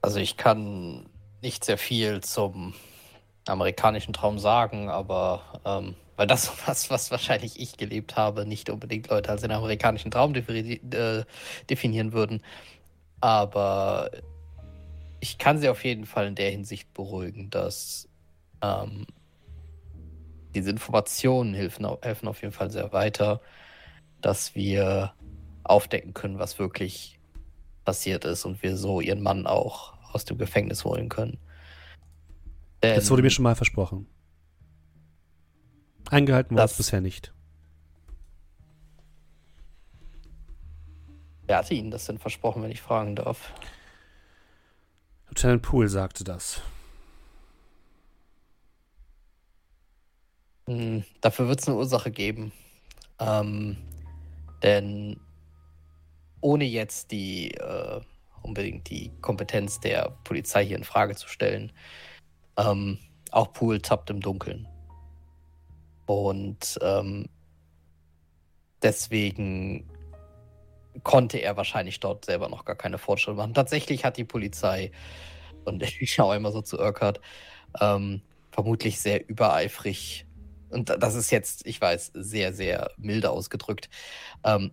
[0.02, 1.09] Also ich kann
[1.42, 2.74] nicht sehr viel zum
[3.46, 9.08] amerikanischen Traum sagen, aber ähm, weil das was, was wahrscheinlich ich gelebt habe, nicht unbedingt
[9.08, 11.24] Leute als den amerikanischen Traum äh,
[11.68, 12.42] definieren würden.
[13.20, 14.10] Aber
[15.20, 18.08] ich kann sie auf jeden Fall in der Hinsicht beruhigen, dass
[18.62, 19.06] ähm,
[20.54, 23.40] diese Informationen helfen, helfen auf jeden Fall sehr weiter,
[24.20, 25.14] dass wir
[25.64, 27.18] aufdecken können, was wirklich
[27.84, 31.38] passiert ist und wir so ihren Mann auch aus dem Gefängnis holen können.
[32.82, 34.06] Denn das wurde mir schon mal versprochen.
[36.08, 37.32] Eingehalten wurde es bisher nicht.
[41.46, 43.52] Wer hatte Ihnen das denn versprochen, wenn ich fragen darf?
[45.28, 46.62] Lieutenant Poole sagte das.
[50.66, 52.52] Hm, dafür wird es eine Ursache geben.
[53.18, 53.76] Ähm,
[54.62, 55.20] denn
[56.40, 58.00] ohne jetzt die äh,
[58.42, 61.72] unbedingt die Kompetenz der Polizei hier in Frage zu stellen,
[62.56, 62.98] ähm,
[63.30, 64.68] auch Poole tappt im Dunkeln.
[66.06, 67.28] Und ähm,
[68.82, 69.88] deswegen
[71.04, 73.54] konnte er wahrscheinlich dort selber noch gar keine Fortschritte machen.
[73.54, 74.90] Tatsächlich hat die Polizei,
[75.64, 77.20] und ich schaue immer so zu Urquhart,
[77.80, 80.26] ähm, vermutlich sehr übereifrig,
[80.70, 83.90] und das ist jetzt, ich weiß, sehr, sehr milde ausgedrückt,
[84.44, 84.70] ähm,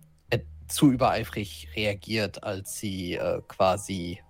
[0.68, 4.20] zu übereifrig reagiert, als sie äh, quasi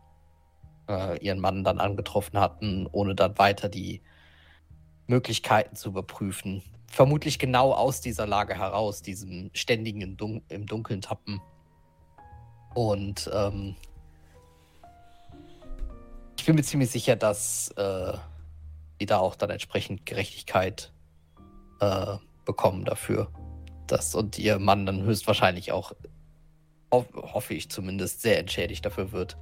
[0.88, 4.02] äh, ihren Mann dann angetroffen hatten, ohne dann weiter die
[5.06, 6.62] Möglichkeiten zu überprüfen.
[6.86, 11.40] Vermutlich genau aus dieser Lage heraus, diesem ständigen im, Dun im Dunkeln tappen.
[12.74, 13.76] Und ähm,
[16.38, 18.14] ich bin mir ziemlich sicher, dass äh,
[19.00, 20.92] die da auch dann entsprechend Gerechtigkeit
[21.80, 23.30] äh, bekommen dafür.
[23.86, 25.92] Das und ihr Mann dann höchstwahrscheinlich auch,
[26.90, 29.36] hoffe ich zumindest, sehr entschädigt dafür wird.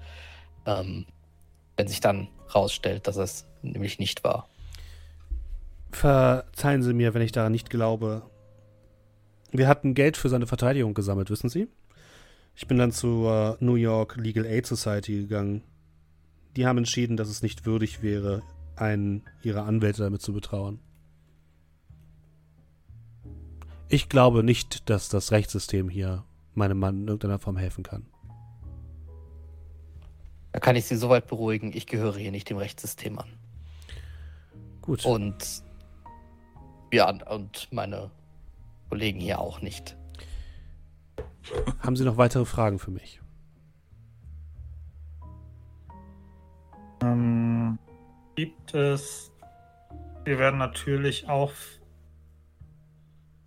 [0.66, 1.06] Ähm,
[1.76, 4.48] wenn sich dann rausstellt, dass es nämlich nicht war.
[5.92, 8.22] Verzeihen Sie mir, wenn ich daran nicht glaube.
[9.52, 11.68] Wir hatten Geld für seine Verteidigung gesammelt, wissen Sie?
[12.54, 15.62] Ich bin dann zur New York Legal Aid Society gegangen.
[16.56, 18.42] Die haben entschieden, dass es nicht würdig wäre,
[18.76, 20.80] einen ihrer Anwälte damit zu betrauen.
[23.88, 26.24] Ich glaube nicht, dass das Rechtssystem hier
[26.56, 28.06] meinem Mann in irgendeiner Form helfen kann.
[30.52, 33.28] Da kann ich Sie soweit beruhigen, ich gehöre hier nicht dem Rechtssystem an.
[34.80, 35.04] Gut.
[35.04, 35.62] Und
[36.92, 38.10] ja, und meine
[38.88, 39.96] Kollegen hier auch nicht.
[41.80, 43.20] Haben Sie noch weitere Fragen für mich?
[47.02, 47.78] Ähm,
[48.34, 49.30] gibt es.
[50.24, 51.52] Wir werden natürlich auch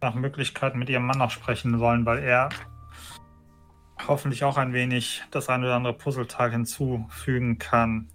[0.01, 2.49] nach Möglichkeiten mit Ihrem Mann noch sprechen wollen, weil er
[4.07, 8.09] hoffentlich auch ein wenig das ein oder andere Puzzleteil hinzufügen kann.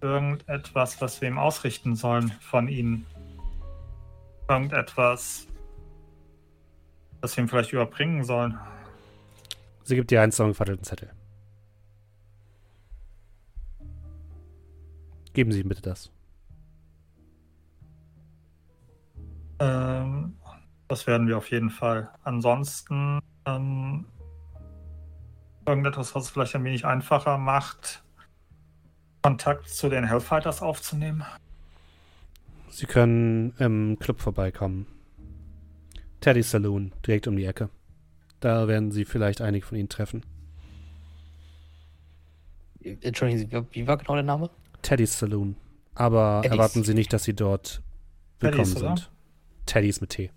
[0.00, 3.06] Irgendetwas, was wir ihm ausrichten sollen von Ihnen.
[4.48, 5.46] Irgendetwas,
[7.20, 8.58] was wir ihm vielleicht überbringen sollen.
[9.84, 11.10] Sie gibt dir einen zusammengefalteten Zettel.
[15.32, 16.10] Geben Sie ihm bitte das.
[19.60, 20.36] Ähm,
[20.88, 22.10] das werden wir auf jeden Fall.
[22.24, 24.06] Ansonsten ähm,
[25.66, 28.02] irgendetwas, was es vielleicht ein wenig einfacher macht,
[29.22, 31.24] Kontakt zu den Hellfighters aufzunehmen.
[32.70, 34.86] Sie können im Club vorbeikommen.
[36.20, 37.68] Teddy Saloon, direkt um die Ecke.
[38.40, 40.24] Da werden Sie vielleicht einige von Ihnen treffen.
[42.82, 44.50] Entschuldigen Sie, wie war genau der Name?
[44.82, 45.56] Teddy's Saloon.
[45.94, 46.56] Aber Teddy's.
[46.56, 47.82] erwarten Sie nicht, dass Sie dort
[48.38, 48.96] willkommen Teddy's, oder?
[48.96, 49.10] sind.
[49.66, 50.30] Teddy's mit T.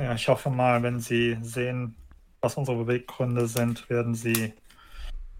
[0.00, 1.96] Ja, ich hoffe mal, wenn Sie sehen,
[2.40, 4.54] was unsere Beweggründe sind, werden Sie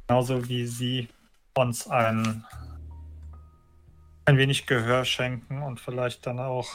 [0.07, 1.09] genauso wie Sie
[1.55, 2.45] uns ein,
[4.25, 6.69] ein wenig Gehör schenken und vielleicht dann auch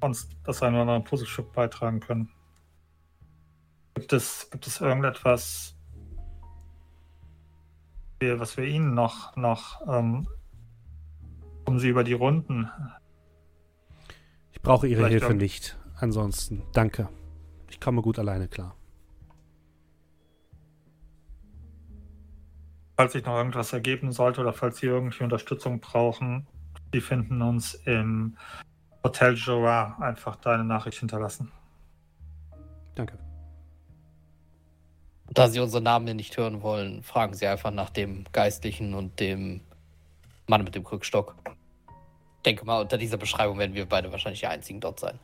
[0.00, 2.30] uns das ein oder andere Puzzlestück beitragen können.
[3.94, 5.74] Gibt es, gibt es irgendetwas,
[8.20, 10.28] was wir Ihnen noch, noch ähm,
[11.64, 12.70] um Sie über die Runden
[14.52, 15.76] Ich brauche Ihre Vielleicht Hilfe nicht.
[15.98, 17.08] Ansonsten, danke.
[17.76, 18.74] Ich komme gut alleine klar.
[22.96, 26.46] Falls sich noch irgendwas ergeben sollte oder falls Sie irgendwie Unterstützung brauchen,
[26.94, 28.38] Sie finden uns im
[29.04, 29.98] Hotel Joa.
[30.00, 31.52] Einfach deine Nachricht hinterlassen.
[32.94, 33.18] Danke.
[35.28, 39.20] Da Sie unsere Namen hier nicht hören wollen, fragen Sie einfach nach dem Geistlichen und
[39.20, 39.60] dem
[40.46, 41.36] Mann mit dem Krückstock.
[42.46, 45.20] denke mal, unter dieser Beschreibung werden wir beide wahrscheinlich die einzigen dort sein.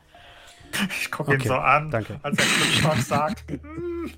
[1.00, 2.18] Ich gucke ihn Okay, so an, danke.
[2.22, 3.44] als er Glückstock sagt.
[3.62, 4.10] "Hm,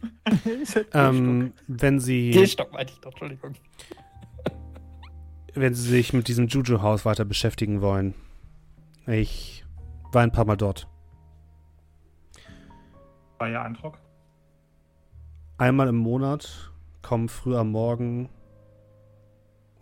[0.92, 3.54] Ähm, wenn sie, Gehstock meinte ich doch, Entschuldigung.
[5.54, 8.14] wenn sie sich mit diesem Juju-Haus weiter beschäftigen wollen.
[9.06, 9.64] Ich
[10.12, 10.88] war ein paar Mal dort.
[13.38, 13.98] War Ihr Eindruck?
[15.58, 18.28] Einmal im Monat kommen früh am Morgen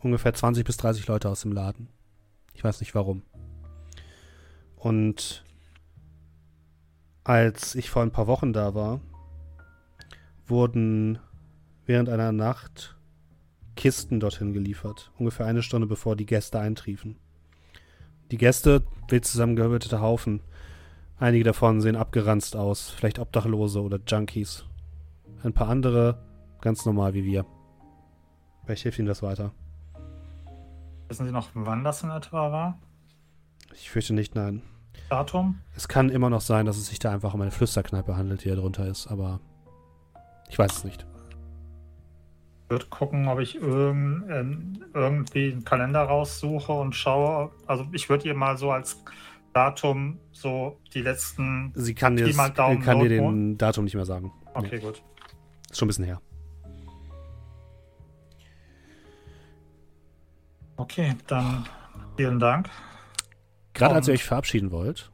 [0.01, 1.89] ungefähr 20 bis 30 Leute aus dem Laden.
[2.55, 3.23] Ich weiß nicht warum.
[4.76, 5.44] Und
[7.25, 9.01] als ich vor ein paar Wochen da war,
[10.47, 11.18] wurden
[11.86, 12.97] während einer Nacht
[13.76, 15.12] Kisten dorthin geliefert.
[15.18, 17.17] Ungefähr eine Stunde bevor die Gäste eintriefen.
[18.31, 20.41] Die Gäste, wild zusammengehörte Haufen.
[21.18, 24.65] Einige davon sehen abgeranzt aus, vielleicht Obdachlose oder Junkies.
[25.42, 26.18] Ein paar andere
[26.60, 27.44] ganz normal wie wir.
[28.65, 29.52] Vielleicht hilft Ihnen das weiter.
[31.09, 32.78] Wissen Sie noch, wann das in etwa war?
[33.75, 34.62] Ich fürchte nicht, nein.
[35.12, 35.58] Datum?
[35.76, 38.49] Es kann immer noch sein, dass es sich da einfach um eine Flüsterkneipe handelt, die
[38.49, 39.41] da drunter ist, aber
[40.49, 41.07] ich weiß es nicht.
[42.65, 47.50] Ich würde gucken, ob ich irgend, ähm, irgendwie einen Kalender raussuche und schaue.
[47.66, 49.05] Also ich würde ihr mal so als
[49.52, 51.73] Datum so die letzten.
[51.74, 54.32] Sie kann dir, kann dir den Datum nicht mehr sagen.
[54.55, 55.02] Okay, gut.
[55.70, 56.23] Ist schon ein bisschen her.
[60.78, 61.66] Okay, dann
[62.16, 62.70] vielen Dank.
[63.75, 65.10] Gerade als ihr euch verabschieden wollt,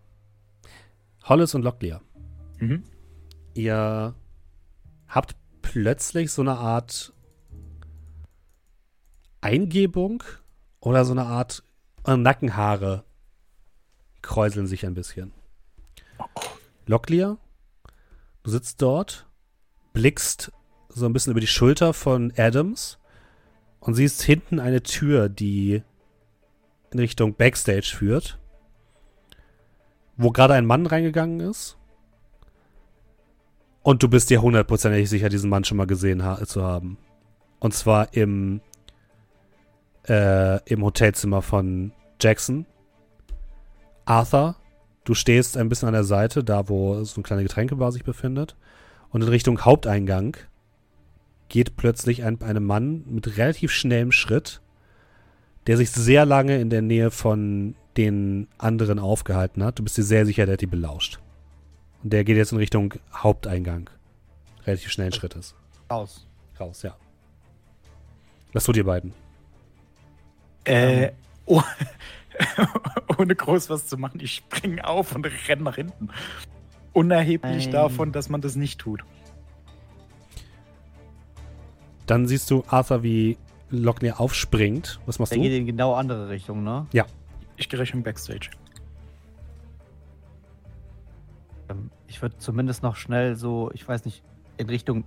[1.25, 2.01] Hollis und Locklear,
[2.59, 2.83] Mhm.
[3.55, 4.15] ihr
[5.07, 7.13] habt plötzlich so eine Art
[9.41, 10.23] Eingebung
[10.81, 11.63] oder so eine Art
[12.07, 13.05] Nackenhaare
[14.23, 15.33] kräuseln sich ein bisschen.
[16.87, 17.37] Locklear,
[18.43, 19.27] du sitzt dort,
[19.93, 20.51] blickst
[20.89, 22.99] so ein bisschen über die Schulter von Adams
[23.81, 25.83] und siehst hinten eine Tür, die
[26.91, 28.38] in Richtung Backstage führt,
[30.19, 31.79] wo gerade ein Mann reingegangen ist.
[33.83, 36.99] Und du bist dir hundertprozentig sicher, diesen Mann schon mal gesehen ha zu haben.
[37.61, 38.61] Und zwar im,
[40.07, 42.67] äh, im Hotelzimmer von Jackson.
[44.05, 44.57] Arthur,
[45.05, 48.57] du stehst ein bisschen an der Seite, da wo so eine kleine Getränkebar sich befindet.
[49.11, 50.37] Und in Richtung Haupteingang
[51.49, 54.61] geht plötzlich ein, ein Mann mit relativ schnellem Schritt,
[55.67, 59.79] der sich sehr lange in der Nähe von den anderen aufgehalten hat.
[59.79, 61.19] Du bist dir sehr sicher, der hat die belauscht.
[62.03, 63.91] Und der geht jetzt in Richtung Haupteingang.
[64.65, 65.57] Relativ schnellen Schrittes.
[65.91, 66.27] Raus.
[66.61, 66.97] Raus, ja.
[68.53, 69.13] Was tut ihr beiden?
[70.65, 71.11] Äh,
[71.45, 71.63] oh,
[73.19, 76.11] ohne groß was zu machen, ich springe auf und renne nach hinten.
[76.93, 77.73] Unerheblich Nein.
[77.73, 79.03] davon, dass man das nicht tut.
[82.07, 83.39] Dann siehst du Arthur, wie
[83.71, 85.01] Locknir aufspringt.
[85.05, 85.57] Was machst Der geht du?
[85.57, 86.87] in genau andere Richtung, ne?
[87.59, 88.51] Ich gehe Richtung Backstage.
[91.69, 94.23] Ähm, Ich würde zumindest noch schnell so, ich weiß nicht,
[94.57, 95.05] in Richtung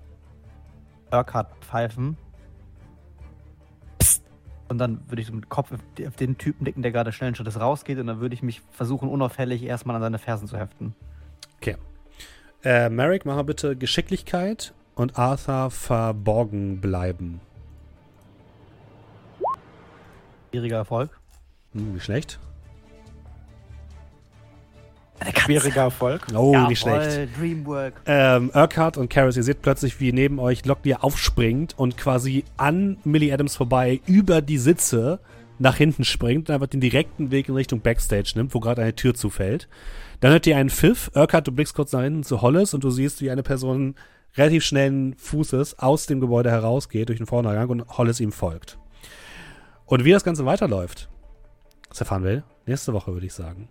[1.11, 2.17] Urquhart pfeifen.
[3.97, 4.23] Psst.
[4.69, 7.35] Und dann würde ich so mit dem Kopf auf den Typen nicken, der gerade schnellen
[7.35, 7.97] Schrittes rausgeht.
[7.97, 10.95] Und dann würde ich mich versuchen, unauffällig erstmal an seine Fersen zu heften.
[12.63, 17.41] Äh, Merrick, mach mal bitte Geschicklichkeit und Arthur verborgen bleiben.
[20.51, 21.20] Schwieriger Erfolg.
[21.73, 22.39] Hm, nicht schlecht.
[25.37, 26.25] Schwieriger Erfolg.
[26.33, 27.29] Oh, Jawohl, nicht schlecht.
[27.37, 27.93] Dreamwork.
[28.07, 32.97] ähm, Urquhart und Karis, ihr seht plötzlich, wie neben euch Locklear aufspringt und quasi an
[33.03, 35.19] Millie Adams vorbei über die Sitze
[35.59, 38.95] nach hinten springt und einfach den direkten Weg in Richtung Backstage nimmt, wo gerade eine
[38.95, 39.67] Tür zufällt.
[40.21, 41.11] Dann hört ihr einen Pfiff.
[41.13, 43.93] Urquhart, du blickst kurz nach hinten zu Hollis und du siehst, wie eine Person
[44.37, 48.79] relativ schnellen Fußes aus dem Gebäude herausgeht durch den Vordergang und Hollis ihm folgt.
[49.85, 51.09] Und wie das Ganze weiterläuft,
[51.91, 53.67] das erfahren wir nächste Woche, würde ich sagen.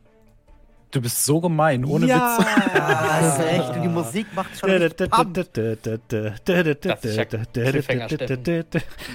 [0.90, 2.36] Du bist so gemein, ohne ja.
[2.36, 2.46] Witz.
[2.74, 3.76] Ah, das ist echt.
[3.76, 4.70] Und die Musik macht schon.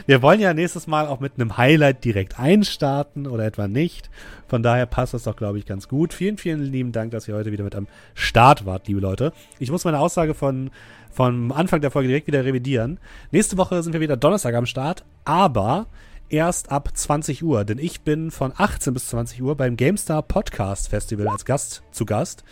[0.05, 4.09] Wir wollen ja nächstes Mal auch mit einem Highlight direkt einstarten oder etwa nicht.
[4.47, 6.13] Von daher passt das doch, glaube ich, ganz gut.
[6.13, 9.33] Vielen, vielen lieben Dank, dass ihr heute wieder mit am Start wart, liebe Leute.
[9.59, 10.71] Ich muss meine Aussage von
[11.11, 12.99] vom Anfang der Folge direkt wieder revidieren.
[13.31, 15.87] Nächste Woche sind wir wieder Donnerstag am Start, aber
[16.29, 20.89] erst ab 20 Uhr, denn ich bin von 18 bis 20 Uhr beim GameStar Podcast
[20.89, 22.43] Festival als Gast zu Gast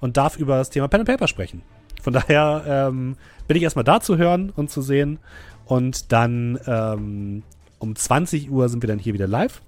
[0.00, 1.62] und darf über das Thema Pen and Paper sprechen.
[2.02, 5.18] Von daher ähm, bin ich erstmal da zu hören und zu sehen
[5.66, 7.42] und dann ähm,
[7.78, 9.62] um 20 Uhr sind wir dann hier wieder live.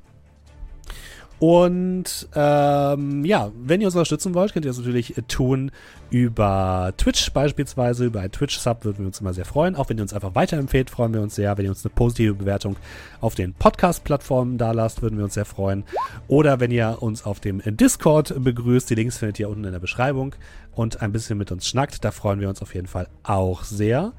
[1.40, 5.72] Und ähm, ja, wenn ihr uns unterstützen wollt, könnt ihr das natürlich tun
[6.10, 9.74] über Twitch beispielsweise, über Twitch-Sub würden wir uns immer sehr freuen.
[9.74, 11.58] Auch wenn ihr uns einfach weiterempfehlt, freuen wir uns sehr.
[11.58, 12.76] Wenn ihr uns eine positive Bewertung
[13.20, 15.84] auf den Podcast-Plattformen da lasst, würden wir uns sehr freuen.
[16.28, 19.80] Oder wenn ihr uns auf dem Discord begrüßt, die Links findet ihr unten in der
[19.80, 20.36] Beschreibung
[20.72, 24.12] und ein bisschen mit uns schnackt, da freuen wir uns auf jeden Fall auch sehr.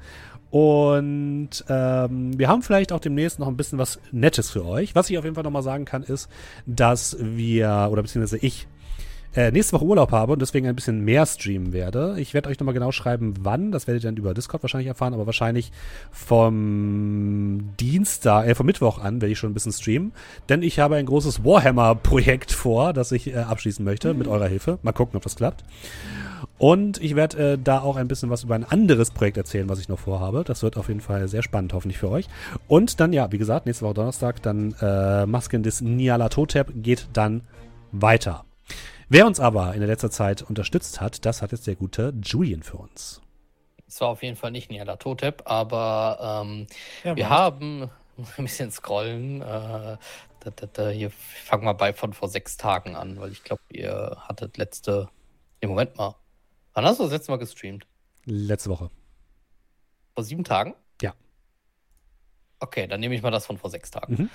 [0.56, 4.94] Und ähm, wir haben vielleicht auch demnächst noch ein bisschen was Nettes für euch.
[4.94, 6.30] Was ich auf jeden Fall nochmal sagen kann, ist,
[6.64, 8.66] dass wir, oder beziehungsweise ich,
[9.36, 12.16] äh, nächste Woche Urlaub habe und deswegen ein bisschen mehr streamen werde.
[12.18, 13.70] Ich werde euch nochmal genau schreiben, wann.
[13.70, 15.72] Das werdet ihr dann über Discord wahrscheinlich erfahren, aber wahrscheinlich
[16.10, 20.12] vom Dienstag, äh, vom Mittwoch an werde ich schon ein bisschen streamen.
[20.48, 24.78] Denn ich habe ein großes Warhammer-Projekt vor, das ich äh, abschließen möchte mit eurer Hilfe.
[24.82, 25.64] Mal gucken, ob das klappt.
[26.58, 29.78] Und ich werde äh, da auch ein bisschen was über ein anderes Projekt erzählen, was
[29.78, 30.44] ich noch vorhabe.
[30.44, 32.26] Das wird auf jeden Fall sehr spannend, hoffentlich für euch.
[32.68, 37.42] Und dann, ja, wie gesagt, nächste Woche Donnerstag, dann äh, Masken des Nialatotep geht dann
[37.92, 38.45] weiter.
[39.08, 42.62] Wer uns aber in der letzter Zeit unterstützt hat, das hat jetzt der gute Julian
[42.62, 43.20] für uns.
[43.86, 46.66] Es war auf jeden Fall nicht Nialatotep, aber ähm,
[47.04, 47.30] Ja, wir was?
[47.30, 47.90] haben
[48.36, 49.42] ein bisschen scrollen.
[49.42, 49.44] Äh,
[50.40, 53.62] da, da, da, hier fangen wir bei von vor sechs Tagen an, weil ich glaube,
[53.70, 55.08] ihr hattet letzte.
[55.60, 56.14] Im Moment mal.
[56.74, 57.86] Wann hast du das letzte Mal gestreamt?
[58.24, 58.90] Letzte Woche.
[60.14, 60.74] Vor sieben Tagen?
[61.00, 61.14] Ja.
[62.60, 64.14] Okay, dann nehme ich mal das von vor sechs Tagen.
[64.14, 64.30] Mhm.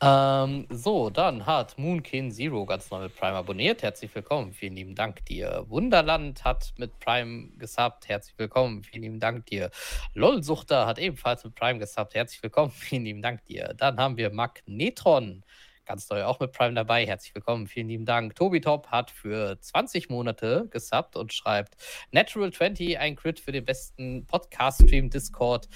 [0.00, 3.82] Ähm, so, dann hat Moonkin Zero ganz neu mit Prime abonniert.
[3.82, 4.52] Herzlich willkommen.
[4.52, 5.64] Vielen lieben Dank dir.
[5.68, 8.08] Wunderland hat mit Prime gesubbt.
[8.08, 8.84] Herzlich willkommen.
[8.84, 9.70] Vielen lieben Dank dir.
[10.14, 12.14] LOL-Suchter hat ebenfalls mit Prime gesubbt.
[12.14, 12.70] Herzlich willkommen.
[12.76, 13.74] Vielen lieben Dank dir.
[13.76, 15.42] Dann haben wir Magnetron.
[15.84, 17.04] Ganz neu auch mit Prime dabei.
[17.04, 17.66] Herzlich willkommen.
[17.66, 18.36] Vielen lieben Dank.
[18.36, 21.76] Tobi Top hat für 20 Monate gesubbt und schreibt
[22.12, 25.68] Natural 20, ein Crit für den besten Podcast-Stream Discord.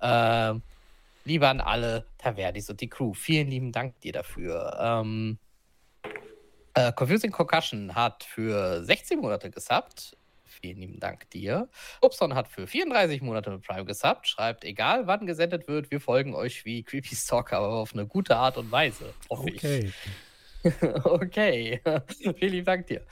[0.00, 0.62] Ähm,
[1.26, 3.12] Lieber an alle Taverdis und die Crew.
[3.12, 4.78] Vielen lieben Dank dir dafür.
[4.80, 5.38] Ähm,
[6.74, 10.16] äh, Confusing Concussion hat für 16 Monate gesubbt.
[10.44, 11.68] Vielen lieben Dank dir.
[12.00, 14.28] Upson hat für 34 Monate mit Prime gesubbt.
[14.28, 18.36] Schreibt, egal wann gesendet wird, wir folgen euch wie Creepy Stalker, aber auf eine gute
[18.36, 19.12] Art und Weise.
[19.28, 19.92] Hoffe Okay.
[20.64, 21.04] ich.
[21.04, 21.82] okay.
[22.38, 23.04] Vielen lieben Dank dir.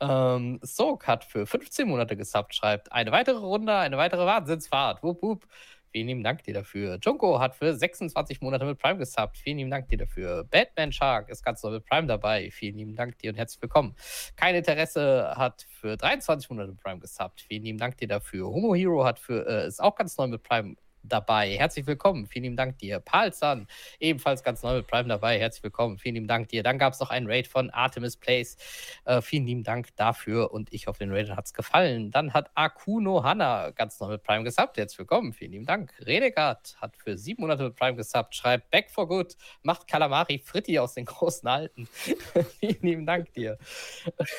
[0.00, 2.54] Ähm, Soak hat für 15 Monate gesubbt.
[2.54, 5.02] Schreibt, eine weitere Runde, eine weitere Wahnsinnsfahrt.
[5.02, 5.46] Wupp, wupp.
[5.94, 6.98] Vielen lieben Dank dir dafür.
[7.00, 9.38] Junko hat für 26 Monate mit Prime gesubbt.
[9.38, 10.42] Vielen lieben Dank dir dafür.
[10.42, 12.50] Batman Shark ist ganz neu mit Prime dabei.
[12.50, 13.94] Vielen lieben Dank dir und herzlich willkommen.
[14.34, 17.42] Kein Interesse hat für 23 Monate mit Prime gesubbt.
[17.42, 18.48] Vielen lieben Dank dir dafür.
[18.48, 20.74] Homo Hero hat für, äh, ist auch ganz neu mit Prime
[21.04, 21.56] dabei.
[21.56, 22.26] Herzlich willkommen.
[22.26, 23.00] Vielen lieben Dank dir.
[23.00, 23.66] Palzan,
[24.00, 25.38] ebenfalls ganz neu mit Prime dabei.
[25.38, 25.98] Herzlich willkommen.
[25.98, 26.62] Vielen lieben Dank dir.
[26.62, 28.56] Dann gab es noch einen Raid von Artemis Place.
[29.04, 32.10] Äh, vielen lieben Dank dafür und ich hoffe, den Raid hat es gefallen.
[32.10, 34.76] Dann hat Akuno Hanna ganz neu mit Prime gesubbt.
[34.76, 35.32] Herzlich willkommen.
[35.32, 35.92] Vielen lieben Dank.
[36.00, 38.34] Renegade hat für sieben Monate mit Prime gesubbt.
[38.34, 39.36] Schreibt Back for Good.
[39.62, 41.86] Macht Kalamari Fritti aus den großen Alten.
[42.60, 43.58] vielen lieben Dank dir.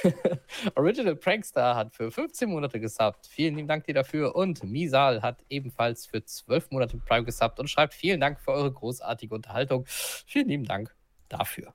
[0.76, 3.28] Original Prankster hat für 15 Monate gesubbt.
[3.28, 4.36] Vielen lieben Dank dir dafür.
[4.36, 8.52] Und Misal hat ebenfalls für 12 Monate mit Prime gesubbt und schreibt vielen Dank für
[8.52, 9.86] eure großartige Unterhaltung.
[9.88, 10.96] Vielen lieben Dank
[11.30, 11.74] dafür.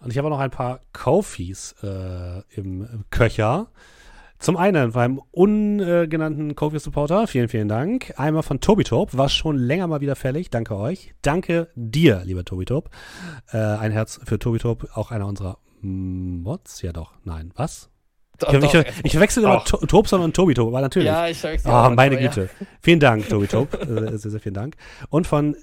[0.00, 3.68] Und ich habe noch ein paar Kofis äh, im Köcher.
[4.38, 8.12] Zum einen beim ungenannten Kofi-Supporter, vielen, vielen Dank.
[8.18, 10.50] Einmal von Tobitop, war schon länger mal wieder fällig.
[10.50, 11.14] Danke euch.
[11.22, 12.90] Danke dir, lieber Tobitop.
[13.52, 16.82] Äh, ein Herz für Tobitop, auch einer unserer Mods.
[16.82, 17.93] Ja doch, nein, was?
[18.42, 19.64] Ich, ich, ich, ich verwechsel immer Doch.
[19.64, 21.06] To- Tobson und Tobitop, aber natürlich.
[21.06, 22.50] Ja, ich verwechsel auch meine Güte.
[22.80, 23.74] Vielen Dank, Tobi Top.
[23.82, 24.76] äh, sehr, sehr vielen Dank.
[25.08, 25.56] Und von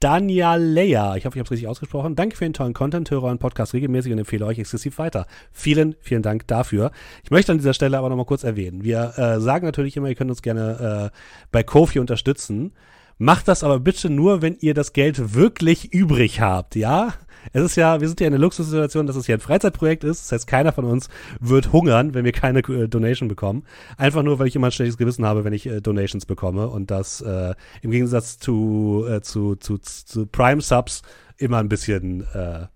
[0.00, 1.16] Danialeia.
[1.16, 2.16] Ich hoffe, ich habe es richtig ausgesprochen.
[2.16, 5.26] Danke für den tollen Content, höre euren Podcast regelmäßig und empfehle euch exklusiv weiter.
[5.52, 6.90] Vielen, vielen Dank dafür.
[7.22, 8.82] Ich möchte an dieser Stelle aber nochmal kurz erwähnen.
[8.82, 11.16] Wir äh, sagen natürlich immer, ihr könnt uns gerne äh,
[11.52, 12.72] bei Kofi unterstützen.
[13.18, 17.12] Macht das aber bitte nur, wenn ihr das Geld wirklich übrig habt, ja?
[17.52, 20.24] Es ist ja, wir sind ja in der Luxussituation, dass es hier ein Freizeitprojekt ist.
[20.24, 21.08] Das heißt, keiner von uns
[21.40, 23.64] wird hungern, wenn wir keine äh, Donation bekommen.
[23.96, 26.90] Einfach nur, weil ich immer ein schlechtes Gewissen habe, wenn ich äh, Donations bekomme und
[26.90, 31.02] das äh, im Gegensatz zu, äh, zu, zu, zu Prime Subs
[31.38, 32.66] immer ein bisschen, äh,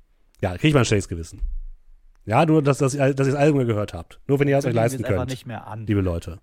[0.41, 1.41] ja, kriege ich mal ein schlechtes Gewissen.
[2.27, 4.19] Ja, nur, dass, dass, ihr- dass ihr es alle gehört habt.
[4.27, 5.87] Nur wenn ihr es euch leisten könnt, nicht mehr an.
[5.87, 6.41] liebe Leute.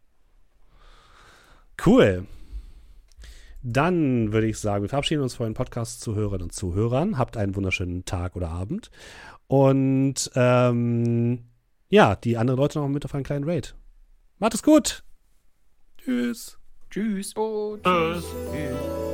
[1.84, 2.26] Cool.
[3.64, 7.18] Dann würde ich sagen, wir verabschieden uns von den Podcast-Zuhörern und Zuhörern.
[7.18, 8.90] Habt einen wunderschönen Tag oder Abend.
[9.48, 11.46] Und ähm,
[11.90, 13.76] ja, die anderen Leute noch mit auf einen kleinen Raid.
[14.40, 15.04] Macht es gut.
[15.98, 16.58] Tschüss.
[16.90, 17.36] Tschüss.
[17.36, 18.26] Oh, Tschüss.
[18.52, 19.11] Tschüss.